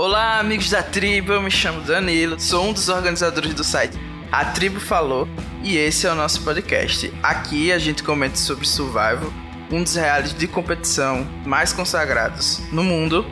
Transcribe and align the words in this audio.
Olá, 0.00 0.38
amigos 0.38 0.70
da 0.70 0.80
tribo, 0.80 1.32
eu 1.32 1.42
me 1.42 1.50
chamo 1.50 1.80
Danilo, 1.80 2.38
sou 2.38 2.68
um 2.68 2.72
dos 2.72 2.88
organizadores 2.88 3.52
do 3.52 3.64
site 3.64 3.98
A 4.30 4.44
Tribo 4.44 4.78
Falou 4.78 5.26
e 5.60 5.76
esse 5.76 6.06
é 6.06 6.12
o 6.12 6.14
nosso 6.14 6.44
podcast. 6.44 7.12
Aqui 7.20 7.72
a 7.72 7.80
gente 7.80 8.04
comenta 8.04 8.36
sobre 8.36 8.64
Survival, 8.64 9.32
um 9.72 9.82
dos 9.82 9.96
reais 9.96 10.32
de 10.32 10.46
competição 10.46 11.26
mais 11.44 11.72
consagrados 11.72 12.62
no 12.70 12.84
mundo. 12.84 13.26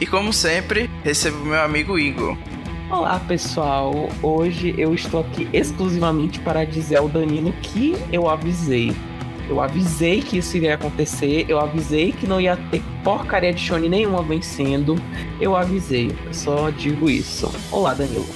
E 0.00 0.06
como 0.06 0.32
sempre, 0.32 0.88
recebo 1.02 1.44
meu 1.44 1.60
amigo 1.60 1.98
Igor. 1.98 2.38
Olá 2.88 3.18
pessoal, 3.18 4.08
hoje 4.22 4.76
eu 4.78 4.94
estou 4.94 5.22
aqui 5.22 5.48
exclusivamente 5.52 6.38
para 6.38 6.64
dizer 6.64 6.98
ao 6.98 7.08
Danilo 7.08 7.52
que 7.54 7.96
eu 8.12 8.30
avisei. 8.30 8.94
Eu 9.52 9.60
avisei 9.60 10.22
que 10.22 10.38
isso 10.38 10.56
iria 10.56 10.76
acontecer, 10.76 11.44
eu 11.46 11.60
avisei 11.60 12.10
que 12.10 12.26
não 12.26 12.40
ia 12.40 12.56
ter 12.70 12.82
porcaria 13.04 13.52
de 13.52 13.60
Shone 13.60 13.86
nenhuma 13.86 14.22
vencendo. 14.22 14.96
Eu 15.38 15.54
avisei, 15.54 16.10
eu 16.24 16.32
só 16.32 16.70
digo 16.70 17.10
isso. 17.10 17.52
Olá, 17.70 17.92
Danilo. 17.92 18.26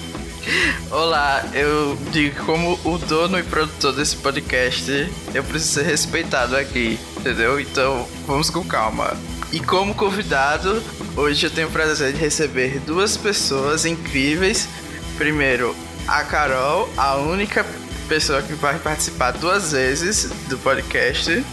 Olá, 0.91 1.43
eu 1.55 1.97
digo 2.13 2.45
como 2.45 2.79
o 2.85 2.99
dono 2.99 3.39
e 3.39 3.43
produtor 3.43 3.95
desse 3.95 4.15
podcast, 4.17 5.11
eu 5.33 5.43
preciso 5.43 5.81
ser 5.81 5.85
respeitado 5.85 6.55
aqui, 6.55 6.99
entendeu? 7.17 7.59
Então, 7.59 8.07
vamos 8.27 8.51
com 8.51 8.63
calma. 8.63 9.17
E 9.51 9.59
como 9.59 9.95
convidado, 9.95 10.83
hoje 11.17 11.47
eu 11.47 11.51
tenho 11.51 11.69
o 11.69 11.73
prazer 11.73 12.13
de 12.13 12.19
receber 12.19 12.79
duas 12.81 13.17
pessoas 13.17 13.87
incríveis. 13.87 14.69
Primeiro, 15.17 15.75
a 16.07 16.23
Carol, 16.25 16.91
a 16.95 17.17
única 17.17 17.65
pessoa 18.07 18.43
que 18.43 18.55
vai 18.55 18.79
participar 18.79 19.33
duas 19.33 19.73
vezes 19.73 20.31
do 20.49 20.57
podcast. 20.59 21.45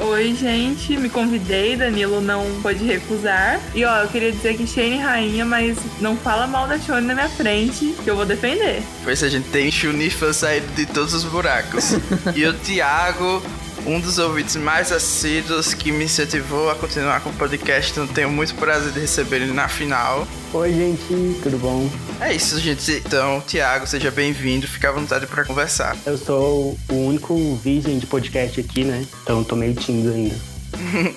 Oi, 0.00 0.34
gente, 0.34 0.96
me 0.96 1.08
convidei, 1.08 1.76
Danilo 1.76 2.20
não 2.20 2.44
pôde 2.60 2.84
recusar. 2.84 3.60
E 3.74 3.84
ó, 3.84 3.98
eu 3.98 4.08
queria 4.08 4.32
dizer 4.32 4.56
que 4.56 4.66
Shane 4.66 4.98
rainha, 4.98 5.44
mas 5.44 5.78
não 6.00 6.16
fala 6.16 6.46
mal 6.48 6.66
da 6.66 6.78
Shone 6.78 7.06
na 7.06 7.14
minha 7.14 7.28
frente, 7.28 7.94
que 8.02 8.10
eu 8.10 8.16
vou 8.16 8.26
defender. 8.26 8.82
Pois 9.04 9.22
a 9.22 9.28
gente 9.28 9.48
tem 9.50 9.70
Shuni 9.70 10.10
saindo 10.10 10.66
de 10.74 10.84
todos 10.86 11.14
os 11.14 11.24
buracos. 11.24 11.92
e 12.34 12.44
o 12.44 12.52
Thiago, 12.54 13.40
um 13.86 14.00
dos 14.00 14.18
ouvintes 14.18 14.56
mais 14.56 14.90
assíduos 14.90 15.74
que 15.74 15.92
me 15.92 16.04
incentivou 16.04 16.70
a 16.70 16.74
continuar 16.74 17.20
com 17.20 17.30
o 17.30 17.32
podcast. 17.34 17.92
Então 17.92 18.06
tenho 18.06 18.30
muito 18.30 18.54
prazer 18.54 18.92
de 18.92 19.00
receber 19.00 19.36
ele 19.36 19.52
na 19.52 19.68
final. 19.68 20.26
Oi, 20.52 20.72
gente, 20.72 21.40
tudo 21.42 21.58
bom? 21.58 21.88
É 22.20 22.32
isso, 22.32 22.58
gente. 22.60 23.02
Então, 23.04 23.40
Thiago, 23.40 23.86
seja 23.86 24.10
bem-vindo. 24.10 24.66
Fique 24.66 24.86
à 24.86 24.92
vontade 24.92 25.26
para 25.26 25.44
conversar. 25.44 25.96
Eu 26.06 26.16
sou 26.16 26.78
o 26.88 26.94
único 26.94 27.56
virgem 27.56 27.98
de 27.98 28.06
podcast 28.06 28.60
aqui, 28.60 28.84
né? 28.84 29.06
Então 29.22 29.44
tô 29.44 29.56
meio 29.56 29.74
tímido 29.74 30.10
ainda. 30.10 30.34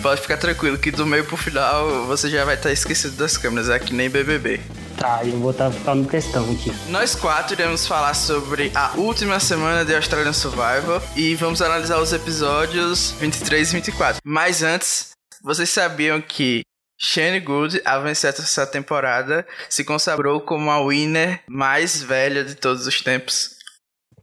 Pode 0.00 0.20
ficar 0.20 0.36
tranquilo 0.36 0.78
que 0.78 0.90
do 0.90 1.06
meio 1.06 1.24
pro 1.24 1.36
final 1.36 2.06
você 2.06 2.28
já 2.28 2.44
vai 2.44 2.54
estar 2.54 2.72
esquecido 2.72 3.16
das 3.16 3.36
câmeras, 3.36 3.68
é 3.68 3.78
que 3.78 3.94
nem 3.94 4.08
BBB. 4.08 4.60
Tá, 5.02 5.24
eu 5.24 5.36
vou 5.40 5.50
estar 5.50 5.68
tá, 5.84 5.96
no 5.96 6.06
questão 6.06 6.44
aqui. 6.44 6.70
Nós 6.88 7.16
quatro 7.16 7.54
iremos 7.54 7.88
falar 7.88 8.14
sobre 8.14 8.70
a 8.72 8.92
última 8.96 9.40
semana 9.40 9.84
de 9.84 9.92
Australian 9.96 10.32
Survival 10.32 11.02
e 11.16 11.34
vamos 11.34 11.60
analisar 11.60 11.98
os 11.98 12.12
episódios 12.12 13.10
23 13.18 13.68
e 13.68 13.74
24. 13.74 14.22
Mas 14.24 14.62
antes, 14.62 15.10
vocês 15.42 15.68
sabiam 15.70 16.20
que 16.20 16.62
Shane 16.96 17.40
Good, 17.40 17.82
a 17.84 17.98
vencer 17.98 18.30
essa 18.30 18.64
temporada, 18.64 19.44
se 19.68 19.82
consagrou 19.82 20.40
como 20.40 20.70
a 20.70 20.80
winner 20.86 21.40
mais 21.48 22.00
velha 22.00 22.44
de 22.44 22.54
todos 22.54 22.86
os 22.86 23.00
tempos. 23.00 23.56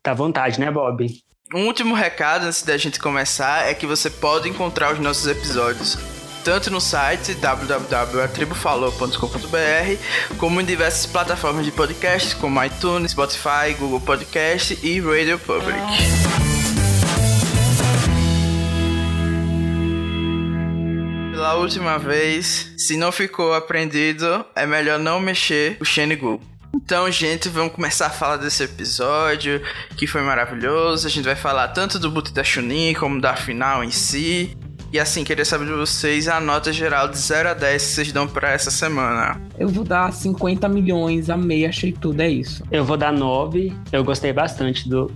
Tá 0.02 0.12
à 0.12 0.16
vontade, 0.16 0.62
né, 0.62 0.72
Bob? 0.72 1.08
Um 1.54 1.66
último 1.66 1.94
recado 1.94 2.46
antes 2.46 2.62
da 2.62 2.78
gente 2.78 3.02
começar 3.02 3.68
é 3.68 3.74
que 3.74 3.86
você 3.86 4.10
pode 4.10 4.48
encontrar 4.48 4.94
os 4.94 5.00
nossos 5.00 5.28
episódios 5.28 5.98
tanto 6.44 6.70
no 6.72 6.82
site 6.82 7.36
www.atribufalou.com.br, 7.36 10.36
como 10.38 10.62
em 10.62 10.66
diversas 10.66 11.06
plataformas 11.06 11.64
de 11.66 11.72
podcast, 11.72 12.36
como 12.36 12.64
iTunes, 12.64 13.12
Spotify, 13.12 13.74
Google 13.78 14.02
Podcast 14.02 14.80
e 14.84 15.00
Radio 15.00 15.38
Public. 15.40 15.80
Pela 21.32 21.56
última 21.56 21.98
vez, 21.98 22.72
se 22.78 22.98
não 22.98 23.12
ficou 23.12 23.54
aprendido, 23.54 24.46
é 24.56 24.66
melhor 24.66 24.98
não 25.00 25.20
mexer 25.20 25.78
o 25.80 25.86
Google. 26.16 26.42
Então, 26.74 27.12
gente, 27.12 27.50
vamos 27.50 27.74
começar 27.74 28.08
a 28.08 28.12
falar 28.12 28.38
desse 28.38 28.64
episódio 28.64 29.62
que 29.98 30.06
foi 30.06 30.22
maravilhoso. 30.22 31.08
A 31.08 31.10
gente 31.10 31.26
vai 31.26 31.36
falar 31.36 31.70
tanto 31.70 31.98
do 31.98 32.12
boot 32.12 32.32
da 32.32 32.44
Chunin 32.44 32.94
como 32.94 33.20
da 33.20 33.36
final 33.36 33.84
em 33.84 33.92
si. 33.92 34.56
E 34.92 35.00
assim, 35.00 35.24
queria 35.24 35.46
saber 35.46 35.66
de 35.66 35.74
vocês 35.74 36.28
a 36.28 36.40
nota 36.40 36.74
geral 36.74 37.08
de 37.08 37.18
0 37.18 37.50
a 37.50 37.54
10 37.54 37.82
que 37.82 37.90
vocês 37.92 38.12
dão 38.12 38.28
para 38.28 38.52
essa 38.52 38.72
semana. 38.72 39.40
Eu 39.60 39.70
vou 39.70 39.84
dar 39.84 40.12
50 40.12 40.68
milhões, 40.68 41.30
amei, 41.30 41.66
achei 41.66 41.92
tudo, 41.92 42.22
é 42.22 42.30
isso. 42.30 42.64
Eu 42.72 42.84
vou 42.84 42.98
dar 42.98 43.14
9. 43.14 43.72
Eu 43.92 44.04
gostei 44.04 44.34
bastante 44.34 44.90
do, 44.90 45.12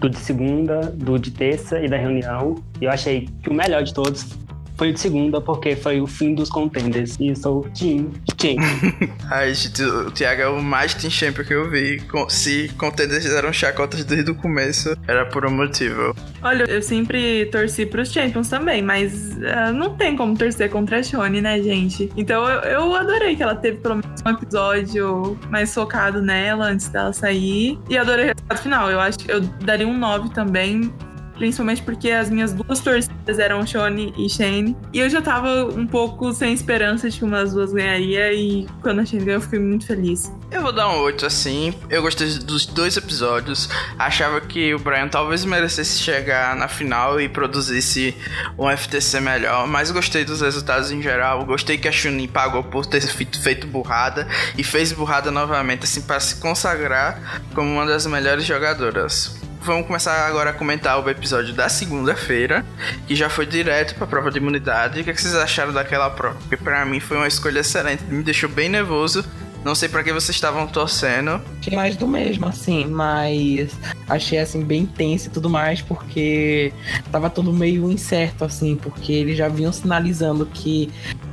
do 0.00 0.10
de 0.10 0.18
segunda, 0.18 0.80
do 0.80 1.18
de 1.18 1.30
terça 1.30 1.78
e 1.78 1.88
da 1.88 1.96
reunião. 1.96 2.56
Eu 2.80 2.90
achei 2.90 3.28
que 3.44 3.48
o 3.48 3.54
melhor 3.54 3.84
de 3.84 3.94
todos 3.94 4.26
foi 4.76 4.92
de 4.92 5.00
segunda, 5.00 5.40
porque 5.40 5.74
foi 5.74 6.00
o 6.00 6.06
fim 6.06 6.34
dos 6.34 6.48
contenders. 6.48 7.16
E 7.18 7.34
sou 7.34 7.62
Team 7.78 8.12
Champion. 8.40 9.10
Ai, 9.30 9.54
gente, 9.54 9.82
o 9.82 10.10
Thiago 10.10 10.42
é 10.42 10.48
o 10.48 10.62
mais 10.62 10.94
Team 10.94 11.10
Champion 11.10 11.44
que 11.44 11.54
eu 11.54 11.70
vi. 11.70 12.02
Se 12.28 12.68
contenders 12.78 13.24
fizeram 13.24 13.52
chacotas 13.52 14.04
desde 14.04 14.30
o 14.30 14.34
começo, 14.34 14.96
era 15.06 15.24
por 15.26 15.46
um 15.46 15.50
motivo. 15.50 16.14
Olha, 16.42 16.64
eu 16.64 16.82
sempre 16.82 17.46
torci 17.46 17.86
pros 17.86 18.12
Champions 18.12 18.48
também, 18.48 18.82
mas 18.82 19.36
uh, 19.36 19.72
não 19.72 19.96
tem 19.96 20.16
como 20.16 20.36
torcer 20.36 20.70
contra 20.70 20.98
a 20.98 21.02
Shone, 21.02 21.40
né, 21.40 21.62
gente? 21.62 22.10
Então 22.16 22.46
eu, 22.48 22.60
eu 22.60 22.94
adorei 22.94 23.34
que 23.34 23.42
ela 23.42 23.54
teve 23.54 23.78
pelo 23.78 23.96
menos 23.96 24.22
um 24.24 24.30
episódio 24.30 25.38
mais 25.50 25.72
focado 25.72 26.20
nela 26.20 26.66
antes 26.66 26.88
dela 26.88 27.12
sair. 27.12 27.78
E 27.88 27.96
adorei 27.96 28.26
o 28.26 28.28
resultado 28.28 28.62
final. 28.62 28.90
Eu 28.90 29.00
acho 29.00 29.18
que 29.18 29.30
eu 29.30 29.40
daria 29.40 29.86
um 29.86 29.96
9 29.96 30.30
também 30.30 30.92
principalmente 31.36 31.82
porque 31.82 32.10
as 32.10 32.30
minhas 32.30 32.52
duas 32.52 32.80
torcidas 32.80 33.38
eram 33.38 33.66
Shone 33.66 34.12
e 34.16 34.28
Shane. 34.28 34.76
E 34.92 34.98
eu 34.98 35.08
já 35.08 35.22
tava 35.22 35.64
um 35.66 35.86
pouco 35.86 36.32
sem 36.32 36.52
esperança 36.52 37.08
de 37.08 37.18
que 37.18 37.24
uma 37.24 37.38
das 37.38 37.52
duas 37.52 37.72
ganharia 37.72 38.32
e 38.32 38.66
quando 38.82 39.00
a 39.00 39.04
Shane 39.04 39.24
ganhou 39.24 39.38
eu 39.38 39.40
fiquei 39.40 39.58
muito 39.58 39.86
feliz. 39.86 40.32
Eu 40.50 40.62
vou 40.62 40.72
dar 40.72 40.88
um 40.88 41.00
8 41.00 41.26
assim. 41.26 41.74
Eu 41.90 42.02
gostei 42.02 42.28
dos 42.38 42.66
dois 42.66 42.96
episódios. 42.96 43.68
Achava 43.98 44.40
que 44.40 44.74
o 44.74 44.78
Brian 44.78 45.08
talvez 45.08 45.44
merecesse 45.44 45.98
chegar 45.98 46.54
na 46.56 46.68
final 46.68 47.20
e 47.20 47.28
produzisse 47.28 48.14
um 48.58 48.74
FTC 48.74 49.20
melhor, 49.20 49.66
mas 49.66 49.90
gostei 49.90 50.24
dos 50.24 50.40
resultados 50.40 50.90
em 50.90 51.02
geral. 51.02 51.44
Gostei 51.44 51.76
que 51.76 51.88
a 51.88 51.92
Chunin 51.92 52.28
pagou 52.28 52.62
por 52.62 52.86
ter 52.86 53.00
feito 53.00 53.66
burrada 53.66 54.26
e 54.56 54.64
fez 54.64 54.92
burrada 54.92 55.30
novamente 55.30 55.84
assim 55.84 56.00
para 56.00 56.20
se 56.20 56.36
consagrar 56.36 57.42
como 57.54 57.70
uma 57.70 57.86
das 57.86 58.06
melhores 58.06 58.44
jogadoras 58.44 59.45
vamos 59.66 59.86
começar 59.86 60.26
agora 60.26 60.50
a 60.50 60.52
comentar 60.52 61.04
o 61.04 61.10
episódio 61.10 61.52
da 61.52 61.68
segunda-feira, 61.68 62.64
que 63.08 63.16
já 63.16 63.28
foi 63.28 63.44
direto 63.44 63.96
pra 63.96 64.06
prova 64.06 64.30
de 64.30 64.38
imunidade. 64.38 65.00
O 65.00 65.04
que, 65.04 65.10
é 65.10 65.12
que 65.12 65.20
vocês 65.20 65.34
acharam 65.34 65.72
daquela 65.72 66.08
prova? 66.08 66.36
Porque 66.36 66.56
pra 66.56 66.86
mim 66.86 67.00
foi 67.00 67.16
uma 67.16 67.26
escolha 67.26 67.58
excelente, 67.58 68.04
me 68.04 68.22
deixou 68.22 68.48
bem 68.48 68.68
nervoso. 68.68 69.24
Não 69.64 69.74
sei 69.74 69.88
para 69.88 70.04
que 70.04 70.12
vocês 70.12 70.36
estavam 70.36 70.68
torcendo. 70.68 71.42
Achei 71.58 71.74
mais 71.74 71.96
do 71.96 72.06
mesmo, 72.06 72.46
assim, 72.46 72.86
mas 72.86 73.72
achei 74.08 74.38
assim 74.38 74.62
bem 74.62 74.86
tenso 74.86 75.26
e 75.26 75.30
tudo 75.30 75.50
mais, 75.50 75.82
porque 75.82 76.72
tava 77.10 77.28
tudo 77.28 77.52
meio 77.52 77.90
incerto, 77.90 78.44
assim, 78.44 78.76
porque 78.76 79.12
eles 79.12 79.36
já 79.36 79.48
vinham 79.48 79.72
sinalizando 79.72 80.46
que 80.46 80.88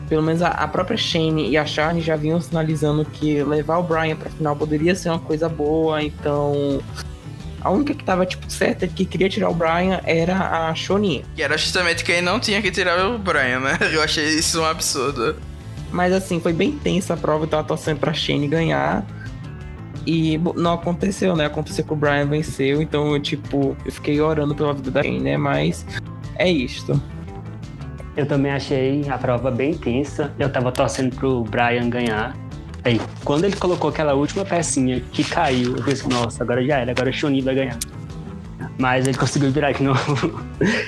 pelo 0.09 0.23
menos 0.23 0.41
a, 0.41 0.47
a, 0.47 0.67
própria 0.67 0.97
Shane 0.97 1.49
e 1.49 1.57
a 1.57 1.65
Charlie 1.65 2.01
já 2.01 2.15
vinham 2.15 2.41
sinalizando 2.41 3.05
que 3.05 3.43
levar 3.43 3.77
o 3.77 3.83
Brian 3.83 4.15
pra 4.15 4.31
final 4.31 4.55
poderia 4.55 4.95
ser 4.95 5.09
uma 5.09 5.19
coisa 5.19 5.47
boa, 5.47 6.01
então 6.01 6.81
a 7.63 7.69
única 7.69 7.93
que 7.93 8.03
tava, 8.03 8.25
tipo, 8.25 8.49
certa 8.51 8.87
que 8.87 9.05
queria 9.05 9.29
tirar 9.29 9.49
o 9.49 9.53
Brian 9.53 10.01
era 10.03 10.67
a 10.67 10.75
Shonin. 10.75 11.23
Que 11.35 11.41
era 11.41 11.57
justamente 11.57 12.03
quem 12.03 12.21
não 12.21 12.39
tinha 12.39 12.61
que 12.61 12.69
tirar 12.69 13.07
o 13.07 13.17
Brian, 13.17 13.61
né? 13.61 13.77
Eu 13.93 14.01
achei 14.01 14.25
isso 14.25 14.61
um 14.61 14.65
absurdo. 14.65 15.35
Mas 15.91 16.11
assim, 16.11 16.39
foi 16.39 16.51
bem 16.51 16.71
tensa 16.71 17.13
a 17.13 17.17
prova, 17.17 17.43
eu 17.43 17.47
tava 17.47 17.63
torcendo 17.63 17.99
pra 17.99 18.11
Shane 18.13 18.47
ganhar. 18.47 19.05
E 20.07 20.39
não 20.55 20.73
aconteceu, 20.73 21.35
né? 21.35 21.45
Aconteceu 21.45 21.85
que 21.85 21.93
o 21.93 21.95
Brian 21.95 22.25
venceu, 22.25 22.81
então 22.81 23.13
eu, 23.13 23.21
tipo, 23.21 23.77
eu 23.85 23.91
fiquei 23.91 24.19
orando 24.19 24.55
pela 24.55 24.73
vida 24.73 24.89
da 24.89 25.03
Shane, 25.03 25.19
né? 25.19 25.37
Mas 25.37 25.85
é 26.35 26.49
isto. 26.49 26.99
Eu 28.17 28.25
também 28.25 28.51
achei 28.51 29.07
a 29.07 29.17
prova 29.19 29.51
bem 29.51 29.75
tensa. 29.75 30.33
Eu 30.39 30.51
tava 30.51 30.71
torcendo 30.71 31.15
pro 31.15 31.43
Brian 31.43 31.89
ganhar. 31.89 32.35
Aí, 32.85 32.99
quando 33.23 33.45
ele 33.45 33.55
colocou 33.55 33.89
aquela 33.89 34.13
última 34.13 34.43
pecinha 34.43 35.01
que 35.11 35.23
caiu, 35.23 35.75
eu 35.77 35.83
pensei, 35.83 36.07
nossa, 36.09 36.43
agora 36.43 36.65
já 36.65 36.79
era, 36.79 36.91
agora 36.91 37.09
o 37.09 37.13
Shoni 37.13 37.41
vai 37.41 37.55
ganhar. 37.55 37.77
Mas 38.77 39.07
ele 39.07 39.17
conseguiu 39.17 39.51
virar 39.51 39.71
de 39.71 39.83
novo. 39.83 40.41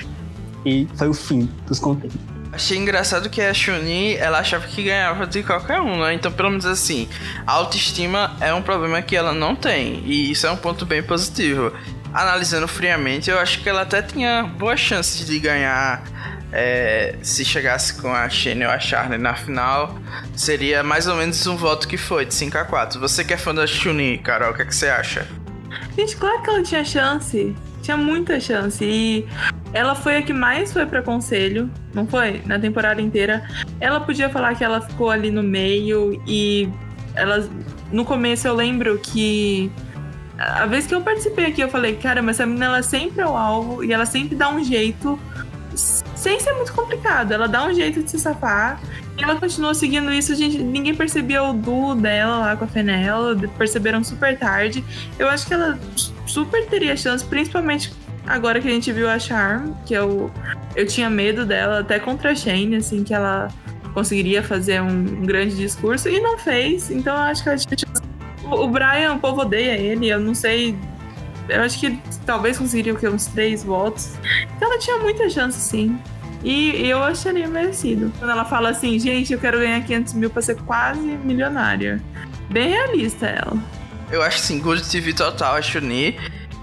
e 0.65 0.87
foi 0.95 1.07
o 1.07 1.13
fim 1.13 1.49
dos 1.67 1.79
contentes. 1.79 2.17
Achei 2.51 2.77
engraçado 2.77 3.29
que 3.29 3.41
a 3.41 3.53
Shuni, 3.53 4.15
ela 4.15 4.39
achava 4.39 4.65
que 4.65 4.81
ganhava 4.83 5.27
de 5.27 5.43
qualquer 5.43 5.81
um, 5.81 5.99
né? 5.99 6.13
Então, 6.13 6.31
pelo 6.31 6.49
menos 6.49 6.65
assim, 6.65 7.07
a 7.45 7.51
autoestima 7.51 8.33
é 8.39 8.53
um 8.53 8.61
problema 8.61 9.01
que 9.01 9.13
ela 9.13 9.33
não 9.33 9.55
tem. 9.55 10.01
E 10.05 10.31
isso 10.31 10.47
é 10.47 10.51
um 10.51 10.55
ponto 10.55 10.85
bem 10.85 11.03
positivo. 11.03 11.73
Analisando 12.13 12.65
friamente, 12.65 13.29
eu 13.29 13.37
acho 13.39 13.61
que 13.61 13.67
ela 13.67 13.81
até 13.81 14.01
tinha 14.01 14.43
boas 14.43 14.79
chances 14.79 15.25
de 15.25 15.37
ganhar 15.37 16.01
é, 16.51 17.15
se 17.21 17.43
chegasse 17.43 18.01
com 18.01 18.13
a 18.13 18.29
Shane 18.29 18.65
ou 18.65 18.71
a 18.71 18.79
Charlie 18.79 19.17
na 19.17 19.35
final, 19.35 19.97
seria 20.35 20.83
mais 20.83 21.07
ou 21.07 21.15
menos 21.15 21.45
um 21.47 21.55
voto 21.55 21.87
que 21.87 21.97
foi, 21.97 22.25
de 22.25 22.33
5 22.33 22.57
a 22.57 22.65
4 22.65 22.99
Você 22.99 23.23
que 23.23 23.33
é 23.33 23.37
fã 23.37 23.53
da 23.53 23.67
Chun-Li, 23.67 24.19
Carol, 24.19 24.51
o 24.51 24.53
que, 24.53 24.61
é 24.61 24.65
que 24.65 24.75
você 24.75 24.87
acha? 24.87 25.27
Gente, 25.97 26.15
claro 26.17 26.41
que 26.41 26.49
ela 26.49 26.63
tinha 26.63 26.83
chance. 26.83 27.55
Tinha 27.81 27.97
muita 27.97 28.39
chance. 28.39 28.83
E 28.83 29.27
ela 29.73 29.95
foi 29.95 30.17
a 30.17 30.21
que 30.21 30.33
mais 30.33 30.73
foi 30.73 30.85
para 30.85 31.01
conselho, 31.01 31.69
não 31.93 32.07
foi? 32.07 32.41
Na 32.45 32.59
temporada 32.59 33.01
inteira. 33.01 33.47
Ela 33.79 33.99
podia 33.99 34.29
falar 34.29 34.55
que 34.55 34.63
ela 34.63 34.81
ficou 34.81 35.09
ali 35.09 35.29
no 35.29 35.43
meio 35.43 36.21
e 36.27 36.69
ela. 37.15 37.47
No 37.91 38.03
começo 38.03 38.47
eu 38.47 38.55
lembro 38.55 38.97
que. 38.97 39.71
A 40.37 40.65
vez 40.65 40.85
que 40.85 40.93
eu 40.93 40.99
participei 40.99 41.45
aqui, 41.45 41.61
eu 41.61 41.69
falei, 41.69 41.95
cara, 41.95 42.21
mas 42.21 42.35
essa 42.35 42.45
menina 42.45 42.65
ela 42.65 42.83
sempre 42.83 43.21
é 43.21 43.25
o 43.25 43.37
alvo 43.37 43.85
e 43.85 43.93
ela 43.93 44.05
sempre 44.05 44.35
dá 44.35 44.49
um 44.49 44.61
jeito 44.61 45.17
sem 46.25 46.39
ser 46.39 46.53
muito 46.53 46.73
complicado. 46.73 47.31
Ela 47.31 47.47
dá 47.47 47.67
um 47.67 47.73
jeito 47.73 48.01
de 48.01 48.09
se 48.09 48.19
safar. 48.19 48.81
E 49.15 49.23
ela 49.23 49.35
continua 49.35 49.75
seguindo 49.75 50.11
isso. 50.11 50.33
Gente, 50.33 50.57
ninguém 50.57 50.95
percebia 50.95 51.43
o 51.43 51.53
duo 51.53 51.93
dela 51.93 52.39
lá 52.39 52.55
com 52.57 52.65
a 52.65 52.67
Fenella. 52.67 53.37
Perceberam 53.55 54.03
super 54.03 54.35
tarde. 54.35 54.83
Eu 55.19 55.29
acho 55.29 55.45
que 55.45 55.53
ela 55.53 55.79
super 56.25 56.65
teria 56.65 56.97
chance, 56.97 57.23
principalmente 57.23 57.93
agora 58.25 58.59
que 58.59 58.67
a 58.67 58.71
gente 58.71 58.91
viu 58.91 59.07
a 59.07 59.19
Charm, 59.19 59.73
que 59.85 59.93
eu, 59.93 60.31
eu 60.75 60.87
tinha 60.87 61.11
medo 61.11 61.45
dela, 61.45 61.81
até 61.81 61.99
contra 61.99 62.31
a 62.31 62.35
Shane, 62.35 62.77
assim, 62.77 63.03
que 63.03 63.13
ela 63.13 63.49
conseguiria 63.93 64.41
fazer 64.41 64.81
um, 64.81 64.87
um 64.87 65.25
grande 65.27 65.55
discurso. 65.55 66.09
E 66.09 66.19
não 66.19 66.39
fez. 66.39 66.89
Então 66.89 67.15
eu 67.15 67.21
acho 67.21 67.43
que 67.43 67.49
ela 67.49 67.57
tinha 67.59 67.77
chance. 67.77 68.01
O, 68.45 68.63
o 68.63 68.67
Brian, 68.67 69.13
o 69.13 69.19
povo 69.19 69.41
odeia 69.41 69.77
ele. 69.77 70.09
Eu 70.09 70.19
não 70.19 70.33
sei 70.33 70.75
eu 71.47 71.61
acho 71.61 71.79
que 71.79 71.99
talvez 72.25 72.57
conseguiria 72.57 72.93
o 72.93 72.97
quê? 72.97 73.07
Uns 73.07 73.27
três 73.27 73.63
votos. 73.63 74.13
Então 74.55 74.71
ela 74.71 74.79
tinha 74.79 74.97
muita 74.97 75.29
chance, 75.29 75.59
sim. 75.59 75.99
E 76.45 76.87
eu 76.87 77.01
acharia 77.01 77.47
merecido. 77.47 78.13
Quando 78.19 78.29
ela 78.29 78.45
fala 78.45 78.69
assim, 78.69 78.99
gente, 78.99 79.33
eu 79.33 79.39
quero 79.39 79.57
ganhar 79.57 79.81
500 79.81 80.13
mil 80.13 80.29
pra 80.29 80.43
ser 80.43 80.55
quase 80.57 80.99
milionária. 80.99 81.99
Bem 82.51 82.69
realista 82.69 83.25
ela. 83.25 83.57
Eu 84.11 84.21
acho 84.21 84.37
sim, 84.37 84.59
Good 84.59 84.87
TV 84.87 85.11
total, 85.11 85.55
a 85.55 85.61
Chun-Li. 85.61 86.15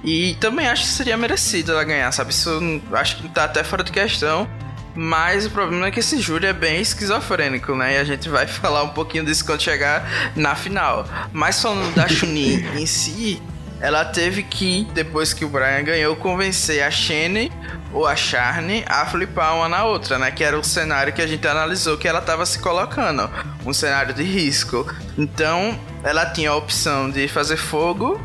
E 0.04 0.36
também 0.36 0.68
acho 0.68 0.84
que 0.84 0.88
seria 0.88 1.16
merecido 1.16 1.72
ela 1.72 1.82
ganhar, 1.82 2.12
sabe? 2.12 2.30
Isso 2.30 2.80
acho 2.92 3.16
que 3.16 3.28
tá 3.28 3.42
até 3.42 3.64
fora 3.64 3.82
de 3.82 3.90
questão. 3.90 4.48
Mas 4.94 5.46
o 5.46 5.50
problema 5.50 5.86
é 5.86 5.90
que 5.90 5.98
esse 5.98 6.20
júri 6.20 6.46
é 6.46 6.52
bem 6.52 6.80
esquizofrênico, 6.80 7.74
né? 7.74 7.96
E 7.96 7.98
a 7.98 8.04
gente 8.04 8.28
vai 8.28 8.46
falar 8.46 8.84
um 8.84 8.90
pouquinho 8.90 9.24
disso 9.24 9.44
quando 9.44 9.62
chegar 9.62 10.32
na 10.36 10.54
final. 10.54 11.08
Mas 11.32 11.60
falando 11.60 11.92
da 11.92 12.06
Chun-Li 12.06 12.64
em 12.80 12.86
si, 12.86 13.42
ela 13.80 14.04
teve 14.04 14.44
que, 14.44 14.86
depois 14.94 15.34
que 15.34 15.44
o 15.44 15.48
Brian 15.48 15.82
ganhou, 15.82 16.14
convencer 16.14 16.84
a 16.84 16.90
Shane 16.90 17.50
ou 17.92 18.06
a 18.06 18.16
Charne 18.16 18.84
a 18.86 19.04
flipar 19.06 19.56
uma 19.56 19.68
na 19.68 19.84
outra, 19.84 20.18
né? 20.18 20.30
Que 20.30 20.42
era 20.42 20.58
o 20.58 20.64
cenário 20.64 21.12
que 21.12 21.22
a 21.22 21.26
gente 21.26 21.46
analisou 21.46 21.96
que 21.96 22.08
ela 22.08 22.20
estava 22.20 22.46
se 22.46 22.58
colocando. 22.58 23.30
Um 23.64 23.72
cenário 23.72 24.14
de 24.14 24.22
risco. 24.22 24.86
Então, 25.16 25.78
ela 26.02 26.26
tinha 26.26 26.50
a 26.50 26.56
opção 26.56 27.10
de 27.10 27.28
fazer 27.28 27.56
fogo, 27.56 28.20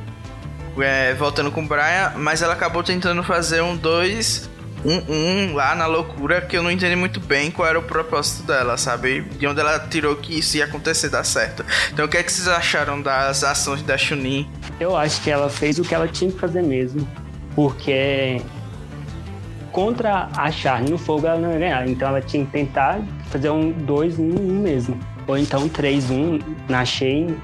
é, 0.79 1.13
voltando 1.13 1.51
com 1.51 1.61
o 1.61 1.67
Brian, 1.67 2.13
mas 2.15 2.41
ela 2.41 2.53
acabou 2.53 2.83
tentando 2.83 3.23
fazer 3.23 3.61
um 3.61 3.75
2 3.75 4.57
um, 4.85 5.13
um 5.13 5.53
lá 5.55 5.75
na 5.75 5.85
loucura 5.85 6.41
que 6.41 6.55
eu 6.55 6.63
não 6.63 6.71
entendi 6.71 6.95
muito 6.95 7.19
bem 7.19 7.49
qual 7.49 7.67
era 7.67 7.79
o 7.79 7.83
propósito 7.83 8.43
dela, 8.43 8.77
sabe? 8.77 9.21
De 9.21 9.47
onde 9.47 9.59
ela 9.59 9.79
tirou 9.79 10.15
que 10.15 10.37
isso 10.37 10.57
ia 10.57 10.65
acontecer 10.65 11.09
dar 11.09 11.23
certo. 11.23 11.65
Então 11.91 12.05
o 12.05 12.07
que 12.07 12.17
é 12.17 12.23
que 12.23 12.31
vocês 12.31 12.47
acharam 12.47 13.01
das 13.01 13.43
ações 13.43 13.81
da 13.81 13.97
Chunin? 13.97 14.49
Eu 14.79 14.95
acho 14.95 15.21
que 15.21 15.29
ela 15.29 15.49
fez 15.49 15.79
o 15.79 15.83
que 15.83 15.93
ela 15.93 16.07
tinha 16.07 16.31
que 16.31 16.39
fazer 16.39 16.61
mesmo. 16.61 17.07
Porque 17.55 18.41
contra 19.77 20.27
a 20.35 20.49
Charne 20.49 20.89
no 20.89 20.97
fogo 20.97 21.27
ela 21.27 21.39
não 21.39 21.51
ia 21.51 21.59
ganhar. 21.59 21.87
Então 21.87 22.07
ela 22.07 22.19
tinha 22.19 22.43
que 22.43 22.51
tentar 22.51 22.99
fazer 23.25 23.51
um 23.51 23.71
2 23.71 24.17
1 24.17 24.23
um, 24.23 24.59
mesmo. 24.59 24.99
Ou 25.27 25.37
então 25.37 25.69
3 25.69 26.09
1 26.09 26.39
na 26.67 26.83
Shane. 26.83 27.37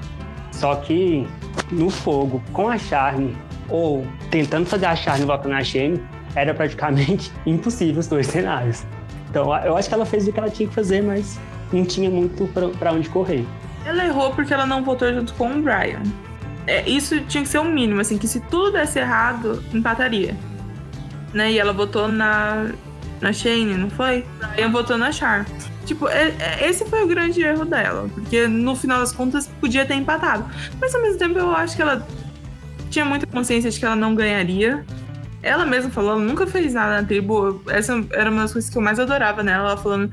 Só 0.50 0.74
que 0.74 1.28
no 1.70 1.88
fogo 1.88 2.42
com 2.52 2.68
a 2.68 2.76
Charne 2.76 3.36
ou 3.68 4.04
tentando 4.32 4.66
fazer 4.66 4.86
a 4.86 4.96
Charne 4.96 5.24
voltar 5.24 5.48
na 5.48 5.62
Shane, 5.62 6.02
era 6.34 6.52
praticamente 6.52 7.30
impossível 7.46 8.00
os 8.00 8.08
dois 8.08 8.26
cenários. 8.26 8.84
Então 9.30 9.54
eu 9.58 9.76
acho 9.76 9.88
que 9.88 9.94
ela 9.94 10.04
fez 10.04 10.26
o 10.26 10.32
que 10.32 10.40
ela 10.40 10.50
tinha 10.50 10.68
que 10.68 10.74
fazer, 10.74 11.04
mas 11.04 11.38
não 11.72 11.84
tinha 11.84 12.10
muito 12.10 12.48
para 12.80 12.92
onde 12.92 13.08
correr. 13.10 13.46
Ela 13.86 14.06
errou 14.06 14.32
porque 14.32 14.52
ela 14.52 14.66
não 14.66 14.82
votou 14.82 15.14
junto 15.14 15.32
com 15.34 15.52
o 15.52 15.62
Brian. 15.62 16.02
É, 16.66 16.88
isso 16.88 17.20
tinha 17.26 17.44
que 17.44 17.48
ser 17.48 17.58
o 17.58 17.64
mínimo, 17.64 18.00
assim, 18.00 18.18
que 18.18 18.26
se 18.26 18.40
tudo 18.40 18.72
desse 18.72 18.98
errado, 18.98 19.62
empataria. 19.72 20.34
Né? 21.34 21.52
E 21.52 21.58
ela 21.58 21.72
votou 21.72 22.08
na, 22.08 22.70
na 23.20 23.32
Shane, 23.32 23.74
não 23.74 23.90
foi? 23.90 24.24
Brian 24.54 24.70
votou 24.70 24.96
na 24.96 25.10
Char. 25.12 25.44
Tipo, 25.84 26.08
é, 26.08 26.34
é, 26.38 26.68
esse 26.68 26.84
foi 26.86 27.02
o 27.02 27.06
grande 27.06 27.42
erro 27.42 27.64
dela, 27.64 28.08
porque 28.14 28.46
no 28.48 28.74
final 28.74 29.00
das 29.00 29.12
contas 29.12 29.46
podia 29.60 29.84
ter 29.84 29.94
empatado. 29.94 30.44
Mas 30.80 30.94
ao 30.94 31.02
mesmo 31.02 31.18
tempo 31.18 31.38
eu 31.38 31.50
acho 31.50 31.76
que 31.76 31.82
ela 31.82 32.06
tinha 32.90 33.04
muita 33.04 33.26
consciência 33.26 33.70
de 33.70 33.78
que 33.78 33.84
ela 33.84 33.96
não 33.96 34.14
ganharia. 34.14 34.84
Ela 35.42 35.66
mesma 35.66 35.90
falou, 35.90 36.12
ela 36.12 36.20
nunca 36.20 36.46
fez 36.46 36.72
nada 36.72 37.02
na 37.02 37.06
tribo. 37.06 37.60
Essa 37.68 38.02
era 38.12 38.30
uma 38.30 38.42
das 38.42 38.52
coisas 38.52 38.70
que 38.70 38.78
eu 38.78 38.82
mais 38.82 38.98
adorava 38.98 39.42
nela. 39.42 39.70
Ela 39.70 39.76
falando, 39.76 40.10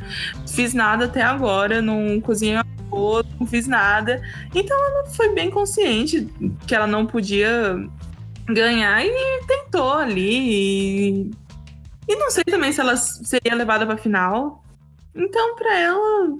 fiz 0.49 0.73
nada 0.73 1.05
até 1.05 1.21
agora, 1.21 1.81
não 1.81 2.19
cozinhei 2.19 2.57
arroz, 2.91 3.25
não 3.39 3.47
fiz 3.47 3.65
nada. 3.65 4.21
Então 4.53 4.77
ela 4.77 5.05
foi 5.05 5.33
bem 5.33 5.49
consciente 5.49 6.27
que 6.67 6.75
ela 6.75 6.87
não 6.87 7.05
podia 7.05 7.77
ganhar 8.47 9.05
e 9.05 9.45
tentou 9.47 9.93
ali. 9.93 11.29
E, 11.29 11.31
e 12.07 12.15
não 12.15 12.29
sei 12.29 12.43
também 12.43 12.71
se 12.71 12.81
ela 12.81 12.95
seria 12.95 13.55
levada 13.55 13.85
pra 13.85 13.97
final. 13.97 14.63
Então, 15.15 15.55
pra 15.55 15.77
ela, 15.77 16.37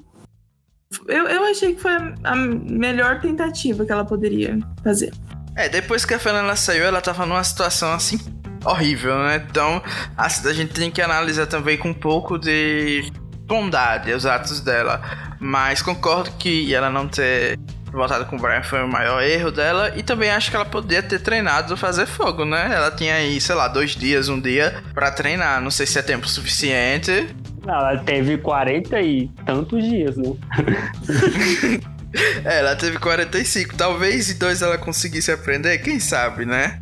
eu, 1.08 1.28
eu 1.28 1.44
achei 1.46 1.76
que 1.76 1.82
foi 1.82 1.92
a, 1.92 2.14
a 2.24 2.36
melhor 2.36 3.20
tentativa 3.20 3.86
que 3.86 3.92
ela 3.92 4.06
poderia 4.06 4.58
fazer. 4.84 5.14
É, 5.56 5.68
depois 5.68 6.06
que 6.06 6.14
a 6.14 6.20
Fernanda 6.20 6.56
saiu, 6.56 6.86
ela 6.86 7.02
tava 7.02 7.26
numa 7.26 7.44
situação 7.44 7.92
assim 7.94 8.20
horrível, 8.64 9.18
né? 9.20 9.46
Então 9.50 9.82
a, 10.18 10.26
a 10.26 10.54
gente 10.54 10.74
tem 10.74 10.92
que 10.92 11.02
analisar 11.02 11.48
também 11.48 11.78
com 11.78 11.90
um 11.90 11.94
pouco 11.94 12.38
de 12.38 13.12
bondade 13.46 14.14
os 14.14 14.26
atos 14.26 14.62
dela. 14.62 15.02
Mas 15.40 15.82
concordo 15.82 16.32
que 16.38 16.74
ela 16.74 16.90
não 16.90 17.08
ter 17.08 17.60
voltado 17.92 18.26
com 18.26 18.36
o 18.36 18.40
Brian 18.40 18.64
foi 18.64 18.84
o 18.84 18.88
maior 18.88 19.22
erro 19.22 19.52
dela. 19.52 19.94
E 19.96 20.04
também 20.04 20.32
acho 20.32 20.50
que 20.50 20.56
ela 20.56 20.66
poderia 20.66 21.04
ter 21.04 21.20
treinado 21.20 21.76
fazer 21.76 22.06
fogo, 22.06 22.46
né? 22.46 22.70
Ela 22.74 22.92
tinha 22.92 23.16
aí, 23.16 23.40
sei 23.40 23.56
lá, 23.56 23.68
dois 23.68 23.92
dias, 23.92 24.30
um 24.30 24.40
dia 24.40 24.82
para 24.94 25.12
treinar. 25.12 25.62
Não 25.62 25.72
sei 25.72 25.86
se 25.86 26.00
é 26.00 26.02
tempo 26.02 26.28
suficiente. 26.28 27.28
Ela 27.68 27.98
teve 27.98 28.38
40 28.38 29.02
e 29.02 29.28
tantos 29.46 29.84
dias, 29.84 30.18
né? 30.18 30.34
é, 32.44 32.60
ela 32.60 32.76
teve 32.76 32.98
45. 32.98 33.76
Talvez 33.76 34.32
em 34.32 34.38
dois 34.38 34.62
ela 34.62 34.78
conseguisse 34.78 35.32
aprender, 35.32 35.78
quem 35.80 36.00
sabe, 36.00 36.46
né? 36.46 36.81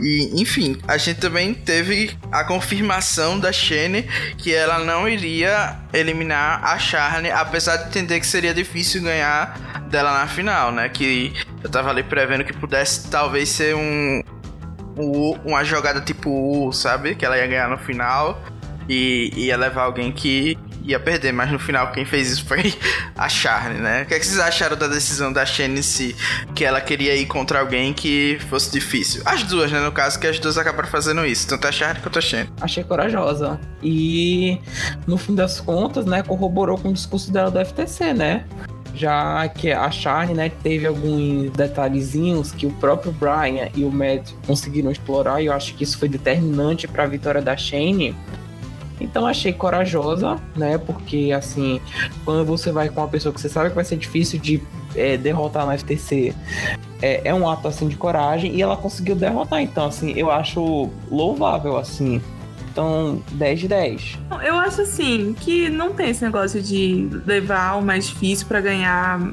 E, 0.00 0.40
enfim, 0.40 0.76
a 0.86 0.96
gente 0.96 1.20
também 1.20 1.52
teve 1.52 2.16
a 2.30 2.44
confirmação 2.44 3.38
da 3.38 3.52
Shane 3.52 4.04
que 4.36 4.54
ela 4.54 4.78
não 4.78 5.08
iria 5.08 5.76
eliminar 5.92 6.64
a 6.64 6.78
Charne, 6.78 7.30
apesar 7.30 7.76
de 7.76 7.88
entender 7.88 8.20
que 8.20 8.26
seria 8.26 8.54
difícil 8.54 9.02
ganhar 9.02 9.58
dela 9.90 10.12
na 10.12 10.26
final, 10.26 10.70
né? 10.70 10.88
Que 10.88 11.32
eu 11.62 11.70
tava 11.70 11.90
ali 11.90 12.02
prevendo 12.02 12.44
que 12.44 12.52
pudesse 12.52 13.10
talvez 13.10 13.48
ser 13.48 13.74
um, 13.74 14.22
um 14.96 15.30
uma 15.44 15.64
jogada 15.64 16.00
tipo 16.00 16.30
U, 16.30 16.72
sabe? 16.72 17.14
Que 17.14 17.24
ela 17.24 17.36
ia 17.36 17.46
ganhar 17.46 17.68
no 17.68 17.78
final 17.78 18.40
e 18.88 19.32
ia 19.34 19.56
levar 19.56 19.82
alguém 19.82 20.12
que 20.12 20.56
ia 20.88 20.98
perder, 20.98 21.32
mas 21.32 21.52
no 21.52 21.58
final 21.58 21.92
quem 21.92 22.04
fez 22.04 22.30
isso 22.30 22.46
foi 22.46 22.74
a 23.14 23.28
Charne, 23.28 23.78
né? 23.78 24.02
O 24.02 24.06
que, 24.06 24.14
é 24.14 24.18
que 24.18 24.26
vocês 24.26 24.40
acharam 24.40 24.76
da 24.76 24.88
decisão 24.88 25.30
da 25.30 25.44
Shane 25.44 25.78
em 25.78 25.82
si? 25.82 26.16
Que 26.54 26.64
ela 26.64 26.80
queria 26.80 27.14
ir 27.14 27.26
contra 27.26 27.60
alguém 27.60 27.92
que 27.92 28.38
fosse 28.48 28.72
difícil. 28.72 29.22
As 29.24 29.42
duas, 29.42 29.70
né? 29.70 29.80
No 29.80 29.92
caso, 29.92 30.18
que 30.18 30.26
as 30.26 30.38
duas 30.38 30.56
acabaram 30.56 30.88
fazendo 30.88 31.24
isso, 31.26 31.46
tanto 31.46 31.66
a 31.66 31.72
Charne 31.72 32.00
quanto 32.00 32.18
a 32.18 32.22
Shane. 32.22 32.48
Achei 32.60 32.82
corajosa. 32.82 33.60
E 33.82 34.58
no 35.06 35.18
fim 35.18 35.34
das 35.34 35.60
contas, 35.60 36.06
né, 36.06 36.22
corroborou 36.22 36.78
com 36.78 36.88
o 36.88 36.92
discurso 36.92 37.30
dela 37.30 37.50
do 37.50 37.64
FTC, 37.64 38.14
né? 38.14 38.44
já 38.94 39.48
que 39.48 39.70
a 39.70 39.88
Charne, 39.92 40.34
né, 40.34 40.50
teve 40.62 40.84
alguns 40.84 41.50
detalhezinhos 41.50 42.50
que 42.50 42.66
o 42.66 42.70
próprio 42.72 43.12
Brian 43.12 43.68
e 43.76 43.84
o 43.84 43.92
Matt 43.92 44.32
conseguiram 44.44 44.90
explorar 44.90 45.40
e 45.40 45.46
eu 45.46 45.52
acho 45.52 45.74
que 45.74 45.84
isso 45.84 45.96
foi 45.98 46.08
determinante 46.08 46.88
para 46.88 47.04
a 47.04 47.06
vitória 47.06 47.40
da 47.40 47.56
Shane 47.56 48.16
então 49.00 49.26
achei 49.26 49.52
corajosa, 49.52 50.36
né? 50.56 50.78
Porque 50.78 51.32
assim, 51.32 51.80
quando 52.24 52.44
você 52.44 52.72
vai 52.72 52.88
com 52.88 53.00
uma 53.00 53.08
pessoa 53.08 53.32
que 53.32 53.40
você 53.40 53.48
sabe 53.48 53.70
que 53.70 53.74
vai 53.74 53.84
ser 53.84 53.96
difícil 53.96 54.38
de 54.38 54.62
é, 54.94 55.16
derrotar 55.16 55.66
no 55.66 55.76
FTC, 55.78 56.34
é, 57.00 57.28
é, 57.28 57.34
um 57.34 57.48
ato 57.48 57.68
assim 57.68 57.88
de 57.88 57.96
coragem 57.96 58.54
e 58.54 58.62
ela 58.62 58.76
conseguiu 58.76 59.14
derrotar. 59.14 59.60
Então, 59.60 59.86
assim, 59.86 60.12
eu 60.16 60.30
acho 60.30 60.90
louvável, 61.10 61.76
assim. 61.76 62.20
Então, 62.70 63.22
10 63.32 63.60
de 63.60 63.68
10. 63.68 64.18
Eu 64.44 64.56
acho 64.56 64.82
assim 64.82 65.34
que 65.40 65.68
não 65.68 65.92
tem 65.94 66.10
esse 66.10 66.24
negócio 66.24 66.62
de 66.62 67.08
levar 67.26 67.74
o 67.74 67.82
mais 67.82 68.06
difícil 68.06 68.46
para 68.46 68.60
ganhar 68.60 69.32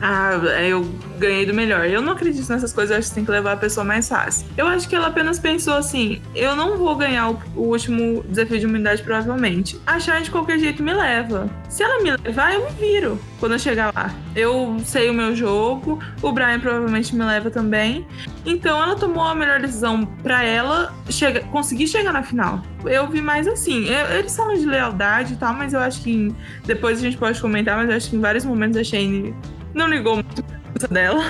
ah, 0.00 0.34
eu 0.62 0.84
ganhei 1.18 1.46
do 1.46 1.54
melhor. 1.54 1.86
Eu 1.86 2.02
não 2.02 2.12
acredito 2.12 2.48
nessas 2.48 2.72
coisas, 2.72 2.90
eu 2.90 2.98
acho 2.98 3.08
que 3.08 3.14
tem 3.14 3.24
que 3.24 3.30
levar 3.30 3.52
a 3.52 3.56
pessoa 3.56 3.84
mais 3.84 4.08
fácil. 4.08 4.46
Eu 4.56 4.66
acho 4.66 4.88
que 4.88 4.94
ela 4.94 5.08
apenas 5.08 5.38
pensou 5.38 5.74
assim: 5.74 6.20
eu 6.34 6.54
não 6.54 6.76
vou 6.76 6.94
ganhar 6.96 7.30
o, 7.30 7.38
último 7.56 8.22
desafio 8.28 8.58
de 8.58 8.66
humanidade, 8.66 9.02
provavelmente. 9.02 9.80
A 9.86 9.98
Char 9.98 10.20
de 10.20 10.30
qualquer 10.30 10.58
jeito 10.58 10.82
me 10.82 10.92
leva. 10.92 11.48
Se 11.68 11.82
ela 11.82 12.02
me 12.02 12.10
levar, 12.16 12.54
eu 12.54 12.64
me 12.64 12.70
viro 12.72 13.18
quando 13.40 13.52
eu 13.52 13.58
chegar 13.58 13.92
lá. 13.94 14.14
Eu 14.34 14.76
sei 14.84 15.10
o 15.10 15.14
meu 15.14 15.34
jogo, 15.34 15.98
o 16.22 16.32
Brian 16.32 16.60
provavelmente 16.60 17.14
me 17.14 17.24
leva 17.24 17.50
também. 17.50 18.06
Então 18.44 18.80
ela 18.80 18.94
tomou 18.94 19.24
a 19.24 19.34
melhor 19.34 19.60
decisão 19.60 20.06
para 20.22 20.44
ela 20.44 20.94
chega, 21.10 21.40
conseguir 21.40 21.88
chegar 21.88 22.12
na 22.12 22.22
final. 22.22 22.62
Eu 22.84 23.08
vi 23.08 23.20
mais 23.20 23.48
assim. 23.48 23.86
Eu, 23.88 24.18
eles 24.18 24.36
falam 24.36 24.54
de 24.54 24.66
lealdade 24.66 25.34
e 25.34 25.36
tal, 25.36 25.54
mas 25.54 25.72
eu 25.72 25.80
acho 25.80 26.02
que 26.02 26.34
depois 26.64 26.98
a 26.98 27.00
gente 27.00 27.16
pode 27.16 27.40
comentar, 27.40 27.76
mas 27.76 27.90
eu 27.90 27.96
acho 27.96 28.10
que 28.10 28.16
em 28.16 28.20
vários 28.20 28.44
momentos 28.44 28.76
a 28.76 28.84
Shane 28.84 29.34
não 29.76 29.88
ligou 29.88 30.14
muito 30.14 30.42
pra 30.42 30.88
dela. 30.88 31.22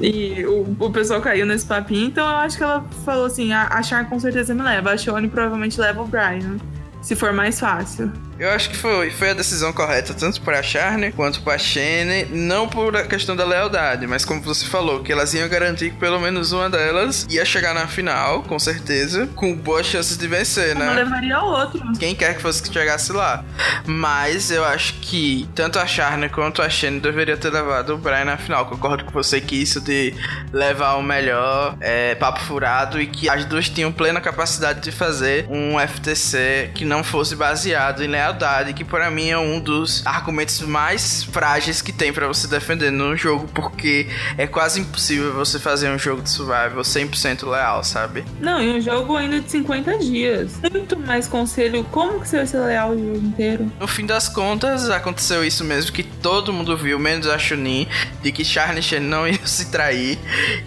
E 0.00 0.44
o, 0.46 0.76
o 0.78 0.90
pessoal 0.90 1.20
caiu 1.20 1.44
nesse 1.44 1.66
papinho, 1.66 2.06
então 2.06 2.26
eu 2.26 2.36
acho 2.36 2.56
que 2.56 2.62
ela 2.62 2.82
falou 3.04 3.26
assim: 3.26 3.52
a, 3.52 3.68
a 3.68 3.82
Char 3.82 4.08
com 4.08 4.18
certeza 4.20 4.54
me 4.54 4.62
leva, 4.62 4.92
a 4.92 4.96
Shone 4.96 5.28
provavelmente 5.28 5.80
leva 5.80 6.02
o 6.02 6.06
Brian, 6.06 6.56
se 7.02 7.16
for 7.16 7.32
mais 7.32 7.58
fácil. 7.58 8.12
Eu 8.38 8.50
acho 8.50 8.68
que 8.68 8.76
foi, 8.76 9.10
foi 9.10 9.30
a 9.30 9.34
decisão 9.34 9.72
correta, 9.72 10.12
tanto 10.12 10.42
para 10.42 10.58
a 10.58 10.62
Charne 10.62 11.10
quanto 11.10 11.40
para 11.40 11.54
a 11.54 11.58
Shane, 11.58 12.26
não 12.26 12.68
por 12.68 12.94
a 12.94 13.06
questão 13.06 13.34
da 13.34 13.46
lealdade, 13.46 14.06
mas 14.06 14.26
como 14.26 14.42
você 14.42 14.66
falou, 14.66 15.02
que 15.02 15.10
elas 15.10 15.32
iam 15.32 15.48
garantir 15.48 15.90
que 15.90 15.96
pelo 15.96 16.20
menos 16.20 16.52
uma 16.52 16.68
delas 16.68 17.26
ia 17.30 17.46
chegar 17.46 17.74
na 17.74 17.86
final, 17.86 18.42
com 18.42 18.58
certeza, 18.58 19.26
com 19.28 19.54
boas 19.54 19.86
chances 19.86 20.18
de 20.18 20.28
vencer, 20.28 20.76
né? 20.76 20.84
Uma 20.84 20.94
levaria 20.94 21.40
o 21.40 21.46
outro. 21.46 21.80
Quem 21.98 22.14
quer 22.14 22.34
que 22.34 22.42
fosse 22.42 22.62
que 22.62 22.70
chegasse 22.70 23.10
lá. 23.10 23.42
Mas 23.86 24.50
eu 24.50 24.64
acho 24.64 24.94
que 24.94 25.48
tanto 25.54 25.78
a 25.78 25.86
Charne 25.86 26.28
quanto 26.28 26.60
a 26.60 26.68
Shane 26.68 27.00
deveria 27.00 27.38
ter 27.38 27.50
levado 27.50 27.94
o 27.94 27.98
Brian 27.98 28.26
na 28.26 28.36
final. 28.36 28.66
Concordo 28.66 29.04
com 29.04 29.12
você 29.12 29.40
que 29.40 29.56
isso 29.56 29.80
de 29.80 30.12
levar 30.52 30.96
o 30.96 31.02
melhor 31.02 31.74
é 31.80 32.14
papo 32.14 32.40
furado 32.40 33.00
e 33.00 33.06
que 33.06 33.30
as 33.30 33.46
duas 33.46 33.70
tinham 33.70 33.90
plena 33.90 34.20
capacidade 34.20 34.80
de 34.80 34.92
fazer 34.92 35.46
um 35.48 35.78
FTC 35.78 36.72
que 36.74 36.84
não 36.84 37.02
fosse 37.02 37.34
baseado 37.34 38.04
em 38.04 38.08
lealdade 38.08 38.25
lealdade, 38.26 38.72
que 38.72 38.84
para 38.84 39.10
mim 39.10 39.28
é 39.30 39.38
um 39.38 39.60
dos 39.60 40.04
argumentos 40.06 40.60
mais 40.60 41.22
frágeis 41.22 41.80
que 41.80 41.92
tem 41.92 42.12
para 42.12 42.26
você 42.26 42.46
defender 42.46 42.90
no 42.90 43.16
jogo, 43.16 43.48
porque 43.54 44.08
é 44.36 44.46
quase 44.46 44.80
impossível 44.80 45.32
você 45.32 45.58
fazer 45.58 45.88
um 45.90 45.98
jogo 45.98 46.22
de 46.22 46.30
survival 46.30 46.82
100% 46.82 47.48
leal, 47.48 47.84
sabe? 47.84 48.24
Não, 48.40 48.60
e 48.60 48.70
um 48.70 48.80
jogo 48.80 49.16
ainda 49.16 49.40
de 49.40 49.50
50 49.50 49.98
dias. 49.98 50.58
Muito 50.70 50.98
mais 50.98 51.28
conselho, 51.28 51.84
como 51.90 52.20
que 52.20 52.28
você 52.28 52.38
vai 52.38 52.46
ser 52.46 52.58
leal 52.60 52.90
o 52.90 52.98
jogo 52.98 53.26
inteiro? 53.26 53.72
No 53.78 53.86
fim 53.86 54.06
das 54.06 54.28
contas, 54.28 54.90
aconteceu 54.90 55.44
isso 55.44 55.64
mesmo 55.64 55.92
que 55.92 56.02
todo 56.26 56.52
mundo 56.52 56.76
viu, 56.76 56.98
menos 56.98 57.28
a 57.28 57.38
Chunin, 57.38 57.86
de 58.20 58.32
que 58.32 58.44
Charlie 58.44 58.82
Chen 58.82 58.98
não 58.98 59.28
ia 59.30 59.46
se 59.46 59.70
trair 59.70 60.18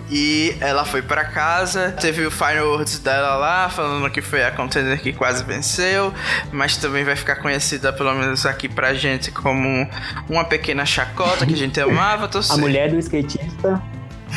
e 0.09 0.55
ela 0.61 0.85
foi 0.85 1.01
para 1.01 1.25
casa, 1.25 1.91
teve 1.99 2.25
o 2.25 2.31
final 2.31 2.65
words 2.65 2.99
dela 2.99 3.35
lá, 3.35 3.67
falando 3.67 4.09
que 4.09 4.21
foi 4.21 4.41
a 4.41 4.51
contender 4.51 5.01
que 5.01 5.11
quase 5.11 5.43
venceu, 5.43 6.13
mas 6.49 6.77
também 6.77 7.03
vai 7.03 7.17
ficar 7.17 7.35
conhecida, 7.35 7.91
pelo 7.91 8.13
menos 8.13 8.45
aqui 8.45 8.69
pra 8.69 8.93
gente, 8.93 9.31
como 9.31 9.85
uma 10.29 10.45
pequena 10.45 10.85
chacota 10.85 11.45
que 11.45 11.53
a 11.53 11.57
gente 11.57 11.77
amava. 11.81 12.29
a 12.49 12.57
mulher 12.57 12.89
do 12.89 12.97
skatista. 12.97 13.83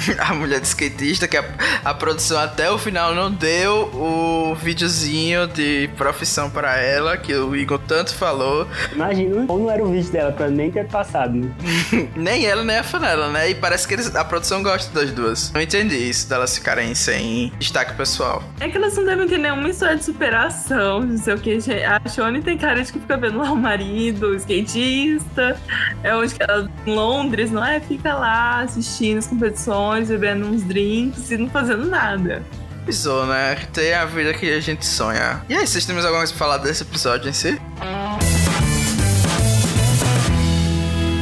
a 0.19 0.35
mulher 0.35 0.61
de 0.61 0.67
skatista, 0.67 1.27
que 1.27 1.37
a, 1.37 1.45
a, 1.85 1.95
produção 1.95 2.39
até 2.39 2.71
o 2.71 2.79
final 2.79 3.15
não 3.15 3.31
deu 3.31 3.91
o 3.95 4.55
videozinho 4.55 5.47
de 5.47 5.91
profissão 5.97 6.51
para 6.51 6.77
ela, 6.79 7.17
que 7.17 7.35
o 7.35 7.55
Igor 7.55 7.79
tanto 7.79 8.15
falou. 8.15 8.67
Imagina, 8.93 9.45
ou 9.49 9.59
não 9.59 9.71
era 9.71 9.83
o 9.83 9.91
vídeo 9.91 10.11
dela 10.13 10.33
pra 10.33 10.49
nem 10.49 10.71
ter 10.71 10.87
passado. 10.87 11.35
Né? 11.35 11.51
nem 12.17 12.47
ela, 12.47 12.65
nem 12.65 12.79
a 12.79 12.83
Fanela, 12.83 13.31
né? 13.31 13.51
E 13.51 13.55
parece 13.55 13.87
que 13.87 13.95
eles, 13.95 14.15
a 14.15 14.25
produção 14.25 14.63
gosta 14.63 14.93
das 14.99 15.13
duas. 15.13 15.53
Não 15.53 15.61
entendi 15.61 15.97
isso 15.97 16.29
delas 16.29 16.57
ficarem 16.57 16.95
sem 16.95 17.53
destaque 17.59 17.95
pessoal. 17.95 18.43
É 18.61 18.69
que 18.69 18.77
elas 18.77 18.97
não 18.97 19.05
devem 19.05 19.27
ter 19.29 19.39
nenhuma 19.39 19.69
história 19.69 19.97
de 19.97 20.05
superação, 20.05 21.01
não 21.01 21.19
sei 21.19 21.35
o 21.35 21.39
que. 21.39 21.59
A 21.85 22.09
Shone 22.09 22.43
tem 22.43 22.57
cara 22.57 22.83
de 22.83 22.93
que 22.93 22.99
fica 22.99 23.17
vendo 23.17 23.39
lá 23.39 23.51
o 23.53 23.57
marido, 23.57 24.29
o 24.29 24.35
skatista. 24.35 25.61
É 26.03 26.15
onde 26.15 26.35
que 26.35 26.43
ela, 26.43 26.71
em 26.87 26.95
Londres, 26.95 27.51
não 27.51 27.65
é? 27.65 27.81
Fica 27.81 28.15
lá 28.15 28.61
assistindo 28.61 29.19
as 29.19 29.27
competições 29.27 29.82
bebendo 30.09 30.47
uns 30.47 30.63
drinks 30.63 31.31
e 31.31 31.37
não 31.37 31.49
fazendo 31.49 31.87
nada. 31.87 32.43
Pisou, 32.85 33.27
né? 33.27 33.55
Tem 33.73 33.95
a 33.95 34.05
vida 34.05 34.35
que 34.35 34.51
a 34.51 34.61
gente 34.61 34.85
sonha. 34.85 35.43
E 35.49 35.55
aí, 35.55 35.67
vocês 35.67 35.87
têm 35.87 35.95
mais 35.95 36.05
alguma 36.05 36.21
coisa 36.21 36.33
pra 36.33 36.39
falar 36.39 36.59
desse 36.59 36.83
episódio 36.83 37.29
em 37.29 37.33
si? 37.33 37.61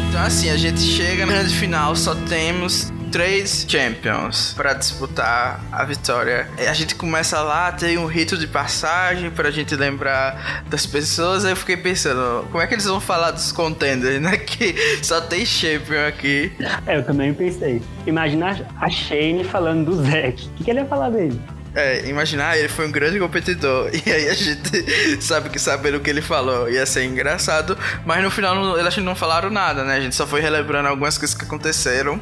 Então, 0.08 0.22
assim, 0.22 0.50
a 0.50 0.56
gente 0.56 0.80
chega 0.80 1.26
na 1.26 1.32
grande 1.32 1.54
final, 1.54 1.94
só 1.94 2.14
temos 2.14 2.90
três 3.10 3.66
champions 3.68 4.52
para 4.54 4.72
disputar 4.74 5.60
a 5.72 5.84
vitória. 5.84 6.48
A 6.58 6.74
gente 6.74 6.94
começa 6.94 7.40
lá, 7.42 7.72
tem 7.72 7.98
um 7.98 8.06
rito 8.06 8.36
de 8.36 8.46
passagem 8.46 9.30
pra 9.30 9.50
gente 9.50 9.74
lembrar 9.74 10.64
das 10.68 10.86
pessoas. 10.86 11.44
Aí 11.44 11.52
eu 11.52 11.56
fiquei 11.56 11.76
pensando, 11.76 12.46
como 12.50 12.62
é 12.62 12.66
que 12.66 12.74
eles 12.74 12.84
vão 12.84 13.00
falar 13.00 13.32
dos 13.32 13.52
contenders, 13.52 14.20
né? 14.20 14.36
Que 14.50 14.74
só 15.02 15.20
tem 15.20 15.44
champion 15.44 16.06
aqui. 16.08 16.52
É, 16.86 16.96
eu 16.96 17.04
também 17.04 17.32
pensei. 17.32 17.80
Imagina 18.06 18.66
a 18.80 18.90
Shane 18.90 19.44
falando 19.44 19.86
do 19.86 20.04
Zack. 20.04 20.46
O 20.46 20.50
que, 20.54 20.64
que 20.64 20.70
ele 20.70 20.80
ia 20.80 20.86
falar 20.86 21.10
dele? 21.10 21.40
É, 21.74 22.08
imaginar, 22.08 22.58
ele 22.58 22.68
foi 22.68 22.86
um 22.86 22.90
grande 22.90 23.18
competidor. 23.18 23.90
E 24.06 24.10
aí 24.10 24.28
a 24.28 24.34
gente 24.34 25.22
sabe 25.22 25.50
que 25.50 25.58
sabendo 25.58 25.98
o 25.98 26.00
que 26.00 26.10
ele 26.10 26.22
falou 26.22 26.68
ia 26.68 26.84
ser 26.86 27.04
engraçado. 27.04 27.76
Mas 28.04 28.22
no 28.22 28.30
final 28.30 28.78
eles 28.78 28.96
não 28.98 29.14
falaram 29.14 29.50
nada, 29.50 29.84
né? 29.84 29.96
A 29.96 30.00
gente 30.00 30.16
só 30.16 30.26
foi 30.26 30.40
relembrando 30.40 30.88
algumas 30.88 31.16
coisas 31.16 31.36
que 31.36 31.44
aconteceram 31.44 32.20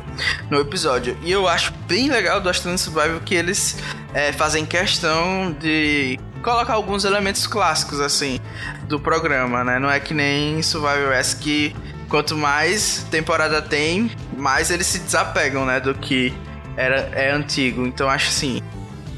no 0.50 0.60
episódio. 0.60 1.16
E 1.22 1.30
eu 1.30 1.48
acho 1.48 1.72
bem 1.86 2.10
legal 2.10 2.40
do 2.40 2.48
Astron 2.48 2.76
Survival 2.76 3.20
que 3.20 3.34
eles 3.34 3.76
é, 4.12 4.32
fazem 4.32 4.66
questão 4.66 5.56
de 5.58 6.18
colocar 6.42 6.74
alguns 6.74 7.04
elementos 7.04 7.46
clássicos, 7.46 8.00
assim, 8.00 8.38
do 8.84 8.98
programa, 8.98 9.64
né? 9.64 9.78
Não 9.78 9.90
é 9.90 10.00
que 10.00 10.12
nem 10.12 10.62
Survival 10.62 11.12
S 11.12 11.36
que 11.36 11.74
quanto 12.08 12.36
mais 12.36 13.06
temporada 13.10 13.62
tem, 13.62 14.10
mais 14.36 14.70
eles 14.70 14.86
se 14.86 14.98
desapegam, 14.98 15.64
né? 15.64 15.80
Do 15.80 15.94
que 15.94 16.34
era, 16.76 17.08
é 17.12 17.30
antigo. 17.30 17.86
Então 17.86 18.08
acho 18.08 18.28
assim 18.28 18.60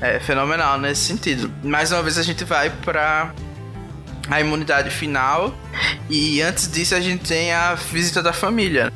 é 0.00 0.19
fenomenal 0.19 0.78
nesse 0.78 1.02
sentido. 1.02 1.52
Mais 1.62 1.92
uma 1.92 2.02
vez 2.02 2.19
a 2.19 2.23
gente 2.23 2.45
vai 2.45 2.71
para 2.71 3.33
a 4.28 4.40
imunidade 4.40 4.90
final 4.90 5.54
e 6.09 6.40
antes 6.40 6.71
disso 6.71 6.95
a 6.95 7.00
gente 7.00 7.26
tem 7.26 7.52
a 7.52 7.75
visita 7.75 8.23
da 8.23 8.33
família 8.33 8.92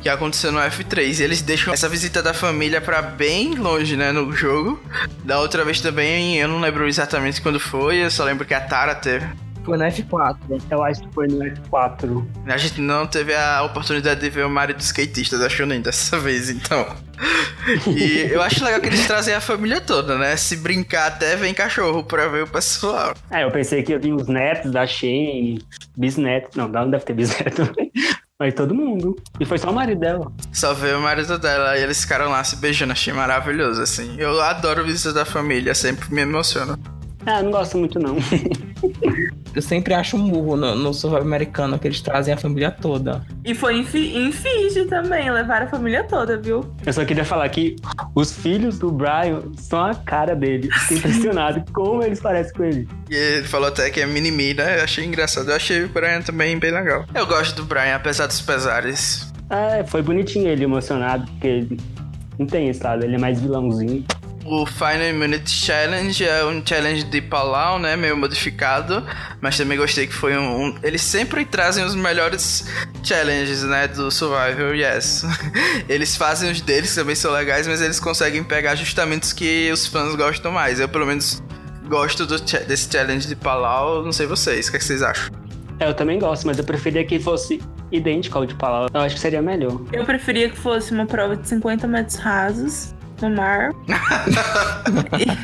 que 0.00 0.08
aconteceu 0.08 0.50
no 0.50 0.58
F3. 0.58 1.20
E 1.20 1.22
eles 1.22 1.42
deixam 1.42 1.72
essa 1.72 1.88
visita 1.88 2.22
da 2.22 2.32
família 2.32 2.80
para 2.80 3.02
bem 3.02 3.54
longe, 3.54 3.96
né, 3.96 4.12
no 4.12 4.32
jogo. 4.32 4.80
Da 5.24 5.38
outra 5.40 5.64
vez 5.64 5.80
também, 5.80 6.36
eu 6.36 6.48
não 6.48 6.60
lembro 6.60 6.88
exatamente 6.88 7.40
quando 7.40 7.60
foi, 7.60 8.04
eu 8.04 8.10
só 8.10 8.24
lembro 8.24 8.46
que 8.46 8.54
a 8.54 8.60
Tara 8.60 8.94
teve. 8.94 9.26
Foi 9.64 9.76
no 9.76 9.84
F4. 9.84 10.62
Eu 10.70 10.82
acho 10.82 11.02
que 11.02 11.14
foi 11.14 11.26
no 11.28 11.44
F4. 11.44 12.26
A 12.46 12.56
gente 12.56 12.80
não 12.80 13.06
teve 13.06 13.34
a 13.34 13.62
oportunidade 13.62 14.20
de 14.20 14.30
ver 14.30 14.46
o 14.46 14.50
marido 14.50 14.80
skatista 14.80 15.36
da 15.36 15.48
Shonen 15.48 15.82
dessa 15.82 16.18
vez, 16.18 16.48
então. 16.48 16.86
E 17.86 18.32
eu 18.32 18.40
acho 18.42 18.64
legal 18.64 18.80
que 18.80 18.86
eles 18.86 19.06
trazem 19.06 19.34
a 19.34 19.40
família 19.40 19.80
toda, 19.80 20.16
né? 20.16 20.36
Se 20.36 20.56
brincar 20.56 21.08
até 21.08 21.36
vem 21.36 21.52
cachorro 21.52 22.02
pra 22.04 22.28
ver 22.28 22.44
o 22.44 22.46
pessoal. 22.46 23.14
É, 23.30 23.44
eu 23.44 23.50
pensei 23.50 23.82
que 23.82 23.92
ia 23.92 23.98
vir 23.98 24.12
os 24.14 24.26
netos 24.26 24.70
da 24.70 24.86
Shane, 24.86 25.62
bisnetos. 25.96 26.56
Não, 26.56 26.68
não 26.68 26.90
deve 26.90 27.04
ter 27.04 27.14
bisneto. 27.14 27.70
Mas 28.38 28.54
todo 28.54 28.72
mundo. 28.72 29.16
E 29.40 29.44
foi 29.44 29.58
só 29.58 29.70
o 29.70 29.74
marido 29.74 29.98
dela. 29.98 30.32
Só 30.52 30.72
veio 30.72 30.98
o 30.98 31.02
marido 31.02 31.38
dela 31.38 31.76
e 31.76 31.82
eles 31.82 32.00
ficaram 32.00 32.30
lá 32.30 32.42
se 32.44 32.54
beijando. 32.56 32.92
Achei 32.92 33.12
maravilhoso, 33.12 33.82
assim. 33.82 34.14
Eu 34.16 34.40
adoro 34.40 34.84
visitas 34.84 35.12
da 35.12 35.24
família, 35.24 35.74
sempre 35.74 36.14
me 36.14 36.22
emociona. 36.22 36.78
Ah, 37.28 37.42
não 37.42 37.50
gosto 37.50 37.76
muito 37.76 37.98
não. 37.98 38.16
Eu 39.54 39.60
sempre 39.60 39.92
acho 39.92 40.16
um 40.16 40.30
burro 40.30 40.56
no, 40.56 40.74
no 40.74 40.94
survival 40.94 41.26
americano 41.26 41.78
que 41.78 41.86
eles 41.86 42.00
trazem 42.00 42.32
a 42.32 42.36
família 42.38 42.70
toda. 42.70 43.22
E 43.44 43.54
foi 43.54 43.76
em, 43.76 43.80
em 43.82 44.32
Fiji 44.32 44.86
também, 44.86 45.30
levaram 45.30 45.66
a 45.66 45.68
família 45.68 46.04
toda, 46.04 46.40
viu? 46.40 46.64
Eu 46.86 46.92
só 46.92 47.04
queria 47.04 47.26
falar 47.26 47.46
que 47.50 47.76
os 48.14 48.32
filhos 48.32 48.78
do 48.78 48.90
Brian 48.90 49.42
são 49.58 49.84
a 49.84 49.94
cara 49.94 50.34
dele. 50.34 50.70
Fiquei 50.72 50.98
impressionado 50.98 51.64
como 51.72 52.02
eles 52.02 52.18
parecem 52.18 52.54
com 52.54 52.64
ele. 52.64 52.88
E 53.10 53.14
ele 53.14 53.46
falou 53.46 53.68
até 53.68 53.90
que 53.90 54.00
é 54.00 54.06
mini-me, 54.06 54.54
né? 54.54 54.78
Eu 54.78 54.84
achei 54.84 55.04
engraçado. 55.04 55.50
Eu 55.50 55.56
achei 55.56 55.84
o 55.84 55.88
Brian 55.88 56.22
também 56.22 56.58
bem 56.58 56.70
legal. 56.70 57.04
Eu 57.14 57.26
gosto 57.26 57.56
do 57.56 57.64
Brian, 57.64 57.96
apesar 57.96 58.26
dos 58.26 58.40
pesares. 58.40 59.30
Ah, 59.50 59.84
foi 59.86 60.00
bonitinho 60.00 60.48
ele 60.48 60.64
emocionado, 60.64 61.26
porque 61.32 61.46
ele 61.46 61.80
não 62.38 62.46
tem 62.46 62.68
esse 62.68 62.82
lado, 62.82 63.04
ele 63.04 63.16
é 63.16 63.18
mais 63.18 63.38
vilãozinho. 63.38 64.04
O 64.50 64.64
Final 64.64 65.12
Minute 65.12 65.50
Challenge 65.50 66.24
é 66.24 66.42
um 66.42 66.64
challenge 66.64 67.04
de 67.04 67.20
Palau, 67.20 67.78
né? 67.78 67.96
Meio 67.96 68.16
modificado. 68.16 69.04
Mas 69.42 69.58
também 69.58 69.76
gostei 69.76 70.06
que 70.06 70.14
foi 70.14 70.38
um, 70.38 70.68
um. 70.68 70.74
Eles 70.82 71.02
sempre 71.02 71.44
trazem 71.44 71.84
os 71.84 71.94
melhores 71.94 72.66
challenges, 73.04 73.62
né? 73.64 73.86
Do 73.86 74.10
Survival 74.10 74.74
Yes. 74.74 75.22
eles 75.86 76.16
fazem 76.16 76.50
os 76.50 76.62
deles, 76.62 76.88
que 76.88 76.96
também 76.96 77.14
são 77.14 77.30
legais, 77.30 77.68
mas 77.68 77.82
eles 77.82 78.00
conseguem 78.00 78.42
pegar 78.42 78.74
justamente 78.74 79.24
os 79.24 79.32
que 79.34 79.70
os 79.70 79.86
fãs 79.86 80.14
gostam 80.14 80.50
mais. 80.50 80.80
Eu, 80.80 80.88
pelo 80.88 81.04
menos, 81.04 81.42
gosto 81.86 82.24
do, 82.24 82.38
desse 82.40 82.90
challenge 82.90 83.28
de 83.28 83.36
Palau. 83.36 84.02
Não 84.02 84.12
sei 84.12 84.26
vocês, 84.26 84.68
o 84.68 84.70
que, 84.70 84.76
é 84.78 84.80
que 84.80 84.84
vocês 84.86 85.02
acham? 85.02 85.30
É, 85.78 85.86
eu 85.86 85.92
também 85.92 86.18
gosto, 86.18 86.46
mas 86.46 86.56
eu 86.56 86.64
preferia 86.64 87.04
que 87.04 87.20
fosse 87.20 87.60
idêntico 87.92 88.38
ao 88.38 88.46
de 88.46 88.54
Palau. 88.54 88.88
Eu 88.94 89.00
acho 89.02 89.14
que 89.14 89.20
seria 89.20 89.42
melhor. 89.42 89.78
Eu 89.92 90.06
preferia 90.06 90.48
que 90.48 90.56
fosse 90.56 90.90
uma 90.90 91.04
prova 91.04 91.36
de 91.36 91.46
50 91.46 91.86
metros 91.86 92.16
rasos 92.16 92.94
no 93.22 93.30
mar. 93.36 93.70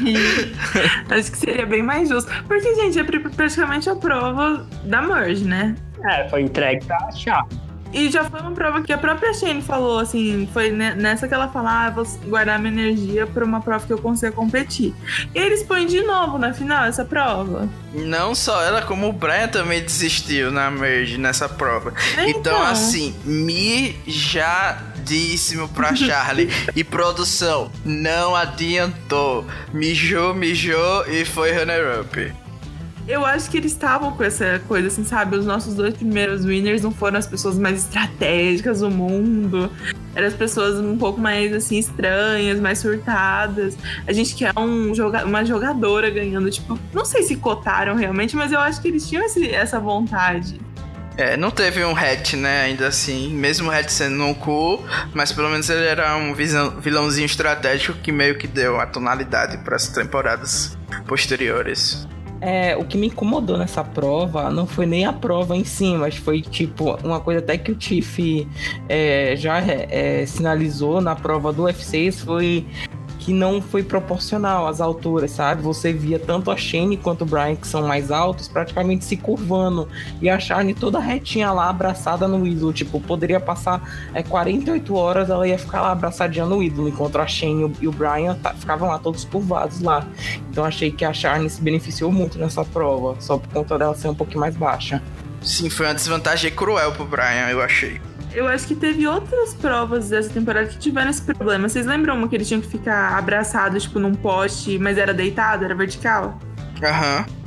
e 0.04 1.14
acho 1.14 1.30
que 1.30 1.38
seria 1.38 1.66
bem 1.66 1.82
mais 1.82 2.08
justo. 2.08 2.30
Porque, 2.46 2.74
gente, 2.74 2.98
é 2.98 3.04
praticamente 3.04 3.88
a 3.88 3.96
prova 3.96 4.66
da 4.84 5.02
Merge, 5.02 5.44
né? 5.44 5.74
É, 6.04 6.28
foi 6.28 6.42
entregue 6.42 6.84
pra 6.84 6.96
achar. 7.06 7.46
E 7.94 8.10
já 8.10 8.24
foi 8.24 8.40
uma 8.40 8.50
prova 8.50 8.82
que 8.82 8.92
a 8.92 8.98
própria 8.98 9.32
Shane 9.32 9.62
falou, 9.62 10.00
assim, 10.00 10.48
foi 10.52 10.72
nessa 10.72 11.28
que 11.28 11.32
ela 11.32 11.46
falou, 11.46 11.68
ah, 11.68 11.90
vou 11.90 12.04
guardar 12.26 12.58
minha 12.58 12.72
energia 12.72 13.24
pra 13.24 13.44
uma 13.44 13.60
prova 13.60 13.86
que 13.86 13.92
eu 13.92 13.98
consiga 13.98 14.32
competir. 14.32 14.92
E 15.32 15.38
eles 15.38 15.62
põem 15.62 15.86
de 15.86 16.00
novo 16.02 16.36
na 16.36 16.52
final 16.52 16.84
essa 16.86 17.04
prova. 17.04 17.68
Não 17.94 18.34
só 18.34 18.60
ela, 18.64 18.82
como 18.82 19.08
o 19.08 19.12
Brian 19.12 19.46
também 19.46 19.80
desistiu 19.80 20.50
na 20.50 20.72
merge 20.72 21.16
nessa 21.16 21.48
prova. 21.48 21.94
Então, 22.14 22.28
então 22.28 22.62
assim, 22.64 23.14
mijadíssimo 25.04 25.68
pra 25.68 25.94
Charlie. 25.94 26.49
e 26.75 26.82
produção, 26.82 27.70
não 27.84 28.34
adiantou. 28.34 29.44
Mijou, 29.73 30.34
mijou 30.34 31.06
e 31.06 31.25
foi 31.25 31.52
runner-up. 31.52 32.32
Eu 33.06 33.23
acho 33.26 33.50
que 33.50 33.58
eles 33.58 33.73
estavam 33.73 34.12
com 34.12 34.25
essa 34.25 34.62
coisa, 34.66 34.88
assim, 34.88 35.04
sabe? 35.04 35.37
Os 35.37 35.44
nossos 35.44 35.75
dois 35.75 35.92
primeiros 35.92 36.46
winners 36.46 36.80
não 36.80 36.90
foram 36.90 37.18
as 37.18 37.26
pessoas 37.26 37.58
mais 37.58 37.80
estratégicas 37.80 38.80
do 38.80 38.90
mundo. 38.90 39.70
Eram 40.14 40.26
as 40.26 40.32
pessoas 40.32 40.80
um 40.80 40.96
pouco 40.96 41.20
mais, 41.20 41.52
assim, 41.52 41.78
estranhas, 41.78 42.58
mais 42.61 42.78
surtadas. 42.78 43.76
A 44.06 44.12
gente 44.12 44.34
quer 44.34 44.58
um 44.58 44.94
joga 44.94 45.23
uma 45.26 45.44
jogadora 45.44 46.08
ganhando, 46.08 46.50
tipo... 46.50 46.78
Não 46.94 47.04
sei 47.04 47.23
se 47.25 47.37
cotaram 47.37 47.94
realmente, 47.94 48.34
mas 48.34 48.52
eu 48.52 48.58
acho 48.58 48.80
que 48.80 48.88
eles 48.88 49.06
tinham 49.06 49.23
esse, 49.23 49.50
essa 49.50 49.78
vontade. 49.78 50.58
É, 51.16 51.37
não 51.37 51.50
teve 51.50 51.85
um 51.85 51.97
hatch, 51.97 52.35
né, 52.35 52.62
ainda 52.62 52.88
assim. 52.88 53.28
Mesmo 53.28 53.68
o 53.68 53.73
hatch 53.73 53.90
sendo 53.90 54.16
no 54.16 54.35
cu, 54.35 54.83
mas 55.12 55.33
pelo 55.33 55.49
menos 55.49 55.68
ele 55.71 55.87
era 55.87 56.16
um 56.16 56.35
vilãozinho 56.35 57.26
estratégico 57.26 57.99
que 57.99 58.11
meio 58.11 58.37
que 58.37 58.49
deu 58.49 58.80
a 58.80 58.87
tonalidade 58.87 59.59
para 59.59 59.76
as 59.76 59.88
temporadas 59.88 60.76
posteriores. 61.06 62.06
É, 62.40 62.76
o 62.76 62.85
que 62.85 62.99
me 62.99 63.06
incomodou 63.06 63.56
nessa 63.56 63.83
prova 63.83 64.50
não 64.50 64.66
foi 64.66 64.85
nem 64.85 65.06
a 65.06 65.12
prova 65.12 65.56
em 65.56 65.64
si, 65.64 65.94
mas 65.94 66.16
foi 66.16 66.42
tipo 66.42 66.94
uma 67.02 67.18
coisa 67.18 67.40
até 67.40 67.56
que 67.56 67.73
o 67.73 67.75
Tiff 67.75 68.47
é, 68.87 69.35
já 69.35 69.61
é, 69.61 70.26
sinalizou 70.26 71.00
na 71.00 71.16
prova 71.16 71.52
do 71.54 71.62
F6 71.62 72.25
foi 72.25 72.66
que 73.24 73.32
não 73.32 73.62
foi 73.62 73.82
proporcional 73.82 74.66
às 74.66 74.82
alturas, 74.82 75.30
sabe? 75.30 75.62
Você 75.62 75.94
via 75.94 76.18
tanto 76.18 76.50
a 76.50 76.56
Shane 76.58 76.98
quanto 76.98 77.22
o 77.22 77.24
Brian, 77.24 77.56
que 77.56 77.66
são 77.66 77.88
mais 77.88 78.10
altos, 78.10 78.48
praticamente 78.48 79.02
se 79.02 79.16
curvando. 79.16 79.88
E 80.20 80.28
a 80.28 80.38
Shane 80.38 80.74
toda 80.74 80.98
retinha 80.98 81.50
lá, 81.50 81.70
abraçada 81.70 82.28
no 82.28 82.46
ídolo. 82.46 82.70
Tipo, 82.70 83.00
poderia 83.00 83.40
passar 83.40 83.82
é, 84.12 84.22
48 84.22 84.94
horas, 84.94 85.30
ela 85.30 85.48
ia 85.48 85.58
ficar 85.58 85.80
lá 85.80 85.92
abraçadinha 85.92 86.44
no 86.44 86.62
ídolo, 86.62 86.86
enquanto 86.86 87.16
a 87.16 87.26
Shane 87.26 87.74
e 87.80 87.88
o 87.88 87.92
Brian 87.92 88.36
ficavam 88.58 88.88
lá 88.88 88.98
todos 88.98 89.24
curvados 89.24 89.80
lá. 89.80 90.06
Então 90.50 90.62
achei 90.62 90.90
que 90.90 91.04
a 91.04 91.12
Shane 91.14 91.48
se 91.48 91.62
beneficiou 91.62 92.12
muito 92.12 92.38
nessa 92.38 92.62
prova, 92.62 93.16
só 93.20 93.38
por 93.38 93.48
conta 93.48 93.78
dela 93.78 93.94
ser 93.94 94.08
um 94.08 94.14
pouquinho 94.14 94.40
mais 94.40 94.54
baixa. 94.54 95.02
Sim, 95.40 95.70
foi 95.70 95.86
uma 95.86 95.94
desvantagem 95.94 96.50
cruel 96.50 96.92
pro 96.92 97.06
Brian, 97.06 97.48
eu 97.48 97.62
achei. 97.62 98.00
Eu 98.34 98.48
acho 98.48 98.66
que 98.66 98.74
teve 98.74 99.06
outras 99.06 99.54
provas 99.54 100.08
dessa 100.08 100.28
temporada 100.28 100.66
que 100.66 100.78
tiveram 100.78 101.08
esse 101.08 101.22
problema. 101.22 101.68
Vocês 101.68 101.86
lembram 101.86 102.16
uma 102.16 102.28
que 102.28 102.34
eles 102.34 102.48
tinham 102.48 102.60
que 102.60 102.66
ficar 102.66 103.16
abraçados, 103.16 103.84
tipo, 103.84 104.00
num 104.00 104.14
poste, 104.14 104.76
mas 104.78 104.98
era 104.98 105.14
deitado, 105.14 105.64
era 105.64 105.74
vertical? 105.74 106.38
Aham. 106.82 107.18
Uhum. 107.18 107.44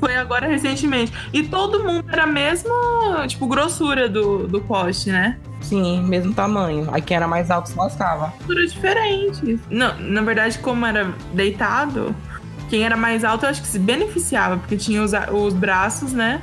Foi 0.00 0.16
agora 0.16 0.48
recentemente. 0.48 1.12
E 1.30 1.42
todo 1.42 1.84
mundo 1.84 2.06
era 2.10 2.22
a 2.22 2.26
mesma, 2.26 3.26
tipo, 3.28 3.46
grossura 3.46 4.08
do, 4.08 4.48
do 4.48 4.58
poste, 4.62 5.10
né? 5.10 5.38
Sim, 5.60 6.02
mesmo 6.04 6.32
tamanho. 6.32 6.88
Aí 6.90 7.02
quem 7.02 7.18
era 7.18 7.28
mais 7.28 7.50
alto 7.50 7.68
se 7.68 7.76
lascava. 7.76 8.32
Era 8.48 8.66
diferente. 8.66 9.60
Não, 9.68 9.94
na 10.00 10.22
verdade, 10.22 10.58
como 10.58 10.86
era 10.86 11.14
deitado, 11.34 12.16
quem 12.70 12.82
era 12.82 12.96
mais 12.96 13.24
alto 13.24 13.44
eu 13.44 13.50
acho 13.50 13.60
que 13.60 13.68
se 13.68 13.78
beneficiava, 13.78 14.56
porque 14.56 14.76
tinha 14.76 15.02
os, 15.02 15.12
os 15.32 15.52
braços, 15.52 16.14
né? 16.14 16.40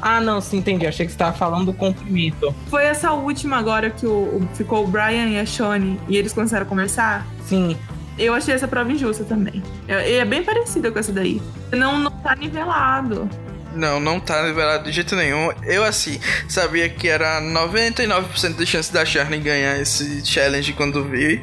Ah, 0.00 0.20
não, 0.20 0.40
sim, 0.40 0.58
entendi. 0.58 0.86
Achei 0.86 1.06
que 1.06 1.12
você 1.12 1.16
estava 1.16 1.36
falando 1.36 1.66
do 1.66 1.72
comprimento. 1.72 2.54
Foi 2.68 2.84
essa 2.84 3.12
última 3.12 3.56
agora 3.58 3.90
que 3.90 4.06
o, 4.06 4.10
o, 4.10 4.48
ficou 4.54 4.84
o 4.84 4.86
Brian 4.86 5.28
e 5.28 5.38
a 5.38 5.46
Shone 5.46 6.00
e 6.08 6.16
eles 6.16 6.32
começaram 6.32 6.64
a 6.64 6.68
conversar? 6.68 7.26
Sim. 7.46 7.76
Eu 8.18 8.34
achei 8.34 8.54
essa 8.54 8.68
prova 8.68 8.90
injusta 8.92 9.24
também. 9.24 9.62
É, 9.88 10.16
é 10.16 10.24
bem 10.24 10.42
parecida 10.42 10.90
com 10.90 10.98
essa 10.98 11.12
daí. 11.12 11.40
Não, 11.72 11.98
não 11.98 12.10
tá 12.10 12.34
nivelado. 12.36 13.28
Não, 13.74 14.00
não 14.00 14.18
tá 14.18 14.42
nivelado 14.42 14.84
de 14.84 14.92
jeito 14.92 15.14
nenhum. 15.14 15.50
Eu, 15.62 15.84
assim, 15.84 16.18
sabia 16.48 16.88
que 16.88 17.08
era 17.08 17.40
99% 17.40 18.56
de 18.56 18.66
chance 18.66 18.92
da 18.92 19.04
Charlie 19.04 19.40
ganhar 19.40 19.78
esse 19.80 20.24
challenge 20.26 20.72
quando 20.72 21.04
vi. 21.04 21.42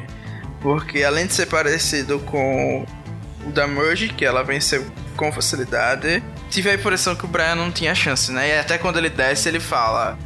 Porque 0.60 1.02
além 1.02 1.26
de 1.26 1.34
ser 1.34 1.46
parecido 1.46 2.18
com 2.20 2.84
o 3.46 3.50
da 3.50 3.66
Merge, 3.66 4.08
que 4.08 4.24
ela 4.24 4.42
venceu 4.42 4.84
com 5.16 5.32
facilidade, 5.32 6.22
tive 6.50 6.70
a 6.70 6.74
impressão 6.74 7.14
que 7.14 7.24
o 7.24 7.28
Brian 7.28 7.54
não 7.54 7.70
tinha 7.70 7.94
chance, 7.94 8.32
né? 8.32 8.48
E 8.48 8.58
até 8.58 8.78
quando 8.78 8.98
ele 8.98 9.10
desce, 9.10 9.48
ele 9.48 9.60
fala 9.60 10.18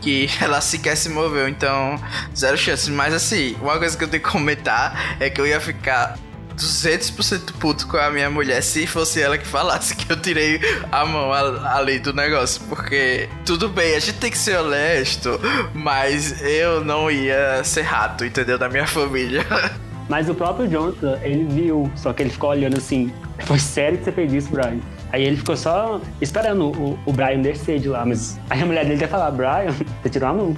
que 0.00 0.28
ela 0.40 0.60
sequer 0.60 0.96
se 0.96 1.08
moveu, 1.08 1.48
então 1.48 2.00
zero 2.36 2.56
chance. 2.56 2.90
Mas 2.90 3.14
assim, 3.14 3.56
uma 3.60 3.78
coisa 3.78 3.96
que 3.96 4.04
eu 4.04 4.08
tenho 4.08 4.22
que 4.22 4.28
comentar 4.30 5.16
é 5.18 5.28
que 5.30 5.40
eu 5.40 5.46
ia 5.46 5.60
ficar 5.60 6.18
200% 6.56 7.52
puto 7.58 7.86
com 7.86 7.96
a 7.96 8.10
minha 8.10 8.28
mulher 8.28 8.62
se 8.62 8.86
fosse 8.86 9.20
ela 9.20 9.38
que 9.38 9.46
falasse 9.46 9.96
que 9.96 10.12
eu 10.12 10.20
tirei 10.20 10.60
a 10.92 11.06
mão 11.06 11.32
ali 11.32 11.98
do 11.98 12.12
negócio. 12.12 12.62
Porque 12.68 13.28
tudo 13.46 13.68
bem, 13.68 13.96
a 13.96 14.00
gente 14.00 14.18
tem 14.18 14.30
que 14.30 14.38
ser 14.38 14.58
honesto, 14.58 15.40
mas 15.72 16.42
eu 16.42 16.84
não 16.84 17.10
ia 17.10 17.64
ser 17.64 17.82
rato, 17.82 18.24
entendeu? 18.24 18.58
Da 18.58 18.68
minha 18.68 18.86
família. 18.86 19.44
Mas 20.10 20.28
o 20.28 20.34
próprio 20.34 20.68
Jonathan, 20.68 21.20
ele 21.22 21.44
viu, 21.44 21.88
só 21.94 22.12
que 22.12 22.24
ele 22.24 22.30
ficou 22.30 22.50
olhando 22.50 22.76
assim. 22.76 23.12
Foi 23.44 23.60
sério 23.60 23.96
que 23.96 24.02
você 24.02 24.10
fez 24.10 24.32
isso, 24.32 24.50
Brian? 24.50 24.80
Aí 25.12 25.24
ele 25.24 25.36
ficou 25.36 25.56
só 25.56 26.00
esperando 26.20 26.70
o, 26.70 26.98
o 27.06 27.12
Brian 27.12 27.40
descer 27.40 27.78
de 27.78 27.88
lá, 27.88 28.04
mas 28.04 28.38
aí 28.48 28.62
a 28.62 28.66
mulher 28.66 28.84
dele 28.84 29.00
ia 29.00 29.08
falar, 29.08 29.30
Brian, 29.30 29.72
você 30.02 30.08
tirou 30.08 30.28
a 30.28 30.32
mão. 30.32 30.56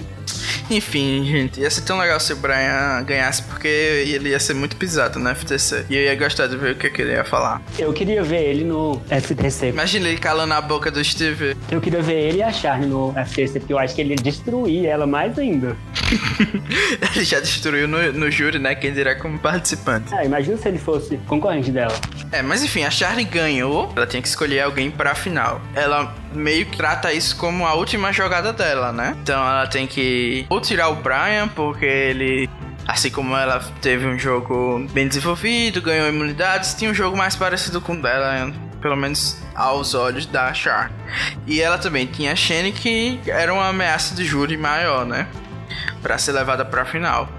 Enfim, 0.69 1.23
gente, 1.25 1.59
ia 1.59 1.69
ser 1.69 1.81
tão 1.81 1.97
legal 1.97 2.19
se 2.19 2.33
o 2.33 2.35
Brian 2.35 3.03
ganhasse, 3.05 3.43
porque 3.43 3.67
ele 3.67 4.29
ia 4.29 4.39
ser 4.39 4.53
muito 4.53 4.75
pisado 4.75 5.19
no 5.19 5.33
FTC. 5.35 5.85
E 5.89 5.95
eu 5.95 6.03
ia 6.03 6.15
gostar 6.15 6.47
de 6.47 6.55
ver 6.55 6.71
o 6.71 6.75
que, 6.75 6.89
que 6.89 7.01
ele 7.01 7.11
ia 7.11 7.23
falar. 7.23 7.61
Eu 7.77 7.91
queria 7.93 8.23
ver 8.23 8.43
ele 8.43 8.63
no 8.63 9.01
FTC. 9.09 9.69
Imagina 9.69 10.07
ele 10.07 10.17
calando 10.17 10.53
a 10.53 10.61
boca 10.61 10.89
do 10.89 11.03
Steve. 11.03 11.55
Eu 11.69 11.81
queria 11.81 12.01
ver 12.01 12.29
ele 12.29 12.37
e 12.37 12.43
a 12.43 12.51
Charlie 12.51 12.87
no 12.87 13.13
FTC, 13.25 13.59
porque 13.59 13.73
eu 13.73 13.79
acho 13.79 13.93
que 13.93 14.01
ele 14.01 14.11
ia 14.11 14.15
destruir 14.15 14.85
ela 14.85 15.05
mais 15.05 15.37
ainda. 15.37 15.75
Ele 17.15 17.25
já 17.25 17.39
destruiu 17.39 17.87
no, 17.87 18.11
no 18.13 18.31
júri, 18.31 18.59
né? 18.59 18.75
Quem 18.75 18.93
dirá 18.93 19.15
como 19.15 19.39
participante. 19.39 20.13
É, 20.13 20.25
imagina 20.25 20.57
se 20.57 20.67
ele 20.67 20.77
fosse 20.77 21.17
concorrente 21.27 21.71
dela. 21.71 21.93
É, 22.31 22.41
mas 22.41 22.63
enfim, 22.63 22.83
a 22.83 22.91
Charlie 22.91 23.25
ganhou. 23.25 23.91
Ela 23.95 24.07
tinha 24.07 24.21
que 24.21 24.27
escolher 24.27 24.61
alguém 24.61 24.89
pra 24.89 25.15
final. 25.15 25.61
Ela 25.75 26.13
meio 26.33 26.65
que 26.65 26.77
trata 26.77 27.13
isso 27.13 27.35
como 27.37 27.65
a 27.65 27.73
última 27.73 28.11
jogada 28.11 28.51
dela, 28.51 28.91
né? 28.91 29.15
Então 29.21 29.39
ela 29.39 29.67
tem 29.67 29.87
que 29.87 30.45
ou 30.49 30.59
tirar 30.59 30.89
o 30.89 30.95
Brian, 30.95 31.47
porque 31.47 31.85
ele 31.85 32.49
Assim 32.87 33.09
como 33.09 33.35
ela 33.35 33.63
teve 33.81 34.05
um 34.05 34.19
jogo 34.19 34.85
bem 34.91 35.07
desenvolvido, 35.07 35.81
ganhou 35.81 36.07
imunidades, 36.09 36.73
tinha 36.73 36.91
um 36.91 36.93
jogo 36.93 37.15
mais 37.15 37.35
parecido 37.35 37.79
com 37.79 37.93
o 37.93 38.01
dela, 38.01 38.51
pelo 38.81 38.97
menos 38.97 39.37
aos 39.55 39.93
olhos 39.93 40.25
da 40.25 40.53
Char. 40.53 40.91
E 41.47 41.61
ela 41.61 41.77
também 41.77 42.05
tinha 42.05 42.33
a 42.33 42.35
Shane, 42.35 42.73
que 42.73 43.19
era 43.25 43.53
uma 43.53 43.69
ameaça 43.69 44.13
de 44.13 44.25
júri 44.25 44.57
maior, 44.57 45.05
né? 45.05 45.27
Pra 46.01 46.17
ser 46.17 46.31
levada 46.31 46.65
pra 46.65 46.85
final. 46.85 47.29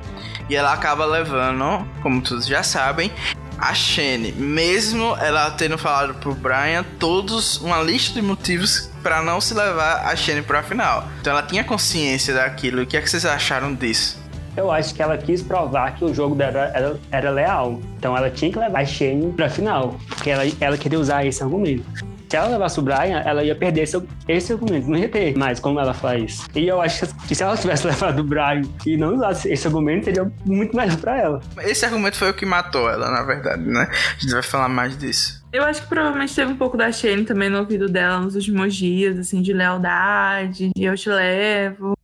E 0.49 0.57
ela 0.57 0.73
acaba 0.73 1.05
levando, 1.05 1.87
como 2.03 2.21
todos 2.23 2.47
já 2.47 2.63
sabem, 2.63 3.11
a 3.59 3.73
Shane, 3.73 4.33
mesmo 4.33 5.17
ela 5.17 5.51
tendo 5.53 5.79
falado 5.79 6.15
pro 6.15 6.35
Brian 6.35 6.85
todos 6.99 7.59
uma 7.59 7.81
lista 7.81 8.15
de 8.15 8.23
motivos 8.23 8.91
para 9.03 9.23
não 9.23 9.41
se 9.41 9.55
levar 9.55 10.07
a 10.07 10.17
Shane 10.17 10.43
para 10.43 10.61
a 10.61 10.63
final. 10.63 11.09
Então 11.21 11.33
ela 11.33 11.43
tinha 11.43 11.65
consciência 11.65 12.35
daquilo. 12.35 12.83
O 12.83 12.87
que 12.87 12.97
é 12.97 13.01
que 13.01 13.09
vocês 13.09 13.25
acharam 13.25 13.75
disso? 13.75 14.23
Eu 14.57 14.71
acho 14.71 14.95
que 14.95 15.03
ela 15.03 15.17
quis 15.17 15.43
provar 15.43 15.97
que 15.97 16.05
o 16.05 16.15
jogo 16.15 16.35
dela 16.35 16.71
era, 16.75 16.97
era 17.11 17.31
leal. 17.31 17.81
Então 17.99 18.17
ela 18.17 18.31
tinha 18.31 18.53
que 18.53 18.59
levar 18.59 18.81
a 18.81 18.85
Shane 18.85 19.33
pra 19.33 19.49
final. 19.49 19.97
Porque 20.09 20.31
ela, 20.31 20.43
ela 20.61 20.77
queria 20.77 20.99
usar 20.99 21.25
esse 21.25 21.43
argumento 21.43 21.85
se 22.35 22.39
ela 22.39 22.49
levasse 22.49 22.81
o 22.81 22.83
Brian, 22.83 23.21
ela 23.25 23.45
ia 23.45 23.55
perder 23.55 23.83
esse, 23.83 24.03
esse 24.27 24.53
argumento, 24.53 24.91
não 24.91 24.99
ia 24.99 25.09
ter 25.09 25.39
mais 25.39 25.61
como 25.61 25.79
ela 25.79 25.95
faz. 25.95 26.45
E 26.53 26.67
eu 26.67 26.81
acho 26.81 27.07
que 27.29 27.33
se 27.33 27.45
ela 27.45 27.57
tivesse 27.57 27.87
levado 27.87 28.19
o 28.19 28.25
Brian 28.25 28.63
e 28.85 28.97
não 28.97 29.15
usasse 29.15 29.49
esse 29.53 29.69
argumento, 29.69 30.07
seria 30.07 30.29
muito 30.45 30.77
melhor 30.77 30.97
pra 30.97 31.17
ela. 31.17 31.41
Esse 31.59 31.85
argumento 31.85 32.17
foi 32.17 32.31
o 32.31 32.35
que 32.35 32.45
matou 32.45 32.91
ela, 32.91 33.09
na 33.09 33.23
verdade, 33.23 33.63
né? 33.63 33.89
A 33.89 34.21
gente 34.21 34.33
vai 34.33 34.43
falar 34.43 34.69
mais 34.69 34.99
disso. 34.99 35.45
Eu 35.53 35.63
acho 35.63 35.83
que 35.83 35.89
provavelmente 35.89 36.35
teve 36.35 36.51
um 36.51 36.57
pouco 36.57 36.77
da 36.77 36.91
Shane 36.91 37.25
também 37.25 37.49
no 37.49 37.61
ouvido 37.61 37.89
dela 37.89 38.19
nos 38.19 38.35
últimos 38.35 38.75
dias, 38.75 39.17
assim, 39.17 39.41
de 39.41 39.53
lealdade, 39.53 40.73
de 40.75 40.83
eu 40.83 40.97
te 40.97 41.09
levo. 41.09 41.95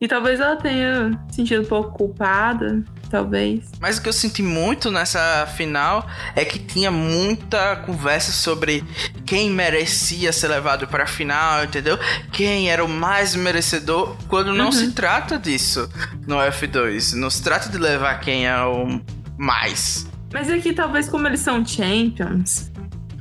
E 0.00 0.08
talvez 0.08 0.40
ela 0.40 0.56
tenha 0.56 1.12
sentido 1.30 1.62
um 1.62 1.66
pouco 1.66 1.92
culpada, 1.96 2.82
talvez. 3.08 3.70
Mas 3.80 3.96
o 3.96 4.02
que 4.02 4.08
eu 4.08 4.12
senti 4.12 4.42
muito 4.42 4.90
nessa 4.90 5.46
final 5.56 6.06
é 6.34 6.44
que 6.44 6.58
tinha 6.58 6.90
muita 6.90 7.76
conversa 7.76 8.32
sobre 8.32 8.84
quem 9.24 9.48
merecia 9.48 10.32
ser 10.32 10.48
levado 10.48 10.86
para 10.88 11.04
a 11.04 11.06
final, 11.06 11.64
entendeu? 11.64 11.96
Quem 12.32 12.68
era 12.70 12.84
o 12.84 12.88
mais 12.88 13.36
merecedor, 13.36 14.16
quando 14.28 14.52
não 14.52 14.66
Uhum. 14.66 14.72
se 14.72 14.92
trata 14.92 15.38
disso 15.38 15.88
no 16.26 16.36
F2. 16.36 17.14
Não 17.14 17.30
se 17.30 17.42
trata 17.42 17.68
de 17.68 17.78
levar 17.78 18.18
quem 18.20 18.46
é 18.48 18.62
o 18.64 19.00
mais. 19.38 20.06
Mas 20.32 20.50
é 20.50 20.58
que 20.58 20.72
talvez 20.72 21.08
como 21.08 21.28
eles 21.28 21.38
são 21.40 21.64
champions, 21.64 22.70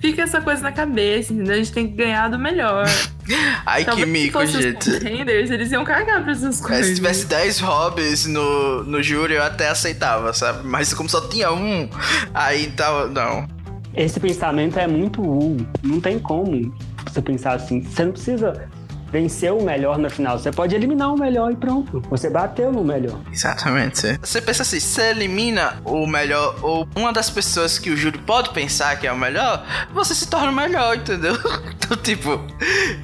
fica 0.03 0.21
essa 0.23 0.41
coisa 0.41 0.61
na 0.61 0.71
cabeça, 0.73 1.31
entendeu? 1.31 1.53
A 1.53 1.57
gente 1.57 1.71
tem 1.71 1.87
que 1.87 1.95
ganhar 1.95 2.27
do 2.29 2.37
melhor. 2.37 2.85
Ai, 3.65 3.85
que 3.85 3.85
Talvez 3.85 4.05
se 4.05 4.11
mico, 4.13 4.33
fosse 4.37 4.57
os 4.57 4.63
gente. 4.63 4.91
contenders, 4.99 5.49
eles 5.49 5.71
iam 5.71 5.85
cagar 5.85 6.21
pra 6.21 6.33
essas 6.33 6.59
É, 6.61 6.67
coisas. 6.67 6.87
se 6.87 6.95
tivesse 6.95 7.25
10 7.25 7.59
hobbies 7.61 8.25
no, 8.25 8.83
no 8.83 9.01
júri, 9.01 9.35
eu 9.35 9.43
até 9.43 9.69
aceitava, 9.69 10.33
sabe? 10.33 10.67
Mas 10.67 10.93
como 10.93 11.07
só 11.07 11.21
tinha 11.29 11.53
um, 11.53 11.87
aí 12.33 12.67
tava. 12.71 13.07
Não. 13.07 13.47
Esse 13.95 14.19
pensamento 14.19 14.77
é 14.77 14.87
muito 14.87 15.21
uh, 15.21 15.55
não 15.81 16.01
tem 16.01 16.19
como 16.19 16.75
você 17.09 17.21
pensar 17.21 17.53
assim. 17.53 17.81
Você 17.81 18.03
não 18.03 18.11
precisa 18.11 18.69
vencer 19.13 19.53
o 19.53 19.63
melhor 19.63 19.99
na 19.99 20.09
final. 20.09 20.39
Você 20.39 20.51
pode 20.51 20.73
eliminar 20.73 21.13
o 21.13 21.17
melhor 21.17 21.51
e 21.51 21.55
pronto. 21.55 22.01
Você 22.09 22.31
bateu 22.31 22.71
no 22.71 22.83
melhor. 22.83 23.19
Exatamente. 23.31 24.17
Você 24.19 24.41
pensa 24.41 24.63
assim, 24.63 24.79
você 24.79 25.11
elimina 25.11 25.79
o 25.85 26.07
melhor, 26.07 26.57
ou 26.63 26.87
uma 26.95 27.13
das 27.13 27.29
pessoas 27.29 27.77
que 27.77 27.91
o 27.91 27.95
júri 27.95 28.17
pode 28.17 28.49
pensar 28.49 28.99
que 28.99 29.05
é 29.05 29.11
o 29.11 29.17
melhor, 29.17 29.63
você 29.93 30.15
se 30.15 30.27
torna 30.27 30.49
o 30.49 30.55
melhor, 30.55 30.97
entendeu? 30.97 31.35
Então, 31.83 31.97
tipo, 31.97 32.39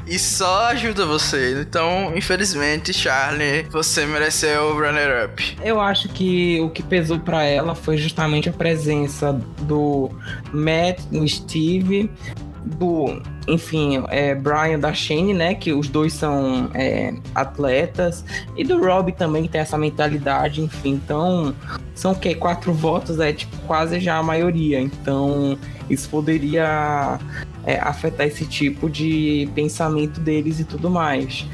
isso 0.07 0.37
só 0.37 0.67
ajuda 0.67 1.05
você. 1.05 1.61
Então, 1.61 2.13
infelizmente, 2.15 2.93
Charlie, 2.93 3.63
você 3.63 4.05
mereceu 4.05 4.69
o 4.69 4.73
runner-up. 4.73 5.57
Eu 5.61 5.81
acho 5.81 6.07
que 6.07 6.61
o 6.61 6.69
que 6.69 6.81
pesou 6.81 7.19
pra 7.19 7.43
ela 7.43 7.75
foi 7.75 7.97
justamente 7.97 8.47
a 8.47 8.53
presença 8.53 9.33
do 9.63 10.09
Matt, 10.53 11.01
do 11.11 11.27
Steve, 11.27 12.09
do, 12.63 13.21
enfim, 13.49 14.03
é, 14.09 14.35
Brian 14.35 14.79
da 14.79 14.93
Shane, 14.93 15.33
né? 15.33 15.55
Que 15.55 15.73
os 15.73 15.87
dois 15.87 16.13
são 16.13 16.69
é, 16.73 17.13
atletas, 17.33 18.23
e 18.55 18.63
do 18.63 18.79
Rob 18.79 19.11
também 19.11 19.43
que 19.43 19.49
tem 19.49 19.61
essa 19.61 19.77
mentalidade, 19.77 20.61
enfim. 20.61 20.91
Então, 20.91 21.53
são 21.95 22.11
o 22.11 22.15
quê? 22.15 22.35
Quatro 22.35 22.73
votos, 22.73 23.19
é 23.19 23.33
tipo 23.33 23.55
quase 23.67 23.99
já 23.99 24.17
a 24.17 24.23
maioria. 24.23 24.79
Então, 24.79 25.57
isso 25.89 26.09
poderia 26.09 27.19
é, 27.65 27.79
afetar 27.79 28.27
esse 28.27 28.45
tipo 28.45 28.89
de 28.89 29.49
pensamento 29.55 30.19
deles 30.19 30.59
e 30.59 30.63
tudo 30.63 30.89
mais. 30.89 31.45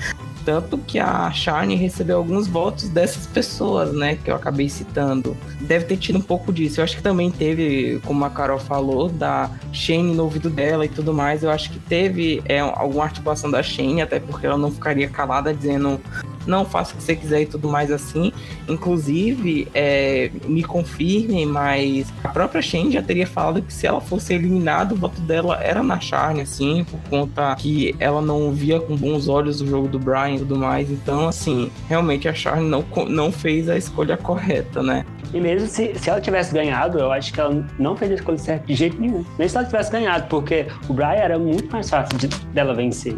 Tanto 0.45 0.77
que 0.77 0.99
a 0.99 1.31
Shine 1.31 1.75
recebeu 1.75 2.17
alguns 2.17 2.47
votos 2.47 2.88
dessas 2.88 3.25
pessoas, 3.25 3.91
né? 3.93 4.15
Que 4.23 4.29
eu 4.29 4.36
acabei 4.36 4.69
citando. 4.69 5.36
Deve 5.62 5.86
ter 5.86 5.97
tido 5.97 6.19
um 6.19 6.21
pouco 6.21 6.53
disso. 6.53 6.79
Eu 6.79 6.84
acho 6.84 6.95
que 6.95 7.01
também 7.01 7.31
teve, 7.31 7.99
como 8.05 8.23
a 8.23 8.29
Carol 8.29 8.60
falou, 8.60 9.10
da 9.10 9.49
Shane 9.73 10.13
no 10.13 10.23
ouvido 10.23 10.49
dela 10.49 10.86
e 10.86 10.89
tudo 10.89 11.13
mais. 11.13 11.43
Eu 11.43 11.49
acho 11.49 11.71
que 11.71 11.79
teve 11.79 12.43
é, 12.45 12.60
alguma 12.60 13.05
articulação 13.05 13.49
da 13.49 13.63
Shane, 13.63 14.03
até 14.03 14.19
porque 14.19 14.45
ela 14.45 14.58
não 14.58 14.71
ficaria 14.71 15.10
calada 15.10 15.51
dizendo 15.53 15.99
não 16.47 16.65
faça 16.65 16.93
o 16.93 16.97
que 16.97 17.03
você 17.03 17.15
quiser 17.15 17.41
e 17.41 17.45
tudo 17.45 17.67
mais 17.69 17.91
assim. 17.91 18.31
Inclusive, 18.67 19.67
é, 19.73 20.29
me 20.47 20.63
confirmem, 20.63 21.45
mas 21.45 22.13
a 22.23 22.29
própria 22.29 22.62
Shane 22.62 22.91
já 22.91 23.01
teria 23.01 23.25
falado 23.25 23.62
que 23.62 23.73
se 23.73 23.88
ela 23.88 23.99
fosse 23.99 24.34
eliminada, 24.34 24.93
o 24.93 24.97
voto 24.97 25.19
dela 25.21 25.60
era 25.62 25.81
na 25.81 25.99
Charne, 25.99 26.41
assim, 26.41 26.84
por 26.84 26.99
conta 27.10 27.55
que 27.55 27.95
ela 27.99 28.21
não 28.21 28.51
via 28.51 28.79
com 28.79 28.95
bons 28.95 29.27
olhos 29.27 29.62
o 29.62 29.65
jogo 29.67 29.88
do 29.88 29.97
Brian 29.97 30.36
e 30.36 30.39
tudo 30.39 30.58
mais. 30.58 30.91
Então, 30.91 31.27
assim, 31.27 31.71
realmente 31.88 32.27
a 32.27 32.34
Charne 32.34 32.69
não, 32.69 32.84
não 33.10 33.31
fez 33.31 33.67
a 33.69 33.77
escolha 33.77 34.17
correta, 34.17 34.84
né? 34.84 35.05
E 35.34 35.39
mesmo 35.41 35.67
se, 35.67 35.93
se 35.95 36.10
ela 36.10 36.21
tivesse 36.21 36.53
ganhado, 36.53 36.99
eu 36.99 37.12
acho 37.12 37.34
que 37.34 37.39
ela 37.39 37.65
não 37.79 37.95
fez 37.97 38.12
a 38.12 38.15
escolha 38.15 38.38
certa 38.38 38.65
de 38.67 38.75
jeito 38.75 38.99
nenhum. 39.01 39.25
Mesmo 39.38 39.49
se 39.49 39.58
ela 39.58 39.65
tivesse 39.65 39.91
ganhado, 39.91 40.27
porque 40.29 40.67
o 40.88 40.93
Brian 40.93 41.08
era 41.10 41.39
muito 41.39 41.71
mais 41.71 41.89
fácil 41.89 42.17
de- 42.17 42.27
dela 42.53 42.73
vencer. 42.73 43.15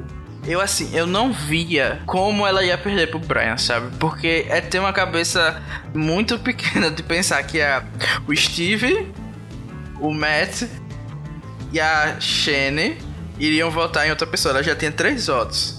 Eu, 0.47 0.61
assim, 0.61 0.95
eu 0.95 1.05
não 1.05 1.33
via 1.33 2.01
como 2.05 2.47
ela 2.47 2.63
ia 2.63 2.77
perder 2.77 3.09
pro 3.09 3.19
Brian, 3.19 3.57
sabe? 3.57 3.93
Porque 3.99 4.45
é 4.47 4.61
ter 4.61 4.79
uma 4.79 4.93
cabeça 4.93 5.61
muito 5.93 6.39
pequena 6.39 6.89
de 6.89 7.03
pensar 7.03 7.43
que 7.43 7.61
a, 7.61 7.83
o 8.25 8.33
Steve, 8.33 9.11
o 9.99 10.13
Matt 10.13 10.63
e 11.73 11.79
a 11.81 12.17
Shane 12.19 12.97
iriam 13.37 13.69
votar 13.69 14.07
em 14.07 14.09
outra 14.09 14.25
pessoa. 14.25 14.53
Ela 14.53 14.63
já 14.63 14.73
tinha 14.73 14.91
três 14.91 15.27
votos. 15.27 15.77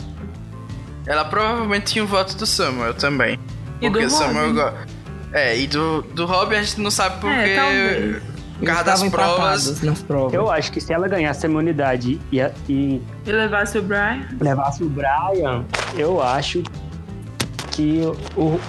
Ela 1.07 1.25
provavelmente 1.25 1.93
tinha 1.93 2.05
o 2.05 2.07
voto 2.07 2.37
do 2.37 2.45
Samuel 2.45 2.93
também. 2.93 3.39
E 3.81 3.89
do 3.89 3.93
porque 3.93 4.07
o 4.07 4.11
Samuel. 4.11 4.55
Robin. 4.55 4.99
É, 5.33 5.59
e 5.59 5.67
do, 5.67 6.03
do 6.03 6.27
Robin 6.27 6.57
a 6.57 6.63
gente 6.63 6.81
não 6.81 6.91
sabe 6.91 7.21
porque. 7.23 7.35
É. 7.35 8.21
por 8.59 8.67
causa 8.67 8.85
das 8.85 9.03
provas. 9.09 9.83
nas 9.83 10.03
provas. 10.03 10.35
Eu 10.35 10.51
acho 10.51 10.73
que 10.73 10.81
se 10.81 10.93
ela 10.93 11.07
ganhasse 11.09 11.47
a 11.47 11.49
imunidade 11.49 12.21
e, 12.33 12.41
e 12.69 13.03
E 13.27 13.33
levasse 13.33 13.79
o 13.79 13.83
Brian. 13.83 14.27
levasse 14.41 14.83
o 14.83 14.89
Brian, 14.89 15.65
eu 15.97 16.23
acho 16.23 16.63
que 17.71 18.01
o, 18.37 18.43
o 18.43 18.61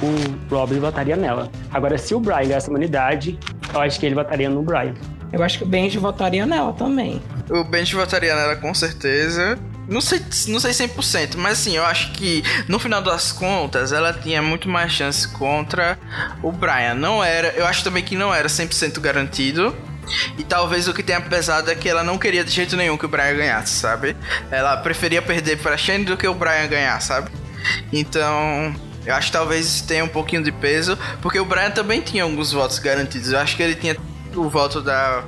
Robin 0.50 0.80
votaria 0.80 1.16
nela. 1.16 1.50
Agora, 1.72 1.98
se 1.98 2.14
o 2.14 2.20
Brian 2.20 2.48
ganhasse 2.48 2.68
a 2.68 2.72
imunidade, 2.72 3.40
eu 3.74 3.82
acho 3.82 4.00
que 4.00 4.06
ele 4.06 4.16
votaria 4.16 4.50
no 4.50 4.62
Brian. 4.62 4.94
Eu 5.32 5.44
acho 5.44 5.58
que 5.60 5.64
o 5.64 5.68
Benji 5.68 5.98
votaria 5.98 6.46
nela 6.46 6.74
também. 6.74 7.22
O 7.50 7.64
Benji 7.64 7.96
votaria 7.96 8.36
nela 8.36 8.56
com 8.56 8.74
certeza. 8.74 9.58
Não 9.90 10.02
sei, 10.02 10.22
não 10.48 10.60
sei 10.60 10.72
100%, 10.72 11.36
mas 11.36 11.60
assim, 11.60 11.76
eu 11.76 11.84
acho 11.84 12.12
que 12.12 12.44
no 12.68 12.78
final 12.78 13.02
das 13.02 13.32
contas 13.32 13.92
ela 13.92 14.14
tinha 14.14 14.42
muito 14.42 14.70
mais 14.70 14.92
chance 14.92 15.28
contra 15.28 15.98
o 16.44 16.52
Brian. 16.52 16.94
Não 16.94 17.24
era, 17.24 17.48
eu 17.56 17.66
acho 17.66 17.84
também 17.84 18.04
que 18.04 18.16
não 18.16 18.34
era 18.34 18.48
100% 18.48 19.00
garantido. 19.00 19.76
E 20.38 20.44
talvez 20.44 20.88
o 20.88 20.94
que 20.94 21.04
tenha 21.04 21.22
pesado 21.22 21.70
é 21.70 21.76
que 21.76 21.88
ela 21.88 22.04
não 22.04 22.18
queria 22.18 22.44
de 22.44 22.52
jeito 22.52 22.76
nenhum 22.76 22.98
que 22.98 23.06
o 23.06 23.10
Brian 23.10 23.36
ganhasse, 23.36 23.74
sabe? 23.74 24.16
Ela 24.50 24.78
preferia 24.78 25.22
perder 25.22 25.58
para 25.58 25.78
Shane 25.78 26.06
do 26.06 26.18
que 26.18 26.28
o 26.28 26.34
Brian 26.34 26.68
ganhar, 26.68 27.00
sabe? 27.00 27.30
Então, 27.92 28.76
eu 29.06 29.14
acho 29.14 29.28
que 29.28 29.34
talvez 29.34 29.82
tenha 29.82 30.04
um 30.04 30.08
pouquinho 30.08 30.44
de 30.44 30.52
peso, 30.52 30.98
porque 31.22 31.40
o 31.40 31.46
Brian 31.46 31.72
também 31.72 32.02
tinha 32.02 32.24
alguns 32.24 32.52
votos 32.52 32.80
garantidos. 32.80 33.32
Eu 33.32 33.40
acho 33.40 33.56
que 33.56 33.64
ele 33.64 33.76
tinha 33.76 33.96
o 34.36 34.50
voto 34.50 34.82
da 34.82 35.24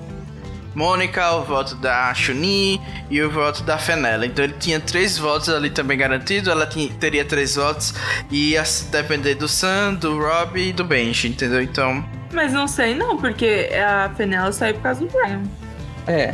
Mônica, 0.73 1.31
o 1.31 1.43
voto 1.43 1.75
da 1.75 2.13
Chuni 2.13 2.81
e 3.09 3.21
o 3.21 3.29
voto 3.29 3.63
da 3.63 3.77
Fenella. 3.77 4.25
Então 4.25 4.43
ele 4.43 4.55
tinha 4.59 4.79
três 4.79 5.17
votos 5.17 5.49
ali 5.49 5.69
também 5.69 5.97
garantido. 5.97 6.49
Ela 6.49 6.65
tinha, 6.65 6.91
teria 6.93 7.25
três 7.25 7.55
votos 7.55 7.93
e 8.29 8.51
ia 8.51 8.63
se 8.63 8.85
depender 8.85 9.35
do 9.35 9.47
Sam, 9.47 9.95
do 9.95 10.17
Rob 10.17 10.59
e 10.59 10.71
do 10.71 10.83
Benji, 10.83 11.27
entendeu? 11.27 11.61
Então. 11.61 12.03
Mas 12.33 12.53
não 12.53 12.67
sei 12.67 12.95
não, 12.95 13.17
porque 13.17 13.69
a 13.75 14.09
Fenella 14.15 14.51
saiu 14.51 14.75
por 14.75 14.83
causa 14.83 15.01
do 15.01 15.11
Brian. 15.11 15.41
É. 16.07 16.33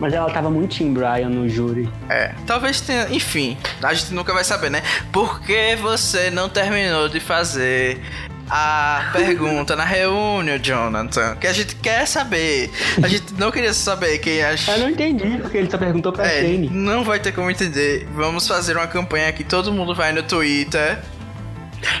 Mas 0.00 0.12
ela 0.14 0.28
tava 0.32 0.50
muito 0.50 0.76
Team 0.76 0.92
Brian 0.92 1.28
no 1.28 1.48
júri. 1.48 1.88
É, 2.08 2.34
talvez 2.44 2.80
tenha. 2.80 3.08
Enfim, 3.10 3.56
a 3.80 3.94
gente 3.94 4.12
nunca 4.12 4.32
vai 4.34 4.42
saber, 4.42 4.68
né? 4.68 4.82
Por 5.12 5.40
que 5.40 5.76
você 5.76 6.28
não 6.28 6.48
terminou 6.48 7.08
de 7.08 7.20
fazer 7.20 8.00
a 8.50 9.10
pergunta 9.12 9.74
na 9.76 9.84
reunião, 9.84 10.58
Jonathan? 10.58 11.36
Que 11.36 11.46
a 11.46 11.52
gente 11.52 11.74
quer 11.76 12.06
saber. 12.06 12.70
A 13.02 13.08
gente 13.08 13.32
não 13.34 13.50
queria 13.50 13.72
saber 13.72 14.18
quem 14.18 14.42
acha. 14.42 14.72
Eu 14.72 14.78
não 14.80 14.90
entendi, 14.90 15.38
porque 15.40 15.58
ele 15.58 15.70
só 15.70 15.78
perguntou 15.78 16.12
pra 16.12 16.26
É, 16.26 16.40
Shane. 16.42 16.68
não 16.70 17.02
vai 17.04 17.18
ter 17.20 17.32
como 17.32 17.50
entender. 17.50 18.06
Vamos 18.14 18.46
fazer 18.46 18.76
uma 18.76 18.86
campanha 18.86 19.32
que 19.32 19.44
todo 19.44 19.72
mundo 19.72 19.94
vai 19.94 20.12
no 20.12 20.22
Twitter. 20.22 20.98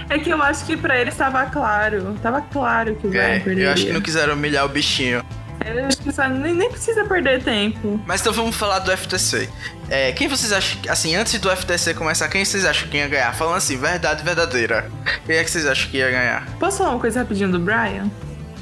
É 0.08 0.18
que 0.18 0.30
eu 0.30 0.40
acho 0.42 0.64
que 0.64 0.76
pra 0.76 0.96
ele 1.00 1.10
estava 1.10 1.44
claro. 1.46 2.14
Tava 2.22 2.40
claro 2.40 2.94
que 2.96 3.06
o 3.06 3.10
Brian 3.10 3.22
É, 3.22 3.38
perderia. 3.40 3.64
eu 3.64 3.72
acho 3.72 3.86
que 3.86 3.92
não 3.92 4.00
quiseram 4.00 4.34
humilhar 4.34 4.64
o 4.64 4.68
bichinho. 4.68 5.24
Eu 5.66 5.86
acho 5.86 5.98
que 5.98 6.12
só 6.12 6.28
nem, 6.28 6.54
nem 6.54 6.70
precisa 6.70 7.04
perder 7.04 7.42
tempo. 7.42 8.00
Mas 8.06 8.20
então 8.20 8.32
vamos 8.32 8.56
falar 8.56 8.78
do 8.80 8.90
FTC. 8.90 9.48
É, 9.88 10.12
quem 10.12 10.28
vocês 10.28 10.52
acham, 10.52 10.80
que- 10.80 10.88
assim, 10.88 11.14
antes 11.14 11.38
do 11.38 11.50
FTC 11.50 11.94
começar, 11.94 12.28
quem 12.28 12.44
vocês 12.44 12.64
acham 12.64 12.88
que 12.88 12.96
ia 12.96 13.08
ganhar? 13.08 13.34
Falando 13.34 13.56
assim, 13.56 13.76
verdade 13.76 14.22
verdadeira. 14.24 14.90
Quem 15.26 15.36
é 15.36 15.44
que 15.44 15.50
vocês 15.50 15.66
acham 15.66 15.90
que 15.90 15.98
ia 15.98 16.10
ganhar? 16.10 16.46
Posso 16.58 16.78
falar 16.78 16.90
uma 16.90 17.00
coisa 17.00 17.20
rapidinho 17.20 17.50
do 17.50 17.58
Brian? 17.58 18.10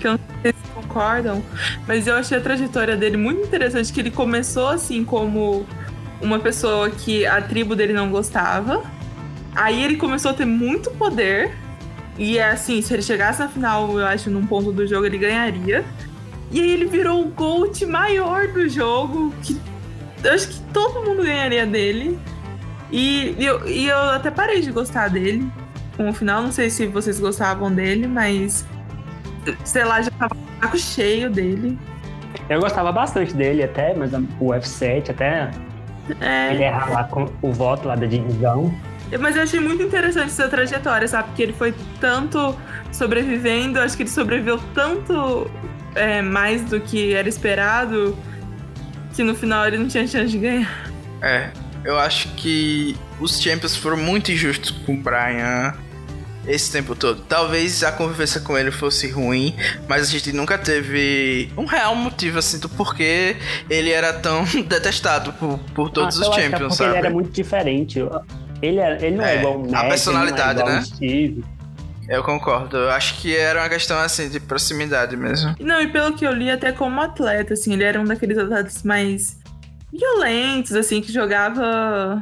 Que 0.01 0.07
eu 0.07 0.13
não 0.13 0.19
sei 0.43 0.53
se 0.53 0.59
vocês 0.59 0.75
concordam, 0.75 1.43
mas 1.87 2.07
eu 2.07 2.17
achei 2.17 2.37
a 2.39 2.41
trajetória 2.41 2.97
dele 2.97 3.17
muito 3.17 3.43
interessante, 3.47 3.93
que 3.93 4.01
ele 4.01 4.11
começou 4.11 4.69
assim 4.69 5.05
como 5.05 5.67
uma 6.21 6.39
pessoa 6.39 6.91
que 6.91 7.27
a 7.27 7.41
tribo 7.41 7.77
dele 7.77 7.93
não 7.93 8.11
gostava. 8.11 8.83
Aí 9.55 9.83
ele 9.85 9.97
começou 9.97 10.31
a 10.31 10.35
ter 10.35 10.45
muito 10.45 10.91
poder. 10.93 11.55
E 12.19 12.37
é 12.39 12.51
assim, 12.51 12.83
se 12.83 12.93
ele 12.93 13.03
chegasse 13.03 13.41
na 13.41 13.49
final, 13.49 13.99
eu 13.99 14.07
acho, 14.07 14.29
num 14.31 14.47
ponto 14.47 14.71
do 14.73 14.87
jogo, 14.87 15.07
ele 15.07 15.17
ganharia. 15.17 15.85
E 16.51 16.61
aí 16.61 16.71
ele 16.71 16.87
virou 16.87 17.23
o 17.23 17.29
GOAT 17.29 17.87
maior 17.87 18.49
do 18.49 18.69
jogo, 18.69 19.33
que 19.43 19.61
eu 20.23 20.33
acho 20.33 20.49
que 20.49 20.61
todo 20.73 21.05
mundo 21.05 21.23
ganharia 21.23 21.65
dele. 21.65 22.19
E, 22.91 23.37
e 23.39 23.47
eu, 23.47 23.67
e 23.69 23.89
eu 23.89 23.99
até 23.99 24.31
parei 24.31 24.61
de 24.61 24.73
gostar 24.73 25.09
dele 25.09 25.49
com 25.97 26.09
o 26.09 26.13
final. 26.13 26.43
Não 26.43 26.53
sei 26.53 26.69
se 26.71 26.87
vocês 26.87 27.21
gostavam 27.21 27.73
dele, 27.73 28.07
mas. 28.07 28.67
Sei 29.65 29.85
lá, 29.85 30.03
já 30.03 30.11
tava 30.11 30.35
com 30.35 30.41
o 30.41 30.61
saco 30.63 30.79
cheio 30.79 31.31
dele. 31.31 31.79
Eu 32.49 32.61
gostava 32.61 32.93
bastante 32.93 33.33
dele 33.35 33.63
até, 33.63 33.95
mas 33.95 34.13
o 34.13 34.49
F7 34.49 35.11
até 35.11 35.51
ele 36.09 36.65
É, 36.65 36.67
errar 36.67 36.91
lá 36.91 37.05
com 37.05 37.29
o 37.41 37.53
voto 37.53 37.87
lá 37.89 37.95
da 37.95 38.07
divisão. 38.07 38.75
Mas 39.19 39.37
eu 39.37 39.43
achei 39.43 39.59
muito 39.59 39.83
interessante 39.83 40.27
essa 40.27 40.49
trajetória, 40.49 41.07
sabe? 41.09 41.29
Porque 41.29 41.43
ele 41.43 41.53
foi 41.53 41.75
tanto 42.01 42.57
sobrevivendo, 42.93 43.81
acho 43.81 43.97
que 43.97 44.05
ele 44.05 44.11
sobreviveu 44.11 44.61
tanto 44.73 45.51
é, 45.95 46.23
mais 46.23 46.63
do 46.65 46.81
que 46.81 47.15
era 47.15 47.29
esperado, 47.29 48.17
que 49.15 49.23
no 49.23 49.35
final 49.35 49.67
ele 49.67 49.79
não 49.79 49.89
tinha 49.89 50.07
chance 50.07 50.31
de 50.31 50.39
ganhar. 50.39 50.91
É, 51.23 51.51
eu 51.85 51.99
acho 51.99 52.29
que 52.35 52.97
os 53.21 53.41
Champions 53.41 53.77
foram 53.77 53.97
muito 53.97 54.31
injustos 54.33 54.71
com 54.71 54.95
o 54.95 54.97
Brian 54.97 55.75
esse 56.47 56.73
tempo 56.73 56.95
todo. 56.95 57.23
Talvez 57.29 57.83
a 57.85 57.93
convivência 57.93 58.41
com 58.41 58.57
ele 58.57 58.71
fosse 58.71 59.09
ruim, 59.09 59.55
mas 59.89 60.09
a 60.09 60.11
gente 60.11 60.33
nunca 60.33 60.59
teve 60.59 61.51
um 61.57 61.65
real 61.65 61.95
motivo 61.95 62.39
assim 62.39 62.59
do 62.59 62.69
porquê 62.69 63.37
ele 63.69 63.91
era 63.91 64.13
tão 64.13 64.45
detestado 64.67 65.33
por, 65.35 65.59
por 65.75 65.91
todos 65.91 66.21
ah, 66.21 66.29
os 66.31 66.39
é 66.39 66.43
Champions, 66.43 66.75
é 66.75 66.77
sabe? 66.77 66.91
Ele 66.91 66.99
era 66.99 67.11
muito 67.11 67.31
diferente. 67.31 68.01
Ele, 68.63 68.79
é, 68.79 68.99
ele 69.01 69.17
não 69.17 69.25
é, 69.25 69.37
é 69.37 69.39
igual 69.39 69.61
o 69.61 69.77
A 69.77 69.85
personalidade, 69.85 70.61
é 70.61 70.65
né? 70.65 70.85
Eu 72.11 72.25
concordo. 72.25 72.77
Eu 72.77 72.91
acho 72.91 73.21
que 73.21 73.37
era 73.37 73.61
uma 73.61 73.69
questão 73.69 73.97
assim 73.97 74.29
de 74.29 74.41
proximidade 74.41 75.17
mesmo. 75.17 75.55
Não, 75.61 75.81
e 75.81 75.87
pelo 75.87 76.13
que 76.17 76.27
eu 76.27 76.33
li, 76.33 76.51
até 76.51 76.73
como 76.73 77.01
atleta, 77.01 77.55
assim, 77.55 77.73
ele 77.73 77.85
era 77.85 78.01
um 78.01 78.05
daqueles 78.05 78.37
atletas 78.37 78.83
mais 78.83 79.39
violentos, 79.93 80.75
assim, 80.75 81.01
que 81.01 81.13
jogava 81.13 82.21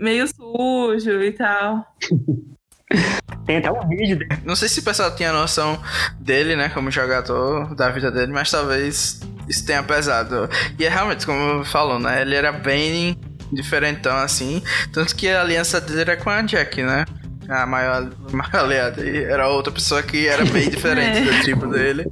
meio 0.00 0.26
sujo 0.26 1.22
e 1.22 1.32
tal. 1.32 1.86
Tem 3.44 3.58
até 3.58 3.70
um 3.70 3.86
vídeo 3.86 4.18
dele. 4.18 4.40
Não 4.42 4.56
sei 4.56 4.70
se 4.70 4.80
o 4.80 4.82
pessoal 4.82 5.14
tinha 5.14 5.30
noção 5.32 5.78
dele, 6.18 6.56
né, 6.56 6.70
como 6.70 6.90
jogador, 6.90 7.74
da 7.74 7.90
vida 7.90 8.10
dele, 8.10 8.32
mas 8.32 8.50
talvez 8.50 9.20
isso 9.46 9.66
tenha 9.66 9.82
pesado. 9.82 10.48
E 10.78 10.84
é 10.84 10.88
realmente, 10.88 11.26
como 11.26 11.62
falou, 11.62 11.98
né, 11.98 12.22
ele 12.22 12.34
era 12.34 12.52
bem 12.52 13.18
diferentão, 13.52 14.16
assim, 14.16 14.62
tanto 14.92 15.14
que 15.14 15.28
a 15.28 15.42
aliança 15.42 15.78
dele 15.78 16.00
era 16.00 16.16
com 16.16 16.30
a 16.30 16.40
Jack, 16.40 16.82
né? 16.82 17.04
A 17.48 17.66
maior, 17.66 18.10
maior 18.32 18.56
aliada. 18.56 19.06
era 19.06 19.48
outra 19.48 19.72
pessoa 19.72 20.02
que 20.02 20.26
era 20.26 20.44
bem 20.44 20.68
diferente 20.68 21.20
do 21.20 21.40
tipo 21.44 21.66
dele. 21.66 22.04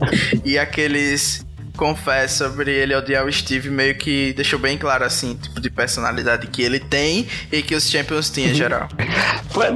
E 0.45 0.59
aqueles 0.59 1.45
confesso 1.77 2.45
sobre 2.45 2.71
ele 2.71 2.95
odiar 2.95 3.25
o 3.25 3.33
Steve 3.33 3.71
meio 3.71 3.95
que 3.95 4.33
deixou 4.35 4.59
bem 4.59 4.77
claro 4.77 5.05
assim, 5.05 5.35
tipo 5.35 5.61
de 5.61 5.71
personalidade 5.71 6.47
que 6.47 6.63
ele 6.63 6.79
tem 6.79 7.27
e 7.51 7.63
que 7.63 7.75
os 7.75 7.89
Champions 7.89 8.31
tinham 8.31 8.51
em 8.51 8.55
geral. 8.55 8.89
Foi, 9.51 9.67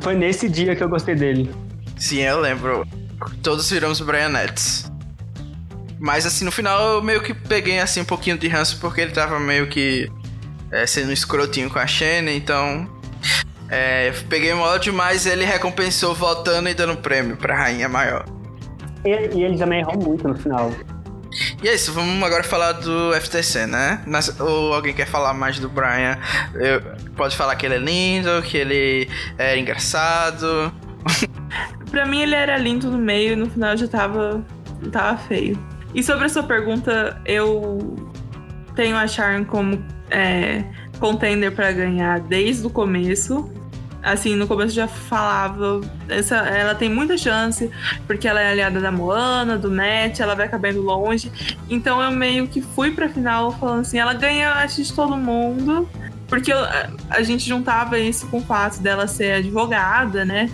foi 0.00 0.14
nesse 0.14 0.48
dia 0.48 0.74
que 0.74 0.82
eu 0.82 0.88
gostei 0.88 1.14
dele. 1.14 1.50
Sim, 1.96 2.20
eu 2.20 2.40
lembro. 2.40 2.86
Todos 3.42 3.70
viramos 3.70 4.00
Brianettes. 4.00 4.90
Mas 5.98 6.26
assim, 6.26 6.44
no 6.44 6.52
final 6.52 6.94
eu 6.94 7.02
meio 7.02 7.22
que 7.22 7.34
peguei 7.34 7.78
assim 7.80 8.00
um 8.00 8.04
pouquinho 8.04 8.38
de 8.38 8.46
ranço 8.46 8.78
porque 8.80 9.00
ele 9.00 9.10
tava 9.10 9.40
meio 9.40 9.68
que 9.68 10.08
é, 10.70 10.86
sendo 10.86 11.10
um 11.10 11.12
escrotinho 11.12 11.68
com 11.70 11.78
a 11.78 11.86
Shane, 11.86 12.36
então. 12.36 12.88
É, 13.70 14.12
peguei 14.28 14.52
um 14.54 14.60
ódio, 14.60 14.92
mas 14.92 15.26
ele 15.26 15.44
recompensou 15.44 16.14
voltando 16.14 16.68
e 16.68 16.74
dando 16.74 16.96
prêmio 16.96 17.36
pra 17.36 17.56
rainha 17.56 17.88
maior. 17.88 18.24
E, 19.04 19.10
e 19.36 19.44
ele 19.44 19.58
também 19.58 19.80
errou 19.80 19.98
muito 19.98 20.26
no 20.26 20.34
final. 20.34 20.70
E 21.62 21.68
é 21.68 21.74
isso, 21.74 21.92
vamos 21.92 22.22
agora 22.22 22.42
falar 22.42 22.72
do 22.72 23.12
FTC, 23.20 23.66
né? 23.66 24.02
Nas, 24.06 24.40
ou 24.40 24.72
alguém 24.72 24.94
quer 24.94 25.06
falar 25.06 25.34
mais 25.34 25.58
do 25.58 25.68
Brian? 25.68 26.18
Eu, 26.54 26.80
pode 27.14 27.36
falar 27.36 27.54
que 27.56 27.66
ele 27.66 27.74
é 27.74 27.78
lindo, 27.78 28.42
que 28.42 28.56
ele 28.56 29.08
é 29.36 29.58
engraçado. 29.58 30.72
pra 31.90 32.06
mim 32.06 32.22
ele 32.22 32.34
era 32.34 32.56
lindo 32.56 32.90
no 32.90 32.98
meio 32.98 33.32
e 33.32 33.36
no 33.36 33.50
final 33.50 33.76
já 33.76 33.86
tava, 33.86 34.44
tava 34.90 35.18
feio. 35.18 35.58
E 35.94 36.02
sobre 36.02 36.26
a 36.26 36.28
sua 36.28 36.42
pergunta, 36.42 37.20
eu 37.24 37.96
tenho 38.74 38.96
a 38.96 39.06
Sharon 39.06 39.44
como 39.44 39.84
é, 40.10 40.64
contender 40.98 41.52
para 41.52 41.72
ganhar 41.72 42.20
desde 42.20 42.66
o 42.66 42.70
começo 42.70 43.50
assim, 44.12 44.34
no 44.34 44.46
começo 44.46 44.74
já 44.74 44.86
falava, 44.86 45.80
essa, 46.08 46.36
ela 46.36 46.74
tem 46.74 46.88
muita 46.88 47.16
chance, 47.16 47.70
porque 48.06 48.26
ela 48.26 48.40
é 48.40 48.50
aliada 48.50 48.80
da 48.80 48.90
Moana, 48.90 49.56
do 49.56 49.70
Matt, 49.70 50.20
ela 50.20 50.34
vai 50.34 50.46
acabar 50.46 50.70
indo 50.70 50.82
longe. 50.82 51.30
Então 51.68 52.02
eu 52.02 52.10
meio 52.10 52.48
que 52.48 52.60
fui 52.60 52.90
pra 52.90 53.08
final 53.08 53.52
falando 53.52 53.80
assim, 53.80 53.98
ela 53.98 54.14
ganha 54.14 54.52
acho 54.54 54.82
de 54.82 54.92
todo 54.92 55.16
mundo, 55.16 55.88
porque 56.28 56.52
eu, 56.52 56.58
a, 56.58 56.90
a 57.10 57.22
gente 57.22 57.48
juntava 57.48 57.98
isso 57.98 58.26
com 58.28 58.38
o 58.38 58.42
fato 58.42 58.80
dela 58.80 59.06
ser 59.06 59.34
advogada, 59.34 60.24
né? 60.24 60.50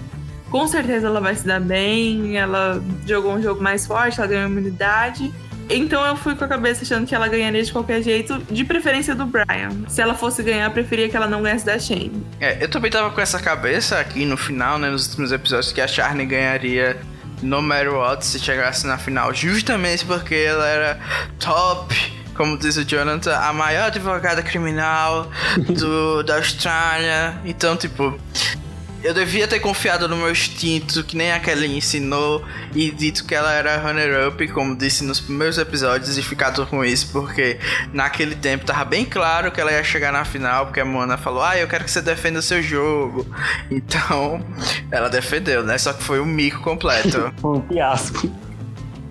Com 0.51 0.69
certeza 0.69 1.09
ela 1.09 1.21
vai 1.21 1.35
se 1.35 1.47
dar 1.47 1.61
bem, 1.61 2.37
ela 2.37 2.81
jogou 3.07 3.33
um 3.35 3.43
jogo 3.43 3.61
mais 3.61 3.87
forte, 3.87 4.21
ela 4.21 4.29
ganhou 4.29 4.49
imunidade. 4.49 5.33
Então 5.69 6.05
eu 6.07 6.17
fui 6.17 6.35
com 6.35 6.45
a 6.45 6.49
cabeça 6.49 6.83
achando 6.83 7.07
que 7.07 7.15
ela 7.15 7.29
ganharia 7.29 7.63
de 7.63 7.73
qualquer 7.73 8.03
jeito, 8.03 8.39
de 8.51 8.65
preferência 8.65 9.15
do 9.15 9.27
Brian. 9.27 9.71
Se 9.89 10.01
ela 10.01 10.15
fosse 10.15 10.43
ganhar, 10.43 10.67
eu 10.67 10.71
preferia 10.71 11.09
que 11.09 11.17
ela 11.17 11.27
não 11.27 11.43
ganhasse 11.43 11.65
da 11.65 11.79
Shane. 11.79 12.25
É, 12.41 12.63
eu 12.63 12.69
também 12.69 12.91
tava 12.91 13.11
com 13.11 13.21
essa 13.21 13.41
cabeça 13.41 13.99
aqui 13.99 14.25
no 14.25 14.37
final, 14.37 14.79
né, 14.79 14.91
nos 14.91 15.07
últimos 15.09 15.33
episódios, 15.33 15.73
que 15.73 15.81
a 15.81 15.89
Charney 15.89 16.27
ganharia 16.27 16.97
no 17.43 17.61
matter 17.61 17.93
what 17.93 18.25
se 18.25 18.39
chegasse 18.39 18.87
na 18.87 18.97
final, 18.97 19.35
justamente 19.35 20.05
porque 20.05 20.35
ela 20.35 20.67
era 20.67 21.01
top 21.39 21.95
como 22.35 22.59
diz 22.59 22.77
o 22.77 22.85
Jonathan, 22.85 23.37
a 23.37 23.53
maior 23.53 23.87
advogada 23.87 24.43
criminal 24.43 25.31
do, 25.69 26.23
da 26.25 26.37
Austrália. 26.37 27.39
Então, 27.45 27.77
tipo, 27.77 28.19
eu 29.05 29.13
devia 29.13 29.47
ter 29.47 29.61
confiado 29.61 30.09
no 30.09 30.17
meu 30.17 30.31
instinto, 30.31 31.05
que 31.05 31.15
nem 31.15 31.31
a 31.31 31.39
Kelly 31.39 31.77
ensinou, 31.77 32.43
e 32.75 32.91
dito 32.91 33.27
que 33.27 33.35
ela 33.35 33.53
era 33.53 33.77
runner-up, 33.77 34.49
como 34.49 34.75
disse 34.75 35.05
nos 35.05 35.21
primeiros 35.21 35.59
episódios, 35.59 36.17
e 36.17 36.23
ficado 36.23 36.67
com 36.67 36.83
isso, 36.83 37.11
porque 37.13 37.59
naquele 37.93 38.35
tempo 38.35 38.65
tava 38.65 38.83
bem 38.87 39.05
claro 39.05 39.53
que 39.53 39.61
ela 39.61 39.71
ia 39.71 39.85
chegar 39.85 40.11
na 40.11 40.25
final, 40.25 40.65
porque 40.65 40.81
a 40.81 40.87
Mona 40.87 41.19
falou: 41.19 41.43
Ah, 41.43 41.59
eu 41.59 41.69
quero 41.69 41.85
que 41.85 41.91
você 41.91 42.01
defenda 42.01 42.39
o 42.39 42.43
seu 42.43 42.63
jogo. 42.63 43.27
Então, 43.71 44.45
ela 44.91 45.09
defendeu, 45.11 45.63
né? 45.63 45.77
Só 45.77 45.93
que 45.93 46.03
foi 46.03 46.21
um 46.21 46.25
mico 46.25 46.61
completo. 46.63 47.33
Um 47.45 47.61
fiasco. 47.69 48.31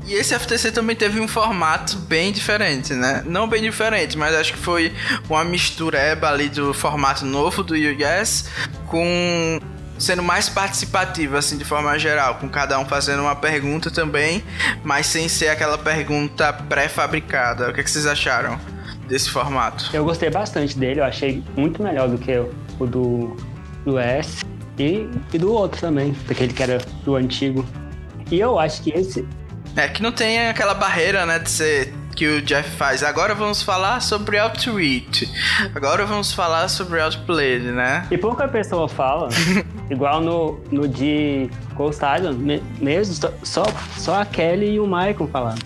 E 0.05 0.13
esse 0.13 0.37
FTC 0.37 0.71
também 0.71 0.95
teve 0.95 1.19
um 1.19 1.27
formato 1.27 1.97
bem 1.97 2.31
diferente, 2.31 2.93
né? 2.93 3.23
Não 3.25 3.47
bem 3.47 3.61
diferente, 3.61 4.17
mas 4.17 4.33
acho 4.33 4.53
que 4.53 4.59
foi 4.59 4.93
uma 5.29 5.43
mistureba 5.43 6.29
ali 6.29 6.49
do 6.49 6.73
formato 6.73 7.25
novo 7.25 7.63
do 7.63 7.73
US 7.75 8.49
com 8.87 9.59
sendo 9.97 10.23
mais 10.23 10.49
participativo, 10.49 11.37
assim, 11.37 11.57
de 11.57 11.65
forma 11.65 11.97
geral, 11.97 12.35
com 12.35 12.49
cada 12.49 12.77
um 12.79 12.85
fazendo 12.85 13.21
uma 13.21 13.35
pergunta 13.35 13.91
também, 13.91 14.43
mas 14.83 15.07
sem 15.07 15.27
ser 15.27 15.49
aquela 15.49 15.77
pergunta 15.77 16.51
pré-fabricada. 16.51 17.69
O 17.69 17.73
que, 17.73 17.81
é 17.81 17.83
que 17.83 17.91
vocês 17.91 18.05
acharam 18.05 18.59
desse 19.07 19.29
formato? 19.29 19.89
Eu 19.93 20.03
gostei 20.03 20.29
bastante 20.29 20.77
dele, 20.77 20.99
eu 20.99 21.05
achei 21.05 21.43
muito 21.55 21.81
melhor 21.81 22.07
do 22.09 22.17
que 22.17 22.31
o 22.79 22.85
do, 22.85 23.37
do 23.85 23.99
S 23.99 24.43
e, 24.77 25.07
e 25.31 25.37
do 25.37 25.51
outro 25.51 25.79
também, 25.79 26.15
daquele 26.27 26.53
que 26.53 26.63
era 26.63 26.79
do 27.03 27.15
antigo. 27.15 27.65
E 28.31 28.39
eu 28.39 28.57
acho 28.59 28.81
que 28.81 28.91
esse. 28.91 29.27
É 29.75 29.87
que 29.87 30.01
não 30.01 30.11
tem 30.11 30.47
aquela 30.47 30.73
barreira, 30.73 31.25
né, 31.25 31.39
de 31.39 31.49
ser 31.49 31.93
que 32.15 32.27
o 32.27 32.41
Jeff 32.41 32.69
faz. 32.71 33.03
Agora 33.03 33.33
vamos 33.33 33.61
falar 33.61 34.01
sobre 34.01 34.37
Outreach. 34.37 35.29
Agora 35.73 36.05
vamos 36.05 36.33
falar 36.33 36.67
sobre 36.67 37.01
Outplayed, 37.01 37.65
né? 37.71 38.07
E 38.11 38.17
pouca 38.17 38.47
pessoa 38.47 38.87
fala, 38.87 39.29
igual 39.89 40.21
no, 40.21 40.59
no 40.71 40.87
de 40.87 41.49
Ghost 41.75 42.01
Island, 42.03 42.63
mesmo, 42.79 43.29
só, 43.43 43.65
só 43.97 44.21
a 44.21 44.25
Kelly 44.25 44.73
e 44.73 44.79
o 44.79 44.85
Michael 44.85 45.29
falando. 45.31 45.61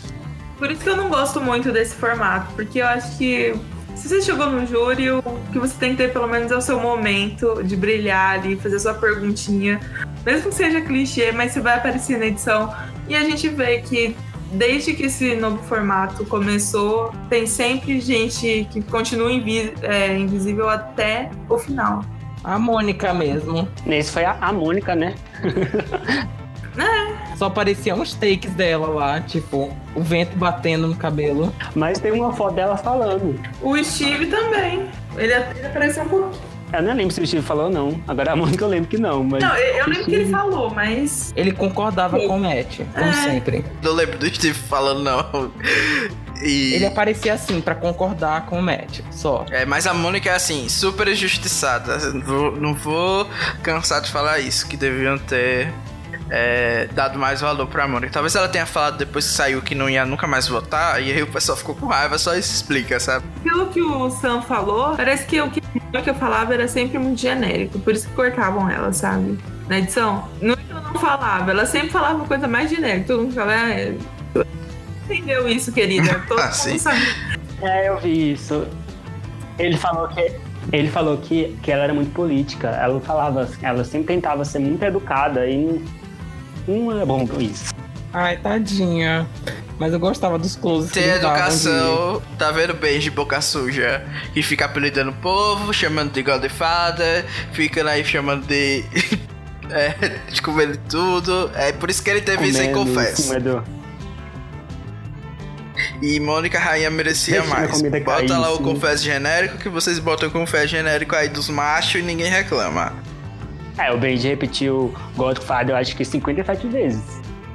Por 0.57 0.71
isso 0.71 0.81
que 0.81 0.89
eu 0.89 0.97
não 0.97 1.09
gosto 1.09 1.39
muito 1.39 1.71
desse 1.71 1.95
formato, 1.95 2.51
porque 2.55 2.79
eu 2.79 2.87
acho 2.87 3.17
que 3.17 3.53
se 3.97 4.07
você 4.07 4.21
chegou 4.21 4.47
no 4.47 4.65
júri, 4.65 5.09
o 5.09 5.23
que 5.51 5.59
você 5.59 5.75
tem 5.77 5.91
que 5.91 5.97
ter 5.97 6.13
pelo 6.13 6.27
menos 6.27 6.51
é 6.51 6.55
o 6.55 6.61
seu 6.61 6.79
momento 6.79 7.63
de 7.63 7.75
brilhar 7.75 8.39
ali, 8.39 8.55
fazer 8.55 8.79
sua 8.79 8.93
perguntinha. 8.93 9.79
Mesmo 10.23 10.49
que 10.49 10.55
seja 10.55 10.81
clichê, 10.81 11.31
mas 11.31 11.51
você 11.51 11.59
vai 11.59 11.77
aparecer 11.77 12.17
na 12.17 12.27
edição. 12.27 12.73
E 13.07 13.15
a 13.15 13.23
gente 13.23 13.49
vê 13.49 13.79
que 13.79 14.15
desde 14.51 14.93
que 14.93 15.05
esse 15.05 15.35
novo 15.35 15.57
formato 15.63 16.25
começou, 16.25 17.13
tem 17.29 17.45
sempre 17.45 17.99
gente 17.99 18.67
que 18.71 18.81
continua 18.81 19.31
invi 19.31 19.73
é, 19.81 20.17
invisível 20.17 20.69
até 20.69 21.29
o 21.49 21.57
final. 21.57 22.03
A 22.43 22.57
Mônica 22.57 23.13
mesmo. 23.13 23.67
Nesse 23.85 24.11
foi 24.11 24.25
a, 24.25 24.37
a 24.39 24.53
Mônica, 24.53 24.95
né? 24.95 25.15
É. 26.77 27.35
Só 27.35 27.45
apareciam 27.45 27.99
uns 27.99 28.13
takes 28.13 28.53
dela 28.53 28.87
lá, 28.87 29.19
tipo, 29.19 29.75
o 29.95 30.01
vento 30.01 30.37
batendo 30.37 30.87
no 30.87 30.95
cabelo. 30.95 31.51
Mas 31.75 31.99
tem 31.99 32.11
uma 32.11 32.31
foto 32.31 32.53
dela 32.53 32.77
falando. 32.77 33.39
O 33.61 33.75
Steve 33.83 34.27
também. 34.27 34.87
Ele, 35.15 35.33
ele 35.33 35.65
apareceu 35.65 36.03
um 36.03 36.09
pouquinho. 36.09 36.46
Eu 36.73 36.81
não 36.81 36.93
lembro 36.93 37.13
se 37.13 37.21
o 37.21 37.27
Steve 37.27 37.41
falou 37.41 37.69
não. 37.69 37.99
Agora 38.07 38.33
a 38.33 38.35
Mônica 38.35 38.63
eu 38.63 38.67
lembro 38.67 38.89
que 38.89 38.97
não, 38.97 39.23
mas. 39.23 39.41
Não, 39.41 39.55
eu, 39.55 39.75
eu 39.75 39.87
lembro 39.87 40.05
que 40.05 40.15
ele 40.15 40.29
falou, 40.29 40.69
mas. 40.69 41.33
Ele 41.35 41.51
concordava 41.51 42.19
com 42.19 42.37
o 42.37 42.39
Matt, 42.39 42.79
como 42.93 43.05
é. 43.05 43.13
sempre. 43.13 43.65
Não 43.81 43.93
lembro 43.93 44.17
do 44.17 44.25
Steve 44.33 44.53
falando, 44.53 45.01
não. 45.01 45.51
E... 46.41 46.75
Ele 46.75 46.85
aparecia 46.85 47.33
assim, 47.33 47.59
para 47.61 47.73
concordar 47.73 48.45
com 48.45 48.59
o 48.59 48.61
Matt, 48.61 48.99
só. 49.11 49.45
É, 49.49 49.65
mas 49.65 49.87
a 49.87 49.93
Mônica 49.93 50.29
é 50.29 50.35
assim, 50.35 50.69
super 50.69 51.07
injustiçada. 51.07 51.97
Não 52.13 52.21
vou, 52.21 52.51
não 52.51 52.73
vou 52.73 53.27
cansar 53.63 54.01
de 54.01 54.11
falar 54.11 54.39
isso, 54.39 54.67
que 54.67 54.77
deviam 54.77 55.17
ter 55.17 55.73
é, 56.29 56.87
dado 56.93 57.17
mais 57.17 57.41
valor 57.41 57.67
pra 57.67 57.87
Mônica. 57.87 58.11
Talvez 58.11 58.35
ela 58.35 58.47
tenha 58.47 58.65
falado 58.65 58.97
depois 58.97 59.25
que 59.27 59.33
saiu 59.33 59.61
que 59.61 59.73
não 59.73 59.89
ia 59.89 60.05
nunca 60.05 60.27
mais 60.27 60.47
votar, 60.47 61.01
e 61.01 61.11
aí 61.11 61.23
o 61.23 61.27
pessoal 61.27 61.57
ficou 61.57 61.75
com 61.75 61.87
raiva, 61.87 62.17
só 62.17 62.35
isso 62.35 62.53
explica, 62.53 62.99
sabe? 62.99 63.25
Pelo 63.43 63.67
que 63.67 63.81
o 63.81 64.09
Sam 64.09 64.41
falou, 64.41 64.95
parece 64.95 65.25
que 65.25 65.39
o 65.41 65.49
que 65.49 65.61
eu 66.05 66.15
falava 66.15 66.53
era 66.53 66.67
sempre 66.67 66.97
muito 66.97 67.19
genérico, 67.19 67.79
por 67.79 67.93
isso 67.93 68.07
que 68.07 68.13
cortavam 68.13 68.69
ela, 68.69 68.91
sabe? 68.91 69.37
Na 69.67 69.79
edição. 69.79 70.27
Não 70.41 70.53
é 70.53 70.57
que 70.57 70.71
eu 70.71 70.81
não 70.81 70.93
falava, 70.95 71.51
ela 71.51 71.65
sempre 71.65 71.89
falava 71.89 72.25
coisa 72.25 72.47
mais 72.47 72.69
genérica. 72.69 73.07
Todo 73.07 73.23
mundo 73.23 73.33
falava, 73.33 73.69
é... 73.71 73.95
entendeu 75.05 75.47
isso, 75.47 75.71
querida? 75.71 76.23
Todo 76.27 76.39
ah, 76.39 76.51
sim. 76.51 76.77
sabe. 76.77 77.01
É, 77.61 77.89
eu 77.89 77.99
vi 77.99 78.33
isso. 78.33 78.65
Ele 79.59 79.77
falou 79.77 80.07
que 80.09 80.47
ele 80.71 80.89
falou 80.89 81.17
que, 81.17 81.57
que 81.63 81.71
ela 81.71 81.85
era 81.85 81.93
muito 81.93 82.11
política. 82.11 82.67
Ela 82.69 82.99
falava, 82.99 83.49
ela 83.61 83.83
sempre 83.83 84.15
tentava 84.15 84.43
ser 84.43 84.59
muito 84.59 84.83
educada 84.83 85.47
e 85.47 85.81
não 86.67 86.99
é 86.99 87.05
bom 87.05 87.27
isso. 87.39 87.73
Ai, 88.13 88.37
tadinha. 88.37 89.27
Mas 89.79 89.93
eu 89.93 89.99
gostava 89.99 90.39
dos 90.39 90.55
closes. 90.55 90.91
Tem 90.91 91.03
educação, 91.03 92.19
de... 92.31 92.37
tá 92.37 92.51
vendo 92.51 92.73
beijo 92.73 93.01
de 93.01 93.11
boca 93.11 93.39
suja? 93.41 94.03
Que 94.33 94.41
fica 94.41 94.65
apelidando 94.65 95.11
o 95.11 95.13
povo, 95.15 95.71
chamando 95.71 96.11
de 96.11 96.23
Godfather, 96.23 97.25
fica 97.51 97.87
aí 97.87 98.03
chamando 98.03 98.47
de. 98.47 98.83
é, 99.69 100.19
de 100.31 100.41
comer 100.41 100.77
tudo. 100.89 101.51
É 101.53 101.71
por 101.71 101.89
isso 101.89 102.01
que 102.01 102.09
ele 102.09 102.21
teve 102.21 102.47
isso 102.47 102.59
aí, 102.59 102.73
confesso. 102.73 103.33
E 106.01 106.19
Mônica 106.19 106.57
Rainha 106.57 106.89
merecia 106.89 107.41
Deixa 107.41 107.55
mais. 107.55 107.81
Bota 108.03 108.37
lá 108.37 108.51
o 108.51 108.59
confesso 108.59 109.03
genérico 109.03 109.57
que 109.57 109.69
vocês 109.69 109.99
botam 109.99 110.29
o 110.29 110.31
confesso 110.31 110.67
genérico 110.67 111.15
aí 111.15 111.29
dos 111.29 111.49
machos 111.49 112.01
e 112.01 112.03
ninguém 112.03 112.31
reclama. 112.31 112.93
É, 113.77 113.91
o 113.91 113.97
Benji 113.97 114.27
repetiu 114.27 114.93
Godfather, 115.15 115.75
eu 115.75 115.75
acho 115.77 115.95
que 115.95 116.03
57 116.03 116.67
vezes. 116.67 117.03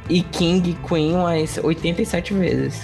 E 0.08 0.22
King 0.22 0.78
Queen 0.86 1.14
umas 1.14 1.58
87 1.58 2.34
vezes. 2.34 2.82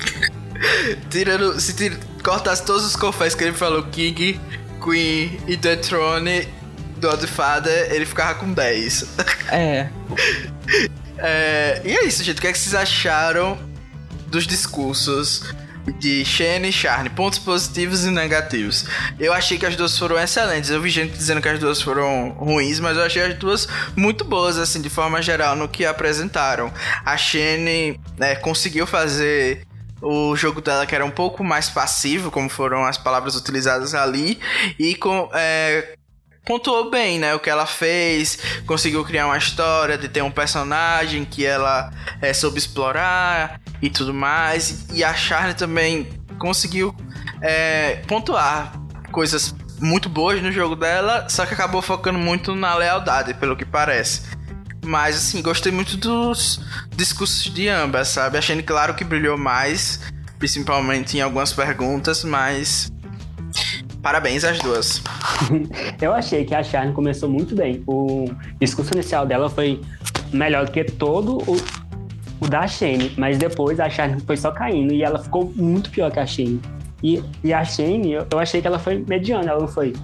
Tirando. 1.10 1.60
Se 1.60 1.74
tira, 1.74 1.98
cortasse 2.22 2.64
todos 2.64 2.84
os 2.84 2.96
confessos 2.96 3.34
que 3.34 3.44
ele 3.44 3.52
falou, 3.52 3.82
King, 3.84 4.40
Queen 4.82 5.40
e 5.46 5.56
The 5.56 5.76
Throne 5.76 6.48
do 6.96 7.08
Godfather, 7.08 7.92
ele 7.92 8.04
ficava 8.04 8.34
com 8.38 8.52
10. 8.52 9.06
É. 9.52 9.88
é. 11.18 11.82
E 11.84 11.96
é 11.96 12.04
isso, 12.04 12.22
gente. 12.22 12.38
O 12.38 12.40
que, 12.40 12.46
é 12.46 12.52
que 12.52 12.58
vocês 12.58 12.72
acharam 12.72 13.58
dos 14.28 14.46
discursos 14.46 15.42
de 15.98 16.24
Shane 16.24 16.68
e 16.68 16.72
Charne, 16.72 17.10
pontos 17.10 17.38
positivos 17.38 18.04
e 18.04 18.10
negativos. 18.10 18.84
Eu 19.18 19.32
achei 19.32 19.58
que 19.58 19.66
as 19.66 19.76
duas 19.76 19.98
foram 19.98 20.18
excelentes. 20.18 20.70
Eu 20.70 20.80
vi 20.80 20.90
gente 20.90 21.12
dizendo 21.12 21.40
que 21.40 21.48
as 21.48 21.58
duas 21.58 21.80
foram 21.80 22.30
ruins, 22.30 22.80
mas 22.80 22.96
eu 22.96 23.04
achei 23.04 23.22
as 23.22 23.34
duas 23.34 23.68
muito 23.96 24.24
boas, 24.24 24.58
assim, 24.58 24.80
de 24.80 24.90
forma 24.90 25.20
geral, 25.22 25.56
no 25.56 25.68
que 25.68 25.84
apresentaram. 25.84 26.72
A 27.04 27.16
Shane 27.16 27.98
né, 28.18 28.36
conseguiu 28.36 28.86
fazer 28.86 29.66
o 30.02 30.34
jogo 30.34 30.60
dela 30.60 30.86
que 30.86 30.94
era 30.94 31.04
um 31.04 31.10
pouco 31.10 31.44
mais 31.44 31.68
passivo, 31.68 32.30
como 32.30 32.48
foram 32.48 32.84
as 32.84 32.96
palavras 32.96 33.36
utilizadas 33.36 33.94
ali, 33.94 34.40
e 34.78 34.94
com, 34.94 35.28
é, 35.34 35.94
pontuou 36.44 36.90
bem, 36.90 37.18
né? 37.18 37.34
O 37.34 37.40
que 37.40 37.50
ela 37.50 37.66
fez, 37.66 38.38
conseguiu 38.66 39.04
criar 39.04 39.26
uma 39.26 39.38
história 39.38 39.96
de 39.96 40.08
ter 40.08 40.22
um 40.22 40.30
personagem 40.30 41.24
que 41.24 41.44
ela 41.44 41.90
é, 42.20 42.32
soube 42.32 42.58
explorar 42.58 43.60
e 43.80 43.90
tudo 43.90 44.12
mais. 44.12 44.86
E 44.92 45.04
a 45.04 45.14
Charlie 45.14 45.54
também 45.54 46.08
conseguiu 46.38 46.94
é, 47.42 47.96
pontuar 48.06 48.72
coisas 49.12 49.54
muito 49.80 50.08
boas 50.08 50.42
no 50.42 50.52
jogo 50.52 50.76
dela, 50.76 51.26
só 51.28 51.46
que 51.46 51.54
acabou 51.54 51.80
focando 51.80 52.18
muito 52.18 52.54
na 52.54 52.74
lealdade, 52.74 53.34
pelo 53.34 53.56
que 53.56 53.64
parece. 53.64 54.22
Mas 54.84 55.16
assim, 55.16 55.42
gostei 55.42 55.72
muito 55.72 55.96
dos 55.96 56.60
discursos 56.94 57.52
de 57.52 57.68
ambas, 57.68 58.08
sabe? 58.08 58.38
Achando 58.38 58.62
claro 58.62 58.94
que 58.94 59.04
brilhou 59.04 59.36
mais, 59.36 60.00
principalmente 60.38 61.18
em 61.18 61.20
algumas 61.20 61.52
perguntas, 61.52 62.24
mas 62.24 62.90
Parabéns 64.02 64.44
às 64.44 64.58
duas. 64.60 65.02
Eu 66.00 66.12
achei 66.12 66.44
que 66.44 66.54
a 66.54 66.62
Charne 66.62 66.92
começou 66.92 67.28
muito 67.28 67.54
bem. 67.54 67.82
O 67.86 68.26
discurso 68.58 68.92
inicial 68.94 69.26
dela 69.26 69.50
foi 69.50 69.80
melhor 70.32 70.64
do 70.64 70.72
que 70.72 70.84
todo 70.84 71.38
o, 71.46 71.56
o 72.40 72.48
da 72.48 72.66
Shane, 72.66 73.12
mas 73.16 73.36
depois 73.36 73.78
a 73.78 73.90
Charne 73.90 74.20
foi 74.22 74.36
só 74.36 74.50
caindo 74.50 74.94
e 74.94 75.02
ela 75.02 75.18
ficou 75.18 75.52
muito 75.54 75.90
pior 75.90 76.10
que 76.10 76.18
a 76.18 76.26
Shane. 76.26 76.60
E, 77.02 77.22
e 77.44 77.52
a 77.52 77.64
Shane, 77.64 78.12
eu, 78.12 78.26
eu 78.30 78.38
achei 78.38 78.60
que 78.60 78.66
ela 78.66 78.78
foi 78.78 79.04
mediana, 79.06 79.50
ela 79.50 79.60
não 79.60 79.68
foi 79.68 79.94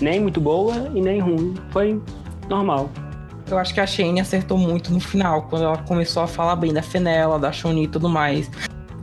nem 0.00 0.20
muito 0.20 0.40
boa 0.40 0.90
e 0.94 1.00
nem 1.00 1.20
ruim, 1.20 1.54
foi 1.70 2.00
normal. 2.48 2.88
Eu 3.50 3.58
acho 3.58 3.74
que 3.74 3.80
a 3.80 3.86
Shane 3.86 4.20
acertou 4.20 4.56
muito 4.56 4.92
no 4.92 5.00
final, 5.00 5.42
quando 5.42 5.64
ela 5.64 5.78
começou 5.78 6.22
a 6.22 6.26
falar 6.26 6.56
bem 6.56 6.72
da 6.72 6.82
Fenella, 6.82 7.38
da 7.38 7.52
Shoni 7.52 7.84
e 7.84 7.88
tudo 7.88 8.08
mais 8.08 8.50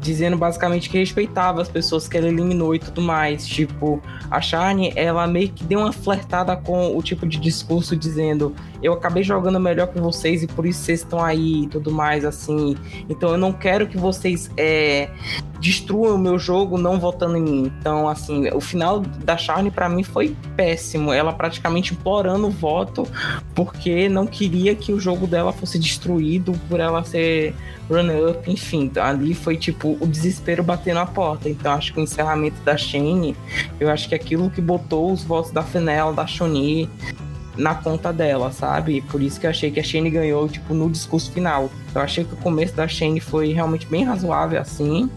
dizendo 0.02 0.36
basicamente 0.36 0.90
que 0.90 0.98
respeitava 0.98 1.62
as 1.62 1.70
pessoas 1.70 2.08
que 2.08 2.18
ela 2.18 2.28
eliminou 2.28 2.76
e 2.76 2.80
tudo 2.80 3.02
mais. 3.02 3.48
Tipo, 3.48 4.02
a 4.30 4.42
Shane, 4.42 4.92
ela 4.96 5.28
meio 5.28 5.50
que 5.50 5.64
deu 5.64 5.80
uma 5.80 5.94
flertada 5.94 6.56
com 6.58 6.98
o 6.98 7.02
tipo 7.04 7.28
de 7.28 7.40
discurso 7.40 7.96
dizendo: 7.96 8.56
Eu 8.82 8.94
acabei 8.94 9.24
jogando 9.24 9.60
melhor 9.60 9.88
que 9.88 10.00
vocês 10.00 10.44
e 10.44 10.48
por 10.48 10.66
isso 10.66 10.82
vocês 10.82 11.00
estão 11.02 11.24
aí 11.24 11.64
e 11.64 11.68
tudo 11.68 11.92
mais, 11.92 12.26
assim. 12.26 12.76
Então 13.10 13.32
eu 13.32 13.38
não 13.38 13.54
quero 13.54 13.88
que 13.88 13.98
vocês 13.98 14.50
é, 14.58 15.10
destruam 15.60 16.16
o 16.16 16.18
meu 16.18 16.40
jogo 16.40 16.78
não 16.78 17.00
votando 17.00 17.38
em 17.38 17.42
mim. 17.42 17.72
Então, 17.80 18.10
assim, 18.10 18.50
o 18.50 18.60
final 18.60 19.00
da 19.00 19.38
Shane 19.38 19.70
para 19.70 19.88
mim 19.88 20.04
foi 20.04 20.36
péssimo. 20.58 21.14
Ela 21.14 21.32
praticamente 21.32 21.94
implorando 21.94 22.48
o 22.48 22.52
voto 22.52 23.08
porque 23.54 24.10
não 24.10 24.26
queria 24.26 24.74
que 24.74 24.92
o 24.92 25.00
jogo 25.00 25.28
dela 25.28 25.54
fosse 25.54 25.78
destruído 25.78 26.54
por 26.68 26.80
ela 26.80 27.04
ser 27.04 27.54
run-up, 27.88 28.50
enfim. 28.50 28.92
Ali 29.00 29.34
foi 29.34 29.56
tipo 29.56 29.98
o 30.00 30.08
desespero 30.08 30.64
batendo 30.64 31.00
a 31.00 31.06
porta. 31.06 31.48
Então 31.48 31.74
acho 31.74 31.94
que 31.94 32.00
o 32.00 32.04
encerramento 32.04 32.60
da 32.64 32.76
Shane, 32.76 33.36
eu 33.80 33.90
acho 33.90 34.10
que 34.10 34.16
é 34.16 34.18
aquilo 34.18 34.50
que 34.50 34.62
botou 34.62 35.12
os 35.12 35.24
votos 35.24 35.52
da 35.52 35.62
Fenel, 35.62 36.14
da 36.14 36.26
Shoni 36.26 36.90
na 37.58 37.76
conta 37.76 38.14
dela, 38.14 38.52
sabe? 38.52 39.02
Por 39.02 39.22
isso 39.22 39.40
que 39.40 39.46
eu 39.46 39.50
achei 39.50 39.72
que 39.72 39.80
a 39.80 39.84
Shane 39.84 40.10
ganhou, 40.10 40.48
tipo, 40.48 40.74
no 40.74 40.90
discurso 40.90 41.32
final. 41.32 41.70
Eu 41.94 42.02
achei 42.02 42.24
que 42.24 42.34
o 42.34 42.38
começo 42.38 42.74
da 42.74 42.88
Shane 42.88 43.20
foi 43.20 43.54
realmente 43.54 43.86
bem 43.88 44.04
razoável, 44.04 44.60
assim. 44.60 45.10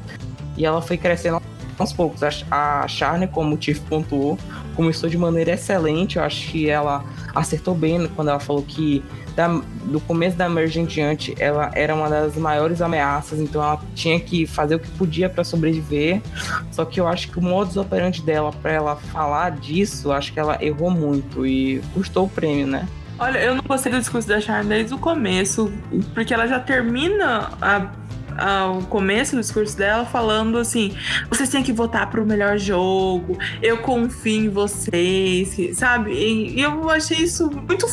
E 0.56 0.64
ela 0.64 0.82
foi 0.82 0.96
crescendo 0.96 1.40
aos 1.78 1.92
poucos. 1.92 2.22
A 2.50 2.86
Charne, 2.88 3.26
como 3.26 3.54
o 3.54 3.58
Tiff 3.58 3.80
pontuou, 3.82 4.38
começou 4.74 5.08
de 5.08 5.18
maneira 5.18 5.52
excelente. 5.52 6.16
Eu 6.16 6.24
acho 6.24 6.50
que 6.50 6.68
ela 6.68 7.04
acertou 7.34 7.74
bem 7.74 8.06
quando 8.14 8.28
ela 8.28 8.40
falou 8.40 8.62
que 8.62 9.02
da, 9.34 9.48
do 9.84 10.00
começo 10.00 10.36
da 10.36 10.48
Merge 10.48 10.80
em 10.80 10.84
diante, 10.84 11.34
ela 11.38 11.70
era 11.74 11.94
uma 11.94 12.08
das 12.08 12.36
maiores 12.36 12.80
ameaças, 12.80 13.40
então 13.40 13.62
ela 13.62 13.80
tinha 13.94 14.18
que 14.20 14.46
fazer 14.46 14.76
o 14.76 14.78
que 14.78 14.90
podia 14.92 15.28
para 15.28 15.44
sobreviver. 15.44 16.20
Só 16.70 16.84
que 16.84 17.00
eu 17.00 17.06
acho 17.06 17.30
que 17.30 17.38
o 17.38 17.42
modus 17.42 17.76
operandi 17.76 18.22
dela 18.22 18.52
para 18.52 18.72
ela 18.72 18.96
falar 18.96 19.50
disso, 19.52 20.12
acho 20.12 20.32
que 20.32 20.40
ela 20.40 20.62
errou 20.64 20.90
muito 20.90 21.46
e 21.46 21.80
custou 21.92 22.26
o 22.26 22.28
prêmio, 22.28 22.66
né? 22.66 22.88
Olha, 23.18 23.38
eu 23.38 23.54
não 23.54 23.62
gostei 23.62 23.92
do 23.92 23.98
discurso 23.98 24.26
da 24.26 24.40
Charne 24.40 24.68
desde 24.68 24.92
o 24.92 24.98
começo, 24.98 25.72
porque 26.14 26.34
ela 26.34 26.46
já 26.46 26.58
termina 26.58 27.52
a 27.60 27.88
começo 28.88 29.36
do 29.36 29.40
discurso 29.40 29.76
dela 29.76 30.04
falando 30.04 30.58
assim: 30.58 30.94
vocês 31.28 31.48
têm 31.48 31.62
que 31.62 31.72
votar 31.72 32.10
pro 32.10 32.26
melhor 32.26 32.58
jogo, 32.58 33.38
eu 33.62 33.78
confio 33.78 34.46
em 34.46 34.48
vocês, 34.48 35.76
sabe? 35.76 36.12
E 36.12 36.60
eu 36.60 36.90
achei 36.90 37.18
isso 37.18 37.50
muito 37.68 37.86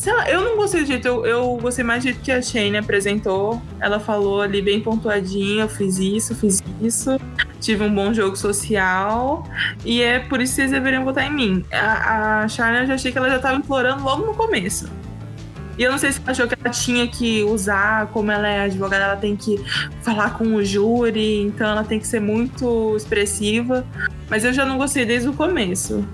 sei 0.00 0.14
lá, 0.14 0.30
eu 0.30 0.40
não 0.42 0.56
gostei 0.56 0.80
do 0.80 0.86
jeito, 0.86 1.06
eu, 1.06 1.26
eu 1.26 1.56
gostei 1.58 1.84
mais 1.84 2.02
do 2.02 2.04
jeito 2.04 2.20
que 2.20 2.32
a 2.32 2.40
Shane 2.40 2.78
apresentou. 2.78 3.60
Ela 3.78 4.00
falou 4.00 4.40
ali 4.40 4.62
bem 4.62 4.80
pontuadinha, 4.80 5.64
eu 5.64 5.68
fiz 5.68 5.98
isso, 5.98 6.34
fiz 6.34 6.62
isso, 6.80 7.20
tive 7.60 7.84
um 7.84 7.94
bom 7.94 8.12
jogo 8.14 8.34
social 8.34 9.44
e 9.84 10.00
é 10.00 10.18
por 10.18 10.40
isso 10.40 10.54
que 10.54 10.62
vocês 10.62 10.70
deveriam 10.70 11.04
votar 11.04 11.26
em 11.26 11.34
mim. 11.34 11.64
A, 11.70 12.40
a 12.40 12.42
eu 12.44 12.86
já 12.86 12.94
achei 12.94 13.12
que 13.12 13.18
ela 13.18 13.28
já 13.28 13.38
tava 13.38 13.58
implorando 13.58 14.02
logo 14.02 14.24
no 14.24 14.34
começo. 14.34 14.88
E 15.76 15.82
eu 15.82 15.90
não 15.90 15.98
sei 15.98 16.12
se 16.12 16.20
ela 16.20 16.30
achou 16.30 16.48
que 16.48 16.54
ela 16.58 16.72
tinha 16.72 17.06
que 17.06 17.42
usar, 17.44 18.06
como 18.06 18.30
ela 18.30 18.48
é 18.48 18.62
advogada, 18.62 19.04
ela 19.04 19.16
tem 19.16 19.36
que 19.36 19.58
falar 20.02 20.38
com 20.38 20.54
o 20.54 20.64
júri, 20.64 21.42
então 21.42 21.68
ela 21.68 21.84
tem 21.84 21.98
que 21.98 22.06
ser 22.06 22.20
muito 22.20 22.96
expressiva. 22.96 23.86
Mas 24.30 24.46
eu 24.46 24.52
já 24.52 24.64
não 24.64 24.78
gostei 24.78 25.04
desde 25.04 25.28
o 25.28 25.34
começo. 25.34 26.06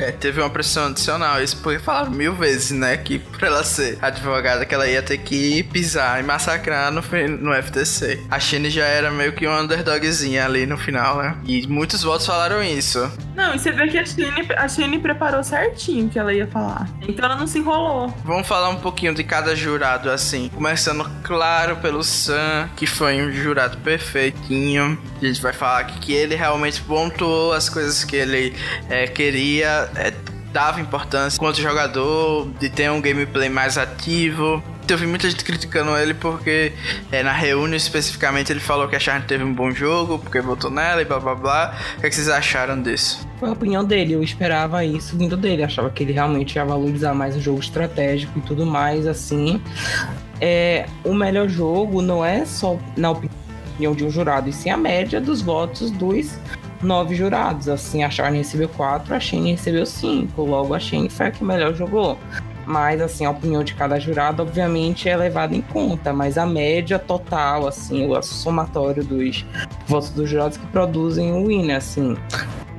É, 0.00 0.10
teve 0.10 0.40
uma 0.40 0.48
pressão 0.48 0.86
adicional. 0.86 1.42
Isso 1.42 1.58
porque 1.58 1.78
falaram 1.78 2.10
mil 2.10 2.34
vezes, 2.34 2.70
né? 2.70 2.96
Que 2.96 3.18
pra 3.18 3.48
ela 3.48 3.64
ser 3.64 3.98
advogada, 4.00 4.64
que 4.64 4.74
ela 4.74 4.88
ia 4.88 5.02
ter 5.02 5.18
que 5.18 5.62
pisar 5.64 6.18
e 6.20 6.22
massacrar 6.22 6.90
no, 6.90 7.02
no 7.38 7.62
FTC. 7.62 8.24
A 8.30 8.40
Shane 8.40 8.70
já 8.70 8.86
era 8.86 9.10
meio 9.10 9.32
que 9.34 9.46
uma 9.46 9.60
underdogzinha 9.60 10.44
ali 10.46 10.66
no 10.66 10.78
final, 10.78 11.18
né? 11.18 11.36
E 11.44 11.66
muitos 11.66 12.02
votos 12.02 12.26
falaram 12.26 12.62
isso. 12.62 13.10
Não, 13.40 13.54
e 13.54 13.58
você 13.58 13.72
vê 13.72 13.88
que 13.88 13.96
a 13.96 14.04
Shane, 14.04 14.46
a 14.54 14.68
Shane 14.68 14.98
preparou 14.98 15.42
certinho 15.42 16.04
o 16.06 16.10
que 16.10 16.18
ela 16.18 16.30
ia 16.30 16.46
falar. 16.46 16.86
Então 17.08 17.24
ela 17.24 17.36
não 17.36 17.46
se 17.46 17.58
enrolou. 17.58 18.14
Vamos 18.22 18.46
falar 18.46 18.68
um 18.68 18.76
pouquinho 18.76 19.14
de 19.14 19.24
cada 19.24 19.56
jurado, 19.56 20.10
assim. 20.10 20.50
Começando, 20.50 21.10
claro, 21.22 21.76
pelo 21.76 22.04
Sam, 22.04 22.68
que 22.76 22.86
foi 22.86 23.22
um 23.22 23.32
jurado 23.32 23.78
perfeitinho. 23.78 24.98
A 25.16 25.24
gente 25.24 25.40
vai 25.40 25.54
falar 25.54 25.84
que, 25.84 26.00
que 26.00 26.12
ele 26.12 26.34
realmente 26.34 26.82
pontuou 26.82 27.54
as 27.54 27.70
coisas 27.70 28.04
que 28.04 28.14
ele 28.14 28.54
é, 28.90 29.06
queria 29.06 29.90
é, 29.96 30.12
dava 30.52 30.78
importância 30.78 31.38
quanto 31.38 31.62
jogador, 31.62 32.46
de 32.58 32.68
ter 32.68 32.90
um 32.90 33.00
gameplay 33.00 33.48
mais 33.48 33.78
ativo. 33.78 34.62
Eu 34.90 34.98
vi 34.98 35.06
muita 35.06 35.30
gente 35.30 35.44
criticando 35.44 35.96
ele 35.96 36.12
porque 36.14 36.72
é, 37.12 37.22
na 37.22 37.32
reunião 37.32 37.76
especificamente 37.76 38.50
ele 38.50 38.58
falou 38.58 38.88
que 38.88 38.96
a 38.96 38.98
Charne 38.98 39.24
teve 39.24 39.44
um 39.44 39.54
bom 39.54 39.70
jogo, 39.70 40.18
porque 40.18 40.40
votou 40.40 40.68
nela 40.68 41.00
e 41.00 41.04
blá 41.04 41.20
blá 41.20 41.34
blá. 41.34 41.78
O 41.96 42.00
que, 42.00 42.06
é 42.06 42.08
que 42.08 42.14
vocês 42.16 42.28
acharam 42.28 42.82
disso? 42.82 43.24
Foi 43.38 43.48
a 43.48 43.52
opinião 43.52 43.84
dele, 43.84 44.14
eu 44.14 44.22
esperava 44.22 44.84
isso 44.84 45.16
vindo 45.16 45.36
dele. 45.36 45.62
Achava 45.62 45.90
que 45.90 46.02
ele 46.02 46.12
realmente 46.12 46.56
ia 46.56 46.64
valorizar 46.64 47.14
mais 47.14 47.36
o 47.36 47.40
jogo 47.40 47.60
estratégico 47.60 48.36
e 48.38 48.42
tudo 48.42 48.66
mais, 48.66 49.06
assim. 49.06 49.62
É, 50.40 50.86
o 51.04 51.14
melhor 51.14 51.48
jogo 51.48 52.02
não 52.02 52.24
é 52.24 52.44
só 52.44 52.76
na 52.96 53.12
opinião 53.12 53.94
de 53.94 54.04
um 54.04 54.10
jurado, 54.10 54.48
e 54.48 54.52
sim 54.52 54.70
a 54.70 54.76
média 54.76 55.20
dos 55.20 55.40
votos 55.40 55.92
dos 55.92 56.36
nove 56.82 57.14
jurados. 57.14 57.68
Assim, 57.68 58.02
a 58.02 58.10
Charne 58.10 58.38
recebeu 58.38 58.68
quatro, 58.68 59.14
a 59.14 59.20
Shane 59.20 59.52
recebeu 59.52 59.86
cinco. 59.86 60.42
Logo, 60.42 60.74
a 60.74 60.80
Shane 60.80 61.08
foi 61.08 61.26
a 61.26 61.30
que 61.30 61.44
melhor 61.44 61.74
jogou. 61.74 62.18
Mas, 62.70 63.00
assim, 63.00 63.24
a 63.24 63.30
opinião 63.32 63.64
de 63.64 63.74
cada 63.74 63.98
jurado, 63.98 64.42
obviamente, 64.42 65.08
é 65.08 65.16
levada 65.16 65.56
em 65.56 65.60
conta. 65.60 66.12
Mas 66.12 66.38
a 66.38 66.46
média 66.46 67.00
total, 67.00 67.66
assim, 67.66 68.06
o 68.06 68.22
somatório 68.22 69.02
dos 69.02 69.44
votos 69.88 70.10
dos 70.10 70.30
jurados 70.30 70.56
que 70.56 70.66
produzem 70.68 71.32
o 71.32 71.48
winner, 71.48 71.78
assim. 71.78 72.16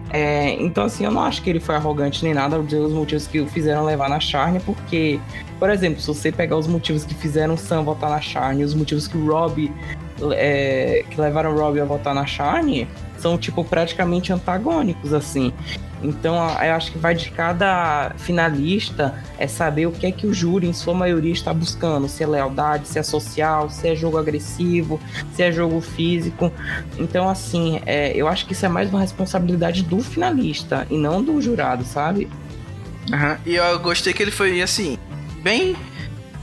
É, 0.10 0.52
então, 0.62 0.86
assim, 0.86 1.04
eu 1.04 1.12
não 1.12 1.22
acho 1.22 1.42
que 1.42 1.50
ele 1.50 1.60
foi 1.60 1.76
arrogante 1.76 2.24
nem 2.24 2.34
nada, 2.34 2.58
os 2.58 2.94
motivos 2.94 3.28
que 3.28 3.42
o 3.42 3.48
fizeram 3.48 3.84
levar 3.84 4.10
na 4.10 4.20
Charne, 4.20 4.62
porque, 4.62 5.20
por 5.60 5.70
exemplo, 5.70 6.00
se 6.00 6.08
você 6.08 6.32
pegar 6.32 6.58
os 6.58 6.68
motivos 6.68 7.04
que 7.04 7.14
fizeram 7.14 7.58
Sam 7.58 7.84
votar 7.84 8.10
na 8.10 8.22
Charne, 8.22 8.64
os 8.64 8.74
motivos 8.74 9.10
que 9.10 9.18
o 9.18 9.26
Rob, 9.26 9.70
é, 10.34 11.04
que 11.10 11.20
levaram 11.20 11.54
o 11.54 11.60
Rob 11.60 11.82
a 11.82 11.86
votar 11.86 12.16
na 12.16 12.26
Charne, 12.26 12.88
são, 13.18 13.38
tipo, 13.38 13.64
praticamente 13.64 14.32
antagônicos, 14.32 15.14
assim. 15.14 15.52
Então, 16.04 16.36
eu 16.36 16.74
acho 16.74 16.91
que 16.91 16.97
vai 16.97 17.14
de 17.14 17.30
cada 17.32 18.14
finalista 18.18 19.14
é 19.38 19.47
saber 19.47 19.86
o 19.86 19.91
que 19.91 20.06
é 20.06 20.12
que 20.12 20.26
o 20.26 20.34
júri, 20.34 20.68
em 20.68 20.74
sua 20.74 20.93
maioria, 20.93 21.32
está 21.32 21.54
buscando. 21.54 22.08
Se 22.08 22.24
é 22.24 22.28
lealdade, 22.28 22.88
se 22.88 22.97
é 22.97 23.04
social, 23.04 23.70
se 23.70 23.88
é 23.88 23.95
jogo 23.95 24.18
agressivo, 24.18 24.99
se 25.34 25.43
é 25.43 25.52
jogo 25.52 25.80
físico. 25.82 26.52
Então, 26.97 27.30
assim, 27.30 27.82
é, 27.86 28.12
eu 28.16 28.28
acho 28.28 28.45
que 28.45 28.54
isso 28.54 28.66
é 28.66 28.70
mais 28.70 28.89
uma 28.89 28.99
responsabilidade 28.99 29.84
do 29.84 29.99
finalista 29.99 30.88
e 30.89 30.97
não 30.97 31.24
do 31.24 31.41
jurado, 31.41 31.84
sabe? 31.84 32.28
Uhum. 33.12 33.38
E 33.45 33.56
eu 33.56 33.80
gostei 33.80 34.14
que 34.14 34.22
ele 34.22 34.32
foi, 34.32 34.62
assim, 34.62 34.97
bem 35.41 35.76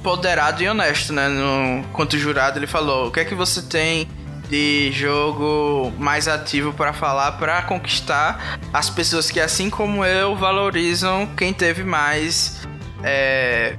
poderado 0.02 0.62
e 0.62 0.68
honesto, 0.68 1.12
né? 1.12 1.28
No, 1.28 1.84
quanto 1.92 2.16
jurado, 2.18 2.58
ele 2.58 2.66
falou: 2.66 3.08
o 3.08 3.10
que 3.10 3.20
é 3.20 3.24
que 3.24 3.34
você 3.34 3.62
tem 3.62 4.08
de 4.48 4.90
jogo 4.92 5.92
mais 5.98 6.26
ativo 6.26 6.72
para 6.72 6.92
falar, 6.92 7.32
para 7.32 7.62
conquistar 7.62 8.58
as 8.72 8.88
pessoas 8.88 9.30
que, 9.30 9.40
assim 9.40 9.68
como 9.70 10.04
eu, 10.04 10.34
valorizam 10.36 11.26
quem 11.36 11.52
teve 11.52 11.84
mais. 11.84 12.66
É, 13.02 13.76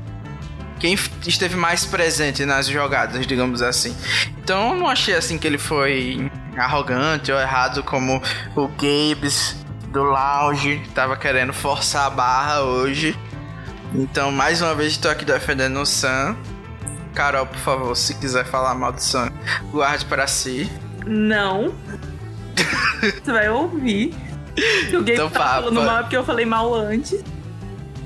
quem 0.79 0.97
esteve 1.27 1.57
mais 1.57 1.85
presente 1.85 2.45
nas 2.45 2.67
jogadas, 2.67 3.27
digamos 3.27 3.61
assim. 3.61 3.95
Então 4.37 4.71
eu 4.71 4.77
não 4.77 4.87
achei 4.87 5.13
assim 5.13 5.37
que 5.37 5.45
ele 5.45 5.57
foi 5.57 6.31
arrogante 6.57 7.31
ou 7.31 7.39
errado 7.39 7.83
como 7.83 8.21
o 8.55 8.67
Gabes 8.67 9.57
do 9.89 10.03
Lounge 10.03 10.81
tava 10.93 11.17
querendo 11.17 11.51
forçar 11.51 12.05
a 12.05 12.09
barra 12.09 12.61
hoje. 12.61 13.17
Então, 13.93 14.31
mais 14.31 14.61
uma 14.61 14.75
vez, 14.75 14.93
estou 14.93 15.09
aqui 15.09 15.25
defendendo 15.25 15.79
o 15.79 15.85
Sam. 15.85 16.37
Carol, 17.13 17.45
por 17.45 17.59
favor, 17.59 17.95
se 17.95 18.13
quiser 18.15 18.45
falar 18.45 18.75
mal 18.75 18.91
do 18.91 19.01
Sam, 19.01 19.31
guarde 19.71 20.05
para 20.05 20.27
si. 20.27 20.69
Não. 21.05 21.73
Você 23.01 23.31
vai 23.31 23.49
ouvir. 23.49 24.13
Se 24.89 24.95
alguém 24.95 25.15
então, 25.15 25.29
tá 25.29 25.39
falando 25.39 25.81
mal 25.81 25.99
é 25.99 26.01
porque 26.01 26.17
eu 26.17 26.23
falei 26.23 26.45
mal 26.45 26.73
antes. 26.73 27.23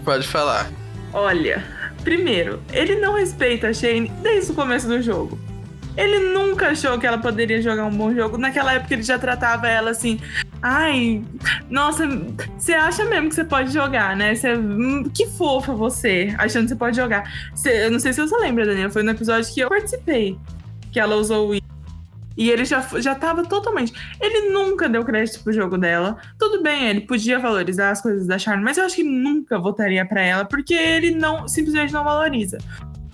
Pode 0.03 0.27
falar. 0.27 0.69
Olha, 1.11 1.63
primeiro, 2.03 2.61
ele 2.71 2.95
não 2.95 3.15
respeita 3.15 3.69
a 3.69 3.73
Shane 3.73 4.09
desde 4.21 4.51
o 4.51 4.55
começo 4.55 4.87
do 4.87 5.01
jogo. 5.01 5.39
Ele 5.95 6.33
nunca 6.33 6.69
achou 6.69 6.97
que 6.97 7.05
ela 7.05 7.17
poderia 7.17 7.61
jogar 7.61 7.85
um 7.85 7.95
bom 7.95 8.13
jogo. 8.13 8.37
Naquela 8.37 8.73
época 8.73 8.93
ele 8.93 9.03
já 9.03 9.19
tratava 9.19 9.67
ela 9.67 9.91
assim. 9.91 10.19
Ai, 10.61 11.23
nossa, 11.69 12.07
você 12.57 12.73
acha 12.73 13.05
mesmo 13.05 13.29
que 13.29 13.35
você 13.35 13.43
pode 13.43 13.71
jogar, 13.71 14.15
né? 14.15 14.33
Cê, 14.33 14.55
hum, 14.55 15.03
que 15.13 15.27
fofa 15.27 15.73
você, 15.73 16.33
achando 16.37 16.63
que 16.63 16.69
você 16.69 16.75
pode 16.75 16.95
jogar. 16.95 17.31
Cê, 17.53 17.85
eu 17.85 17.91
não 17.91 17.99
sei 17.99 18.13
se 18.13 18.21
você 18.21 18.35
lembra, 18.37 18.65
Daniel, 18.65 18.89
foi 18.89 19.03
no 19.03 19.11
episódio 19.11 19.53
que 19.53 19.59
eu 19.59 19.69
participei 19.69 20.37
que 20.91 20.99
ela 20.99 21.15
usou 21.15 21.51
o 21.51 21.63
e 22.35 22.49
ele 22.49 22.65
já, 22.65 22.81
já 22.99 23.13
tava 23.13 23.43
totalmente. 23.43 23.93
Ele 24.19 24.49
nunca 24.49 24.89
deu 24.89 25.03
crédito 25.03 25.43
pro 25.43 25.53
jogo 25.53 25.77
dela. 25.77 26.17
Tudo 26.39 26.63
bem, 26.63 26.87
ele 26.87 27.01
podia 27.01 27.37
valorizar 27.37 27.91
as 27.91 28.01
coisas 28.01 28.25
da 28.25 28.39
Charme, 28.39 28.63
mas 28.63 28.77
eu 28.77 28.85
acho 28.85 28.95
que 28.95 29.03
nunca 29.03 29.59
votaria 29.59 30.05
para 30.05 30.21
ela, 30.21 30.45
porque 30.45 30.73
ele 30.73 31.11
não 31.11 31.47
simplesmente 31.47 31.93
não 31.93 32.03
valoriza. 32.03 32.57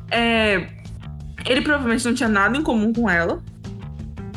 É, 0.10 0.68
ele 1.46 1.62
provavelmente 1.62 2.06
não 2.06 2.14
tinha 2.14 2.30
nada 2.30 2.58
em 2.58 2.64
comum 2.64 2.94
com 2.94 3.10
ela. 3.10 3.42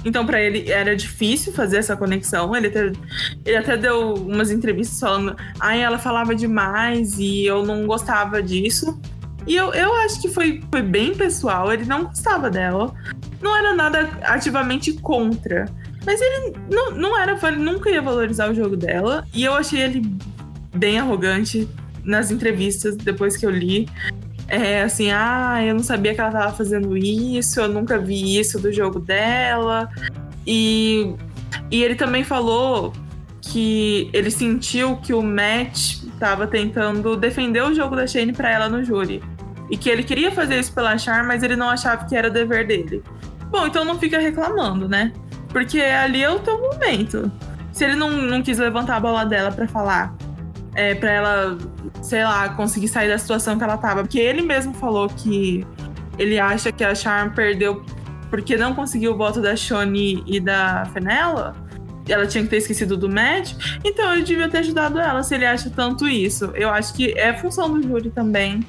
Então, 0.05 0.27
para 0.27 0.41
ele 0.41 0.71
era 0.71 0.97
difícil 0.97 1.53
fazer 1.53 1.77
essa 1.77 1.97
conexão. 1.97 2.55
Ele 2.57 2.67
até, 2.67 2.93
ele 3.45 3.57
até 3.57 3.77
deu 3.77 4.15
umas 4.15 4.51
entrevistas 4.51 4.99
falando: 4.99 5.37
ai, 5.61 5.83
ela 5.83 5.99
falava 5.99 6.35
demais 6.35 7.19
e 7.19 7.45
eu 7.45 7.65
não 7.65 7.87
gostava 7.87 8.43
disso. 8.43 9.01
E 9.47 9.57
eu, 9.57 9.73
eu 9.73 9.95
acho 9.97 10.21
que 10.21 10.29
foi, 10.29 10.63
foi 10.71 10.83
bem 10.83 11.15
pessoal. 11.15 11.73
Ele 11.73 11.85
não 11.85 12.05
gostava 12.05 12.51
dela. 12.51 12.95
Não 13.41 13.57
era 13.57 13.75
nada 13.75 14.11
ativamente 14.23 14.93
contra. 14.95 15.67
Mas 16.05 16.21
ele 16.21 16.57
não, 16.71 16.93
não 16.93 17.19
era, 17.19 17.39
ele 17.49 17.57
nunca 17.57 17.91
ia 17.91 18.03
valorizar 18.03 18.51
o 18.51 18.55
jogo 18.55 18.77
dela. 18.77 19.25
E 19.33 19.45
eu 19.45 19.55
achei 19.55 19.81
ele 19.81 20.03
bem 20.75 20.99
arrogante 20.99 21.69
nas 22.05 22.31
entrevistas 22.31 22.97
depois 22.97 23.37
que 23.37 23.47
eu 23.47 23.51
li. 23.51 23.89
É 24.55 24.83
assim, 24.83 25.11
ah, 25.11 25.65
eu 25.65 25.75
não 25.75 25.83
sabia 25.83 26.15
que 26.15 26.21
ela 26.21 26.31
tava 26.31 26.53
fazendo 26.53 26.95
isso, 26.95 27.59
eu 27.59 27.69
nunca 27.69 27.99
vi 27.99 28.39
isso 28.39 28.61
do 28.61 28.71
jogo 28.71 29.01
dela. 29.01 29.89
E, 30.47 31.15
e 31.71 31.83
ele 31.83 31.95
também 31.95 32.23
falou 32.23 32.93
que 33.41 34.11
ele 34.13 34.31
sentiu 34.31 34.99
que 34.99 35.15
o 35.15 35.23
Matt 35.23 36.03
tava 36.21 36.47
tentando 36.47 37.17
defender 37.17 37.63
o 37.63 37.75
jogo 37.75 37.97
da 37.97 38.07
Shane 38.07 38.35
para 38.35 38.51
ela 38.51 38.69
no 38.69 38.85
júri. 38.85 39.23
E 39.71 39.77
que 39.79 39.89
ele 39.89 40.03
queria 40.03 40.31
fazer 40.31 40.61
isso 40.61 40.75
pela 40.75 40.99
Char, 40.99 41.25
mas 41.25 41.43
ele 41.43 41.57
não 41.57 41.71
achava 41.71 42.05
que 42.05 42.15
era 42.15 42.29
dever 42.29 42.67
dele. 42.67 43.03
Bom, 43.51 43.67
então 43.67 43.87
não 43.87 43.99
fica 43.99 44.19
reclamando, 44.19 44.87
né? 44.87 45.15
Porque 45.49 45.81
ali 45.81 46.23
é 46.23 46.31
o 46.31 46.39
teu 46.39 46.61
momento. 46.61 47.33
Se 47.73 47.85
ele 47.85 47.97
não, 47.97 48.11
não 48.11 48.43
quis 48.43 48.59
levantar 48.59 48.97
a 48.97 49.01
bola 49.01 49.25
dela 49.25 49.51
para 49.51 49.67
falar, 49.67 50.15
é, 50.75 50.95
para 50.95 51.11
ela, 51.11 51.59
sei 52.03 52.25
lá, 52.25 52.51
conseguir 52.51 52.89
sair 52.89 53.09
da 53.09 53.17
situação 53.17 53.57
que 53.57 53.65
ela 53.65 53.79
tava. 53.79 54.03
Porque 54.03 54.19
ele 54.19 54.43
mesmo 54.43 54.75
falou 54.75 55.09
que 55.09 55.65
ele 56.19 56.39
acha 56.39 56.71
que 56.71 56.85
a 56.85 56.95
Charm 56.95 57.31
perdeu 57.31 57.83
porque 58.29 58.57
não 58.57 58.75
conseguiu 58.75 59.13
o 59.13 59.17
voto 59.17 59.41
da 59.41 59.55
Shoni 59.55 60.23
e 60.27 60.41
da 60.41 60.85
Fenella. 60.93 61.55
Ela 62.09 62.27
tinha 62.27 62.43
que 62.43 62.51
ter 62.51 62.57
esquecido 62.57 62.97
do 62.97 63.09
Matt. 63.09 63.55
Então 63.85 64.13
ele 64.13 64.23
devia 64.23 64.49
ter 64.49 64.59
ajudado 64.59 64.99
ela, 64.99 65.23
se 65.23 65.35
ele 65.35 65.47
acha 65.47 65.71
tanto 65.71 66.09
isso. 66.09 66.47
Eu 66.55 66.69
acho 66.69 66.93
que 66.95 67.17
é 67.17 67.33
função 67.33 67.73
do 67.73 67.83
júri 67.87 68.11
também 68.11 68.67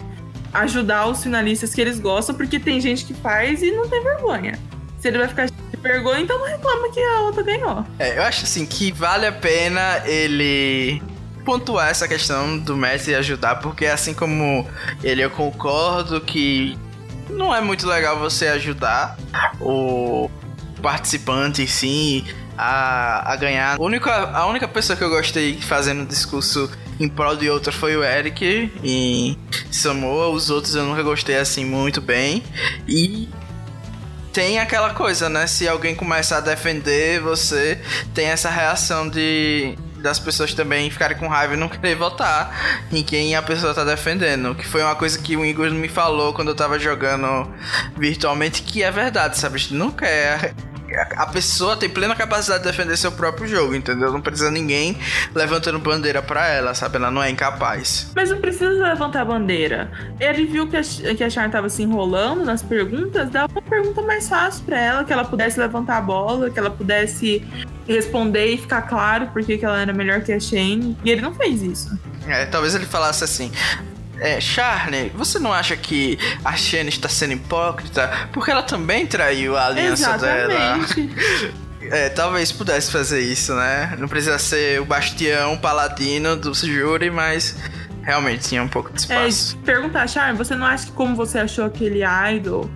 ajudar 0.54 1.08
os 1.08 1.24
finalistas 1.24 1.74
que 1.74 1.82
eles 1.82 2.00
gostam, 2.00 2.36
porque 2.36 2.60
tem 2.60 2.80
gente 2.80 3.06
que 3.06 3.14
faz 3.14 3.64
e 3.64 3.72
não 3.72 3.88
tem 3.90 4.04
vergonha. 4.04 4.60
Se 5.00 5.08
ele 5.08 5.18
vai 5.18 5.28
ficar 5.28 5.48
de 5.48 5.54
vergonha, 5.82 6.22
então 6.22 6.38
não 6.38 6.46
reclama 6.46 6.92
que 6.92 7.00
a 7.00 7.22
outra 7.22 7.42
ganhou. 7.42 7.84
É, 7.98 8.18
eu 8.18 8.24
acho 8.24 8.44
assim 8.44 8.66
que 8.66 8.92
vale 8.92 9.26
a 9.26 9.32
pena 9.32 10.02
ele 10.06 11.02
pontuar 11.44 11.89
essa 11.89 12.08
questão 12.08 12.58
do 12.58 12.76
mestre 12.76 13.16
ajudar, 13.16 13.56
porque 13.56 13.86
assim 13.86 14.14
como 14.14 14.68
ele, 15.04 15.24
eu 15.24 15.30
concordo 15.30 16.22
que 16.22 16.78
não 17.30 17.54
é 17.54 17.62
muito 17.62 17.88
legal 17.88 18.18
você 18.20 18.48
ajudar 18.48 19.18
o 19.60 20.30
participante, 20.82 21.66
sim, 21.68 22.26
a, 22.58 23.32
a 23.32 23.36
ganhar. 23.36 23.78
A 23.80 23.82
única, 23.82 24.12
a 24.12 24.46
única 24.46 24.68
pessoa 24.68 24.96
que 24.96 25.04
eu 25.04 25.10
gostei 25.10 25.60
fazendo 25.62 26.06
discurso 26.06 26.70
em 27.00 27.08
prol 27.08 27.36
de 27.36 27.50
outra 27.50 27.72
foi 27.72 27.96
o 27.96 28.04
Eric 28.04 28.72
em 28.84 29.38
Samoa. 29.72 30.30
Os 30.30 30.50
outros 30.50 30.76
eu 30.76 30.84
nunca 30.86 31.02
gostei 31.02 31.38
assim 31.38 31.66
muito 31.66 32.02
bem. 32.02 32.44
E 32.88 33.30
tem 34.32 34.60
aquela 34.60 34.94
coisa, 34.94 35.30
né? 35.30 35.48
Se 35.48 35.68
alguém 35.68 35.96
começa 35.96 36.38
a 36.38 36.41
defender 36.41 37.22
você, 37.22 37.80
tem 38.14 38.28
essa 38.28 38.50
reação 38.50 39.08
de 39.08 39.78
das 40.04 40.20
pessoas 40.20 40.54
também 40.54 40.91
ficarem 40.91 41.18
com 41.18 41.28
raiva 41.28 41.54
e 41.54 41.58
não 41.58 41.70
querer 41.70 41.95
votar 41.95 42.86
em 42.91 43.01
quem 43.01 43.36
a 43.36 43.41
pessoa 43.41 43.74
tá 43.74 43.86
defendendo. 43.86 44.54
Que 44.54 44.68
foi 44.68 44.84
uma 44.84 44.95
coisa 44.95 45.18
que 45.18 45.38
o 45.38 45.45
Igor 45.45 45.72
me 45.72 45.88
falou 45.88 46.34
quando 46.34 46.49
eu 46.49 46.56
tava 46.56 46.78
jogando 46.78 47.49
virtualmente, 47.97 48.62
que 48.62 48.84
é 48.84 48.91
verdade, 48.91 49.38
sabe? 49.38 49.56
A 49.56 49.58
gente 49.58 49.74
não 49.74 49.89
quer 49.89 50.54
a 51.18 51.26
pessoa 51.26 51.76
tem 51.76 51.89
plena 51.89 52.16
capacidade 52.16 52.64
de 52.64 52.70
defender 52.70 52.95
seu 52.97 53.12
próprio 53.12 53.47
jogo, 53.47 53.74
entendeu? 53.74 54.12
Não 54.12 54.22
precisa 54.22 54.51
ninguém 54.51 54.97
levantando 55.34 55.80
bandeira 55.80 56.22
para 56.22 56.47
ela, 56.47 56.74
sabe? 56.74 56.97
Ela 56.97 57.10
não 57.10 57.24
é 57.24 57.30
incapaz. 57.30 58.12
Mas 58.16 58.30
não 58.30 58.39
precisa 58.39 58.70
levantar 58.70 59.26
bandeira. 59.26 59.91
Ele 60.20 60.45
viu 60.45 60.68
que 60.68 60.78
a, 60.78 60.82
que 61.16 61.24
a 61.24 61.30
Char 61.30 61.49
tava 61.49 61.70
se 61.70 61.82
enrolando 61.82 62.45
nas 62.45 62.62
perguntas, 62.62 63.30
dá 63.30 63.45
uma 63.45 63.62
pergunta 63.62 64.01
mais 64.01 64.30
fácil 64.30 64.64
para 64.66 64.80
ela, 64.80 65.04
que 65.04 65.12
ela 65.12 65.26
pudesse 65.26 65.60
levantar 65.60 65.97
a 65.97 66.01
bola, 66.01 66.49
que 66.49 66.60
ela 66.60 66.70
pudesse 66.70 67.43
responder 67.88 68.46
e 68.54 68.58
ficar 68.58 68.84
claro 68.84 69.28
porque 69.34 69.58
que 69.58 69.66
ela 69.66 69.82
era 69.82 69.94
melhor 69.94 70.22
que 70.22 70.32
a 70.32 70.40
Shane. 70.40 70.98
E 71.04 71.10
ele 71.12 71.22
não 71.22 71.34
fez 71.34 71.62
isso. 71.62 71.98
É, 72.28 72.46
talvez 72.46 72.74
ele 72.76 72.86
falasse 72.86 73.24
assim. 73.24 73.52
É, 74.20 74.40
Charlie, 74.40 75.10
você 75.16 75.38
não 75.40 75.52
acha 75.52 75.76
que 75.76 76.18
a 76.46 76.56
Shane 76.56 76.90
está 76.90 77.10
sendo 77.10 77.34
hipócrita? 77.34 78.30
Porque 78.32 78.52
ela 78.52 78.64
também 78.64 79.06
traiu 79.06 79.58
a 79.58 79.66
aliança 79.66 80.16
Exatamente. 80.16 81.02
dela. 81.02 81.64
É, 81.92 82.08
talvez 82.08 82.50
pudesse 82.50 82.90
fazer 82.90 83.20
isso, 83.20 83.54
né? 83.54 83.94
Não 84.00 84.08
precisa 84.08 84.40
ser 84.40 84.80
o 84.80 84.86
bastião 84.86 85.58
paladino 85.58 86.34
do 86.38 86.54
júri, 86.54 87.12
mas 87.12 87.58
realmente 88.02 88.48
tinha 88.48 88.64
um 88.64 88.70
pouco 88.70 88.90
de 88.94 89.00
É, 89.12 89.28
espaço. 89.28 89.58
perguntar, 89.66 90.08
Charme, 90.08 90.38
você 90.38 90.56
não 90.56 90.66
acha 90.66 90.86
que 90.86 90.94
como 90.94 91.14
você 91.14 91.40
achou 91.40 91.66
aquele 91.66 92.00
idol, 92.34 92.70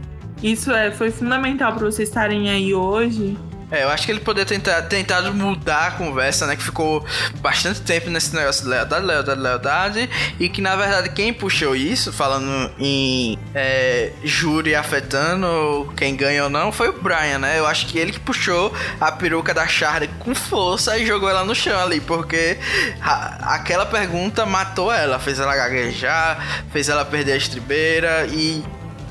isso 0.43 0.71
é, 0.73 0.91
foi 0.91 1.09
fundamental 1.09 1.73
pra 1.73 1.85
vocês 1.85 2.09
estarem 2.09 2.49
aí 2.49 2.73
hoje? 2.73 3.37
É, 3.69 3.83
eu 3.83 3.89
acho 3.89 4.05
que 4.05 4.11
ele 4.13 4.21
poderia 4.21 4.45
tentar 4.45 4.81
tentado 4.83 5.33
mudar 5.33 5.87
a 5.87 5.91
conversa, 5.91 6.47
né? 6.47 6.55
Que 6.55 6.63
ficou 6.63 7.05
bastante 7.41 7.81
tempo 7.81 8.09
nesse 8.09 8.33
negócio 8.33 8.63
de 8.63 8.69
lealdade, 8.69 9.05
lealdade, 9.05 9.41
lealdade. 9.41 10.09
E 10.39 10.47
que 10.47 10.61
na 10.61 10.75
verdade 10.77 11.09
quem 11.09 11.33
puxou 11.33 11.75
isso, 11.75 12.13
falando 12.13 12.71
em 12.79 13.37
é, 13.53 14.11
júri 14.23 14.73
afetando 14.73 15.91
quem 15.97 16.15
ganha 16.15 16.45
ou 16.45 16.49
não, 16.49 16.71
foi 16.71 16.87
o 16.89 16.93
Brian, 17.01 17.39
né? 17.39 17.59
Eu 17.59 17.67
acho 17.67 17.87
que 17.87 17.97
ele 17.99 18.13
que 18.13 18.19
puxou 18.21 18.73
a 19.01 19.11
peruca 19.11 19.53
da 19.53 19.67
Charlie 19.67 20.09
com 20.19 20.33
força 20.33 20.97
e 20.97 21.05
jogou 21.05 21.29
ela 21.29 21.43
no 21.43 21.53
chão 21.53 21.77
ali, 21.79 21.99
porque 21.99 22.57
a- 23.01 23.55
aquela 23.55 23.85
pergunta 23.85 24.45
matou 24.45 24.91
ela, 24.93 25.19
fez 25.19 25.39
ela 25.39 25.53
gaguejar, 25.55 26.63
fez 26.71 26.87
ela 26.87 27.03
perder 27.03 27.33
a 27.33 27.37
estribeira 27.37 28.27
e 28.27 28.63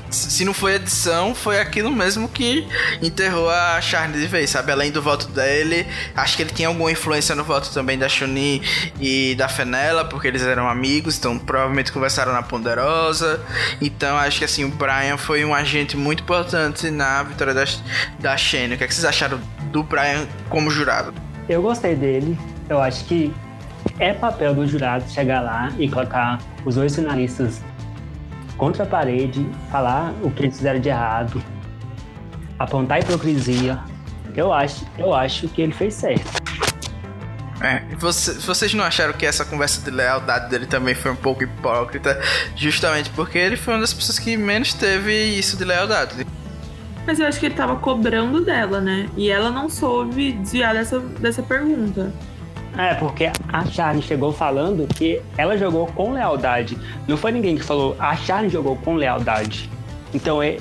se 0.09 0.45
não 0.45 0.53
foi 0.53 0.75
edição, 0.75 1.35
foi 1.35 1.59
aquilo 1.59 1.91
mesmo 1.91 2.27
que 2.27 2.67
enterrou 3.01 3.49
a 3.49 3.79
Charlie 3.81 4.21
de 4.21 4.27
vez, 4.27 4.49
sabe? 4.49 4.71
Além 4.71 4.91
do 4.91 5.01
voto 5.01 5.27
dele, 5.27 5.85
acho 6.15 6.37
que 6.37 6.43
ele 6.43 6.51
tinha 6.51 6.67
alguma 6.67 6.91
influência 6.91 7.35
no 7.35 7.43
voto 7.43 7.71
também 7.73 7.97
da 7.97 8.07
Chun-Li 8.07 8.61
e 8.99 9.35
da 9.35 9.47
Fenella, 9.47 10.05
porque 10.05 10.27
eles 10.27 10.41
eram 10.43 10.67
amigos, 10.67 11.17
então 11.17 11.37
provavelmente 11.37 11.91
conversaram 11.91 12.31
na 12.33 12.41
Ponderosa. 12.41 13.41
Então 13.81 14.17
acho 14.17 14.39
que 14.39 14.45
assim, 14.45 14.63
o 14.63 14.69
Brian 14.69 15.17
foi 15.17 15.43
um 15.43 15.53
agente 15.53 15.97
muito 15.97 16.23
importante 16.23 16.89
na 16.89 17.23
vitória 17.23 17.53
da, 17.53 17.65
da 18.19 18.37
Shane. 18.37 18.75
O 18.75 18.77
que, 18.77 18.83
é 18.83 18.87
que 18.87 18.93
vocês 18.93 19.05
acharam 19.05 19.39
do 19.71 19.83
Brian 19.83 20.27
como 20.49 20.69
jurado? 20.69 21.13
Eu 21.47 21.61
gostei 21.61 21.95
dele. 21.95 22.37
Eu 22.69 22.81
acho 22.81 23.05
que 23.05 23.33
é 23.99 24.13
papel 24.13 24.53
do 24.53 24.67
jurado 24.67 25.09
chegar 25.09 25.41
lá 25.41 25.71
e 25.77 25.89
colocar 25.89 26.39
os 26.65 26.75
dois 26.75 26.95
finalistas 26.95 27.61
contra 28.57 28.83
a 28.83 28.85
parede, 28.87 29.47
falar 29.71 30.13
o 30.21 30.31
que 30.31 30.43
eles 30.43 30.57
fizeram 30.57 30.79
de 30.79 30.89
errado, 30.89 31.41
apontar 32.59 32.97
a 32.97 32.99
hipocrisia. 33.01 33.79
Eu 34.35 34.51
acho, 34.53 34.85
eu 34.97 35.13
acho 35.13 35.47
que 35.47 35.61
ele 35.61 35.73
fez 35.73 35.93
certo. 35.93 36.25
É, 37.59 37.81
e 37.91 37.95
você- 37.95 38.33
vocês 38.33 38.71
não 38.75 38.83
acharam 38.83 39.13
que 39.13 39.25
essa 39.25 39.43
conversa 39.43 39.81
de 39.81 39.89
lealdade 39.89 40.49
dele 40.49 40.67
também 40.67 40.93
foi 40.93 41.11
um 41.11 41.15
pouco 41.15 41.43
hipócrita? 41.43 42.19
Justamente 42.55 43.09
porque 43.11 43.37
ele 43.37 43.57
foi 43.57 43.73
uma 43.73 43.79
das 43.81 43.93
pessoas 43.93 44.19
que 44.19 44.37
menos 44.37 44.73
teve 44.75 45.11
isso 45.37 45.57
de 45.57 45.63
lealdade. 45.65 46.27
Mas 47.05 47.19
eu 47.19 47.25
acho 47.25 47.39
que 47.39 47.47
ele 47.47 47.55
tava 47.55 47.77
cobrando 47.77 48.41
dela, 48.41 48.79
né? 48.79 49.07
E 49.15 49.31
ela 49.31 49.49
não 49.49 49.69
soube 49.69 50.33
desviar 50.33 50.73
dessa, 50.75 50.99
dessa 50.99 51.41
pergunta. 51.41 52.13
É, 52.77 52.93
porque 52.95 53.31
a 53.51 53.65
Charlie 53.65 54.03
chegou 54.03 54.31
falando 54.31 54.87
que 54.87 55.21
ela 55.37 55.57
jogou 55.57 55.87
com 55.87 56.13
lealdade. 56.13 56.77
Não 57.07 57.17
foi 57.17 57.31
ninguém 57.31 57.55
que 57.55 57.63
falou, 57.63 57.95
a 57.99 58.15
Charlie 58.15 58.49
jogou 58.49 58.75
com 58.77 58.95
lealdade. 58.95 59.69
Então 60.13 60.41
é, 60.41 60.57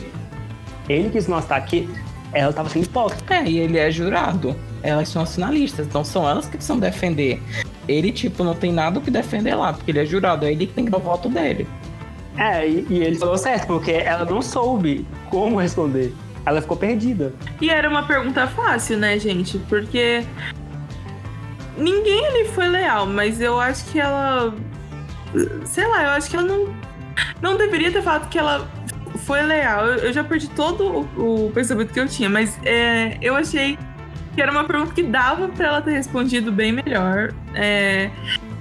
ele 0.88 1.10
quis 1.10 1.26
mostrar 1.26 1.60
que 1.62 1.88
ela 2.32 2.52
tava 2.52 2.68
sendo 2.68 2.84
hipócrita. 2.84 3.34
É, 3.34 3.44
e 3.44 3.58
ele 3.58 3.78
é 3.78 3.90
jurado. 3.90 4.56
Elas 4.82 5.08
são 5.08 5.22
as 5.22 5.34
finalistas, 5.34 5.86
então 5.86 6.04
são 6.04 6.28
elas 6.28 6.46
que 6.46 6.52
precisam 6.52 6.78
defender. 6.78 7.42
Ele, 7.88 8.12
tipo, 8.12 8.44
não 8.44 8.54
tem 8.54 8.72
nada 8.72 8.98
o 8.98 9.02
que 9.02 9.10
defender 9.10 9.54
lá, 9.54 9.72
porque 9.72 9.90
ele 9.90 10.00
é 10.00 10.06
jurado, 10.06 10.44
é 10.44 10.52
ele 10.52 10.66
que 10.66 10.72
tem 10.72 10.84
que 10.84 10.90
dar 10.90 10.98
o 10.98 11.00
voto 11.00 11.28
dele. 11.28 11.66
É, 12.36 12.68
e, 12.68 12.86
e 12.90 12.98
ele 12.98 13.16
falou 13.16 13.38
certo, 13.38 13.66
porque 13.66 13.92
ela 13.92 14.24
não 14.24 14.42
soube 14.42 15.06
como 15.30 15.56
responder. 15.56 16.12
Ela 16.44 16.60
ficou 16.60 16.76
perdida. 16.76 17.32
E 17.60 17.70
era 17.70 17.88
uma 17.88 18.04
pergunta 18.04 18.46
fácil, 18.46 18.98
né, 18.98 19.18
gente? 19.18 19.58
Porque 19.58 20.24
ninguém 21.76 22.26
ali 22.26 22.44
foi 22.48 22.68
leal, 22.68 23.06
mas 23.06 23.40
eu 23.40 23.60
acho 23.60 23.84
que 23.86 24.00
ela. 24.00 24.54
Sei 25.64 25.86
lá, 25.86 26.04
eu 26.04 26.10
acho 26.10 26.30
que 26.30 26.36
ela 26.36 26.46
não. 26.46 26.74
Não 27.40 27.56
deveria 27.56 27.90
ter 27.90 28.02
falado 28.02 28.28
que 28.28 28.38
ela 28.38 28.68
foi 29.24 29.42
leal. 29.42 29.86
Eu, 29.86 30.06
eu 30.06 30.12
já 30.12 30.22
perdi 30.22 30.48
todo 30.50 31.08
o, 31.16 31.46
o 31.46 31.52
pensamento 31.52 31.92
que 31.92 32.00
eu 32.00 32.08
tinha, 32.08 32.28
mas 32.28 32.58
é, 32.64 33.16
eu 33.20 33.34
achei 33.34 33.78
que 34.34 34.42
era 34.42 34.52
uma 34.52 34.64
pergunta 34.64 34.92
que 34.92 35.02
dava 35.02 35.48
pra 35.48 35.66
ela 35.66 35.82
ter 35.82 35.92
respondido 35.92 36.52
bem 36.52 36.72
melhor. 36.72 37.32
É, 37.54 38.10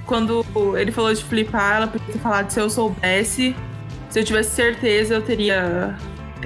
quando 0.06 0.46
ele 0.78 0.92
falou 0.92 1.14
de 1.14 1.24
flipar, 1.24 1.78
ela 1.78 1.88
podia 1.88 2.16
falado 2.16 2.50
se 2.50 2.60
eu 2.60 2.70
soubesse. 2.70 3.56
Se 4.10 4.20
eu 4.20 4.24
tivesse 4.24 4.52
certeza, 4.52 5.16
eu 5.16 5.22
teria 5.22 5.98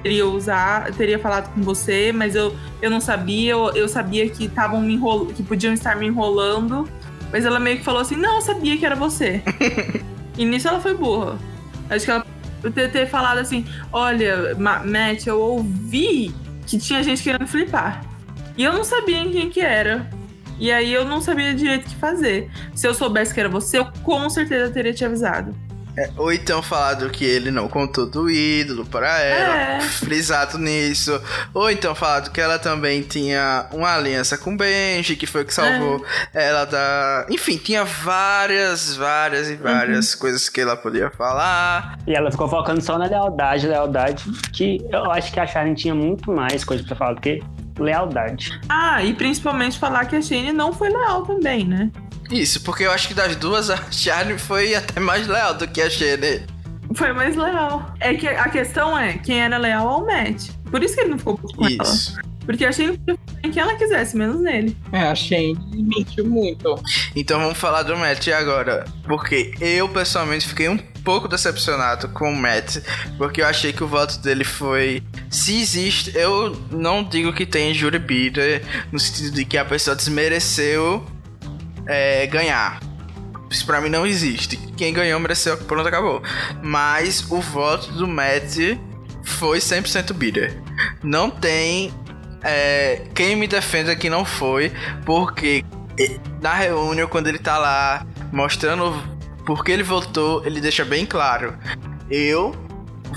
teria 0.02 0.26
usar, 0.26 0.92
teria 0.94 1.20
falado 1.20 1.54
com 1.54 1.62
você, 1.62 2.12
mas 2.12 2.36
eu, 2.36 2.56
eu 2.82 2.90
não 2.90 3.00
sabia, 3.00 3.52
eu, 3.52 3.70
eu 3.76 3.88
sabia 3.88 4.30
que 4.30 4.46
estavam 4.46 4.82
me 4.82 4.94
enrolando, 4.94 5.34
que 5.34 5.44
podiam 5.44 5.74
estar 5.74 5.96
me 5.96 6.08
enrolando, 6.08 6.90
mas 7.32 7.46
ela 7.46 7.60
meio 7.60 7.78
que 7.78 7.84
falou 7.84 8.02
assim, 8.02 8.16
não, 8.16 8.36
eu 8.36 8.42
sabia 8.42 8.78
que 8.78 8.86
era 8.86 8.96
você. 8.96 9.42
e 10.38 10.46
nisso 10.46 10.68
ela 10.68 10.80
foi 10.80 10.96
burra. 10.96 11.38
Acho 11.90 12.06
que 12.06 12.12
ela 12.12 12.26
poderia 12.62 12.90
ter 12.90 13.08
falado 13.08 13.40
assim, 13.40 13.66
olha, 13.92 14.56
Ma- 14.56 14.84
Matt, 14.84 15.28
eu 15.28 15.40
ouvi 15.40 16.34
que 16.66 16.78
tinha 16.78 17.04
gente 17.04 17.24
querendo 17.24 17.48
flipar. 17.48 18.04
E 18.58 18.64
eu 18.64 18.74
não 18.74 18.84
sabia 18.84 19.18
em 19.18 19.32
quem 19.32 19.50
que 19.50 19.60
era. 19.60 20.10
E 20.60 20.72
aí 20.72 20.92
eu 20.94 21.06
não 21.06 21.22
sabia 21.22 21.54
direito 21.54 21.86
o 21.86 21.90
que 21.90 21.96
fazer. 21.96 22.52
Se 22.76 22.86
eu 22.86 22.94
soubesse 22.94 23.34
que 23.34 23.40
era 23.40 23.48
você, 23.48 23.80
eu 23.80 23.86
com 24.04 24.30
certeza 24.30 24.72
teria 24.72 24.94
te 24.94 25.06
avisado. 25.06 25.56
É, 26.00 26.10
ou 26.16 26.32
então 26.32 26.62
falado 26.62 27.10
que 27.10 27.26
ele 27.26 27.52
não 27.52 27.68
contou 27.68 28.06
do 28.06 28.30
ídolo 28.30 28.86
para 28.86 29.20
ela, 29.20 29.56
É. 29.56 29.80
frisado 29.82 30.58
nisso. 30.58 31.20
Ou 31.54 31.70
então 31.70 31.94
falado 31.94 32.32
que 32.32 32.40
ela 32.40 32.58
também 32.58 33.02
tinha 33.02 33.68
uma 33.74 33.94
aliança 33.96 34.38
com 34.38 34.56
Benji, 34.56 35.16
que 35.16 35.26
foi 35.28 35.42
o 35.42 35.46
que 35.46 35.54
salvou 35.54 36.04
ela 36.34 36.66
da. 36.66 37.26
Enfim, 37.30 37.58
tinha 37.58 37.84
várias, 37.84 38.96
várias 38.96 39.50
e 39.50 39.56
várias 39.56 40.16
coisas 40.16 40.48
que 40.50 40.62
ela 40.62 40.78
podia 40.78 41.10
falar. 41.12 41.98
E 42.08 42.14
ela 42.14 42.32
ficou 42.32 42.48
focando 42.48 42.82
só 42.82 42.98
na 42.98 43.06
lealdade, 43.06 43.68
lealdade, 43.68 44.24
que 44.54 44.78
eu 44.92 45.12
acho 45.12 45.32
que 45.34 45.40
a 45.40 45.46
Sharon 45.48 45.76
tinha 45.76 45.96
muito 45.96 46.32
mais 46.32 46.64
coisa 46.64 46.84
pra 46.84 46.96
falar 46.96 47.14
do 47.14 47.22
que 47.22 47.42
lealdade. 47.80 48.60
Ah, 48.70 49.04
e 49.04 49.14
principalmente 49.14 49.80
falar 49.80 50.06
que 50.06 50.16
a 50.16 50.22
Shane 50.22 50.52
não 50.52 50.72
foi 50.74 50.90
leal 50.90 51.24
também, 51.24 51.66
né? 51.66 51.92
Isso, 52.32 52.62
porque 52.62 52.84
eu 52.84 52.92
acho 52.92 53.08
que 53.08 53.14
das 53.14 53.36
duas, 53.36 53.70
a 53.70 53.78
Charlie 53.92 54.38
foi 54.38 54.76
até 54.76 55.00
mais 55.00 55.28
leal 55.28 55.56
do 55.56 55.68
que 55.68 55.82
a 55.82 55.90
Shane. 55.90 56.46
Foi 56.96 57.14
mais 57.14 57.36
leal. 57.36 57.94
É 58.00 58.14
que 58.14 58.28
a 58.28 58.50
questão 58.50 58.98
é 58.98 59.14
quem 59.14 59.42
era 59.42 59.58
leal 59.58 59.88
ao 59.88 60.06
Matt. 60.06 60.50
Por 60.72 60.84
isso 60.84 60.96
que 60.96 61.02
ele 61.02 61.12
não 61.12 61.18
ficou 61.18 61.38
puto 61.38 61.56
com 61.56 61.68
Isso. 61.68 62.14
ela. 62.14 62.30
Porque 62.46 62.66
a 62.66 62.72
Shane 62.72 63.00
em 63.44 63.52
quem 63.52 63.62
ela 63.62 63.76
quisesse, 63.76 64.18
menos 64.18 64.42
nele. 64.42 64.76
É, 64.92 65.02
a 65.02 65.14
Shane 65.14 65.56
mentiu 65.72 66.26
muito. 66.26 66.82
Então 67.16 67.40
vamos 67.40 67.58
falar 67.58 67.84
do 67.84 67.96
Matt 67.96 68.28
agora. 68.30 68.86
Porque 69.04 69.54
eu 69.62 69.88
pessoalmente 69.88 70.48
fiquei 70.48 70.68
um 70.68 70.78
pouco 71.04 71.28
decepcionado 71.28 72.10
com 72.10 72.32
o 72.32 72.36
Matt. 72.36 72.78
Porque 73.18 73.42
eu 73.42 73.48
achei 73.48 73.74
que 73.74 73.84
o 73.84 73.88
voto 73.88 74.20
dele 74.20 74.44
foi. 74.44 75.04
Se 75.30 75.60
existe, 75.60 76.16
eu 76.16 76.56
não 76.72 77.04
digo 77.04 77.34
que 77.34 77.46
tem 77.46 77.74
júri 77.74 78.00
bidder, 78.00 78.64
no 78.92 79.00
sentido 79.00 79.32
de 79.32 79.46
que 79.46 79.58
a 79.58 79.66
pessoa 79.66 79.96
desmereceu 79.96 81.06
é, 81.86 82.28
ganhar. 82.28 82.80
Isso 83.50 83.66
pra 83.66 83.82
mim 83.82 83.90
não 83.90 84.06
existe. 84.06 84.58
Quem 84.78 84.94
ganhou 84.94 85.20
mereceu, 85.20 85.58
pronto, 85.58 85.88
acabou. 85.88 86.22
Mas 86.62 87.26
o 87.32 87.42
voto 87.42 87.92
do 87.94 88.08
Matt 88.08 88.58
foi 89.24 89.60
100% 89.60 90.14
bidder. 90.14 90.62
Não 91.04 91.30
tem 91.32 91.92
é, 92.44 93.02
quem 93.14 93.36
me 93.36 93.48
defenda 93.48 93.96
que 93.96 94.10
não 94.10 94.24
foi, 94.24 94.72
porque 95.06 95.66
na 96.42 96.54
reunião, 96.54 97.08
quando 97.08 97.28
ele 97.28 97.40
tá 97.40 97.58
lá 97.58 98.06
mostrando 98.32 99.19
por 99.50 99.66
que 99.66 99.72
ele 99.72 99.82
votou, 99.82 100.46
ele 100.46 100.62
deixa 100.62 100.86
bem 100.86 101.08
claro: 101.08 101.58
eu 102.08 102.54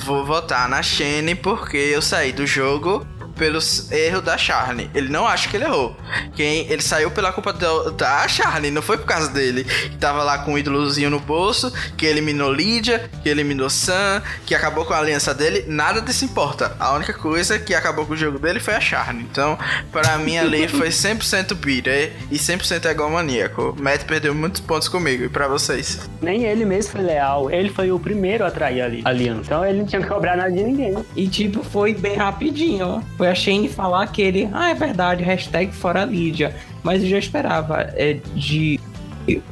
vou 0.07 0.25
votar 0.25 0.67
na 0.67 0.83
Shane 0.83 1.35
porque 1.35 1.77
eu 1.77 2.01
saí 2.01 2.33
do 2.33 2.47
jogo 2.47 3.07
pelos 3.37 3.91
erros 3.91 4.23
da 4.23 4.37
Charlie. 4.37 4.91
Ele 4.95 5.09
não 5.09 5.27
acha 5.27 5.49
que 5.49 5.57
ele 5.57 5.65
errou. 5.65 5.97
Quem 6.35 6.67
ele 6.71 6.83
saiu 6.83 7.11
pela 7.11 7.33
culpa 7.33 7.53
da, 7.53 7.91
da 7.91 8.29
Charlie, 8.29 8.71
não 8.71 8.83
foi 8.83 8.99
por 8.99 9.07
causa 9.07 9.29
dele. 9.29 9.65
Que 9.65 9.97
tava 9.97 10.23
lá 10.23 10.39
com 10.39 10.55
o 10.55 10.59
ídolozinho 10.59 11.11
no 11.11 11.21
bolso, 11.21 11.73
que 11.97 12.07
eliminou 12.07 12.53
Lydia, 12.53 13.11
que 13.23 13.29
eliminou 13.29 13.71
Sam, 13.71 14.23
que 14.47 14.55
acabou 14.55 14.85
com 14.85 14.93
a 14.93 14.99
aliança 14.99 15.35
dele. 15.35 15.65
Nada 15.67 16.01
disso 16.01 16.25
importa. 16.25 16.77
A 16.79 16.93
única 16.95 17.13
coisa 17.13 17.59
que 17.59 17.75
acabou 17.75 18.07
com 18.07 18.15
o 18.15 18.17
jogo 18.17 18.39
dele 18.39 18.61
foi 18.61 18.75
a 18.75 18.81
Charlie. 18.81 19.23
Então, 19.23 19.59
para 19.91 20.19
mim 20.19 20.37
ali 20.39 20.69
foi 20.69 20.89
100% 20.89 21.55
bitter 21.55 22.13
e 22.31 22.37
100% 22.37 22.87
egomaníaco. 22.87 23.77
Matt 23.79 24.05
perdeu 24.05 24.35
muitos 24.35 24.61
pontos 24.61 24.89
comigo 24.89 25.25
e 25.25 25.29
para 25.29 25.49
vocês. 25.49 26.09
Nem 26.21 26.45
ele 26.45 26.65
mesmo 26.65 26.93
foi 26.93 27.03
leal, 27.03 27.51
ele 27.51 27.71
foi 27.71 27.91
o 27.91 27.99
primeiro 27.99 28.45
a 28.45 28.51
trair 28.51 28.83
ali, 28.83 29.03
a 29.05 29.09
aliança. 29.09 29.43
Então 29.47 29.65
ele 29.65 29.79
não 29.79 29.87
tinha 29.87 30.03
que 30.03 30.09
cobrar 30.09 30.37
nada 30.37 30.51
de 30.51 30.63
ninguém. 30.63 30.97
E 31.17 31.29
tipo, 31.29 31.63
foi 31.63 31.95
bem 31.95 32.17
rapidinho. 32.17 33.03
Foi 33.23 33.29
a 33.29 33.37
Shane 33.37 33.69
falar 33.69 34.09
que 34.09 34.21
ele, 34.21 34.51
ah, 34.53 34.71
é 34.71 34.75
verdade, 34.75 35.23
hashtag 35.23 35.73
fora 35.73 36.05
Lídia. 36.05 36.57
Mas 36.83 37.05
eu 37.05 37.09
já 37.09 37.19
esperava 37.21 37.83
é, 37.95 38.15
de 38.35 38.81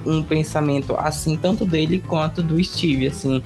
um 0.04 0.24
pensamento 0.24 0.96
assim, 0.98 1.36
tanto 1.36 1.64
dele 1.64 2.02
quanto 2.04 2.42
do 2.42 2.60
Steve, 2.64 3.06
assim. 3.06 3.40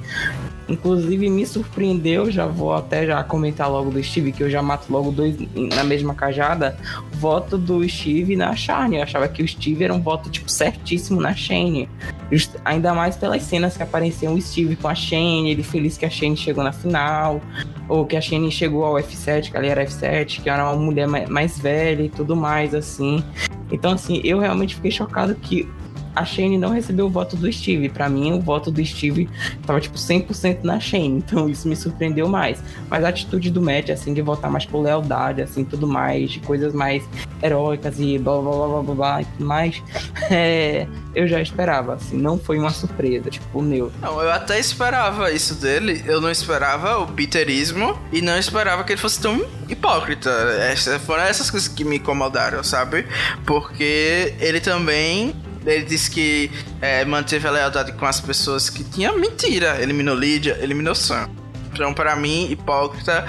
Inclusive 0.69 1.29
me 1.29 1.47
surpreendeu, 1.47 2.31
já 2.31 2.47
vou 2.47 2.73
até 2.73 3.07
já 3.07 3.23
comentar 3.23 3.71
logo 3.71 3.91
do 3.91 4.03
Steve, 4.03 4.33
que 4.33 4.43
eu 4.43 4.49
já 4.49 4.63
mato 4.63 4.91
logo 4.91 5.11
dois 5.11 5.37
na 5.55 5.85
mesma 5.85 6.15
cajada. 6.15 6.77
Voto 7.13 7.59
do 7.59 7.87
Steve 7.89 8.35
na 8.35 8.57
Shane. 8.57 8.97
Eu 8.97 9.03
achava 9.03 9.29
que 9.29 9.43
o 9.43 9.49
Steve 9.49 9.85
era 9.85 9.93
um 9.93 10.01
voto, 10.01 10.31
tipo, 10.31 10.51
certíssimo 10.51 11.21
na 11.21 11.35
Shane. 11.35 11.89
Just, 12.33 12.53
ainda 12.65 12.95
mais 12.95 13.17
pelas 13.17 13.43
cenas 13.43 13.77
que 13.77 13.83
apareciam 13.83 14.35
o 14.35 14.41
Steve 14.41 14.77
com 14.77 14.89
a 14.89 14.95
Shane, 14.95 15.51
ele 15.51 15.63
feliz 15.63 15.99
que 15.99 16.07
a 16.07 16.11
Shane 16.11 16.37
chegou 16.37 16.65
na 16.65 16.73
final, 16.73 17.41
ou 17.89 18.07
que 18.07 18.17
a 18.17 18.21
Shane 18.21 18.51
chegou 18.51 18.85
ao 18.85 18.95
F7, 18.95 19.51
que 19.51 19.57
ela 19.57 19.67
era 19.67 19.85
F7, 19.85 20.43
que 20.43 20.49
era 20.49 20.65
uma 20.65 20.77
mulher 20.77 21.07
mais 21.07 21.59
velha 21.59 22.03
e 22.03 22.09
tudo 22.09 22.35
mais, 22.35 22.75
assim. 22.75 23.23
Então, 23.71 23.93
assim, 23.93 24.21
eu 24.25 24.39
realmente 24.39 24.75
fiquei 24.77 24.91
chocado 24.91 25.35
que 25.35 25.69
a 26.15 26.25
Shane 26.25 26.59
não 26.59 26.71
recebeu 26.71 27.07
o 27.07 27.11
voto 27.11 27.37
do 27.37 27.51
Steve. 27.53 27.89
Para 27.89 28.09
mim, 28.09 28.33
o 28.33 28.41
voto 28.41 28.71
do 28.71 28.85
Steve 28.85 29.29
tava 29.67 29.81
tipo 29.81 29.97
100% 29.97 30.63
na 30.63 30.79
Shane, 30.79 31.19
então 31.27 31.49
isso 31.49 31.69
me 31.69 31.77
surpreendeu 31.77 32.29
mais. 32.29 32.63
Mas 32.89 33.05
a 33.05 33.09
atitude 33.09 33.51
do 33.51 33.61
Matt, 33.61 33.91
assim, 33.91 34.15
de 34.15 34.23
votar 34.23 34.51
mais 34.51 34.65
por 34.65 34.81
lealdade, 34.81 35.43
assim, 35.43 35.65
tudo 35.65 35.87
mais, 35.87 36.33
de 36.33 36.41
coisas 36.41 36.73
mais 36.73 37.03
heróicas 37.43 37.99
e 37.99 38.19
blá 38.19 38.41
blá 38.41 38.53
blá 38.53 38.67
blá 38.67 38.83
blá, 38.83 38.95
blá 38.95 39.23
e 39.23 39.25
tudo 39.25 39.47
mais, 39.47 39.83
é, 40.31 40.87
eu 41.15 41.27
já 41.27 41.41
esperava, 41.41 41.95
assim, 41.95 42.17
não 42.17 42.39
foi 42.39 42.59
uma 42.59 42.71
surpresa, 42.71 43.31
tipo, 43.31 43.63
meu. 43.63 43.91
Não, 44.01 44.21
eu 44.21 44.31
até 44.31 44.59
esperava 44.59 45.31
isso 45.33 45.55
dele, 45.55 46.03
eu 46.07 46.21
não 46.21 46.31
esperava 46.31 46.99
o 46.99 47.07
biterismo 47.07 47.99
e 48.13 48.21
não 48.21 48.39
esperava 48.39 48.85
que 48.85 48.93
ele 48.93 49.01
fosse 49.01 49.21
tão 49.21 49.45
hipócrita. 49.69 50.31
Essas, 50.61 51.03
foram 51.03 51.23
essas 51.25 51.51
coisas 51.51 51.69
que 51.69 51.85
me 51.85 51.97
incomodaram, 51.97 52.63
sabe? 52.63 53.07
Porque 53.45 54.35
ele 54.41 54.61
também 54.61 55.35
ele 55.67 55.85
disse 55.85 56.11
que 56.11 56.51
é, 56.81 57.05
manteve 57.05 57.47
a 57.47 57.51
lealdade 57.51 57.93
com 57.93 58.07
as 58.07 58.21
pessoas 58.21 58.69
que 58.69 58.85
tinha 58.85 59.13
mentira. 59.13 59.81
Eliminou 59.81 60.15
Lídia, 60.15 60.59
eliminou 60.61 60.95
Sam. 60.95 61.29
Então, 61.73 61.93
pra 61.93 62.15
mim, 62.15 62.51
hipócrita, 62.51 63.27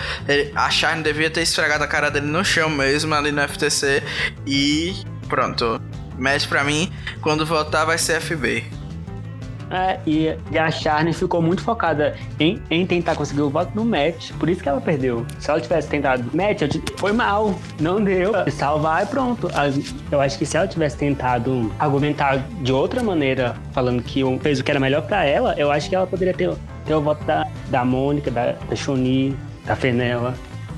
a 0.56 0.70
Charne 0.70 1.02
devia 1.02 1.32
ter 1.32 1.42
esfregado 1.42 1.84
a 1.84 1.88
cara 1.88 2.12
dele 2.12 2.28
no 2.28 2.46
chão 2.46 2.70
mesmo, 2.70 3.14
ali 3.16 3.32
no 3.32 3.42
FTC. 3.42 4.04
E 4.46 4.96
pronto. 5.28 5.82
Match 6.18 6.48
pra 6.48 6.64
mim, 6.64 6.94
quando 7.22 7.46
voltar 7.46 7.86
vai 7.86 7.98
ser 7.98 8.22
FB. 8.22 8.64
É, 9.70 10.00
e, 10.06 10.36
e, 10.52 10.58
a 10.58 10.70
Charne 10.70 11.12
ficou 11.14 11.42
muito 11.42 11.64
focada 11.64 12.16
em, 12.40 12.62
em 12.70 12.86
tentar 12.86 13.16
conseguir 13.16 13.42
o 13.42 13.50
voto 13.50 13.72
no 13.76 13.84
match, 13.84 14.32
por 14.34 14.50
isso 14.50 14.62
que 14.62 14.70
ela 14.70 14.80
perdeu. 14.80 15.26
Se 15.40 15.50
ela 15.50 15.60
tivesse 15.60 15.88
tentado 15.88 16.24
match, 16.34 16.62
foi 16.98 17.12
mal, 17.12 17.56
não 17.80 18.04
deu. 18.04 18.34
Salvar 18.52 19.04
e 19.04 19.06
pronto. 19.08 19.50
Eu 20.12 20.22
acho 20.22 20.38
que 20.38 20.46
se 20.46 20.56
ela 20.56 20.68
tivesse 20.68 20.98
tentado 20.98 21.72
argumentar 21.80 22.38
de 22.62 22.72
outra 22.72 23.02
maneira, 23.02 23.56
falando 23.72 24.04
que 24.04 24.22
fez 24.42 24.60
o 24.60 24.64
que 24.64 24.72
era 24.72 24.80
melhor 24.80 25.02
para 25.04 25.26
ela, 25.26 25.56
eu 25.58 25.72
acho 25.72 25.90
que 25.90 25.96
ela 25.96 26.08
poderia 26.08 26.34
ter, 26.34 26.54
ter 26.86 26.94
o 26.94 27.02
voto 27.02 27.24
da, 27.26 27.48
da 27.70 27.84
Mônica, 27.84 28.30
da, 28.30 28.52
da 28.52 28.76
da 29.66 29.76
Fenella. 29.76 30.36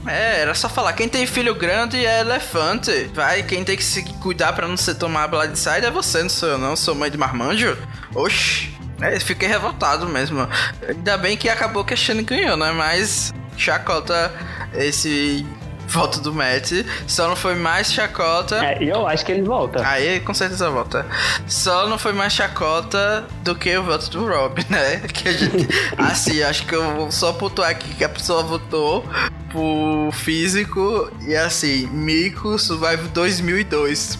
É, 0.08 0.40
era 0.42 0.54
só 0.54 0.70
falar, 0.70 0.94
quem 0.94 1.10
tem 1.10 1.26
filho 1.28 1.54
grande 1.54 2.06
é 2.06 2.22
elefante. 2.22 2.92
Vai, 3.14 3.44
quem 3.44 3.64
tem 3.64 3.76
que 3.76 3.84
se 3.84 4.04
cuidar 4.22 4.54
para 4.54 4.68
não 4.68 4.78
ser 4.78 4.96
tomar 4.96 5.28
blindside 5.28 5.86
é 5.86 5.92
você, 5.92 6.22
não 6.22 6.30
sou 6.30 6.50
eu 6.50 6.58
não, 6.58 6.76
sou 6.76 6.96
mãe 6.96 7.12
de 7.12 7.18
marmanjo. 7.18 7.78
Oxi. 8.16 8.77
É, 9.02 9.20
fiquei 9.20 9.48
revoltado 9.48 10.08
mesmo. 10.08 10.48
Ainda 10.88 11.18
bem 11.18 11.38
que 11.38 11.50
acabou 11.50 11.86
que 11.86 11.94
a 11.94 11.98
Shane 11.98 12.24
ganhou, 12.24 12.58
né? 12.58 12.72
Mas 12.72 13.34
chacota 13.56 14.32
esse 14.74 15.46
voto 15.88 16.20
do 16.20 16.34
Matt. 16.34 16.72
Só 17.08 17.28
não 17.28 17.36
foi 17.36 17.56
mais 17.56 17.92
chacota. 17.92 18.64
É, 18.64 18.84
eu 18.84 19.08
acho 19.08 19.26
que 19.26 19.32
ele 19.32 19.42
volta. 19.42 19.88
Aí 19.88 20.20
com 20.20 20.34
certeza 20.34 20.70
volta. 20.70 21.06
Só 21.48 21.88
não 21.88 21.98
foi 21.98 22.14
mais 22.14 22.34
chacota 22.34 23.26
do 23.44 23.56
que 23.56 23.76
o 23.78 23.84
voto 23.84 24.10
do 24.10 24.28
Rob, 24.28 24.64
né? 24.70 25.00
Que 25.08 25.30
a 25.30 25.34
gente. 25.34 25.68
assim, 25.98 26.42
acho 26.42 26.66
que 26.66 26.76
eu 26.76 26.96
vou 26.96 27.12
só 27.12 27.34
pontuar 27.34 27.70
aqui 27.70 27.94
que 27.96 28.04
a 28.04 28.10
pessoa 28.10 28.44
votou 28.44 29.06
por 29.52 30.12
físico 30.12 31.10
e 31.22 31.36
assim, 31.36 31.88
Mico 31.88 32.60
Survive 32.60 33.08
2002. 33.10 34.18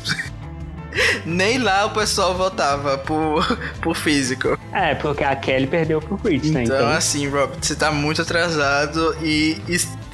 Nem 1.26 1.58
lá 1.58 1.86
o 1.86 1.92
pessoal 1.92 2.36
votava 2.36 2.98
por, 2.98 3.58
por 3.82 3.96
físico. 3.96 4.58
É, 4.74 4.96
porque 4.96 5.24
a 5.24 5.36
Kelly 5.36 5.68
perdeu 5.68 6.02
pro 6.02 6.18
Chris, 6.18 6.52
né? 6.52 6.64
Então, 6.64 6.78
então, 6.78 6.90
assim, 6.90 7.28
Rob, 7.28 7.54
você 7.62 7.76
tá 7.76 7.92
muito 7.92 8.22
atrasado 8.22 9.16
e 9.22 9.58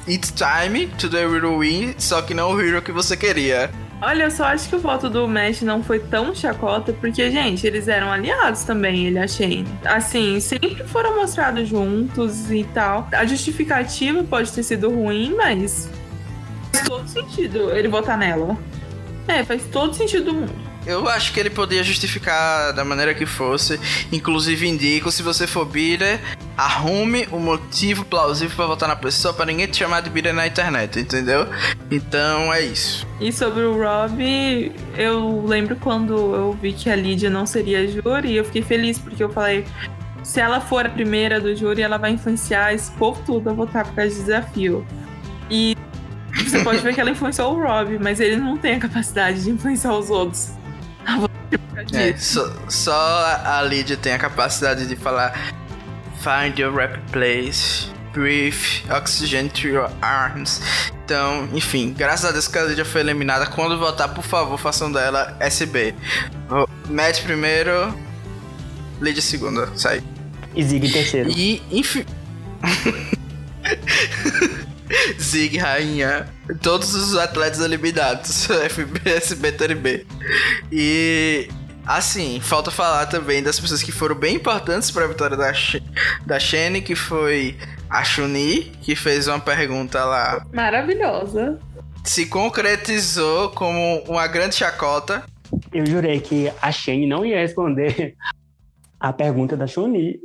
it's 0.06 0.32
time 0.32 0.86
to 0.98 1.08
the 1.08 1.22
hero 1.22 1.58
win, 1.58 1.94
só 1.98 2.22
que 2.22 2.34
não 2.34 2.52
o 2.52 2.60
hero 2.60 2.80
que 2.82 2.92
você 2.92 3.16
queria. 3.16 3.70
Olha, 4.00 4.24
eu 4.24 4.30
só 4.30 4.44
acho 4.44 4.68
que 4.68 4.76
o 4.76 4.78
voto 4.78 5.08
do 5.08 5.26
Mesh 5.26 5.62
não 5.62 5.82
foi 5.82 5.98
tão 5.98 6.34
chacota, 6.34 6.92
porque, 6.92 7.30
gente, 7.30 7.66
eles 7.66 7.88
eram 7.88 8.12
aliados 8.12 8.64
também, 8.64 9.06
ele 9.06 9.18
achei. 9.18 9.64
Assim, 9.84 10.40
sempre 10.40 10.84
foram 10.84 11.16
mostrados 11.16 11.68
juntos 11.68 12.50
e 12.50 12.64
tal. 12.64 13.08
A 13.12 13.24
justificativa 13.24 14.22
pode 14.22 14.52
ter 14.52 14.62
sido 14.62 14.90
ruim, 14.90 15.34
mas 15.34 15.88
faz 16.70 16.86
todo 16.86 17.08
sentido 17.08 17.70
ele 17.70 17.88
votar 17.88 18.18
nela. 18.18 18.58
É, 19.26 19.42
faz 19.42 19.62
todo 19.72 19.94
sentido 19.94 20.26
do 20.26 20.34
mundo. 20.34 20.63
Eu 20.86 21.08
acho 21.08 21.32
que 21.32 21.40
ele 21.40 21.50
poderia 21.50 21.82
justificar 21.82 22.72
da 22.74 22.84
maneira 22.84 23.14
que 23.14 23.24
fosse. 23.24 23.80
Inclusive, 24.12 24.68
indico, 24.68 25.10
se 25.10 25.22
você 25.22 25.46
for 25.46 25.64
bira, 25.64 26.20
arrume 26.56 27.26
um 27.32 27.38
motivo 27.38 28.04
plausível 28.04 28.54
para 28.54 28.66
votar 28.66 28.88
na 28.88 28.96
pessoa 28.96 29.32
para 29.32 29.46
ninguém 29.46 29.66
te 29.66 29.78
chamar 29.78 30.02
de 30.02 30.10
bira 30.10 30.32
na 30.32 30.46
internet, 30.46 31.00
entendeu? 31.00 31.46
Então 31.90 32.52
é 32.52 32.60
isso. 32.60 33.06
E 33.20 33.32
sobre 33.32 33.62
o 33.62 33.82
Rob, 33.82 34.72
eu 34.96 35.44
lembro 35.46 35.76
quando 35.76 36.12
eu 36.34 36.52
vi 36.60 36.72
que 36.72 36.90
a 36.90 36.96
Lídia 36.96 37.30
não 37.30 37.46
seria 37.46 37.88
júri, 37.88 38.36
eu 38.36 38.44
fiquei 38.44 38.62
feliz 38.62 38.98
porque 38.98 39.22
eu 39.24 39.30
falei. 39.30 39.64
Se 40.22 40.40
ela 40.40 40.60
for 40.60 40.86
a 40.86 40.88
primeira 40.88 41.38
do 41.40 41.54
júri, 41.54 41.82
ela 41.82 41.98
vai 41.98 42.10
influenciar 42.10 42.72
esse 42.72 42.90
povo 42.92 43.22
tudo 43.26 43.50
a 43.50 43.52
votar 43.52 43.84
por 43.84 43.94
causa 43.94 44.10
de 44.10 44.20
desafio. 44.20 44.86
E 45.50 45.76
você 46.46 46.62
pode 46.62 46.78
ver 46.78 46.94
que 46.94 47.00
ela 47.00 47.10
influenciou 47.10 47.54
o 47.54 47.62
Rob, 47.62 47.98
mas 47.98 48.20
ele 48.20 48.36
não 48.36 48.56
tem 48.56 48.74
a 48.74 48.78
capacidade 48.78 49.44
de 49.44 49.50
influenciar 49.50 49.92
os 49.92 50.08
outros. 50.08 50.52
É, 51.96 52.16
só, 52.16 52.52
só 52.68 53.40
a 53.44 53.62
Lydia 53.62 53.96
tem 53.96 54.12
a 54.12 54.18
capacidade 54.18 54.86
de 54.86 54.96
falar 54.96 55.54
Find 56.20 56.58
your 56.58 56.74
rap 56.74 56.98
place, 57.12 57.88
breathe, 58.12 58.56
oxygen 58.90 59.48
to 59.50 59.68
your 59.68 59.90
arms. 60.00 60.60
Então, 61.04 61.48
enfim, 61.52 61.92
graças 61.92 62.24
a 62.24 62.32
Deus 62.32 62.48
que 62.48 62.56
a 62.56 62.62
Lydia 62.62 62.84
foi 62.84 63.02
eliminada. 63.02 63.46
Quando 63.46 63.78
voltar, 63.78 64.08
por 64.08 64.24
favor, 64.24 64.58
façam 64.58 64.90
dela 64.90 65.36
SB. 65.38 65.94
Matt 66.88 67.22
primeiro, 67.22 67.94
Lydia 69.00 69.20
segunda, 69.20 69.68
sai. 69.76 70.02
E 70.54 70.64
Zig 70.64 70.90
terceiro. 70.90 71.30
E, 71.30 71.62
enfim. 71.70 72.06
Zig, 75.20 75.58
rainha. 75.58 76.26
Todos 76.62 76.94
os 76.94 77.16
atletas 77.16 77.60
eliminados. 77.60 78.46
FB, 78.70 79.10
SB, 79.10 79.52
TNB. 79.52 80.06
E. 80.72 81.48
Assim, 81.86 82.40
falta 82.40 82.70
falar 82.70 83.06
também 83.06 83.42
das 83.42 83.60
pessoas 83.60 83.82
que 83.82 83.92
foram 83.92 84.14
bem 84.14 84.36
importantes 84.36 84.90
para 84.90 85.04
a 85.04 85.08
vitória 85.08 85.36
da, 85.36 85.52
da 86.24 86.38
Shane, 86.38 86.80
que 86.80 86.94
foi 86.94 87.56
a 87.90 88.02
Chuni, 88.02 88.72
que 88.82 88.96
fez 88.96 89.28
uma 89.28 89.38
pergunta 89.38 90.04
lá. 90.04 90.46
Maravilhosa. 90.52 91.58
Se 92.02 92.26
concretizou 92.26 93.50
como 93.50 94.02
uma 94.08 94.26
grande 94.26 94.56
chacota. 94.56 95.24
Eu 95.72 95.86
jurei 95.86 96.20
que 96.20 96.50
a 96.60 96.72
Shane 96.72 97.06
não 97.06 97.24
ia 97.24 97.38
responder 97.38 98.14
a 98.98 99.12
pergunta 99.12 99.56
da 99.56 99.66
Chuni. 99.66 100.18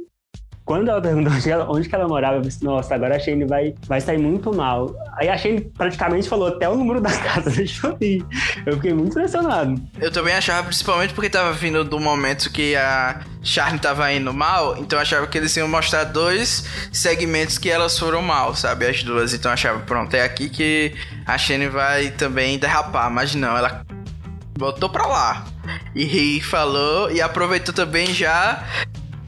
Quando 0.70 0.88
ela 0.88 1.02
perguntou 1.02 1.34
onde, 1.34 1.50
ela, 1.50 1.68
onde 1.68 1.90
que 1.90 1.96
ela 1.96 2.08
morava, 2.08 2.36
eu 2.36 2.42
disse, 2.42 2.64
nossa, 2.64 2.94
agora 2.94 3.16
a 3.16 3.20
Shane 3.20 3.44
vai, 3.44 3.74
vai 3.88 4.00
sair 4.00 4.20
muito 4.20 4.56
mal. 4.56 4.96
Aí 5.18 5.28
a 5.28 5.36
Shane 5.36 5.62
praticamente 5.62 6.30
falou 6.30 6.48
até 6.48 6.70
o 6.70 6.76
número 6.76 7.02
da 7.02 7.10
casa, 7.18 7.50
eu 7.50 7.98
ir. 8.00 8.24
Eu 8.68 8.76
fiquei 8.76 8.94
muito 8.94 9.10
impressionado. 9.10 9.82
Eu 10.00 10.12
também 10.12 10.36
achava, 10.36 10.68
principalmente 10.68 11.12
porque 11.16 11.28
tava 11.28 11.52
vindo 11.54 11.84
do 11.84 12.00
momento 12.00 12.52
que 12.52 12.76
a 12.76 13.20
Charne 13.42 13.80
tava 13.80 14.14
indo 14.14 14.32
mal, 14.32 14.78
então 14.78 15.00
eu 15.00 15.02
achava 15.02 15.26
que 15.26 15.40
eles 15.40 15.58
iam 15.58 15.68
mostrar 15.68 16.04
dois 16.04 16.64
segmentos 16.94 17.58
que 17.58 17.68
elas 17.68 17.98
foram 17.98 18.22
mal, 18.22 18.54
sabe? 18.54 18.86
As 18.86 19.02
duas. 19.02 19.34
Então 19.34 19.50
eu 19.50 19.54
achava, 19.54 19.80
pronto, 19.80 20.14
é 20.14 20.22
aqui 20.22 20.50
que 20.52 20.94
a 21.26 21.36
Shane 21.36 21.68
vai 21.68 22.12
também 22.12 22.60
derrapar. 22.60 23.10
Mas 23.10 23.34
não, 23.34 23.58
ela 23.58 23.84
voltou 24.56 24.88
pra 24.88 25.08
lá. 25.08 25.46
E 25.96 26.40
falou 26.42 27.10
e 27.10 27.22
aproveitou 27.22 27.74
também 27.74 28.14
já 28.14 28.64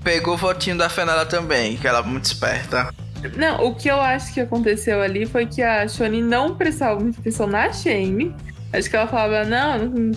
pegou 0.03 0.33
o 0.33 0.37
votinho 0.37 0.77
da 0.77 0.89
Fenella 0.89 1.25
também, 1.25 1.77
que 1.77 1.87
ela 1.87 1.99
é 1.99 2.03
muito 2.03 2.25
esperta. 2.25 2.93
Não, 3.35 3.65
o 3.65 3.75
que 3.75 3.87
eu 3.87 4.01
acho 4.01 4.33
que 4.33 4.39
aconteceu 4.39 5.01
ali 5.01 5.25
foi 5.25 5.45
que 5.45 5.61
a 5.61 5.87
Shoni 5.87 6.21
não 6.21 6.55
prestava 6.55 6.99
muita 6.99 7.19
atenção 7.19 7.47
na 7.47 7.71
Shane. 7.71 8.35
Acho 8.73 8.89
que 8.89 8.95
ela 8.95 9.07
falava, 9.07 9.43
não, 9.43 9.77
não 9.77 10.11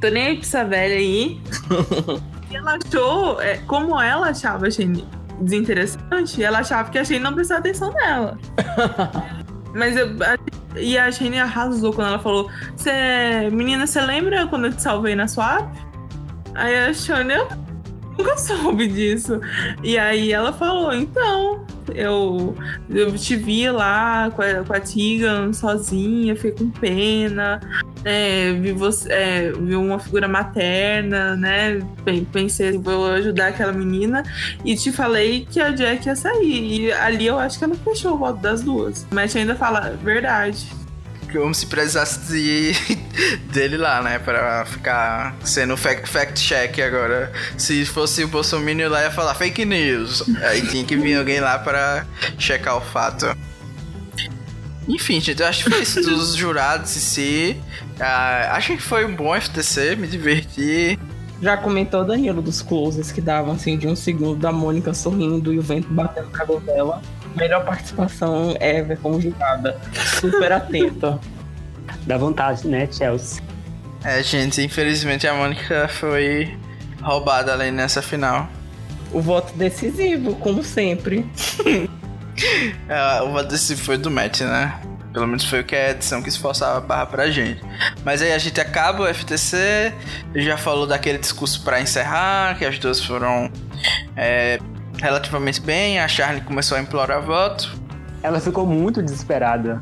tô 0.00 0.08
nem 0.08 0.26
aí 0.26 0.34
pra 0.36 0.46
essa 0.46 0.64
velha 0.64 0.96
aí. 0.96 1.40
e 2.50 2.56
ela 2.56 2.76
achou, 2.76 3.40
é, 3.40 3.56
como 3.66 4.00
ela 4.00 4.28
achava 4.28 4.66
a 4.66 4.70
Shane 4.70 5.06
desinteressante, 5.40 6.42
ela 6.42 6.58
achava 6.58 6.90
que 6.90 6.98
a 6.98 7.04
Shane 7.04 7.20
não 7.20 7.34
prestava 7.34 7.60
atenção 7.60 7.92
nela. 7.92 8.38
Mas 9.74 9.96
eu, 9.96 10.06
a, 10.22 10.78
e 10.78 10.98
a 10.98 11.10
Shane 11.10 11.38
arrasou 11.38 11.92
quando 11.92 12.08
ela 12.08 12.18
falou: 12.18 12.50
Menina, 13.52 13.86
você 13.86 14.00
lembra 14.00 14.46
quando 14.46 14.66
eu 14.66 14.72
te 14.72 14.82
salvei 14.82 15.16
na 15.16 15.26
swap? 15.26 15.68
Aí 16.54 16.76
a 16.78 16.94
Shone, 16.94 17.32
eu 17.32 17.48
nunca 18.16 18.36
soube 18.36 18.86
disso. 18.86 19.40
E 19.82 19.98
aí 19.98 20.32
ela 20.32 20.52
falou, 20.52 20.92
então, 20.92 21.64
eu, 21.94 22.56
eu 22.88 23.12
te 23.16 23.36
vi 23.36 23.70
lá 23.70 24.30
com 24.30 24.42
a, 24.42 24.64
com 24.64 24.72
a 24.72 24.80
Tegan 24.80 25.52
sozinha, 25.52 26.34
fiquei 26.36 26.52
com 26.52 26.70
pena. 26.70 27.60
É, 28.04 28.52
vi, 28.52 28.72
você, 28.72 29.12
é, 29.12 29.52
vi 29.52 29.74
uma 29.74 29.98
figura 29.98 30.28
materna, 30.28 31.36
né? 31.36 31.80
Pensei, 32.32 32.72
vou 32.78 33.06
ajudar 33.06 33.48
aquela 33.48 33.72
menina. 33.72 34.22
E 34.64 34.76
te 34.76 34.92
falei 34.92 35.46
que 35.50 35.60
a 35.60 35.70
Jack 35.70 36.06
ia 36.06 36.16
sair. 36.16 36.80
E 36.80 36.92
ali 36.92 37.26
eu 37.26 37.38
acho 37.38 37.58
que 37.58 37.64
ela 37.64 37.74
fechou 37.74 38.14
o 38.14 38.18
voto 38.18 38.40
das 38.40 38.62
duas. 38.62 39.06
Mas 39.10 39.34
ainda 39.34 39.54
fala, 39.54 39.98
verdade 40.02 40.83
como 41.38 41.54
se 41.54 41.66
precisasse 41.66 42.20
de, 42.32 42.72
dele 43.52 43.76
lá, 43.76 44.02
né? 44.02 44.18
Pra 44.18 44.64
ficar 44.64 45.36
sendo 45.44 45.76
fact, 45.76 46.08
fact 46.08 46.40
check 46.40 46.78
agora. 46.80 47.32
Se 47.58 47.84
fosse 47.84 48.24
o 48.24 48.28
Bolsonaro 48.28 48.88
lá, 48.88 49.02
ia 49.02 49.10
falar 49.10 49.34
fake 49.34 49.64
news. 49.64 50.22
Aí 50.42 50.62
tinha 50.68 50.84
que 50.84 50.96
vir 50.96 51.16
alguém 51.16 51.40
lá 51.40 51.58
para 51.58 52.06
checar 52.38 52.76
o 52.76 52.80
fato. 52.80 53.26
Enfim, 54.86 55.20
gente, 55.20 55.40
eu 55.40 55.48
acho 55.48 55.64
que 55.64 55.70
foi 55.70 55.82
isso 55.82 56.00
dos 56.02 56.34
jurados 56.36 56.96
em 56.96 57.00
si. 57.00 57.60
Uh, 57.98 58.52
acho 58.52 58.76
que 58.76 58.82
foi 58.82 59.04
um 59.04 59.14
bom 59.14 59.38
FTC, 59.38 59.96
me 59.96 60.06
diverti. 60.06 60.98
Já 61.40 61.56
comentou 61.56 62.04
Danilo 62.04 62.40
dos 62.40 62.62
closes 62.62 63.10
que 63.10 63.20
davam 63.20 63.54
assim 63.54 63.76
de 63.76 63.86
um 63.86 63.96
segundo 63.96 64.36
da 64.36 64.52
Mônica 64.52 64.94
sorrindo 64.94 65.52
e 65.52 65.58
o 65.58 65.62
vento 65.62 65.88
batendo 65.92 66.26
no 66.26 66.32
cabelo 66.32 66.60
dela. 66.60 67.02
Melhor 67.36 67.64
participação 67.64 68.56
ever 68.60 68.98
como 68.98 69.20
jurada. 69.20 69.78
Super 70.20 70.52
atenta. 70.52 71.18
Dá 72.06 72.16
vontade, 72.16 72.66
né, 72.66 72.88
Chelsea? 72.90 73.42
É, 74.04 74.22
gente, 74.22 74.60
infelizmente 74.62 75.26
a 75.26 75.34
Mônica 75.34 75.88
foi 75.88 76.56
roubada 77.02 77.52
ali 77.52 77.70
nessa 77.70 78.02
final. 78.02 78.48
O 79.12 79.20
voto 79.20 79.56
decisivo, 79.56 80.34
como 80.36 80.62
sempre. 80.62 81.24
é, 82.88 83.22
o 83.22 83.32
voto 83.32 83.48
decisivo 83.48 83.82
foi 83.82 83.96
do 83.96 84.10
Matt, 84.10 84.40
né? 84.40 84.78
Pelo 85.12 85.26
menos 85.28 85.44
foi 85.44 85.60
o 85.60 85.64
que 85.64 85.76
a 85.76 85.90
edição 85.90 86.20
que 86.20 86.28
esforçava 86.28 86.78
a 86.78 86.80
barra 86.80 87.06
pra 87.06 87.30
gente. 87.30 87.62
Mas 88.04 88.20
aí 88.20 88.32
a 88.32 88.38
gente 88.38 88.60
acaba 88.60 89.04
o 89.04 89.14
FTC, 89.14 89.94
já 90.34 90.56
falou 90.56 90.86
daquele 90.86 91.18
discurso 91.18 91.62
para 91.62 91.80
encerrar, 91.80 92.58
que 92.58 92.64
as 92.64 92.78
duas 92.80 93.00
foram 93.00 93.50
é, 94.16 94.58
relativamente 95.00 95.60
bem, 95.60 95.98
a 95.98 96.08
Charlie 96.08 96.42
começou 96.42 96.76
a 96.76 96.80
implorar 96.80 97.22
voto. 97.22 97.74
Ela 98.22 98.40
ficou 98.40 98.66
muito 98.66 99.02
desesperada. 99.02 99.80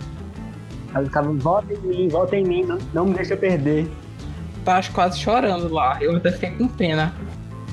Ela 0.95 1.05
ficava, 1.05 1.33
vota 1.33 1.73
em 1.73 1.79
mim, 1.79 2.09
vota 2.09 2.37
em 2.37 2.45
mim, 2.45 2.63
não, 2.65 2.79
não 2.93 3.07
me 3.07 3.15
deixa 3.15 3.37
perder. 3.37 3.91
Tava 4.65 4.87
quase 4.93 5.19
chorando 5.19 5.73
lá, 5.73 5.99
eu 6.01 6.17
até 6.17 6.33
fiquei 6.33 6.51
com 6.51 6.69
pena. 6.69 7.15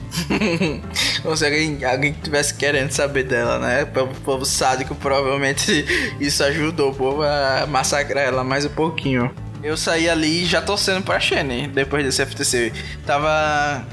Como 1.22 1.36
se 1.36 1.46
alguém, 1.46 1.84
alguém 1.86 2.14
tivesse 2.14 2.54
querendo 2.54 2.92
saber 2.92 3.24
dela, 3.24 3.60
né? 3.60 3.84
O 3.84 4.08
povo 4.22 4.46
sádico 4.46 4.96
provavelmente 4.96 5.86
isso 6.20 6.44
ajudou 6.44 6.92
o 6.92 6.96
povo 6.96 7.24
a 7.24 7.66
massacrar 7.68 8.24
ela 8.24 8.44
mais 8.44 8.66
um 8.66 8.70
pouquinho. 8.70 9.32
Eu 9.62 9.76
saí 9.76 10.10
ali 10.10 10.46
já 10.46 10.62
torcendo 10.62 11.04
pra 11.04 11.20
Shane 11.20 11.68
depois 11.68 12.04
desse 12.04 12.26
FTC. 12.26 12.72
Tava. 13.06 13.86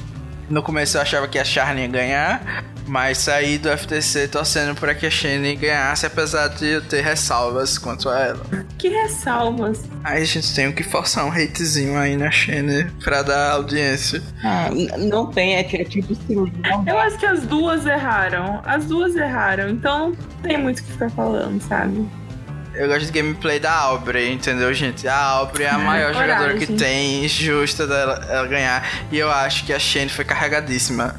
No 0.49 0.63
começo 0.63 0.97
eu 0.97 1.03
achava 1.03 1.27
que 1.27 1.41
a 1.41 1.45
Charlie 1.45 1.83
ia 1.83 1.89
ganhar, 1.89 2.65
mas 2.87 3.19
saí 3.19 3.59
do 3.59 3.69
FTC 3.77 4.29
torcendo 4.29 4.75
para 4.79 4.95
que 4.95 5.07
a 5.07 5.11
Shane 5.11 5.57
ganhasse, 5.57 6.07
apesar 6.07 6.49
de 6.49 6.67
eu 6.67 6.83
ter 6.83 7.03
ressalvas 7.03 7.79
quanto 7.79 8.09
a 8.09 8.19
ela. 8.19 8.47
Que 8.79 8.89
ressalvas? 8.89 9.85
Aí 10.05 10.23
a 10.23 10.27
gente 10.27 10.55
tem 10.55 10.73
que 10.73 10.83
forçar 10.83 11.25
um 11.25 11.31
hatezinho 11.31 11.97
aí 11.97 12.17
na 12.17 12.31
Shane 12.31 12.91
pra 13.03 13.23
dar 13.23 13.53
audiência. 13.53 14.23
Ah, 14.45 14.69
não 14.99 15.27
tem, 15.27 15.57
é, 15.57 15.61
é 15.61 15.85
tipo 15.85 16.15
cirurgia. 16.15 16.63
Eu 16.87 16.99
acho 16.99 17.19
que 17.19 17.27
as 17.27 17.43
duas 17.43 17.87
erraram. 17.87 18.61
As 18.65 18.85
duas 18.87 19.15
erraram, 19.17 19.69
então 19.69 20.11
não 20.11 20.43
tem 20.43 20.59
muito 20.59 20.81
o 20.81 20.83
que 20.85 20.93
ficar 20.93 21.11
falando, 21.11 21.61
sabe? 21.63 22.07
Eu 22.77 22.89
gosto 22.89 23.07
de 23.07 23.13
gameplay 23.13 23.59
da 23.59 23.73
Aubrey, 23.73 24.33
entendeu, 24.33 24.73
gente? 24.75 25.09
A 25.09 25.19
Aubrey 25.19 25.67
é 25.67 25.71
a 25.71 25.79
maior 25.79 26.13
Coragem. 26.13 26.35
jogadora 26.35 26.59
que 26.59 26.67
tem, 26.75 27.27
justa 27.27 27.87
dela 27.87 28.27
ela 28.29 28.47
ganhar. 28.47 28.87
E 29.11 29.19
eu 29.19 29.31
acho 29.31 29.65
que 29.65 29.73
a 29.73 29.79
Shane 29.79 30.11
foi 30.11 30.25
carregadíssima. 30.27 31.17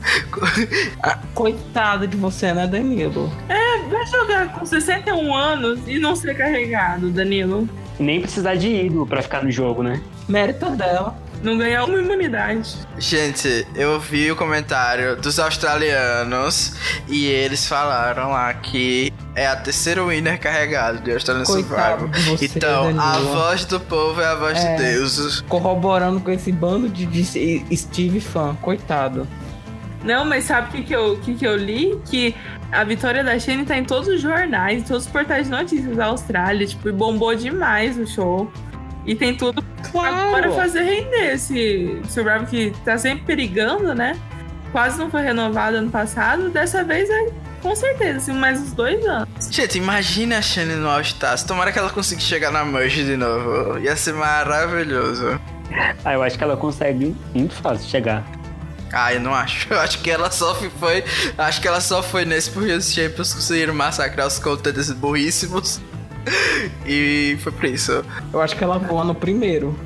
Coitada 1.34 2.08
de 2.08 2.16
você, 2.16 2.54
né, 2.54 2.68
Danilo? 2.68 3.32
É, 3.50 3.80
vai 3.90 4.06
jogar 4.06 4.54
com 4.54 4.66
61 4.66 5.34
anos 5.36 5.80
e 5.88 5.98
não 5.98 6.16
ser 6.16 6.38
carregado, 6.38 7.10
Danilo. 7.10 7.68
Nem 8.00 8.22
precisar 8.22 8.56
de 8.56 8.68
ídolo 8.68 9.08
pra 9.08 9.24
ficar 9.24 9.44
no 9.44 9.52
jogo, 9.52 9.82
né? 9.82 10.00
Mérito 10.28 10.70
dela 10.72 11.18
não 11.44 11.58
ganhar 11.58 11.86
uma 11.86 12.00
imunidade. 12.00 12.76
Gente, 12.98 13.68
eu 13.76 14.00
vi 14.00 14.32
o 14.32 14.36
comentário 14.36 15.16
dos 15.16 15.40
australianos 15.40 16.76
e 17.08 17.26
eles 17.26 17.68
falaram 17.68 18.32
lá 18.32 18.54
que 18.54 19.14
é 19.36 19.48
a 19.48 19.56
terceira 19.56 20.04
winner 20.04 20.40
carregada 20.40 21.00
de 21.00 21.12
Australian 21.12 21.46
Survival. 21.46 22.10
Você, 22.28 22.46
então, 22.46 22.86
Danilo. 22.86 23.02
a 23.02 23.20
voz 23.20 23.66
do 23.66 23.80
povo 23.80 24.20
é 24.22 24.26
a 24.26 24.36
voz 24.36 24.58
é, 24.58 24.76
de 24.76 24.84
Deus. 24.84 25.42
Corroborando 25.42 26.20
com 26.20 26.32
esse 26.32 26.52
bando 26.52 26.90
de, 26.90 27.06
de 27.06 27.24
Steve 27.76 28.20
fã, 28.20 28.56
coitado. 28.62 29.28
Não, 30.04 30.26
mas 30.26 30.46
sabe 30.46 30.70
o 30.70 30.72
que, 30.72 30.84
que, 30.84 30.96
eu, 30.96 31.18
que, 31.20 31.36
que 31.36 31.46
eu 31.46 31.56
li? 31.56 32.00
Que 32.10 32.36
a 32.72 32.84
vitória 32.84 33.24
da 33.24 33.38
Shane 33.38 33.66
tá 33.66 33.78
em 33.78 33.84
todos 33.84 34.08
os 34.08 34.22
jornais, 34.22 34.82
em 34.82 34.86
todos 34.86 35.06
os 35.06 35.12
portais 35.12 35.46
de 35.46 35.52
notícias 35.52 35.96
da 35.96 36.06
Austrália. 36.06 36.66
Tipo, 36.66 36.92
bombou 36.94 37.36
demais 37.36 37.98
o 37.98 38.08
show. 38.08 38.52
E 39.08 39.16
tem 39.16 39.36
tudo 39.36 39.64
claro. 39.90 40.32
para 40.32 40.52
fazer 40.52 40.84
render 40.84 41.34
esse 41.34 42.02
Survivor 42.10 42.46
que 42.46 42.74
tá 42.84 42.98
sempre 42.98 43.26
perigando, 43.26 43.96
né? 43.96 44.20
Quase 44.72 45.00
não 45.00 45.10
foi 45.10 45.22
renovado 45.22 45.78
ano 45.78 45.90
passado. 45.90 46.50
Dessa 46.50 46.84
vez 46.84 47.10
é 47.10 47.32
com 47.62 47.76
certeza, 47.76 48.18
assim, 48.18 48.34
mais 48.34 48.60
uns 48.60 48.74
dois 48.74 49.04
anos. 49.06 49.28
Gente, 49.50 49.78
imagina 49.78 50.38
a 50.38 50.42
Shane 50.42 50.76
no 50.76 50.90
All 50.90 51.02
Stars. 51.02 51.44
Tomara 51.44 51.72
que 51.72 51.80
ela 51.80 51.90
consiga 51.90 52.22
chegar 52.22 52.52
na 52.52 52.64
Merge 52.64 53.04
de 53.06 53.18
novo. 53.18 53.80
Ia 53.80 53.96
ser 53.96 54.14
maravilhoso. 54.14 55.40
Ah, 56.04 56.14
eu 56.14 56.24
acho 56.24 56.38
que 56.38 56.44
ela 56.44 56.58
consegue 56.58 57.16
muito 57.34 57.56
fácil 57.56 57.90
chegar. 57.90 58.26
Ah, 58.92 59.14
eu 59.14 59.20
não 59.20 59.34
acho. 59.34 59.72
Eu 59.74 59.80
acho 59.80 60.00
que 60.00 60.10
ela 60.10 60.32
só 60.32 60.56
foi. 60.56 61.04
Acho 61.38 61.62
que 61.62 61.68
ela 61.68 61.82
só 61.82 62.02
foi 62.02 62.26
nesse 62.26 62.52
porque 62.52 62.72
os 62.72 62.94
Champions 62.94 63.34
conseguiram 63.34 63.74
massacrar 63.74 64.28
os 64.28 64.40
contenders 64.40 64.92
burríssimos. 64.92 65.82
e 66.86 67.38
foi 67.42 67.52
por 67.52 67.66
isso. 67.66 68.04
Eu 68.34 68.42
acho 68.42 68.56
que 68.56 68.64
ela 68.64 68.78
voa 68.78 69.04
no 69.04 69.16
primeiro. 69.16 69.78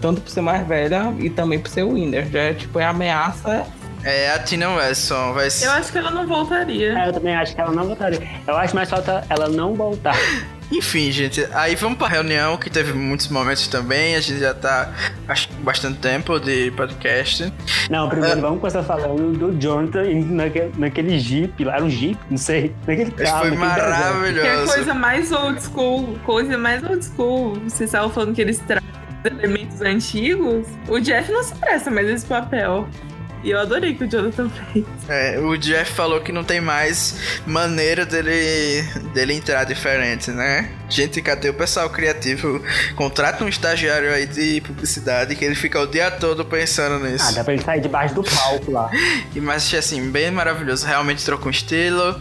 Tanto 0.00 0.20
por 0.20 0.30
ser 0.30 0.40
mais 0.40 0.66
velha 0.66 1.14
e 1.18 1.28
também 1.28 1.58
por 1.58 1.68
ser 1.68 1.84
winner. 1.84 2.26
Já 2.30 2.40
é 2.40 2.54
tipo, 2.54 2.80
é 2.80 2.86
ameaça. 2.86 3.66
É 4.02 4.30
a 4.30 4.38
Tina 4.38 4.70
Wesson, 4.76 5.32
vai 5.34 5.50
ser. 5.50 5.66
Eu 5.66 5.72
acho 5.72 5.92
que 5.92 5.98
ela 5.98 6.10
não 6.10 6.26
voltaria. 6.26 6.98
É, 6.98 7.08
eu 7.08 7.12
também 7.12 7.34
acho 7.34 7.54
que 7.54 7.60
ela 7.60 7.72
não 7.72 7.84
voltaria. 7.84 8.26
Eu 8.46 8.56
acho 8.56 8.74
mais 8.74 8.88
falta 8.88 9.24
ela 9.28 9.48
não 9.48 9.74
voltar. 9.74 10.16
Enfim, 10.70 11.10
gente, 11.10 11.46
aí 11.52 11.74
vamos 11.74 11.96
pra 11.96 12.08
reunião 12.08 12.56
que 12.58 12.68
teve 12.68 12.92
muitos 12.92 13.28
momentos 13.28 13.66
também. 13.68 14.14
A 14.14 14.20
gente 14.20 14.38
já 14.38 14.52
tá 14.52 14.92
acho 15.26 15.48
bastante 15.60 15.98
tempo 15.98 16.38
de 16.38 16.70
podcast. 16.72 17.52
Não, 17.90 18.08
primeiro 18.08 18.38
uh, 18.38 18.42
vamos 18.42 18.60
começar 18.60 18.82
falando 18.82 19.38
do 19.38 19.58
Jonathan 19.58 20.04
naquele, 20.26 20.72
naquele 20.76 21.18
jeep 21.18 21.64
lá, 21.64 21.76
era 21.76 21.84
um 21.84 21.90
jeep, 21.90 22.18
não 22.30 22.36
sei, 22.36 22.74
naquele 22.86 23.10
carro. 23.12 23.48
Foi 23.48 23.56
maravilhoso. 23.56 24.40
Que 24.42 24.46
é 24.46 24.66
coisa 24.66 24.94
mais 24.94 25.32
old 25.32 25.62
school, 25.62 26.18
coisa 26.24 26.58
mais 26.58 26.84
old 26.84 27.04
school. 27.04 27.54
Vocês 27.60 27.88
estavam 27.88 28.10
falando 28.10 28.34
que 28.34 28.42
eles 28.42 28.58
trazem 28.58 28.88
elementos 29.24 29.80
antigos. 29.80 30.66
O 30.86 31.00
Jeff 31.00 31.32
não 31.32 31.42
se 31.42 31.54
presta 31.54 31.90
mais 31.90 32.08
esse 32.08 32.26
papel. 32.26 32.86
E 33.42 33.50
eu 33.50 33.58
adorei 33.58 33.94
que 33.94 34.04
o 34.04 34.08
Jonathan 34.08 34.48
fez. 34.48 34.84
É, 35.08 35.38
o 35.38 35.56
Jeff 35.56 35.92
falou 35.92 36.20
que 36.20 36.32
não 36.32 36.42
tem 36.42 36.60
mais 36.60 37.40
maneira 37.46 38.04
dele, 38.04 38.82
dele 39.14 39.34
entrar 39.34 39.64
diferente, 39.64 40.30
né? 40.30 40.70
Gente, 40.88 41.22
cadê 41.22 41.48
o 41.48 41.54
pessoal 41.54 41.88
criativo? 41.88 42.60
Contrata 42.96 43.44
um 43.44 43.48
estagiário 43.48 44.12
aí 44.12 44.26
de 44.26 44.60
publicidade 44.60 45.36
que 45.36 45.44
ele 45.44 45.54
fica 45.54 45.80
o 45.80 45.86
dia 45.86 46.10
todo 46.10 46.44
pensando 46.44 47.04
nisso. 47.04 47.26
Ah, 47.28 47.32
dá 47.32 47.44
pra 47.44 47.52
ele 47.52 47.62
sair 47.62 47.80
debaixo 47.80 48.14
do 48.14 48.24
palco 48.24 48.72
lá. 48.72 48.90
e 49.34 49.40
mas 49.40 49.64
achei 49.64 49.78
assim, 49.78 50.10
bem 50.10 50.30
maravilhoso. 50.30 50.86
Realmente 50.86 51.24
trocou 51.24 51.48
um 51.48 51.50
estilo. 51.50 52.20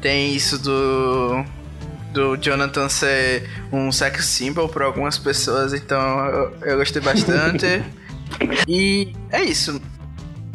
Tem 0.00 0.34
isso 0.34 0.58
do 0.58 1.44
do 2.14 2.36
Jonathan 2.36 2.88
ser 2.88 3.50
um 3.72 3.90
sex 3.90 4.24
symbol 4.26 4.68
para 4.68 4.84
algumas 4.84 5.18
pessoas, 5.18 5.74
então 5.74 6.24
eu, 6.26 6.56
eu 6.62 6.78
gostei 6.78 7.02
bastante. 7.02 7.82
e 8.68 9.12
é 9.32 9.42
isso. 9.42 9.80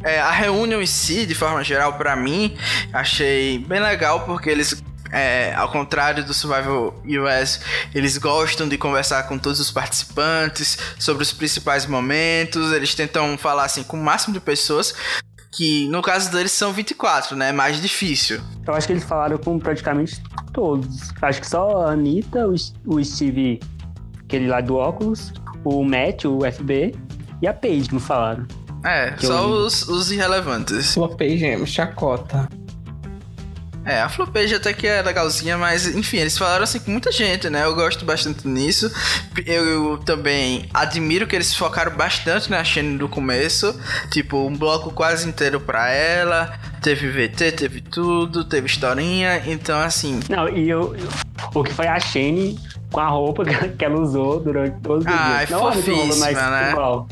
É, 0.04 0.20
a 0.20 0.32
reunião 0.32 0.82
em 0.82 0.86
si, 0.86 1.26
de 1.26 1.36
forma 1.36 1.64
geral, 1.64 1.94
para 1.94 2.16
mim, 2.16 2.56
achei 2.94 3.60
bem 3.60 3.80
legal 3.80 4.22
porque 4.22 4.50
eles 4.50 4.82
é, 5.12 5.54
ao 5.56 5.72
contrário 5.72 6.24
do 6.24 6.34
Survival 6.34 6.94
US, 7.04 7.60
eles 7.94 8.18
gostam 8.18 8.68
de 8.68 8.78
conversar 8.78 9.24
com 9.24 9.38
todos 9.38 9.60
os 9.60 9.72
participantes 9.72 10.78
sobre 11.00 11.24
os 11.24 11.34
principais 11.34 11.86
momentos. 11.86 12.72
Eles 12.72 12.94
tentam 12.94 13.38
falar 13.38 13.66
assim 13.66 13.84
com 13.84 13.98
o 13.98 14.04
máximo 14.04 14.34
de 14.34 14.40
pessoas. 14.40 14.94
Que 15.52 15.88
no 15.88 16.02
caso 16.04 16.32
deles 16.32 16.52
são 16.52 16.72
24, 16.72 17.36
né? 17.36 17.50
É 17.50 17.52
mais 17.52 17.82
difícil. 17.82 18.40
Eu 18.68 18.74
acho 18.76 18.86
que 18.86 18.94
eles 18.94 19.04
falaram 19.04 19.36
com 19.40 19.58
praticamente 19.58 20.22
todos. 20.54 21.12
Acho 21.22 21.42
que 21.42 21.48
só 21.48 21.88
a 21.88 21.92
Anitta, 21.94 22.48
o 22.48 23.04
Steve, 23.04 23.60
aquele 24.20 24.48
lá 24.48 24.62
do 24.62 24.76
óculos, 24.76 25.34
o 25.64 25.84
Matt, 25.84 26.26
o 26.26 26.40
FB, 26.42 26.94
e 27.42 27.48
a 27.48 27.54
Paige 27.54 27.92
não 27.92 28.00
falaram. 28.00 28.46
É, 28.84 29.12
Que 29.12 29.26
só 29.26 29.44
eu- 29.44 29.50
os, 29.66 29.88
os 29.88 30.12
irrelevantes. 30.12 30.94
Flopage, 30.94 31.66
chacota. 31.68 32.48
É, 33.86 34.02
a 34.02 34.10
Flopage 34.10 34.54
até 34.54 34.72
que 34.72 34.86
é 34.86 35.02
legalzinha, 35.02 35.58
mas 35.58 35.88
enfim, 35.88 36.18
eles 36.18 36.38
falaram 36.38 36.64
assim 36.64 36.80
com 36.80 36.92
muita 36.92 37.12
gente, 37.12 37.50
né? 37.50 37.64
Eu 37.66 37.74
gosto 37.74 38.06
bastante 38.06 38.48
nisso. 38.48 38.92
Eu, 39.46 39.66
eu 39.66 39.98
também 39.98 40.70
admiro 40.74 41.26
que 41.26 41.36
eles 41.36 41.56
focaram 41.56 41.96
bastante 41.96 42.52
na 42.52 42.64
Shane 42.64 42.98
do 43.00 43.10
começo. 43.10 43.74
Tipo, 44.12 44.46
um 44.46 44.56
bloco 44.56 44.92
quase 44.92 45.28
inteiro 45.28 45.60
pra 45.60 45.90
ela. 45.90 46.54
Teve 46.84 47.10
VT, 47.10 47.52
teve 47.54 47.82
tudo, 47.82 48.44
teve 48.44 48.68
historinha. 48.68 49.42
Então, 49.48 49.80
assim. 49.80 50.20
Não, 50.30 50.48
e 50.50 50.70
eu, 50.70 50.96
o 51.56 51.64
que 51.64 51.74
foi 51.74 51.88
a 51.88 52.00
Shane 52.00 52.60
com 52.92 53.00
a 53.00 53.08
roupa 53.08 53.44
que 53.76 53.84
ela 53.86 54.00
usou 54.00 54.40
durante 54.40 54.80
todos 54.82 55.04
os 55.06 55.12
Ai, 55.12 55.48
dias. 55.48 55.50
Não 55.60 55.68
a 55.68 55.76
mesma 55.76 55.94
roupa, 55.94 56.08
mas 56.08 56.18
fofíssima, 56.20 56.50
né? 56.52 56.72
igual. 56.72 57.08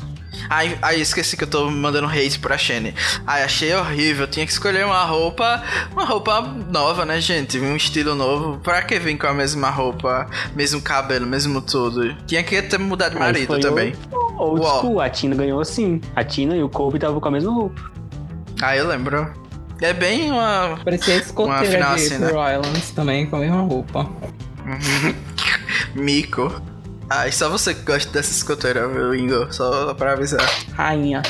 Ai, 0.49 0.77
ai, 0.81 0.99
esqueci 1.01 1.35
que 1.37 1.43
eu 1.43 1.47
tô 1.49 1.69
mandando 1.69 2.07
hate 2.07 2.39
pra 2.39 2.57
Shane. 2.57 2.93
Ai, 3.25 3.43
achei 3.43 3.73
horrível. 3.75 4.27
Tinha 4.27 4.45
que 4.45 4.51
escolher 4.51 4.85
uma 4.85 5.03
roupa. 5.03 5.61
Uma 5.91 6.05
roupa 6.05 6.41
nova, 6.69 7.05
né, 7.05 7.19
gente? 7.19 7.59
Um 7.59 7.75
estilo 7.75 8.15
novo. 8.15 8.57
Pra 8.59 8.81
que 8.81 8.97
vir 8.99 9.17
com 9.17 9.27
a 9.27 9.33
mesma 9.33 9.69
roupa, 9.69 10.27
mesmo 10.55 10.81
cabelo, 10.81 11.25
mesmo 11.25 11.61
tudo? 11.61 12.13
Tinha 12.25 12.43
que 12.43 12.61
ter 12.61 12.77
mudado 12.79 13.13
de 13.13 13.19
marido 13.19 13.47
foi 13.47 13.59
também. 13.59 13.93
o- 14.11 14.27
Old 14.37 14.61
school, 14.65 15.01
a 15.01 15.09
Tina 15.09 15.35
ganhou 15.35 15.65
sim. 15.65 15.99
A 16.15 16.23
Tina 16.23 16.55
e 16.55 16.61
o 16.63 16.69
Kobe 16.69 16.97
estavam 16.97 17.19
com 17.19 17.27
a 17.27 17.31
mesma 17.31 17.51
roupa. 17.51 17.81
Ah, 18.61 18.75
eu 18.77 18.87
lembro. 18.87 19.31
É 19.81 19.93
bem 19.93 20.31
uma. 20.31 20.79
Parecia 20.83 21.13
a 21.13 21.17
Uma 21.17 21.23
escoteira 21.25 21.65
final 21.65 21.95
de 21.95 22.01
assim, 22.01 22.17
né? 22.19 22.27
Também, 22.95 23.25
com 23.27 23.35
a 23.35 23.39
mesma 23.39 23.61
roupa. 23.61 24.07
Mico. 25.95 26.61
Ai, 27.09 27.31
só 27.31 27.49
você 27.49 27.73
que 27.73 27.81
gosta 27.83 28.11
dessa 28.11 28.31
escoteira, 28.31 28.87
viu, 28.87 29.15
Ingo? 29.15 29.47
Só 29.51 29.93
pra 29.93 30.13
avisar. 30.13 30.45
Rainha. 30.73 31.21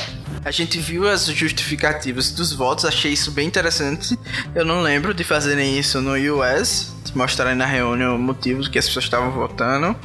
A 0.43 0.49
gente 0.49 0.79
viu 0.79 1.07
as 1.07 1.25
justificativas 1.25 2.31
dos 2.31 2.53
votos, 2.53 2.85
achei 2.85 3.13
isso 3.13 3.31
bem 3.31 3.47
interessante. 3.47 4.17
Eu 4.55 4.65
não 4.65 4.81
lembro 4.81 5.13
de 5.13 5.23
fazerem 5.23 5.77
isso 5.77 6.01
no 6.01 6.13
US, 6.35 6.93
de 7.03 7.15
mostrarem 7.15 7.55
na 7.55 7.65
reunião 7.65 8.15
o 8.15 8.19
motivo 8.19 8.69
que 8.69 8.79
as 8.79 8.87
pessoas 8.87 9.05
estavam 9.05 9.31
votando. 9.31 9.95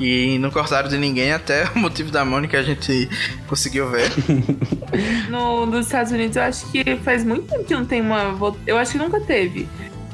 E 0.00 0.38
não 0.38 0.50
cortaram 0.50 0.88
de 0.88 0.98
ninguém 0.98 1.32
até 1.32 1.68
o 1.74 1.78
motivo 1.78 2.10
da 2.10 2.24
Mônica 2.24 2.58
a 2.58 2.62
gente 2.62 3.08
conseguiu 3.46 3.90
ver. 3.90 4.10
No 5.28 5.66
dos 5.66 5.86
Estados 5.86 6.12
Unidos, 6.12 6.36
eu 6.36 6.42
acho 6.44 6.70
que 6.70 6.96
faz 6.98 7.24
muito 7.24 7.48
tempo 7.48 7.64
que 7.64 7.74
não 7.74 7.84
tem 7.84 8.00
uma. 8.00 8.36
Eu 8.64 8.78
acho 8.78 8.92
que 8.92 8.98
nunca 8.98 9.18
teve. 9.20 9.68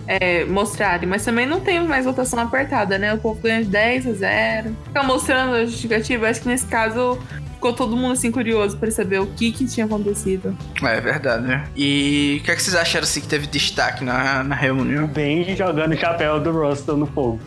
É, 0.06 0.44
mostrarem, 0.44 1.08
mas 1.08 1.24
também 1.24 1.46
não 1.46 1.60
tem 1.60 1.80
mais 1.86 2.04
votação 2.04 2.38
apertada, 2.40 2.98
né? 2.98 3.14
O 3.14 3.18
povo 3.18 3.40
ganha 3.40 3.62
de 3.62 3.70
10 3.70 4.06
a 4.06 4.12
0. 4.12 4.76
Fica 4.86 5.02
mostrando 5.02 5.54
a 5.54 5.64
justificativa. 5.64 6.28
Acho 6.28 6.40
que 6.40 6.48
nesse 6.48 6.66
caso 6.66 7.18
ficou 7.60 7.74
todo 7.74 7.94
mundo 7.94 8.12
assim 8.12 8.32
curioso 8.32 8.78
pra 8.78 8.90
saber 8.90 9.20
o 9.20 9.26
que 9.26 9.52
que 9.52 9.66
tinha 9.66 9.84
acontecido. 9.84 10.56
É 10.82 11.00
verdade, 11.00 11.46
né? 11.46 11.64
E 11.76 12.38
o 12.40 12.44
que, 12.44 12.50
é 12.50 12.56
que 12.56 12.62
vocês 12.62 12.74
acharam 12.74 13.04
assim 13.04 13.20
que 13.20 13.28
teve 13.28 13.46
destaque 13.46 14.02
na, 14.02 14.42
na 14.42 14.54
reunião? 14.54 15.06
Benji 15.06 15.54
jogando 15.54 15.92
o 15.92 15.98
chapéu 15.98 16.40
do 16.40 16.50
Russell 16.50 16.96
no 16.96 17.06
fogo. 17.06 17.38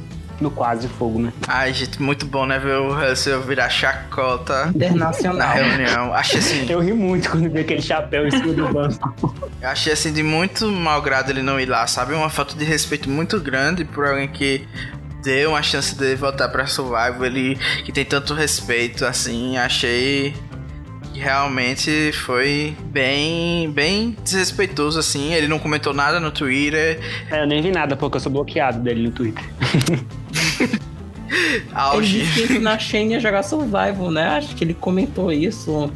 No 0.41 0.49
quase 0.51 0.87
fogo, 0.87 1.19
né? 1.19 1.31
Ai, 1.47 1.73
gente, 1.73 2.01
muito 2.01 2.25
bom, 2.25 2.45
né? 2.45 2.59
Ver 2.59 2.77
o 2.77 2.93
Russell 2.93 3.41
virar 3.41 3.69
chacota 3.69 4.65
na 4.65 4.69
Internacional. 4.71 5.53
reunião. 5.53 6.13
Achei 6.13 6.39
assim, 6.39 6.65
Eu 6.69 6.79
ri 6.79 6.91
muito 6.93 7.29
quando 7.29 7.49
vi 7.49 7.59
aquele 7.59 7.81
chapéu 7.81 8.27
em 8.27 8.31
cima 8.31 8.53
do 8.53 8.67
banco. 8.73 9.35
eu 9.61 9.69
achei 9.69 9.93
assim 9.93 10.11
de 10.11 10.23
muito 10.23 10.67
mau 10.67 11.01
grado 11.01 11.29
ele 11.31 11.41
não 11.41 11.59
ir 11.59 11.67
lá, 11.67 11.85
sabe? 11.87 12.13
Uma 12.13 12.29
falta 12.29 12.55
de 12.55 12.65
respeito 12.65 13.09
muito 13.09 13.39
grande 13.39 13.85
por 13.85 14.05
alguém 14.05 14.27
que 14.27 14.67
deu 15.23 15.51
uma 15.51 15.63
chance 15.63 15.95
de 15.95 16.15
voltar 16.15 16.49
pra 16.49 16.65
Survival, 16.67 17.23
ele 17.25 17.57
que 17.85 17.91
tem 17.93 18.03
tanto 18.03 18.33
respeito, 18.33 19.05
assim, 19.05 19.57
achei 19.57 20.33
que 21.13 21.19
realmente 21.19 22.11
foi 22.11 22.75
bem, 22.85 23.71
bem 23.71 24.17
desrespeitoso, 24.23 24.99
assim. 24.99 25.31
Ele 25.33 25.47
não 25.47 25.59
comentou 25.59 25.93
nada 25.93 26.19
no 26.19 26.31
Twitter. 26.31 26.99
É, 27.31 27.41
eu 27.43 27.47
nem 27.47 27.61
vi 27.61 27.71
nada, 27.71 27.95
porque 27.95 28.17
eu 28.17 28.19
sou 28.19 28.31
bloqueado 28.31 28.79
dele 28.79 29.03
no 29.03 29.11
Twitter. 29.11 29.43
Ele 31.33 31.65
Auge. 31.73 32.21
disse 32.23 32.47
que 32.47 32.59
na 32.59 32.77
Shane 32.77 33.13
ia 33.13 33.19
jogar 33.19 33.41
Survival, 33.43 34.11
né? 34.11 34.37
Acho 34.37 34.55
que 34.55 34.63
ele 34.63 34.73
comentou 34.75 35.31
isso 35.31 35.91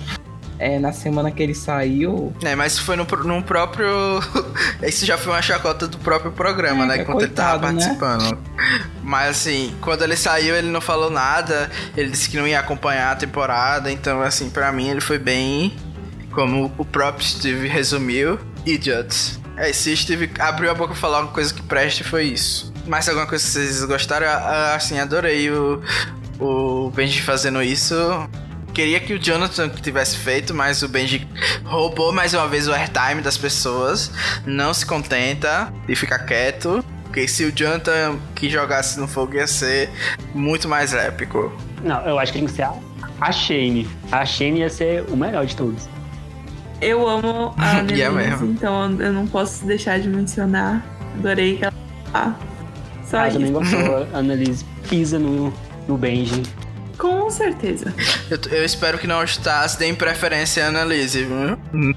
é, 0.57 0.79
na 0.79 0.91
semana 0.91 1.29
que 1.29 1.43
ele 1.43 1.53
saiu. 1.53 2.33
É, 2.43 2.55
mas 2.55 2.79
foi 2.79 2.95
no, 2.95 3.05
no 3.05 3.43
próprio. 3.43 3.87
Isso 4.81 5.05
já 5.05 5.15
foi 5.15 5.33
uma 5.33 5.41
chacota 5.41 5.87
do 5.87 5.99
próprio 5.99 6.31
programa, 6.31 6.85
É, 6.85 6.87
né? 6.87 6.97
é 6.97 7.01
Enquanto 7.01 7.21
ele 7.21 7.31
tava 7.31 7.59
coitado, 7.59 7.73
né? 7.73 7.81
participando. 7.95 8.37
Mas 9.03 9.29
assim, 9.29 9.75
quando 9.79 10.03
ele 10.03 10.15
saiu, 10.15 10.55
ele 10.55 10.69
não 10.69 10.81
falou 10.81 11.11
nada. 11.11 11.69
Ele 11.95 12.09
disse 12.09 12.27
que 12.29 12.37
não 12.37 12.47
ia 12.47 12.59
acompanhar 12.59 13.11
a 13.11 13.15
temporada. 13.15 13.91
Então, 13.91 14.21
assim, 14.23 14.49
pra 14.49 14.71
mim 14.71 14.89
ele 14.89 15.01
foi 15.01 15.19
bem. 15.19 15.75
Como 16.31 16.71
o 16.79 16.85
próprio 16.85 17.23
Steve 17.27 17.67
resumiu: 17.67 18.39
Idiots. 18.65 19.39
É, 19.55 19.71
se 19.73 19.95
Steve 19.95 20.31
abriu 20.39 20.71
a 20.71 20.73
boca 20.73 20.93
pra 20.93 20.95
falar 21.01 21.19
uma 21.21 21.31
coisa 21.31 21.53
que 21.53 21.61
preste, 21.61 22.03
foi 22.03 22.25
isso. 22.25 22.73
Mais 22.87 23.07
alguma 23.09 23.27
coisa 23.27 23.43
que 23.43 23.51
vocês 23.51 23.83
gostaram? 23.85 24.27
Ah, 24.27 24.73
Assim, 24.75 24.99
adorei 24.99 25.49
o, 25.51 25.81
o 26.39 26.89
Benji 26.91 27.21
fazendo 27.21 27.61
isso. 27.61 27.95
Queria 28.73 28.99
que 28.99 29.13
o 29.13 29.19
Jonathan 29.19 29.69
tivesse 29.69 30.17
feito, 30.17 30.53
mas 30.53 30.83
o 30.83 30.87
Benji 30.87 31.27
roubou 31.65 32.11
mais 32.13 32.33
uma 32.33 32.47
vez 32.47 32.67
o 32.67 32.73
airtime 32.73 33.21
das 33.21 33.37
pessoas. 33.37 34.11
Não 34.45 34.73
se 34.73 34.85
contenta 34.85 35.73
e 35.87 35.95
fica 35.95 36.17
quieto. 36.19 36.83
Porque 37.03 37.27
se 37.27 37.43
o 37.45 37.51
Jonathan 37.51 38.17
que 38.35 38.49
jogasse 38.49 38.99
no 38.99 39.07
fogo 39.07 39.35
ia 39.35 39.47
ser 39.47 39.89
muito 40.35 40.67
mais 40.69 40.93
épico. 40.93 41.51
Não, 41.83 42.01
eu 42.05 42.19
acho 42.19 42.31
que 42.31 42.39
tem 42.39 42.47
que 42.47 42.53
ser 42.53 42.63
a, 42.63 42.73
a 43.19 43.31
Shane. 43.31 43.89
A 44.11 44.23
Shane 44.25 44.59
ia 44.59 44.69
ser 44.69 45.03
o 45.09 45.17
melhor 45.17 45.45
de 45.45 45.55
todos. 45.55 45.89
Eu 46.79 47.07
amo 47.07 47.55
a 47.57 47.77
é 47.77 47.79
Annelise, 47.79 48.09
mesmo. 48.11 48.51
então 48.51 48.91
eu 48.99 49.11
não 49.11 49.25
posso 49.25 49.65
deixar 49.65 49.99
de 49.99 50.07
mencionar. 50.07 50.85
Adorei 51.17 51.57
que 51.57 51.65
ela. 51.65 52.37
Só 53.09 53.17
Ah, 53.19 53.29
também 53.29 53.51
gostou. 53.51 54.07
A 54.13 54.17
Annalise 54.17 54.65
pisa 54.89 55.17
no, 55.17 55.53
no 55.87 55.97
Benji. 55.97 56.43
Com 56.97 57.29
certeza. 57.29 57.93
Eu, 58.29 58.39
eu 58.51 58.65
espero 58.65 58.97
que 58.97 59.05
não 59.05 59.23
Stars 59.23 59.75
deem 59.75 59.93
preferência 59.93 60.65
à 60.65 60.69
Annalise, 60.69 61.23
viu? 61.23 61.95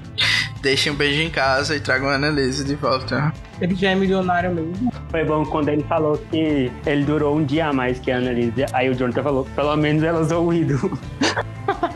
Deixem 0.61 0.91
um 0.91 0.95
beijo 0.95 1.21
em 1.21 1.29
casa 1.29 1.75
e 1.75 1.79
tragam 1.79 2.07
a 2.07 2.13
Annalise 2.15 2.63
de 2.63 2.75
volta. 2.75 3.33
Ele 3.59 3.75
já 3.75 3.89
é 3.89 3.95
milionário 3.95 4.53
mesmo. 4.53 4.93
Foi 5.09 5.25
bom 5.25 5.43
quando 5.43 5.69
ele 5.69 5.83
falou 5.83 6.17
que 6.29 6.71
ele 6.85 7.03
durou 7.03 7.35
um 7.35 7.43
dia 7.43 7.67
a 7.67 7.73
mais 7.73 7.99
que 7.99 8.11
a 8.11 8.17
Annalise. 8.17 8.65
Aí 8.73 8.89
o 8.89 8.93
Jonathan 8.93 9.23
falou, 9.23 9.45
pelo 9.55 9.75
menos 9.75 10.03
ela 10.03 10.19
usou 10.19 10.47
o 10.47 10.53
ídolo. 10.53 10.97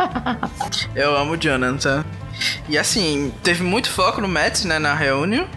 Eu 0.96 1.16
amo 1.16 1.34
o 1.34 1.38
Jonathan. 1.38 2.04
E 2.68 2.78
assim, 2.78 3.32
teve 3.44 3.64
muito 3.64 3.90
foco 3.90 4.20
no 4.20 4.28
Matt, 4.28 4.64
né, 4.66 4.80
na 4.80 4.96
reunião. 4.96 5.48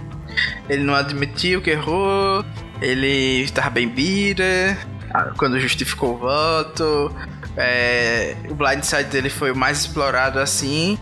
Ele 0.68 0.84
não 0.84 0.94
admitiu 0.94 1.62
que 1.62 1.70
errou. 1.70 2.44
Ele 2.80 3.48
tava 3.50 3.70
bem 3.70 3.88
bira. 3.88 4.76
ah, 5.12 5.32
Quando 5.36 5.58
justificou 5.60 6.14
o 6.14 6.18
voto. 6.18 7.14
É, 7.56 8.36
o 8.48 8.54
blindside 8.54 9.04
dele 9.04 9.28
foi 9.30 9.50
o 9.50 9.56
mais 9.56 9.80
explorado 9.80 10.38
assim. 10.38 10.98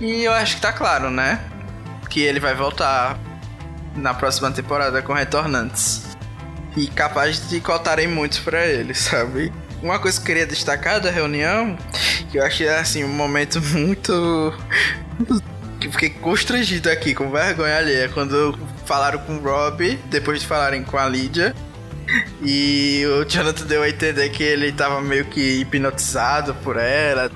E 0.00 0.24
eu 0.24 0.32
acho 0.32 0.56
que 0.56 0.60
tá 0.62 0.72
claro, 0.72 1.10
né? 1.10 1.40
Que 2.10 2.20
ele 2.20 2.38
vai 2.40 2.54
voltar 2.54 3.18
na 3.96 4.12
próxima 4.14 4.50
temporada 4.50 5.00
com 5.02 5.12
retornantes. 5.12 6.16
E 6.76 6.86
capaz 6.88 7.48
de 7.48 7.60
cotarem 7.60 8.06
muitos 8.06 8.38
pra 8.38 8.64
ele, 8.66 8.94
sabe? 8.94 9.52
Uma 9.82 9.98
coisa 9.98 10.18
que 10.18 10.22
eu 10.24 10.26
queria 10.26 10.46
destacar 10.46 11.00
da 11.00 11.10
reunião, 11.10 11.76
que 12.30 12.38
eu 12.38 12.44
achei 12.44 12.68
assim 12.68 13.02
um 13.04 13.08
momento 13.08 13.60
muito. 13.72 14.54
que 15.80 15.90
fiquei 15.90 16.10
constrangido 16.10 16.90
aqui, 16.90 17.14
com 17.14 17.30
vergonha 17.30 17.78
alheia, 17.78 18.08
quando 18.08 18.58
falaram 18.88 19.18
com 19.20 19.36
o 19.36 19.40
Rob, 19.40 19.96
depois 20.10 20.40
de 20.40 20.46
falarem 20.46 20.82
com 20.82 20.96
a 20.96 21.06
Lydia. 21.06 21.54
E 22.42 23.04
o 23.06 23.24
Jonathan 23.28 23.66
deu 23.66 23.82
a 23.82 23.88
entender 23.88 24.30
que 24.30 24.42
ele 24.42 24.72
tava 24.72 25.00
meio 25.02 25.26
que 25.26 25.60
hipnotizado 25.60 26.54
por 26.56 26.78
ela. 26.78 27.30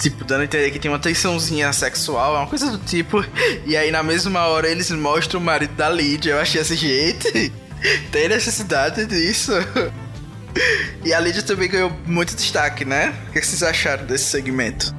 Tipo, 0.00 0.24
dando 0.24 0.40
a 0.40 0.44
entender 0.44 0.70
que 0.70 0.78
tem 0.78 0.90
uma 0.90 0.98
tensãozinha 0.98 1.70
sexual, 1.74 2.34
uma 2.36 2.46
coisa 2.46 2.70
do 2.70 2.78
tipo. 2.78 3.22
E 3.66 3.76
aí, 3.76 3.90
na 3.92 4.02
mesma 4.02 4.46
hora, 4.46 4.66
eles 4.68 4.90
mostram 4.90 5.38
o 5.38 5.44
marido 5.44 5.74
da 5.74 5.90
Lydia. 5.90 6.32
Eu 6.32 6.40
achei 6.40 6.60
assim, 6.60 6.74
gente, 6.74 7.52
tem 8.10 8.28
necessidade 8.28 9.04
disso? 9.04 9.52
E 11.04 11.12
a 11.12 11.20
Lydia 11.20 11.42
também 11.42 11.68
ganhou 11.68 11.92
muito 12.06 12.34
destaque, 12.34 12.84
né? 12.84 13.14
O 13.28 13.32
que 13.32 13.42
vocês 13.44 13.62
acharam 13.62 14.06
desse 14.06 14.24
segmento? 14.24 14.94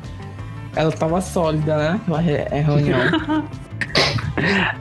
Ela 0.76 0.92
tava 0.92 1.20
sólida, 1.22 1.76
né? 1.78 2.02
Na 2.08 2.20
re- 2.20 2.48
é, 2.50 2.62
reunião. 2.62 3.00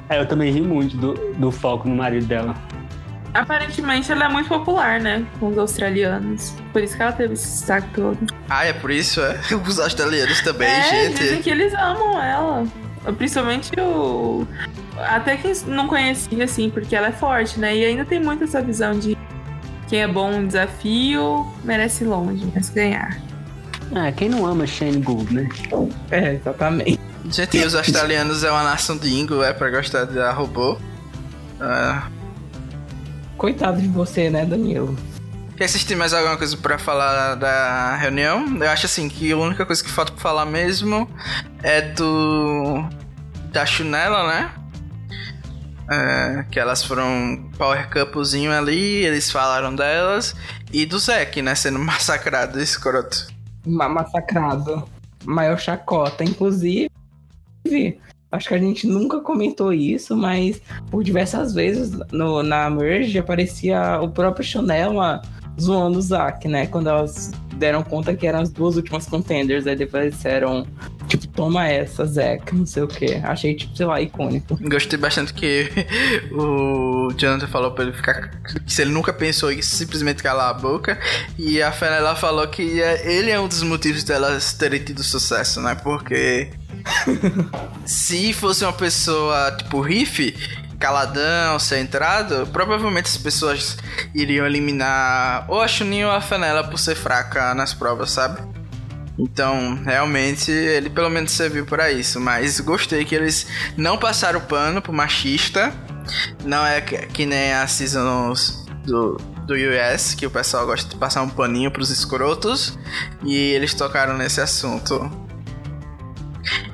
É, 0.09 0.21
eu 0.21 0.27
também 0.27 0.53
ri 0.53 0.61
muito 0.61 0.97
do, 0.97 1.15
do 1.35 1.51
foco 1.51 1.89
no 1.89 1.97
marido 1.97 2.27
dela. 2.27 2.55
Aparentemente 3.35 4.13
ela 4.13 4.27
é 4.27 4.29
muito 4.29 4.49
popular, 4.49 5.01
né? 5.01 5.25
Com 5.41 5.49
os 5.49 5.59
australianos. 5.59 6.55
Por 6.73 6.83
isso 6.83 6.97
que 6.97 7.03
ela 7.03 7.13
teve 7.13 7.33
esse 7.33 7.49
destaque 7.49 7.89
todo. 7.95 8.19
Ah, 8.49 8.67
é 8.67 8.73
por 8.75 8.91
isso, 8.91 9.21
é? 9.23 9.39
Os 9.67 9.81
australianos 9.81 10.43
também, 10.43 10.69
é, 10.69 10.83
gente. 10.83 11.19
dizem 11.19 11.43
que 11.43 11.49
eles 11.49 11.73
amam 11.73 12.23
ela. 12.23 12.67
Principalmente 13.17 13.73
o. 13.81 14.47
Até 14.99 15.37
quem 15.37 15.53
não 15.67 15.89
conhecia, 15.89 16.45
assim, 16.45 16.69
porque 16.69 16.95
ela 16.95 17.09
é 17.09 17.13
forte, 17.13 17.59
né? 17.59 17.75
E 17.75 17.85
ainda 17.85 18.05
tem 18.05 18.21
muito 18.21 18.45
essa 18.45 18.61
visão 18.61 18.99
de 18.99 19.17
quem 19.89 20.03
é 20.03 20.09
bom 20.09 20.31
no 20.31 20.47
desafio 20.47 21.47
merece 21.65 22.05
ir 22.05 22.09
longe, 22.09 22.45
merece 22.47 22.73
ganhar. 22.73 23.19
Ah, 23.95 24.13
quem 24.13 24.29
não 24.29 24.47
ama 24.47 24.67
Shane 24.67 25.01
Gould, 25.01 25.33
né? 25.35 25.49
É, 26.11 26.35
exatamente. 26.35 27.01
Gente, 27.31 27.59
os 27.59 27.75
australianos 27.75 28.43
é 28.45 28.51
uma 28.51 28.65
nação 28.65 28.97
de 28.97 29.09
Ingo, 29.09 29.43
é 29.43 29.53
pra 29.53 29.71
gostar 29.71 30.05
de 30.05 30.19
robô. 30.33 30.77
Ah, 31.61 32.09
Coitado 33.43 33.81
de 33.81 33.89
você, 33.89 34.31
né, 34.31 34.45
Danilo? 34.45 34.97
Quer 35.57 35.65
assistir 35.65 35.97
mais 35.97 36.15
alguma 36.15 36.37
coisa 36.37 36.57
pra 36.57 36.79
falar 36.79 37.35
da 37.35 37.97
reunião? 37.97 38.57
Eu 38.63 38.71
acho 38.71 38.87
assim 38.87 39.09
que 39.09 39.33
a 39.33 39.37
única 39.37 39.67
coisa 39.67 39.83
que 39.83 39.91
falta 39.91 40.13
pra 40.13 40.21
falar 40.21 40.47
mesmo 40.47 41.11
é 41.61 41.81
do. 41.81 42.85
da 43.51 43.67
Chunela, 43.67 44.29
né? 44.29 44.51
É, 45.91 46.45
que 46.51 46.61
elas 46.61 46.85
foram 46.85 47.51
power 47.59 47.91
couplezinho 47.91 48.53
ali, 48.53 49.05
eles 49.05 49.31
falaram 49.31 49.75
delas. 49.75 50.37
E 50.73 50.87
do 50.87 50.99
Zack, 50.99 51.43
né? 51.43 51.57
Sendo 51.57 51.79
massacrado, 51.81 52.61
escroto. 52.61 53.27
Ma 53.67 53.89
massacrado. 53.89 54.89
Maior 55.25 55.59
chacota. 55.59 56.23
Inclusive, 56.23 56.91
acho 58.31 58.49
que 58.49 58.55
a 58.55 58.59
gente 58.59 58.87
nunca 58.87 59.21
comentou 59.21 59.73
isso, 59.73 60.17
mas 60.17 60.61
por 60.91 61.05
diversas 61.05 61.55
vezes 61.55 61.93
no, 62.11 62.43
na 62.43 62.71
Merge 62.71 63.19
aparecia 63.19 64.01
o 64.01 64.09
próprio 64.09 64.45
Chunela 64.45 65.21
zoando 65.61 65.99
o 65.99 66.03
Zack, 66.03 66.49
né? 66.49 66.67
Quando 66.67 66.89
elas 66.89 67.31
deram 67.63 67.83
conta 67.83 68.15
que 68.15 68.27
eram 68.27 68.41
as 68.41 68.51
duas 68.51 68.77
últimas 68.77 69.07
contenders. 69.07 69.67
Aí 69.67 69.77
depois 69.77 70.13
disseram, 70.13 70.67
tipo, 71.07 71.29
toma 71.29 71.69
essa, 71.69 72.05
Zack, 72.05 72.55
não 72.55 72.67
sei 72.67 72.83
o 72.83 72.89
que. 72.89 73.15
Achei, 73.23 73.55
tipo, 73.55 73.77
sei 73.77 73.87
lá, 73.87 74.01
icônico. 74.01 74.59
Gostei 74.69 74.99
bastante 74.99 75.33
que 75.33 75.69
o 76.33 77.13
Jonathan 77.17 77.47
falou 77.47 77.71
pra 77.71 77.85
ele 77.85 77.93
ficar. 77.93 78.31
Se 78.67 78.83
ele 78.83 78.91
nunca 78.91 79.13
pensou 79.13 79.53
em 79.53 79.63
simplesmente 79.63 80.23
calar 80.23 80.51
a 80.51 80.55
boca. 80.55 80.99
E 81.39 81.63
a 81.63 81.71
Fenella 81.71 82.17
falou 82.17 82.47
que 82.49 82.63
ele 82.63 83.31
é 83.31 83.39
um 83.39 83.47
dos 83.47 83.63
motivos 83.63 84.03
delas 84.03 84.53
terem 84.55 84.83
tido 84.83 85.03
sucesso, 85.03 85.61
né? 85.61 85.77
Porque. 85.77 86.51
se 87.87 88.33
fosse 88.33 88.65
uma 88.65 88.73
pessoa 88.73 89.53
tipo 89.57 89.81
Riff, 89.81 90.35
caladão, 90.79 91.59
centrado, 91.59 92.47
provavelmente 92.53 93.07
as 93.07 93.17
pessoas 93.17 93.77
iriam 94.15 94.45
eliminar 94.45 95.45
ou 95.49 95.61
a 95.61 95.69
Chunin 95.69 96.05
ou 96.05 96.11
a 96.11 96.21
Fenella 96.21 96.65
por 96.65 96.79
ser 96.79 96.97
fraca 96.97 97.55
nas 97.55 97.73
provas, 97.73 98.11
sabe? 98.11 98.53
Então, 99.19 99.81
realmente, 99.85 100.51
ele 100.51 100.91
pelo 100.91 101.11
menos 101.11 101.33
serviu 101.33 101.67
para 101.67 101.93
isso. 101.93 102.21
Mas 102.21 102.61
gostei 102.61 103.05
que 103.05 103.15
eles 103.15 103.47
não 103.77 103.99
passaram 103.99 104.39
o 104.39 104.43
pano 104.43 104.81
pro 104.81 104.93
machista. 104.93 105.73
Não 106.45 106.65
é 106.67 106.81
que, 106.81 106.97
que 107.07 107.27
nem 107.27 107.53
a 107.53 107.67
seasons 107.67 108.67
do, 108.85 109.17
do 109.47 109.55
US, 109.55 110.15
que 110.15 110.27
o 110.27 110.31
pessoal 110.31 110.67
gosta 110.67 110.89
de 110.89 110.97
passar 110.97 111.23
um 111.23 111.29
paninho 111.29 111.71
pros 111.71 111.91
escrotos. 111.91 112.77
E 113.23 113.37
eles 113.37 113.75
tocaram 113.75 114.17
nesse 114.17 114.41
assunto. 114.41 115.11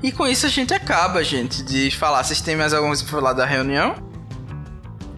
E 0.02 0.10
com 0.12 0.26
isso 0.26 0.46
a 0.46 0.48
gente 0.48 0.72
acaba, 0.72 1.22
gente, 1.22 1.62
de 1.62 1.90
falar. 1.90 2.22
Vocês 2.24 2.40
têm 2.40 2.56
mais 2.56 2.72
alguma 2.72 2.90
coisa 2.90 3.02
pra 3.04 3.12
falar 3.12 3.32
da 3.32 3.44
reunião? 3.44 3.94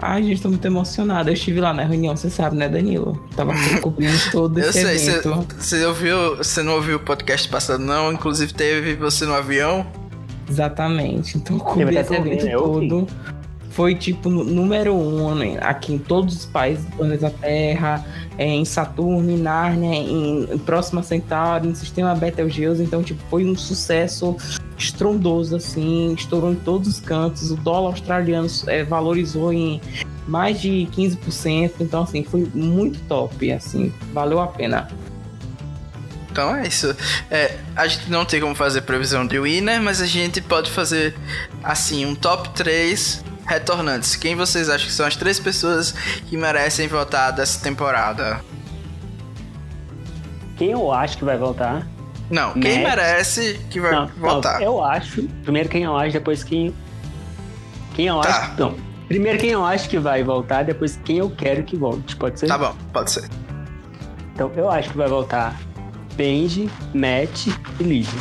Ai, 0.03 0.22
gente, 0.22 0.40
tô 0.40 0.48
muito 0.48 0.64
emocionada. 0.64 1.28
Eu 1.30 1.34
estive 1.34 1.61
lá 1.61 1.74
na 1.74 1.84
reunião, 1.84 2.16
você 2.16 2.30
sabe, 2.30 2.57
né, 2.57 2.68
Danilo? 2.68 3.22
Tava 3.36 3.53
cobrindo 3.82 4.18
todo 4.32 4.59
Eu 4.59 4.70
esse 4.70 4.82
sei, 4.82 4.96
evento. 4.96 5.46
você 5.59 5.84
ouviu. 5.84 6.36
Você 6.36 6.62
não 6.62 6.74
ouviu 6.74 6.96
o 6.96 7.01
podcast 7.01 7.46
passado, 7.48 7.82
não? 7.84 8.11
Inclusive 8.12 8.55
teve 8.55 8.94
você 8.94 9.26
no 9.26 9.34
avião. 9.34 9.86
Exatamente. 10.48 11.36
Então 11.36 11.57
eu 11.57 11.62
cobri 11.62 11.96
esse 11.96 12.14
evento 12.14 12.46
eu 12.46 12.62
todo. 12.62 13.07
Foi 13.71 13.95
tipo 13.95 14.29
no- 14.29 14.45
número 14.45 14.95
um 14.95 15.35
né, 15.35 15.59
aqui 15.61 15.95
em 15.95 15.99
todos 15.99 16.35
os 16.37 16.45
países 16.45 16.85
do 16.85 16.97
planeta 16.97 17.31
Terra, 17.31 18.05
é, 18.37 18.45
em 18.47 18.64
Saturno, 18.64 19.31
em 19.31 19.39
Nárnia, 19.39 19.95
em, 19.95 20.59
Próxima 20.59 21.03
Centauri, 21.03 21.68
em 21.68 21.75
Sistema 21.75 22.14
Betelgeuse. 22.14 22.83
Então, 22.83 23.03
tipo, 23.03 23.23
foi 23.31 23.45
um 23.45 23.57
sucesso 23.57 24.37
estrondoso, 24.77 25.55
assim, 25.57 26.12
estourou 26.14 26.53
em 26.53 26.57
todos 26.57 26.89
os 26.89 27.01
cantos. 27.01 27.51
O 27.51 27.57
dólar 27.57 27.91
australiano 27.91 28.49
é, 28.66 28.83
valorizou 28.83 29.53
em 29.53 29.81
mais 30.27 30.61
de 30.61 30.89
15%. 30.93 31.73
Então, 31.81 32.03
assim, 32.03 32.25
foi 32.25 32.49
muito 32.55 32.99
top, 33.09 33.53
assim, 33.53 33.93
valeu 34.12 34.41
a 34.41 34.47
pena. 34.47 34.89
Então 36.31 36.55
é 36.55 36.66
isso. 36.66 36.95
É, 37.31 37.57
a 37.75 37.87
gente 37.87 38.11
não 38.11 38.25
tem 38.25 38.41
como 38.41 38.55
fazer 38.55 38.83
previsão 38.83 39.27
de 39.27 39.39
winner, 39.39 39.83
mas 39.83 40.01
a 40.01 40.07
gente 40.07 40.41
pode 40.41 40.71
fazer 40.71 41.14
assim 41.62 42.07
um 42.07 42.14
top 42.14 42.51
3 42.51 43.25
retornantes. 43.51 44.14
Quem 44.14 44.36
vocês 44.36 44.68
acham 44.70 44.86
que 44.86 44.92
são 44.92 45.05
as 45.07 45.16
três 45.16 45.40
pessoas 45.40 45.90
que 46.28 46.36
merecem 46.36 46.86
votar 46.86 47.32
dessa 47.32 47.61
temporada? 47.61 48.40
Quem 50.57 50.70
eu 50.70 50.92
acho 50.92 51.18
que 51.18 51.24
vai 51.24 51.36
voltar? 51.36 51.86
Não, 52.30 52.53
quem 52.53 52.82
Matt. 52.82 52.96
merece 52.96 53.61
que 53.70 53.80
vai 53.80 53.90
Não, 53.90 54.07
votar? 54.07 54.61
não, 54.61 54.62
eu 54.66 54.84
acho. 54.84 55.24
Primeiro 55.42 55.68
quem 55.68 55.82
eu 55.82 55.96
acho, 55.96 56.12
depois 56.12 56.44
quem. 56.44 56.72
Quem 57.94 58.07
eu 58.07 58.20
Tá. 58.20 58.28
acho. 58.28 58.61
Não. 58.61 58.76
Primeiro 59.09 59.38
quem 59.38 59.51
eu 59.51 59.64
acho 59.66 59.88
que 59.88 59.98
vai 59.98 60.22
voltar, 60.22 60.62
depois 60.64 60.96
quem 61.05 61.18
eu 61.18 61.28
quero 61.30 61.64
que 61.64 61.76
volte. 61.76 62.14
Pode 62.14 62.38
ser? 62.38 62.46
Tá 62.46 62.57
bom, 62.57 62.74
pode 62.92 63.11
ser. 63.11 63.28
Então 64.32 64.53
eu 64.55 64.70
acho 64.70 64.90
que 64.90 64.96
vai 64.96 65.09
voltar 65.09 65.57
Benji, 66.14 66.70
Matt 66.94 67.48
e 67.80 67.82
Lídia. 67.82 68.20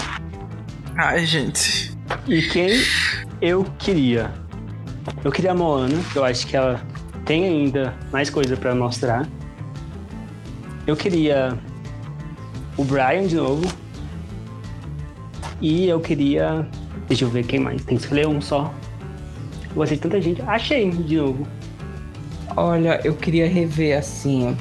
Ai, 0.97 1.23
gente. 1.25 1.95
E 2.27 2.41
quem 2.41 2.81
eu 3.39 3.63
queria? 3.77 4.33
Eu 5.23 5.31
queria 5.31 5.51
a 5.51 5.55
Moana, 5.55 5.95
eu 6.15 6.23
acho 6.23 6.47
que 6.47 6.55
ela 6.55 6.81
tem 7.25 7.43
ainda 7.45 7.93
mais 8.11 8.29
coisa 8.29 8.55
pra 8.55 8.73
mostrar. 8.73 9.27
Eu 10.87 10.95
queria 10.95 11.57
o 12.77 12.83
Brian 12.83 13.27
de 13.27 13.35
novo. 13.35 13.67
E 15.61 15.87
eu 15.87 15.99
queria. 15.99 16.67
Deixa 17.07 17.25
eu 17.25 17.29
ver 17.29 17.45
quem 17.45 17.59
mais. 17.59 17.83
Tem 17.83 17.97
que 17.97 18.03
escolher 18.03 18.27
um 18.27 18.39
só. 18.39 18.73
Eu 19.69 19.75
Gostei 19.75 19.97
de 19.97 20.03
tanta 20.03 20.21
gente. 20.21 20.41
Achei 20.43 20.89
de 20.89 21.17
novo. 21.17 21.45
Olha, 22.55 22.99
eu 23.03 23.13
queria 23.13 23.47
rever 23.47 23.97
assim. 23.97 24.57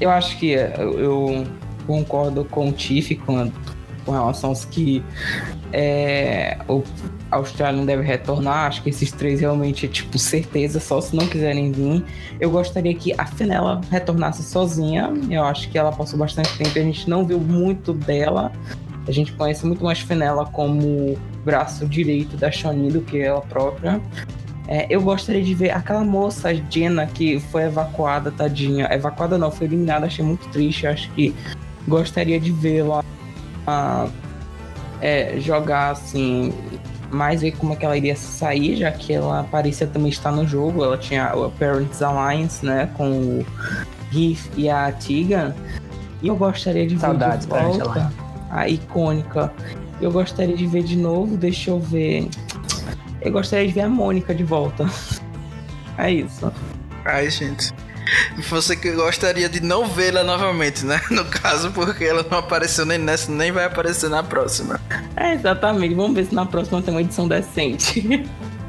Eu 0.00 0.10
acho 0.10 0.38
que 0.38 0.50
eu, 0.50 0.98
eu 1.00 1.46
concordo 1.86 2.44
com 2.44 2.68
o 2.68 2.72
Tiff 2.72 3.16
com, 3.16 3.50
com 4.04 4.12
relação 4.12 4.50
aos 4.50 4.64
que 4.64 5.02
é, 5.72 6.58
o 6.68 6.82
Austrália 7.30 7.76
não 7.76 7.86
deve 7.86 8.02
retornar. 8.02 8.66
Acho 8.66 8.82
que 8.82 8.90
esses 8.90 9.10
três 9.12 9.40
realmente 9.40 9.86
é 9.86 9.88
tipo 9.88 10.18
certeza, 10.18 10.80
só 10.80 11.00
se 11.00 11.14
não 11.14 11.26
quiserem 11.26 11.72
vir. 11.72 12.04
Eu 12.40 12.50
gostaria 12.50 12.94
que 12.94 13.14
a 13.18 13.26
Fenella 13.26 13.80
retornasse 13.90 14.42
sozinha. 14.42 15.12
Eu 15.30 15.44
acho 15.44 15.68
que 15.68 15.78
ela 15.78 15.92
passou 15.92 16.18
bastante 16.18 16.56
tempo 16.56 16.78
a 16.78 16.82
gente 16.82 17.08
não 17.08 17.24
viu 17.24 17.38
muito 17.38 17.92
dela. 17.92 18.52
A 19.06 19.12
gente 19.12 19.32
conhece 19.32 19.64
muito 19.64 19.84
mais 19.84 20.00
Fenella 20.00 20.46
como 20.46 21.16
braço 21.44 21.86
direito 21.86 22.36
da 22.36 22.50
Shani 22.50 22.90
do 22.90 23.00
que 23.00 23.20
ela 23.20 23.40
própria. 23.40 24.00
É, 24.68 24.86
eu 24.90 25.00
gostaria 25.00 25.42
de 25.42 25.54
ver 25.54 25.70
aquela 25.70 26.02
moça, 26.02 26.48
a 26.48 26.54
Jenna, 26.54 27.06
que 27.06 27.38
foi 27.38 27.62
evacuada, 27.64 28.32
tadinha. 28.32 28.88
Evacuada 28.90 29.38
não, 29.38 29.50
foi 29.50 29.66
eliminada, 29.66 30.06
achei 30.06 30.24
muito 30.24 30.48
triste. 30.48 30.86
Acho 30.86 31.10
que 31.12 31.34
gostaria 31.86 32.40
de 32.40 32.50
vê-la 32.50 33.04
ah, 33.66 34.08
é, 35.00 35.38
jogar 35.38 35.90
assim, 35.90 36.52
mais 37.10 37.40
ver 37.40 37.52
como 37.52 37.72
é 37.72 37.76
que 37.76 37.84
ela 37.84 37.96
iria 37.96 38.16
sair, 38.16 38.76
já 38.76 38.90
que 38.90 39.12
ela 39.12 39.44
parecia 39.50 39.86
também 39.86 40.08
estar 40.08 40.32
no 40.32 40.46
jogo. 40.46 40.84
Ela 40.84 40.98
tinha 40.98 41.34
o 41.34 41.50
Parents 41.52 42.02
Alliance, 42.02 42.64
né, 42.64 42.90
com 42.96 43.10
o 43.10 43.46
Riff 44.10 44.50
e 44.56 44.68
a 44.68 44.90
Tigan. 44.92 45.54
E 46.22 46.28
eu 46.28 46.36
gostaria 46.36 46.86
de 46.86 46.98
Saudades, 46.98 47.46
ver 47.46 47.54
de 47.54 47.78
volta 47.78 48.12
a 48.50 48.68
icônica. 48.68 49.52
Eu 50.00 50.10
gostaria 50.10 50.56
de 50.56 50.66
ver 50.66 50.82
de 50.82 50.96
novo, 50.96 51.36
deixa 51.36 51.70
eu 51.70 51.80
ver. 51.80 52.28
Eu 53.20 53.32
gostaria 53.32 53.66
de 53.66 53.72
ver 53.72 53.82
a 53.82 53.88
Mônica 53.88 54.34
de 54.34 54.44
volta. 54.44 54.86
É 55.98 56.10
isso. 56.10 56.52
Ai, 57.06 57.30
gente. 57.30 57.72
Você 58.50 58.76
que 58.76 58.92
gostaria 58.92 59.48
de 59.48 59.60
não 59.60 59.86
vê-la 59.86 60.22
novamente, 60.22 60.84
né? 60.84 61.00
No 61.10 61.24
caso, 61.24 61.70
porque 61.72 62.04
ela 62.04 62.24
não 62.30 62.38
apareceu 62.38 62.84
nem 62.84 62.98
nessa, 62.98 63.30
nem 63.32 63.50
vai 63.50 63.64
aparecer 63.64 64.10
na 64.10 64.22
próxima. 64.22 64.78
É, 65.16 65.32
exatamente. 65.34 65.94
Vamos 65.94 66.14
ver 66.14 66.26
se 66.26 66.34
na 66.34 66.44
próxima 66.44 66.82
tem 66.82 66.92
uma 66.92 67.00
edição 67.00 67.26
decente. 67.26 68.02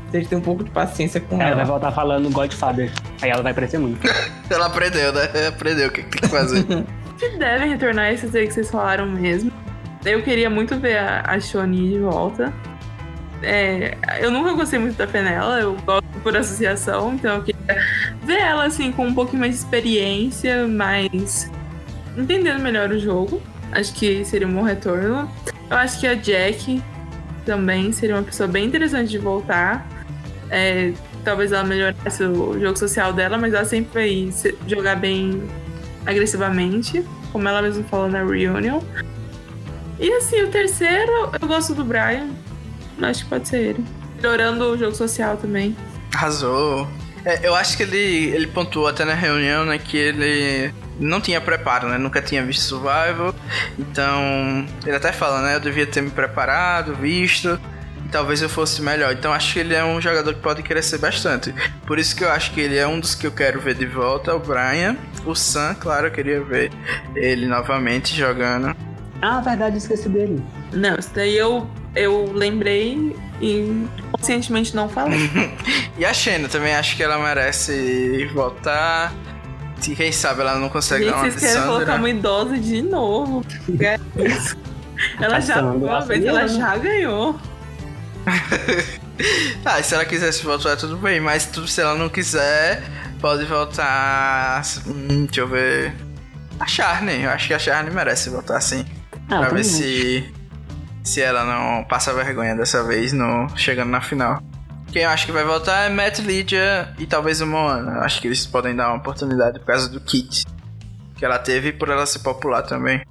Vocês 0.09 0.26
têm 0.28 0.38
um 0.38 0.41
pouco 0.41 0.63
de 0.63 0.70
paciência 0.72 1.20
com 1.20 1.36
Ela 1.36 1.47
ela. 1.47 1.55
vai 1.57 1.65
voltar 1.65 1.91
falando 1.91 2.30
Godfather. 2.30 2.89
Aí 3.22 3.30
ela 3.30 3.43
vai 3.43 3.51
aparecer 3.51 3.78
muito. 3.78 3.99
Ela 4.49 4.68
aprendeu, 4.68 5.11
né? 5.11 5.24
Aprendeu 5.49 5.89
o 5.89 5.91
que 5.91 6.01
tem 6.03 6.22
que 6.22 6.28
fazer. 6.30 6.63
que 7.20 7.30
devem 7.38 7.70
retornar 7.70 8.13
esses 8.13 8.34
aí 8.34 8.47
que 8.47 8.53
vocês 8.53 8.72
falaram 8.72 9.05
mesmo. 9.05 9.51
Eu 10.05 10.24
queria 10.24 10.49
muito 10.49 10.80
ver 10.80 10.97
a, 10.97 11.24
a 11.28 11.38
Shoni 11.41 11.89
de 11.89 11.99
volta. 11.99 12.53
É, 13.43 13.97
eu 14.22 14.32
nunca 14.32 14.53
gostei 14.53 14.80
muito 14.80 14.95
da 14.95 15.05
Fenella, 15.05 15.59
eu 15.59 15.76
gosto 15.86 16.07
por 16.20 16.36
associação, 16.36 17.13
então 17.13 17.38
eu 17.38 17.43
queria 17.43 17.84
ver 18.24 18.39
ela 18.39 18.65
assim 18.65 18.91
com 18.91 19.07
um 19.07 19.13
pouquinho 19.13 19.39
mais 19.39 19.53
de 19.53 19.59
experiência, 19.59 20.68
mais 20.68 21.51
entendendo 22.18 22.61
melhor 22.61 22.91
o 22.91 22.99
jogo. 22.99 23.41
Acho 23.72 23.93
que 23.93 24.24
seria 24.26 24.47
um 24.47 24.53
bom 24.53 24.63
retorno. 24.63 25.30
Eu 25.70 25.78
acho 25.78 25.99
que 25.99 26.07
a 26.07 26.15
Jack 26.15 26.82
também 27.45 27.91
seria 27.91 28.15
uma 28.15 28.24
pessoa 28.24 28.47
bem 28.47 28.65
interessante 28.65 29.09
de 29.09 29.18
voltar. 29.18 29.88
É, 30.49 30.93
talvez 31.24 31.51
ela 31.51 31.63
melhorasse 31.63 32.24
o 32.24 32.59
jogo 32.59 32.78
social 32.78 33.11
dela, 33.11 33.38
mas 33.38 33.53
ela 33.53 33.65
sempre 33.65 33.91
vai 33.93 34.34
jogar 34.68 34.95
bem 34.95 35.43
agressivamente, 36.05 37.03
como 37.32 37.47
ela 37.47 37.61
mesma 37.61 37.84
falou 37.84 38.09
na 38.09 38.24
reunion. 38.24 38.80
E 39.99 40.11
assim, 40.13 40.43
o 40.43 40.47
terceiro, 40.49 41.32
eu 41.39 41.47
gosto 41.47 41.74
do 41.74 41.84
Brian. 41.84 42.30
Acho 43.01 43.24
que 43.24 43.30
pode 43.30 43.47
ser 43.47 43.57
ele. 43.57 43.86
Melhorando 44.15 44.72
o 44.72 44.78
jogo 44.78 44.95
social 44.95 45.38
também. 45.38 45.76
Arrasou. 46.14 46.88
É, 47.26 47.45
eu 47.45 47.53
acho 47.55 47.76
que 47.76 47.84
ele, 47.84 48.28
ele 48.34 48.47
pontuou 48.47 48.88
até 48.88 49.03
na 49.03 49.14
reunião, 49.14 49.66
né, 49.66 49.78
que 49.78 49.97
ele 49.97 50.74
não 50.99 51.20
tinha 51.22 51.39
preparo, 51.39 51.88
né? 51.88 51.97
Nunca 51.97 52.22
tinha 52.22 52.43
visto 52.43 52.62
Survival. 52.62 53.34
Então, 53.78 54.66
ele 54.86 54.95
até 54.95 55.12
fala, 55.12 55.41
né? 55.41 55.55
Eu 55.55 55.60
devia 55.60 55.86
ter 55.86 56.01
me 56.01 56.10
preparado, 56.10 56.95
visto. 56.95 57.60
E 58.05 58.10
talvez 58.10 58.41
eu 58.41 58.49
fosse 58.49 58.82
melhor. 58.82 59.14
Então, 59.14 59.34
acho 59.34 59.53
que 59.53 59.60
ele 59.60 59.76
é 59.76 59.84
um 59.84 59.99
jogador 60.01 60.34
que 60.34 60.39
pode 60.39 60.64
crescer 60.64 60.97
bastante. 60.97 61.53
Por 61.86 61.99
isso 61.99 62.16
que 62.16 62.24
eu 62.24 62.32
acho 62.32 62.51
que 62.51 62.62
ele 62.62 62.78
é 62.78 62.88
um 62.88 62.99
dos 62.99 63.14
que 63.14 63.28
eu 63.28 63.32
quero 63.32 63.60
ver 63.60 63.76
de 63.76 63.86
volta. 63.86 64.36
O 64.36 64.39
Brian. 64.39 64.95
O 65.26 65.36
Sam, 65.36 65.76
claro, 65.76 66.08
eu 66.08 66.12
queria 66.12 66.41
ver 66.41 66.72
ele 67.16 67.45
novamente 67.45 68.16
jogando. 68.16 68.76
Ah, 69.22 69.41
verdade, 69.41 69.78
esqueci 69.78 70.08
dele. 70.10 70.41
Não, 70.72 70.97
isso 70.97 71.12
daí 71.14 71.38
eu, 71.38 71.68
eu 71.95 72.32
lembrei 72.32 73.16
e 73.41 73.88
conscientemente 74.20 74.76
não 74.76 74.89
falei. 74.89 75.30
e 75.97 76.05
a 76.05 76.13
Xena 76.13 76.47
também 76.47 76.76
acho 76.76 76.95
que 76.95 77.03
ela 77.03 77.18
merece 77.20 78.26
voltar. 78.34 79.13
E 79.88 79.95
quem 79.95 80.11
sabe 80.11 80.41
ela 80.41 80.55
não 80.55 80.70
consegue 80.70 81.05
Gente, 81.05 81.13
dar 81.13 81.18
uma 81.18 81.32
vocês 81.32 81.39
querem 81.39 81.55
Sandra. 81.55 81.72
colocar 81.72 81.95
uma 81.95 82.09
idosa 82.09 82.57
de 82.57 82.82
novo. 82.82 83.45
É 83.80 83.99
isso. 84.24 84.57
Ela 85.22 85.39
já, 85.39 85.61
uma 85.61 86.01
vez 86.01 86.26
ela 86.26 86.47
já 86.47 86.76
ganhou. 86.78 87.39
Ah, 89.65 89.80
e 89.80 89.84
se 89.84 89.95
ela 89.95 90.05
quisesse 90.05 90.43
voltar, 90.43 90.78
tudo 90.78 90.95
bem. 90.97 91.20
Mas 91.20 91.45
tudo, 91.47 91.68
se 91.68 91.82
ela 91.82 91.95
não 91.95 92.07
quiser, 92.07 92.84
pode 93.20 93.45
voltar. 93.45 94.61
Hum, 94.86 95.26
deixa 95.26 95.41
eu 95.41 95.47
ver. 95.47 95.93
A 96.59 96.68
Charney. 96.68 97.24
Eu 97.24 97.32
acho 97.32 97.47
que 97.47 97.53
a 97.53 97.59
Charney 97.59 97.91
merece 97.91 98.30
voltar 98.30 98.61
sim. 98.61 98.86
Ah, 99.30 99.39
pra 99.39 99.49
ver 99.49 99.63
se. 99.63 100.32
Se 101.08 101.22
ela 101.22 101.45
não 101.45 101.86
passa 101.86 102.14
vergonha 102.14 102.53
dessa 102.53 102.84
vez 102.84 103.14
no, 103.14 103.47
chegando 103.55 103.89
na 103.89 104.01
final. 104.01 104.43
Quem 104.91 105.03
eu 105.03 105.10
acho 105.10 105.26
que 105.26 105.32
vai 105.32 105.45
voltar 105.45 105.86
é 105.86 105.89
Matt 105.89 106.20
Lydia 106.20 106.93
e 106.99 107.05
talvez 107.05 107.39
o 107.39 107.47
Moana. 107.47 107.93
Eu 107.93 108.01
acho 108.01 108.20
que 108.20 108.28
eles 108.28 108.45
podem 108.45 108.76
dar 108.76 108.89
uma 108.89 108.97
oportunidade 108.97 109.58
por 109.58 109.68
causa 109.68 109.88
do 109.88 110.01
kit 110.01 110.45
que 111.16 111.24
ela 111.24 111.39
teve 111.39 111.70
e 111.70 111.72
por 111.72 111.88
ela 111.88 112.05
ser 112.05 112.20
popular 112.20 112.62
também. 112.64 113.01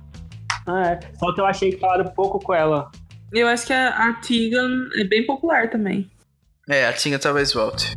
Ah, 0.67 0.91
é. 0.91 1.01
Só 1.19 1.33
que 1.33 1.41
eu 1.41 1.47
achei 1.47 1.73
que 1.73 1.81
falaram 1.81 2.05
pouco 2.11 2.39
com 2.39 2.53
ela. 2.53 2.91
Eu 3.33 3.49
acho 3.49 3.67
que 3.67 3.73
a, 3.73 3.89
a 3.89 4.13
Tegan 4.13 4.89
é 4.99 5.05
bem 5.05 5.25
popular 5.25 5.71
também. 5.71 6.11
É, 6.69 6.87
a 6.87 6.93
Tinga 6.93 7.19
talvez 7.19 7.55
volte. 7.55 7.97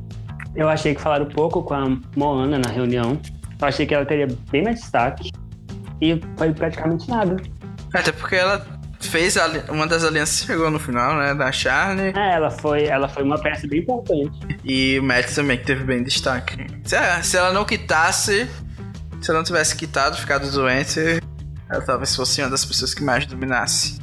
Eu 0.55 0.69
achei 0.69 0.95
que 0.95 1.01
falaram 1.01 1.27
pouco 1.27 1.61
com 1.61 1.73
a 1.73 1.85
Moana 2.15 2.57
na 2.57 2.69
reunião. 2.69 3.19
Eu 3.61 3.67
achei 3.67 3.85
que 3.85 3.93
ela 3.93 4.05
teria 4.05 4.27
bem 4.49 4.63
mais 4.63 4.79
destaque. 4.79 5.29
E 6.01 6.21
foi 6.37 6.53
praticamente 6.53 7.09
nada. 7.09 7.35
Até 7.93 8.13
porque 8.13 8.37
ela 8.37 8.78
fez 8.99 9.35
uma 9.69 9.87
das 9.87 10.03
alianças 10.03 10.41
que 10.41 10.47
chegou 10.47 10.69
no 10.69 10.79
final, 10.79 11.15
né? 11.17 11.33
Da 11.33 11.51
Charlie. 11.51 12.13
É, 12.15 12.35
ela 12.35 12.49
foi, 12.49 12.85
ela 12.85 13.07
foi 13.07 13.23
uma 13.23 13.39
peça 13.39 13.67
bem 13.67 13.79
importante. 13.79 14.37
E 14.63 14.99
o 14.99 15.03
Matt 15.03 15.33
também, 15.33 15.57
que 15.57 15.65
teve 15.65 15.83
bem 15.83 16.03
destaque. 16.03 16.67
Se, 16.83 16.95
se 17.23 17.37
ela 17.37 17.53
não 17.53 17.65
quitasse, 17.65 18.47
se 19.21 19.29
ela 19.29 19.39
não 19.39 19.45
tivesse 19.45 19.75
quitado, 19.75 20.17
ficado 20.17 20.51
doente, 20.51 20.99
ela 21.69 21.81
talvez 21.81 22.15
fosse 22.15 22.41
uma 22.41 22.49
das 22.49 22.65
pessoas 22.65 22.93
que 22.93 23.03
mais 23.03 23.25
dominasse. 23.25 23.99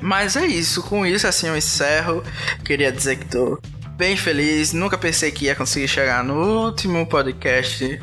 Mas 0.00 0.36
é 0.36 0.44
isso, 0.46 0.82
com 0.82 1.06
isso 1.06 1.26
assim 1.26 1.46
eu 1.46 1.56
encerro. 1.56 2.24
Queria 2.64 2.90
dizer 2.90 3.16
que 3.16 3.26
tô 3.26 3.60
bem 3.96 4.16
feliz. 4.16 4.72
Nunca 4.72 4.98
pensei 4.98 5.30
que 5.30 5.44
ia 5.44 5.54
conseguir 5.54 5.86
chegar 5.86 6.24
no 6.24 6.64
último 6.64 7.06
podcast. 7.06 8.00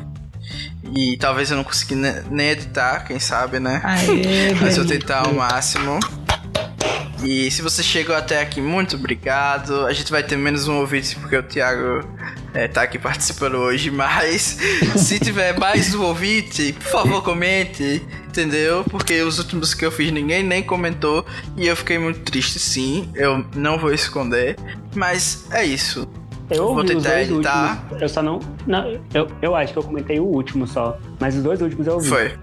E 0.94 1.16
talvez 1.16 1.50
eu 1.50 1.56
não 1.56 1.64
consegui 1.64 1.94
ne- 1.94 2.22
nem 2.30 2.48
editar, 2.50 3.04
quem 3.06 3.18
sabe, 3.20 3.60
né? 3.60 3.80
Aê, 3.84 4.54
Mas 4.60 4.76
eu 4.76 4.84
vou 4.84 4.92
tentar 4.92 5.26
ao 5.26 5.32
máximo. 5.34 5.98
E 7.22 7.50
se 7.50 7.60
você 7.60 7.82
chegou 7.82 8.16
até 8.16 8.40
aqui, 8.40 8.60
muito 8.60 8.96
obrigado. 8.96 9.86
A 9.86 9.92
gente 9.92 10.10
vai 10.10 10.22
ter 10.22 10.36
menos 10.36 10.66
um 10.68 10.76
ouvinte 10.78 11.14
porque 11.16 11.36
o 11.36 11.42
Thiago 11.42 12.02
é, 12.54 12.66
tá 12.66 12.82
aqui 12.82 12.98
participando 12.98 13.56
hoje, 13.56 13.90
mas 13.92 14.56
se 14.96 15.18
tiver 15.20 15.58
mais 15.58 15.94
um 15.94 16.02
ouvinte, 16.02 16.72
por 16.72 16.90
favor, 16.90 17.22
comente, 17.22 18.02
entendeu? 18.26 18.84
Porque 18.84 19.20
os 19.20 19.38
últimos 19.38 19.74
que 19.74 19.84
eu 19.84 19.92
fiz 19.92 20.10
ninguém 20.10 20.42
nem 20.42 20.62
comentou 20.62 21.24
e 21.58 21.66
eu 21.66 21.76
fiquei 21.76 21.98
muito 21.98 22.20
triste, 22.20 22.58
sim. 22.58 23.10
Eu 23.14 23.44
não 23.54 23.78
vou 23.78 23.92
esconder, 23.92 24.56
mas 24.94 25.44
é 25.52 25.62
isso. 25.64 26.08
Eu 26.50 26.64
Vou 26.66 26.76
ouvi 26.78 26.94
os 26.96 27.02
tentar 27.04 27.14
dois 27.16 27.30
editar. 27.30 27.78
últimos. 27.84 28.02
Eu 28.02 28.08
só 28.08 28.22
não. 28.22 28.40
não 28.66 29.00
eu, 29.14 29.28
eu 29.40 29.54
acho 29.56 29.72
que 29.72 29.78
eu 29.78 29.82
comentei 29.82 30.18
o 30.20 30.24
último 30.24 30.66
só. 30.66 30.98
Mas 31.20 31.36
os 31.36 31.42
dois 31.42 31.60
últimos 31.62 31.86
eu 31.86 31.94
ouvi. 31.94 32.08
Foi. 32.08 32.26
Eu 32.32 32.38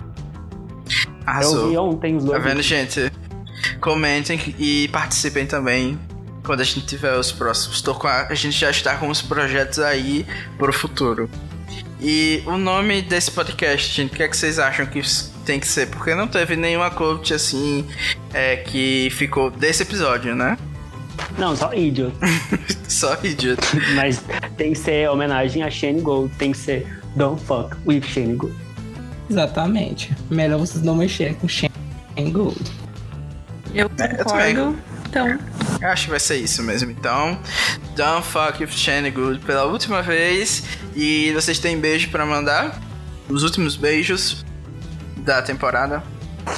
Arrasou. 1.26 1.64
ouvi 1.66 1.78
ontem 1.78 2.16
os 2.16 2.24
Tá 2.24 2.32
dois. 2.32 2.44
vendo, 2.44 2.62
gente? 2.62 3.12
Comentem 3.82 4.40
e 4.58 4.88
participem 4.90 5.46
também 5.46 6.00
quando 6.44 6.62
a 6.62 6.64
gente 6.64 6.86
tiver 6.86 7.14
os 7.18 7.32
próximos. 7.32 7.82
Tô 7.82 7.94
com 7.96 8.08
a, 8.08 8.28
a 8.28 8.34
gente 8.34 8.58
já 8.58 8.70
está 8.70 8.96
com 8.96 9.10
os 9.10 9.22
projetos 9.22 9.80
aí 9.80 10.26
pro 10.58 10.72
futuro. 10.72 11.30
E 12.00 12.42
o 12.46 12.58
nome 12.58 13.02
desse 13.02 13.32
podcast, 13.32 13.92
gente, 13.94 14.14
o 14.14 14.16
que 14.16 14.24
é 14.24 14.28
que 14.28 14.38
vocês 14.38 14.60
acham 14.60 14.86
que 14.86 15.02
tem 15.46 15.60
que 15.60 15.68
ser? 15.68 15.88
Porque 15.88 16.14
não 16.16 16.28
teve 16.28 16.56
nenhuma 16.56 16.90
coach 16.92 17.34
assim 17.34 17.86
é, 18.34 18.56
que 18.58 19.10
ficou 19.12 19.50
desse 19.50 19.82
episódio, 19.84 20.36
né? 20.36 20.58
Não, 21.38 21.56
só 21.56 21.74
Idiot. 21.74 22.14
Só 22.88 23.18
idiota. 23.22 23.62
Mas 23.96 24.24
tem 24.56 24.72
que 24.72 24.80
ser 24.80 25.10
homenagem 25.10 25.62
a 25.62 25.70
Shane 25.70 26.02
Gold. 26.02 26.34
Tem 26.38 26.52
que 26.52 26.58
ser 26.58 26.88
Don't 27.16 27.44
Fuck 27.44 27.76
with 27.86 28.02
Shane 28.02 28.36
Gold. 28.36 28.56
Exatamente. 29.30 30.16
Melhor 30.30 30.58
vocês 30.60 30.84
não 30.84 30.96
mexerem 30.96 31.34
com 31.36 31.48
Shane 31.48 31.72
Gold. 32.32 32.60
Eu 33.74 33.92
É, 34.00 34.14
eu 34.14 34.18
concordo. 34.24 34.78
Então, 35.10 35.40
Eu 35.82 35.90
acho 35.90 36.06
que 36.06 36.10
vai 36.10 36.20
ser 36.20 36.38
isso 36.38 36.64
mesmo. 36.64 36.92
Então, 36.92 37.38
don't 37.96 38.26
fuck 38.26 38.62
with 38.64 38.72
Shane 38.72 39.12
Good 39.12 39.40
pela 39.40 39.66
última 39.66 40.02
vez. 40.02 40.64
E 40.96 41.32
vocês 41.34 41.60
têm 41.60 41.78
beijo 41.80 42.10
pra 42.10 42.26
mandar? 42.26 42.82
Os 43.30 43.44
últimos 43.44 43.76
beijos 43.76 44.46
da 45.18 45.42
temporada. 45.42 46.02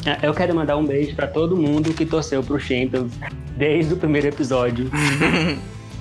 É, 0.05 0.27
Eu 0.27 0.33
quero 0.33 0.53
mandar 0.55 0.77
um 0.77 0.85
beijo 0.85 1.15
pra 1.15 1.25
todo 1.27 1.57
mundo 1.57 1.91
que 1.93 2.05
torceu 2.05 2.43
pro 2.43 2.59
Champions 2.59 3.11
desde 3.59 3.93
o 3.93 3.97
primeiro 3.97 4.27
episódio. 4.27 4.89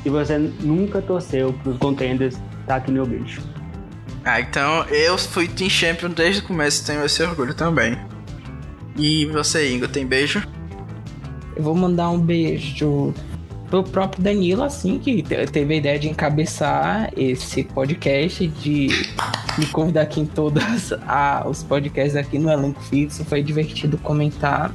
Se 0.03 0.09
você 0.09 0.39
nunca 0.39 1.03
torceu 1.03 1.53
pros 1.53 1.77
contenders, 1.77 2.37
tá 2.67 2.77
aqui 2.77 2.91
meu 2.91 3.05
beijo. 3.05 3.43
Ah, 4.25 4.41
então 4.41 4.85
eu 4.85 5.19
fui 5.19 5.49
Team 5.49 5.69
Champion 5.69 6.11
desde 6.11 6.41
o 6.43 6.45
começo, 6.45 6.87
tenho 6.87 7.05
esse 7.05 7.23
orgulho 7.23 7.55
também. 7.55 7.99
E 8.97 9.27
você, 9.27 9.73
Ingo, 9.73 9.89
tem 9.89 10.07
beijo? 10.07 10.47
Eu 11.57 11.63
vou 11.63 11.75
mandar 11.75 12.11
um 12.11 12.19
beijo 12.21 13.13
pro 13.71 13.83
próprio 13.83 14.23
Danilo, 14.23 14.63
assim, 14.63 14.99
que 14.99 15.23
te- 15.23 15.47
teve 15.47 15.75
a 15.75 15.77
ideia 15.77 15.99
de 15.99 16.09
encabeçar 16.09 17.11
esse 17.17 17.65
podcast, 17.65 18.47
de 18.47 18.89
me 19.59 19.67
convidar 19.67 20.03
aqui 20.03 20.21
em 20.21 20.27
todos 20.27 20.63
os 21.49 21.63
podcasts 21.63 22.17
aqui 22.17 22.39
no 22.39 22.51
elenco 22.51 22.81
fixo. 22.83 23.25
Foi 23.25 23.43
divertido 23.43 23.99
comentar, 23.99 24.73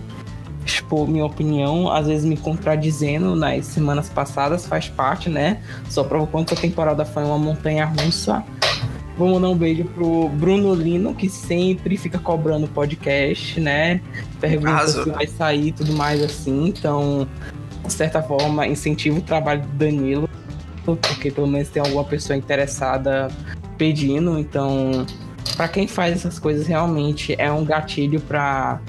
expor 0.93 1.07
minha 1.07 1.25
opinião, 1.25 1.91
às 1.91 2.07
vezes 2.07 2.23
me 2.23 2.37
contradizendo 2.37 3.35
nas 3.35 3.65
semanas 3.65 4.09
passadas, 4.09 4.65
faz 4.65 4.87
parte, 4.87 5.29
né? 5.29 5.61
Só 5.89 6.03
prova 6.03 6.27
quanto 6.27 6.53
a 6.53 6.57
temporada 6.57 7.03
foi 7.03 7.23
uma 7.23 7.37
montanha 7.37 7.85
russa. 7.85 8.43
Vou 9.17 9.29
mandar 9.29 9.49
um 9.49 9.55
beijo 9.55 9.83
pro 9.85 10.29
Bruno 10.29 10.73
Lino, 10.73 11.13
que 11.13 11.29
sempre 11.29 11.97
fica 11.97 12.17
cobrando 12.17 12.67
podcast, 12.67 13.59
né? 13.59 14.01
Pergunta 14.39 14.71
Arrasou. 14.71 15.03
se 15.03 15.09
vai 15.09 15.27
sair 15.27 15.67
e 15.67 15.71
tudo 15.71 15.93
mais 15.93 16.21
assim. 16.21 16.67
Então, 16.67 17.27
de 17.85 17.93
certa 17.93 18.21
forma, 18.21 18.67
incentivo 18.67 19.19
o 19.19 19.21
trabalho 19.21 19.61
do 19.61 19.67
Danilo, 19.73 20.29
porque 20.83 21.31
pelo 21.31 21.47
menos 21.47 21.69
tem 21.69 21.81
alguma 21.81 22.03
pessoa 22.03 22.37
interessada 22.37 23.27
pedindo. 23.77 24.39
Então, 24.39 25.05
para 25.55 25.67
quem 25.67 25.87
faz 25.87 26.13
essas 26.13 26.39
coisas, 26.39 26.65
realmente 26.65 27.35
é 27.37 27.51
um 27.51 27.63
gatilho 27.63 28.19
para 28.19 28.81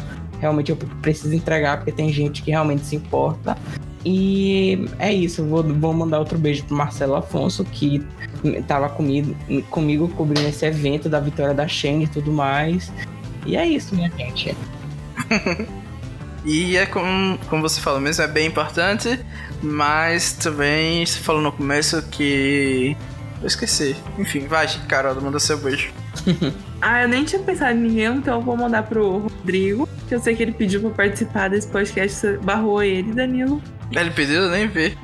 realmente 0.44 0.70
eu 0.70 0.76
preciso 0.76 1.34
entregar, 1.34 1.78
porque 1.78 1.92
tem 1.92 2.12
gente 2.12 2.42
que 2.42 2.50
realmente 2.50 2.84
se 2.84 2.96
importa. 2.96 3.56
E 4.04 4.86
é 4.98 5.12
isso, 5.12 5.42
vou, 5.44 5.62
vou 5.62 5.94
mandar 5.94 6.18
outro 6.18 6.38
beijo 6.38 6.64
pro 6.64 6.76
Marcelo 6.76 7.14
Afonso, 7.14 7.64
que 7.64 8.06
tava 8.68 8.90
comigo, 8.90 9.34
comigo 9.70 10.08
cobrindo 10.08 10.46
esse 10.46 10.66
evento 10.66 11.08
da 11.08 11.18
vitória 11.18 11.54
da 11.54 11.66
Shane 11.66 12.04
e 12.04 12.08
tudo 12.08 12.30
mais. 12.30 12.92
E 13.46 13.56
é 13.56 13.66
isso, 13.66 13.94
minha 13.94 14.10
gente. 14.10 14.54
E 16.44 16.76
é 16.76 16.84
como, 16.84 17.38
como 17.48 17.62
você 17.62 17.80
falou 17.80 17.98
mesmo, 17.98 18.22
é 18.22 18.26
bem 18.26 18.46
importante, 18.46 19.18
mas 19.62 20.34
também 20.34 21.04
você 21.04 21.18
falou 21.18 21.40
no 21.40 21.50
começo 21.50 22.02
que. 22.10 22.94
Eu 23.40 23.46
esqueci. 23.46 23.96
Enfim, 24.18 24.46
vai, 24.46 24.66
Carol, 24.86 25.18
manda 25.22 25.38
seu 25.38 25.56
beijo. 25.56 25.90
ah, 26.82 27.02
eu 27.02 27.08
nem 27.08 27.24
tinha 27.24 27.42
pensado 27.42 27.78
em 27.78 27.80
ninguém, 27.80 28.16
então 28.16 28.34
eu 28.34 28.42
vou 28.42 28.56
mandar 28.56 28.82
pro 28.82 29.18
Rodrigo, 29.18 29.88
que 30.08 30.14
eu 30.14 30.20
sei 30.20 30.34
que 30.34 30.42
ele 30.42 30.52
pediu 30.52 30.80
pra 30.80 30.90
participar 30.90 31.48
desse 31.48 31.66
podcast, 31.68 32.16
você 32.18 32.36
barrou 32.38 32.82
ele, 32.82 33.12
Danilo. 33.12 33.62
Ele 33.92 34.10
pediu, 34.10 34.42
eu 34.42 34.50
nem 34.50 34.66
vi. 34.68 34.96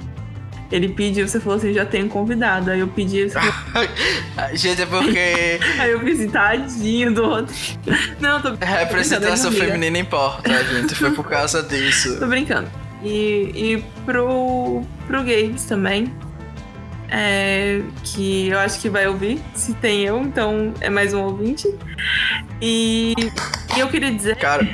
Ele 0.70 0.89
pediu, 0.89 1.27
você 1.27 1.40
falou 1.40 1.59
assim, 1.59 1.72
já 1.72 1.85
tenho 1.85 2.09
convidado. 2.09 2.70
Aí 2.70 2.78
eu 2.78 2.86
pedi, 2.86 3.28
você 3.28 3.40
falou, 3.40 3.89
Gente, 4.55 4.82
é 4.82 4.86
porque 4.86 5.59
aí 5.81 5.90
eu 5.90 6.01
pensei, 6.01 6.28
tadinho 6.28 7.12
do 7.12 7.24
outro. 7.24 7.55
Não, 8.20 8.40
tô 8.40 8.55
representação 8.55 9.51
amiga. 9.51 9.64
feminina 9.66 9.98
importa, 9.98 10.64
gente. 10.64 10.94
Foi 10.94 11.10
por 11.10 11.28
causa 11.28 11.62
disso. 11.62 12.18
Tô 12.20 12.27
brincando. 12.27 12.68
E, 13.02 13.51
e 13.55 13.85
pro, 14.06 14.82
pro 15.09 15.24
Games 15.24 15.64
também. 15.64 16.12
é, 17.10 17.81
que 18.05 18.48
eu 18.48 18.59
acho 18.60 18.78
que 18.81 18.89
vai 18.89 19.09
ouvir. 19.09 19.43
Se 19.55 19.74
tem 19.74 20.05
eu, 20.05 20.20
então 20.22 20.72
é 20.81 20.89
mais 20.89 21.12
um 21.12 21.22
ouvinte. 21.22 21.66
E, 22.62 23.14
e 23.77 23.81
eu 23.81 23.89
queria 23.89 24.12
dizer, 24.12 24.36
Cara, 24.36 24.68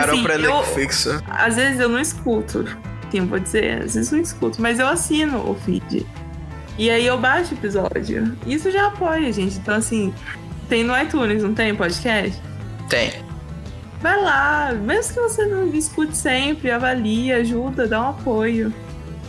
cara 0.00 0.12
Assim, 0.12 0.74
fixo. 0.74 1.22
às 1.28 1.56
vezes 1.56 1.80
eu 1.80 1.88
não 1.88 2.00
escuto. 2.00 2.64
Sim, 3.10 3.26
vou 3.26 3.38
dizer, 3.38 3.82
às 3.82 3.94
vezes 3.94 4.10
não 4.10 4.20
escuto, 4.20 4.60
mas 4.60 4.78
eu 4.78 4.86
assino 4.88 5.38
o 5.50 5.54
feed. 5.54 6.06
E 6.78 6.90
aí 6.90 7.06
eu 7.06 7.16
baixo 7.18 7.54
o 7.54 7.58
episódio. 7.58 8.36
Isso 8.46 8.70
já 8.70 8.88
apoia, 8.88 9.32
gente. 9.32 9.56
Então, 9.58 9.74
assim, 9.76 10.12
tem 10.68 10.84
no 10.84 10.96
iTunes, 11.00 11.42
não 11.42 11.54
tem 11.54 11.74
podcast? 11.74 12.40
Tem. 12.88 13.12
Vai 14.00 14.20
lá, 14.22 14.72
mesmo 14.74 15.14
que 15.14 15.20
você 15.20 15.46
não 15.46 15.66
escute 15.72 16.16
sempre, 16.16 16.70
avalia, 16.70 17.38
ajuda, 17.38 17.86
dá 17.88 18.02
um 18.02 18.10
apoio. 18.10 18.72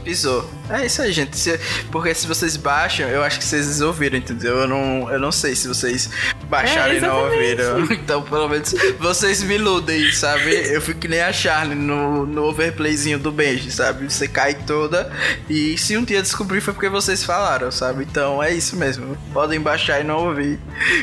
Pisou. 0.07 0.49
É 0.69 0.85
isso 0.85 1.01
aí, 1.01 1.11
gente. 1.11 1.37
Se- 1.37 1.59
porque 1.91 2.13
se 2.15 2.25
vocês 2.25 2.55
baixam, 2.55 3.09
eu 3.09 3.21
acho 3.23 3.39
que 3.39 3.43
vocês 3.43 3.81
ouviram, 3.81 4.17
entendeu? 4.17 4.59
Eu 4.59 4.67
não, 4.67 5.11
eu 5.11 5.19
não 5.19 5.33
sei 5.33 5.53
se 5.53 5.67
vocês 5.67 6.09
baixaram 6.49 6.93
É, 6.93 6.97
e 6.97 7.01
não 7.01 7.27
exatamente. 7.27 7.61
ouviram. 7.61 7.87
Então, 8.07 8.21
pelo 8.21 8.47
menos, 8.47 8.73
vocês 8.99 9.43
me 9.43 9.55
iludem, 9.55 10.09
sabe? 10.13 10.49
Eu 10.73 10.81
fico 10.81 11.01
que 11.01 11.09
nem 11.09 11.19
a 11.21 11.33
Charlie 11.33 11.75
no, 11.75 12.25
no 12.25 12.43
overplayzinho 12.45 13.19
do 13.19 13.33
Benji, 13.33 13.69
sabe? 13.69 14.09
Você 14.09 14.29
cai 14.29 14.53
toda 14.53 15.11
e 15.49 15.77
se 15.77 15.97
um 15.97 16.05
dia 16.05 16.21
descobrir 16.21 16.61
foi 16.61 16.73
porque 16.73 16.87
vocês 16.87 17.21
falaram, 17.25 17.69
sabe? 17.69 18.05
Então 18.09 18.41
é 18.41 18.53
isso 18.53 18.77
mesmo. 18.77 19.17
Podem 19.33 19.59
baixar 19.59 19.99
e 19.99 20.05
não 20.05 20.27
ouvir. 20.27 20.57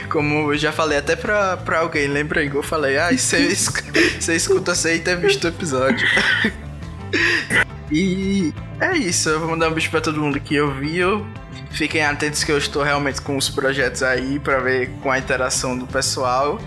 Como 0.08 0.50
eu 0.50 0.56
já 0.56 0.72
falei 0.72 0.96
até 0.96 1.14
pra, 1.14 1.58
pra 1.58 1.80
alguém, 1.80 2.06
lembrei 2.06 2.48
que 2.48 2.56
eu 2.56 2.62
falei, 2.62 2.96
ah, 2.96 3.10
você, 3.14 3.36
esc- 3.52 3.84
você 4.18 4.34
escuta 4.34 4.74
sem 4.74 4.98
ter 4.98 5.18
visto 5.18 5.44
o 5.44 5.48
episódio. 5.48 6.06
E 7.90 8.52
é 8.80 8.96
isso, 8.96 9.28
eu 9.28 9.40
vou 9.40 9.50
mandar 9.50 9.68
um 9.68 9.72
beijo 9.72 9.90
pra 9.90 10.00
todo 10.00 10.20
mundo 10.20 10.40
que 10.40 10.60
ouviu. 10.60 11.26
Fiquem 11.70 12.04
atentos 12.04 12.44
que 12.44 12.52
eu 12.52 12.58
estou 12.58 12.82
realmente 12.82 13.20
com 13.20 13.36
os 13.36 13.48
projetos 13.48 14.02
aí 14.02 14.38
pra 14.38 14.58
ver 14.58 14.90
com 15.02 15.10
a 15.10 15.18
interação 15.18 15.76
do 15.76 15.86
pessoal. 15.86 16.58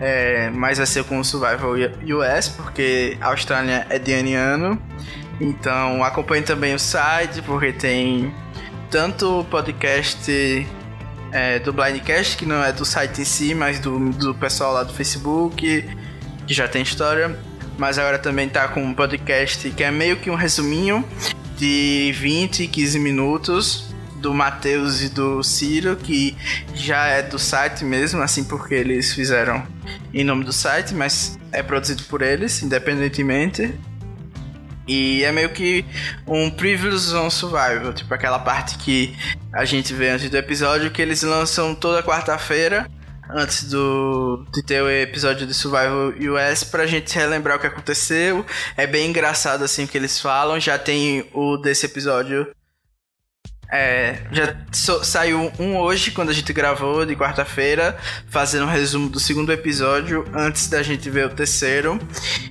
É, 0.00 0.50
mas 0.50 0.78
vai 0.78 0.86
ser 0.86 1.04
com 1.04 1.18
o 1.18 1.24
Survival 1.24 1.74
US, 1.74 2.48
porque 2.48 3.16
a 3.20 3.28
Austrália 3.28 3.86
é 3.88 3.98
de 3.98 4.34
ano. 4.34 4.80
Então 5.40 6.02
acompanhe 6.02 6.42
também 6.42 6.74
o 6.74 6.78
site, 6.78 7.42
porque 7.42 7.72
tem 7.72 8.34
tanto 8.90 9.40
o 9.40 9.44
podcast 9.44 10.66
é, 11.32 11.58
do 11.58 11.72
Blindcast, 11.72 12.36
que 12.36 12.46
não 12.46 12.62
é 12.62 12.72
do 12.72 12.84
site 12.84 13.22
em 13.22 13.24
si, 13.24 13.54
mas 13.54 13.78
do, 13.80 14.10
do 14.10 14.34
pessoal 14.34 14.72
lá 14.72 14.82
do 14.82 14.92
Facebook, 14.92 15.84
que 16.46 16.54
já 16.54 16.68
tem 16.68 16.82
história. 16.82 17.38
Mas 17.76 17.98
agora 17.98 18.18
também 18.18 18.48
tá 18.48 18.68
com 18.68 18.82
um 18.82 18.94
podcast 18.94 19.70
que 19.70 19.82
é 19.82 19.90
meio 19.90 20.16
que 20.16 20.30
um 20.30 20.34
resuminho 20.34 21.04
de 21.56 22.12
20, 22.16 22.66
15 22.68 22.98
minutos 22.98 23.94
do 24.16 24.32
Matheus 24.32 25.02
e 25.02 25.08
do 25.10 25.42
Ciro, 25.42 25.96
que 25.96 26.36
já 26.74 27.06
é 27.06 27.22
do 27.22 27.38
site 27.38 27.84
mesmo, 27.84 28.22
assim 28.22 28.44
porque 28.44 28.74
eles 28.74 29.12
fizeram 29.12 29.66
em 30.14 30.24
nome 30.24 30.44
do 30.44 30.52
site, 30.52 30.94
mas 30.94 31.38
é 31.52 31.62
produzido 31.62 32.04
por 32.04 32.22
eles, 32.22 32.62
independentemente. 32.62 33.78
E 34.86 35.24
é 35.24 35.32
meio 35.32 35.50
que 35.50 35.84
um 36.26 36.50
Previous 36.50 37.12
on 37.12 37.28
Survival, 37.28 37.92
tipo 37.92 38.12
aquela 38.12 38.38
parte 38.38 38.78
que 38.78 39.16
a 39.52 39.64
gente 39.64 39.92
vê 39.94 40.10
antes 40.10 40.28
do 40.30 40.36
episódio, 40.36 40.90
que 40.90 41.00
eles 41.00 41.22
lançam 41.22 41.74
toda 41.74 42.02
quarta-feira, 42.02 42.90
antes 43.34 43.64
do 43.64 44.46
de 44.52 44.62
ter 44.62 44.80
o 44.82 44.88
episódio 44.90 45.46
de 45.46 45.52
Survival 45.52 46.08
US, 46.10 46.64
pra 46.64 46.86
gente 46.86 47.14
relembrar 47.14 47.56
o 47.56 47.60
que 47.60 47.66
aconteceu. 47.66 48.46
É 48.76 48.86
bem 48.86 49.10
engraçado 49.10 49.64
assim 49.64 49.84
o 49.84 49.88
que 49.88 49.98
eles 49.98 50.20
falam. 50.20 50.58
Já 50.60 50.78
tem 50.78 51.28
o 51.34 51.56
desse 51.56 51.86
episódio. 51.86 52.46
É, 53.72 54.18
já 54.30 54.54
so- 54.70 55.02
saiu 55.02 55.50
um 55.58 55.76
hoje, 55.78 56.12
quando 56.12 56.28
a 56.28 56.32
gente 56.32 56.52
gravou, 56.52 57.04
de 57.04 57.16
quarta-feira, 57.16 57.98
fazendo 58.28 58.66
um 58.66 58.68
resumo 58.70 59.08
do 59.08 59.18
segundo 59.18 59.50
episódio, 59.52 60.24
antes 60.32 60.68
da 60.68 60.80
gente 60.82 61.10
ver 61.10 61.26
o 61.26 61.30
terceiro. 61.30 61.98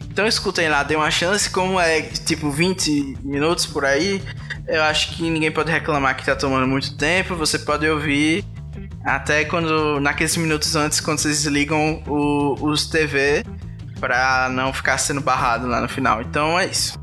Então 0.10 0.28
escutem 0.28 0.68
lá, 0.68 0.84
dê 0.84 0.96
uma 0.96 1.10
chance, 1.12 1.50
como 1.50 1.80
é 1.80 2.02
tipo 2.02 2.52
20 2.52 3.20
minutos 3.24 3.66
por 3.66 3.86
aí, 3.86 4.22
eu 4.68 4.84
acho 4.84 5.16
que 5.16 5.24
ninguém 5.24 5.52
pode 5.52 5.72
reclamar 5.72 6.18
que 6.18 6.26
tá 6.26 6.36
tomando 6.36 6.68
muito 6.68 6.98
tempo, 6.98 7.36
você 7.36 7.58
pode 7.60 7.88
ouvir 7.88 8.44
até 9.04 9.46
quando, 9.46 10.00
naqueles 10.00 10.36
minutos 10.38 10.76
antes, 10.76 11.00
quando 11.00 11.20
vocês 11.20 11.46
ligam 11.46 12.02
o, 12.08 12.56
os 12.62 12.88
TV, 12.88 13.44
pra 14.00 14.50
não 14.50 14.72
ficar 14.74 14.98
sendo 14.98 15.22
barrado 15.22 15.68
lá 15.68 15.82
no 15.82 15.90
final. 15.90 16.22
Então 16.22 16.60
é 16.60 16.66
isso. 16.66 17.00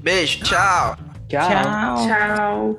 Beijo, 0.00 0.40
tchau! 0.40 0.96
Tchau. 1.28 1.48
Tchau. 1.48 2.06
Tchau. 2.06 2.78